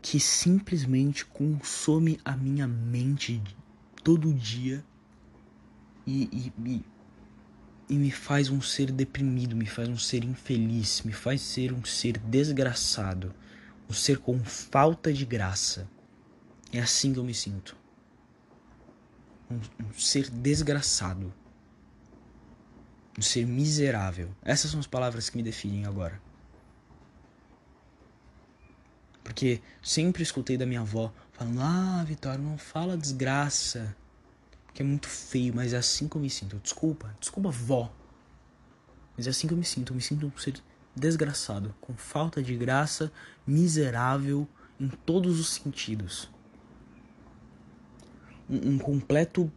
que 0.00 0.20
simplesmente 0.20 1.26
consome 1.26 2.20
a 2.24 2.36
minha 2.36 2.68
mente 2.68 3.42
todo 4.04 4.32
dia 4.32 4.84
e, 6.06 6.28
e, 6.32 6.52
e, 6.64 6.84
e 7.88 7.98
me 7.98 8.12
faz 8.12 8.48
um 8.48 8.60
ser 8.60 8.92
deprimido, 8.92 9.56
me 9.56 9.66
faz 9.66 9.88
um 9.88 9.98
ser 9.98 10.22
infeliz, 10.22 11.02
me 11.02 11.12
faz 11.12 11.40
ser 11.40 11.72
um 11.72 11.84
ser 11.84 12.18
desgraçado 12.18 13.34
um 13.88 13.92
ser 13.92 14.18
com 14.18 14.42
falta 14.44 15.12
de 15.12 15.24
graça. 15.24 15.88
É 16.72 16.80
assim 16.80 17.12
que 17.12 17.18
eu 17.18 17.24
me 17.24 17.34
sinto. 17.34 17.76
Um, 19.50 19.56
um, 19.56 19.92
ser 19.92 20.28
desgraçado. 20.30 21.32
Um 23.18 23.22
ser 23.22 23.46
miserável. 23.46 24.30
Essas 24.42 24.70
são 24.70 24.80
as 24.80 24.86
palavras 24.86 25.30
que 25.30 25.36
me 25.36 25.42
definem 25.42 25.86
agora. 25.86 26.20
Porque 29.22 29.60
sempre 29.82 30.22
escutei 30.22 30.56
da 30.56 30.66
minha 30.66 30.80
avó 30.80 31.12
falando: 31.32 31.60
Ah, 31.60 32.04
Vitória, 32.04 32.38
não 32.38 32.58
fala 32.58 32.96
desgraça. 32.96 33.96
Que 34.74 34.82
é 34.82 34.84
muito 34.84 35.08
feio, 35.08 35.54
mas 35.54 35.72
é 35.72 35.78
assim 35.78 36.06
que 36.06 36.16
eu 36.16 36.20
me 36.20 36.28
sinto. 36.28 36.58
Desculpa, 36.58 37.16
desculpa, 37.18 37.50
vó. 37.50 37.90
Mas 39.16 39.26
é 39.26 39.30
assim 39.30 39.46
que 39.46 39.54
eu 39.54 39.58
me 39.58 39.64
sinto. 39.64 39.92
Eu 39.92 39.96
me 39.96 40.02
sinto 40.02 40.26
um 40.26 40.38
ser 40.38 40.62
desgraçado, 40.96 41.74
com 41.80 41.94
falta 41.94 42.42
de 42.42 42.56
graça, 42.56 43.12
miserável 43.46 44.48
em 44.80 44.88
todos 44.88 45.38
os 45.38 45.50
sentidos. 45.50 46.30
Um, 48.48 48.72
um 48.72 48.78
completo. 48.78 49.52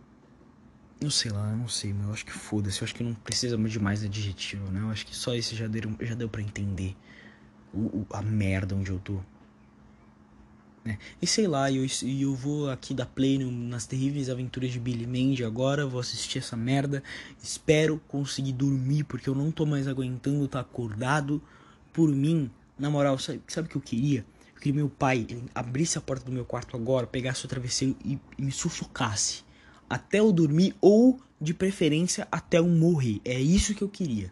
Não 1.01 1.09
sei 1.09 1.31
lá, 1.31 1.55
não 1.55 1.69
sei, 1.69 1.93
mas 1.93 2.07
eu 2.07 2.13
acho 2.13 2.25
que 2.25 2.33
foda-se. 2.33 2.81
Eu 2.81 2.85
acho 2.85 2.93
que 2.93 3.03
não 3.03 3.13
precisa 3.13 3.57
de 3.57 3.79
mais 3.79 4.03
adjetivo, 4.03 4.69
né? 4.69 4.81
Eu 4.81 4.89
acho 4.89 5.05
que 5.05 5.15
só 5.15 5.33
esse 5.33 5.55
já 5.55 5.65
deu, 5.65 5.95
já 6.01 6.13
deu 6.13 6.27
pra 6.27 6.41
entender 6.41 6.95
o, 7.73 7.79
o 7.79 8.07
a 8.11 8.21
merda 8.21 8.75
onde 8.75 8.91
eu 8.91 8.99
tô. 8.99 9.21
Né? 10.83 10.97
E 11.21 11.27
sei 11.27 11.47
lá, 11.47 11.71
eu, 11.71 11.85
eu 12.03 12.33
vou 12.33 12.69
aqui 12.69 12.93
dar 12.93 13.05
play 13.05 13.37
no, 13.37 13.51
nas 13.51 13.85
terríveis 13.85 14.29
aventuras 14.29 14.71
de 14.71 14.79
Billy 14.79 15.05
Mandy 15.05 15.43
agora, 15.43 15.85
vou 15.85 15.99
assistir 15.99 16.39
essa 16.39 16.55
merda. 16.55 17.03
Espero 17.41 18.01
conseguir 18.07 18.53
dormir, 18.53 19.03
porque 19.03 19.29
eu 19.29 19.35
não 19.35 19.51
tô 19.51 19.65
mais 19.65 19.87
aguentando 19.87 20.45
estar 20.45 20.63
tá 20.63 20.69
acordado. 20.69 21.41
Por 21.93 22.09
mim, 22.09 22.49
na 22.77 22.89
moral, 22.89 23.17
sabe, 23.17 23.41
sabe 23.47 23.67
o 23.67 23.71
que 23.71 23.77
eu 23.77 23.81
queria? 23.81 24.25
Eu 24.55 24.61
queria 24.61 24.73
meu 24.73 24.89
pai 24.89 25.27
abrisse 25.53 25.97
a 25.97 26.01
porta 26.01 26.25
do 26.25 26.31
meu 26.31 26.45
quarto 26.45 26.75
agora, 26.75 27.07
pegasse 27.07 27.45
o 27.45 27.47
travesseiro 27.47 27.95
e, 28.03 28.19
e 28.37 28.41
me 28.41 28.51
sufocasse. 28.51 29.43
Até 29.89 30.19
eu 30.19 30.31
dormir, 30.31 30.75
ou 30.79 31.19
de 31.41 31.53
preferência 31.53 32.27
até 32.31 32.59
eu 32.59 32.67
morrer. 32.67 33.21
É 33.25 33.39
isso 33.39 33.73
que 33.73 33.81
eu 33.81 33.89
queria. 33.89 34.31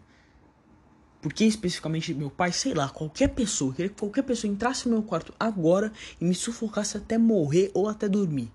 Porque 1.20 1.44
especificamente 1.44 2.14
meu 2.14 2.30
pai, 2.30 2.52
sei 2.52 2.74
lá, 2.74 2.88
qualquer 2.88 3.28
pessoa, 3.28 3.74
queria 3.74 3.88
que 3.88 3.98
qualquer 3.98 4.22
pessoa 4.22 4.50
entrasse 4.50 4.88
no 4.88 4.94
meu 4.94 5.02
quarto 5.02 5.34
agora 5.38 5.92
e 6.20 6.24
me 6.24 6.34
sufocasse 6.34 6.96
até 6.96 7.18
morrer 7.18 7.70
ou 7.74 7.88
até 7.88 8.08
dormir. 8.08 8.52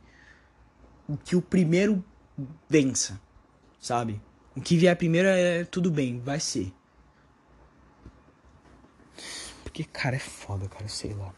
que 1.26 1.36
o 1.36 1.42
primeiro 1.42 2.04
vença, 2.70 3.20
sabe? 3.80 4.22
O 4.56 4.62
que 4.62 4.78
vier 4.78 4.96
primeiro 4.96 5.28
é 5.28 5.66
tudo 5.66 5.92
bem, 5.92 6.20
vai 6.20 6.40
ser. 6.40 6.74
Porque, 9.64 9.84
cara, 9.84 10.16
é 10.16 10.20
foda, 10.20 10.70
cara, 10.70 10.88
sei 10.88 11.14
lá. 11.14 11.34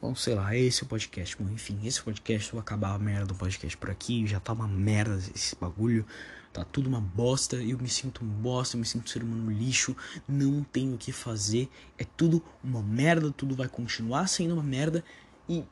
Bom, 0.00 0.16
sei 0.16 0.34
lá, 0.34 0.56
esse 0.56 0.82
é 0.82 0.84
o 0.84 0.88
podcast. 0.88 1.36
Bom, 1.40 1.48
enfim, 1.48 1.78
esse 1.84 2.00
o 2.00 2.04
podcast. 2.04 2.50
Vou 2.50 2.60
acabar 2.60 2.92
a 2.92 2.98
merda 2.98 3.24
do 3.24 3.36
podcast 3.36 3.76
por 3.76 3.88
aqui. 3.88 4.26
Já 4.26 4.40
tá 4.40 4.52
uma 4.52 4.66
merda 4.66 5.16
esse 5.32 5.54
bagulho. 5.54 6.04
Tá 6.52 6.64
tudo 6.64 6.88
uma 6.88 7.00
bosta. 7.00 7.56
Eu 7.56 7.78
me 7.78 7.88
sinto 7.88 8.24
um 8.24 8.28
bosta. 8.28 8.76
Eu 8.76 8.80
me 8.80 8.86
sinto 8.86 9.04
um 9.04 9.08
ser 9.08 9.22
humano 9.22 9.50
lixo. 9.50 9.96
Não 10.28 10.62
tenho 10.62 10.94
o 10.94 10.98
que 10.98 11.12
fazer. 11.12 11.68
É 11.96 12.04
tudo 12.04 12.42
uma 12.62 12.82
merda. 12.82 13.30
Tudo 13.30 13.54
vai 13.54 13.68
continuar 13.68 14.26
sendo 14.26 14.54
uma 14.54 14.62
merda. 14.62 15.04
E, 15.48 15.64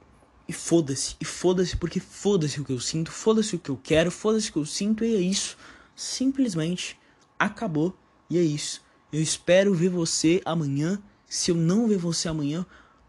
e 0.49 0.53
foda-se. 0.53 1.17
E 1.21 1.25
foda-se 1.25 1.77
porque 1.77 2.01
foda-se 2.01 2.61
o 2.61 2.65
que 2.65 2.73
eu 2.73 2.81
sinto. 2.81 3.11
Foda-se 3.11 3.57
o 3.57 3.59
que 3.59 3.71
eu 3.71 3.77
quero. 3.77 4.11
Foda-se 4.11 4.51
o 4.51 4.53
que 4.55 4.59
eu 4.59 4.67
sinto. 4.67 5.05
E 5.05 5.15
é 5.15 5.21
isso. 5.21 5.57
Simplesmente 5.95 6.99
acabou. 7.39 7.97
E 8.29 8.39
é 8.39 8.43
isso. 8.43 8.83
Eu 9.13 9.21
espero 9.21 9.75
ver 9.75 9.91
você 9.91 10.41
amanhã. 10.45 11.03
Se 11.29 11.51
eu 11.51 11.55
não 11.55 11.87
ver 11.87 11.99
você 11.99 12.29
amanhã, 12.29 12.65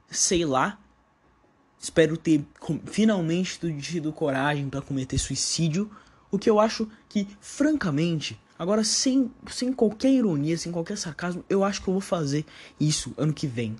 sei 0.10 0.46
lá 0.46 0.78
Espero 1.82 2.16
ter 2.16 2.46
finalmente 2.86 3.58
tido 3.82 4.14
coragem 4.14 4.70
para 4.70 4.84
cometer 4.84 5.18
suicídio, 5.18 5.90
o 6.32 6.40
que 6.40 6.50
eu 6.50 6.60
acho 6.60 6.88
que, 7.10 7.28
francamente, 7.40 8.40
agora 8.58 8.84
sem, 8.84 9.30
sem 9.50 9.74
qualquer 9.74 10.12
ironia, 10.12 10.58
sem 10.58 10.72
qualquer 10.72 10.98
sarcasmo, 10.98 11.44
eu 11.50 11.64
acho 11.64 11.82
que 11.82 11.90
eu 11.90 11.94
vou 11.94 12.02
fazer 12.02 12.46
isso 12.80 13.14
ano 13.18 13.34
que 13.34 13.46
vem. 13.46 13.76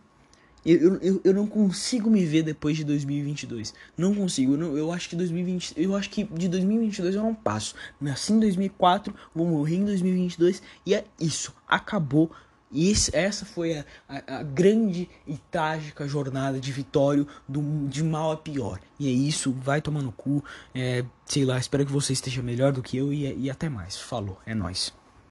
Eu, 0.64 0.96
eu, 0.98 1.22
eu 1.24 1.34
não 1.34 1.48
consigo 1.48 2.08
me 2.10 2.24
ver 2.24 2.44
depois 2.44 2.78
de 2.78 2.84
2022. 2.84 3.74
Não 3.98 4.14
consigo. 4.14 4.54
Eu, 4.54 4.58
não, 4.58 4.78
eu 4.78 4.92
acho 4.92 5.10
que 5.10 5.16
2020, 5.16 5.74
eu 5.76 5.96
acho 5.96 6.10
que 6.10 6.24
de 6.24 6.48
2022 6.48 7.16
eu 7.16 7.24
não 7.24 7.34
passo. 7.34 7.74
Nasci 8.00 8.34
em 8.34 8.40
2004, 8.40 9.14
vou 9.34 9.48
morrer 9.48 9.78
em 9.78 9.86
2022 9.86 10.62
e 10.86 10.94
é 10.94 11.04
isso. 11.20 11.52
Acabou 11.68 12.30
e 12.72 12.94
essa 13.14 13.46
foi 13.46 13.80
a, 13.80 13.86
a, 14.08 14.38
a, 14.38 14.44
grande 14.44 15.10
e 15.28 15.38
trágica 15.50 16.08
jornada 16.08 16.60
de 16.60 16.72
Vitório 16.72 17.28
do, 17.48 17.88
de 17.88 18.04
mal 18.04 18.32
a 18.32 18.38
pior. 18.38 18.80
E 19.00 19.08
é 19.08 19.12
isso, 19.12 19.52
vai 19.52 19.82
tomar 19.82 20.02
no 20.02 20.12
cu. 20.12 20.44
É, 20.74 21.04
sei 21.26 21.44
lá, 21.44 21.58
espero 21.58 21.86
que 21.86 21.92
você 21.92 22.14
esteja 22.14 22.42
melhor 22.42 22.72
do 22.72 22.82
que 22.82 22.98
eu 22.98 23.12
e, 23.12 23.46
e 23.46 23.50
até 23.50 23.68
mais. 23.68 23.98
Falou, 23.98 24.40
é 24.46 24.56
nós. 24.56 24.94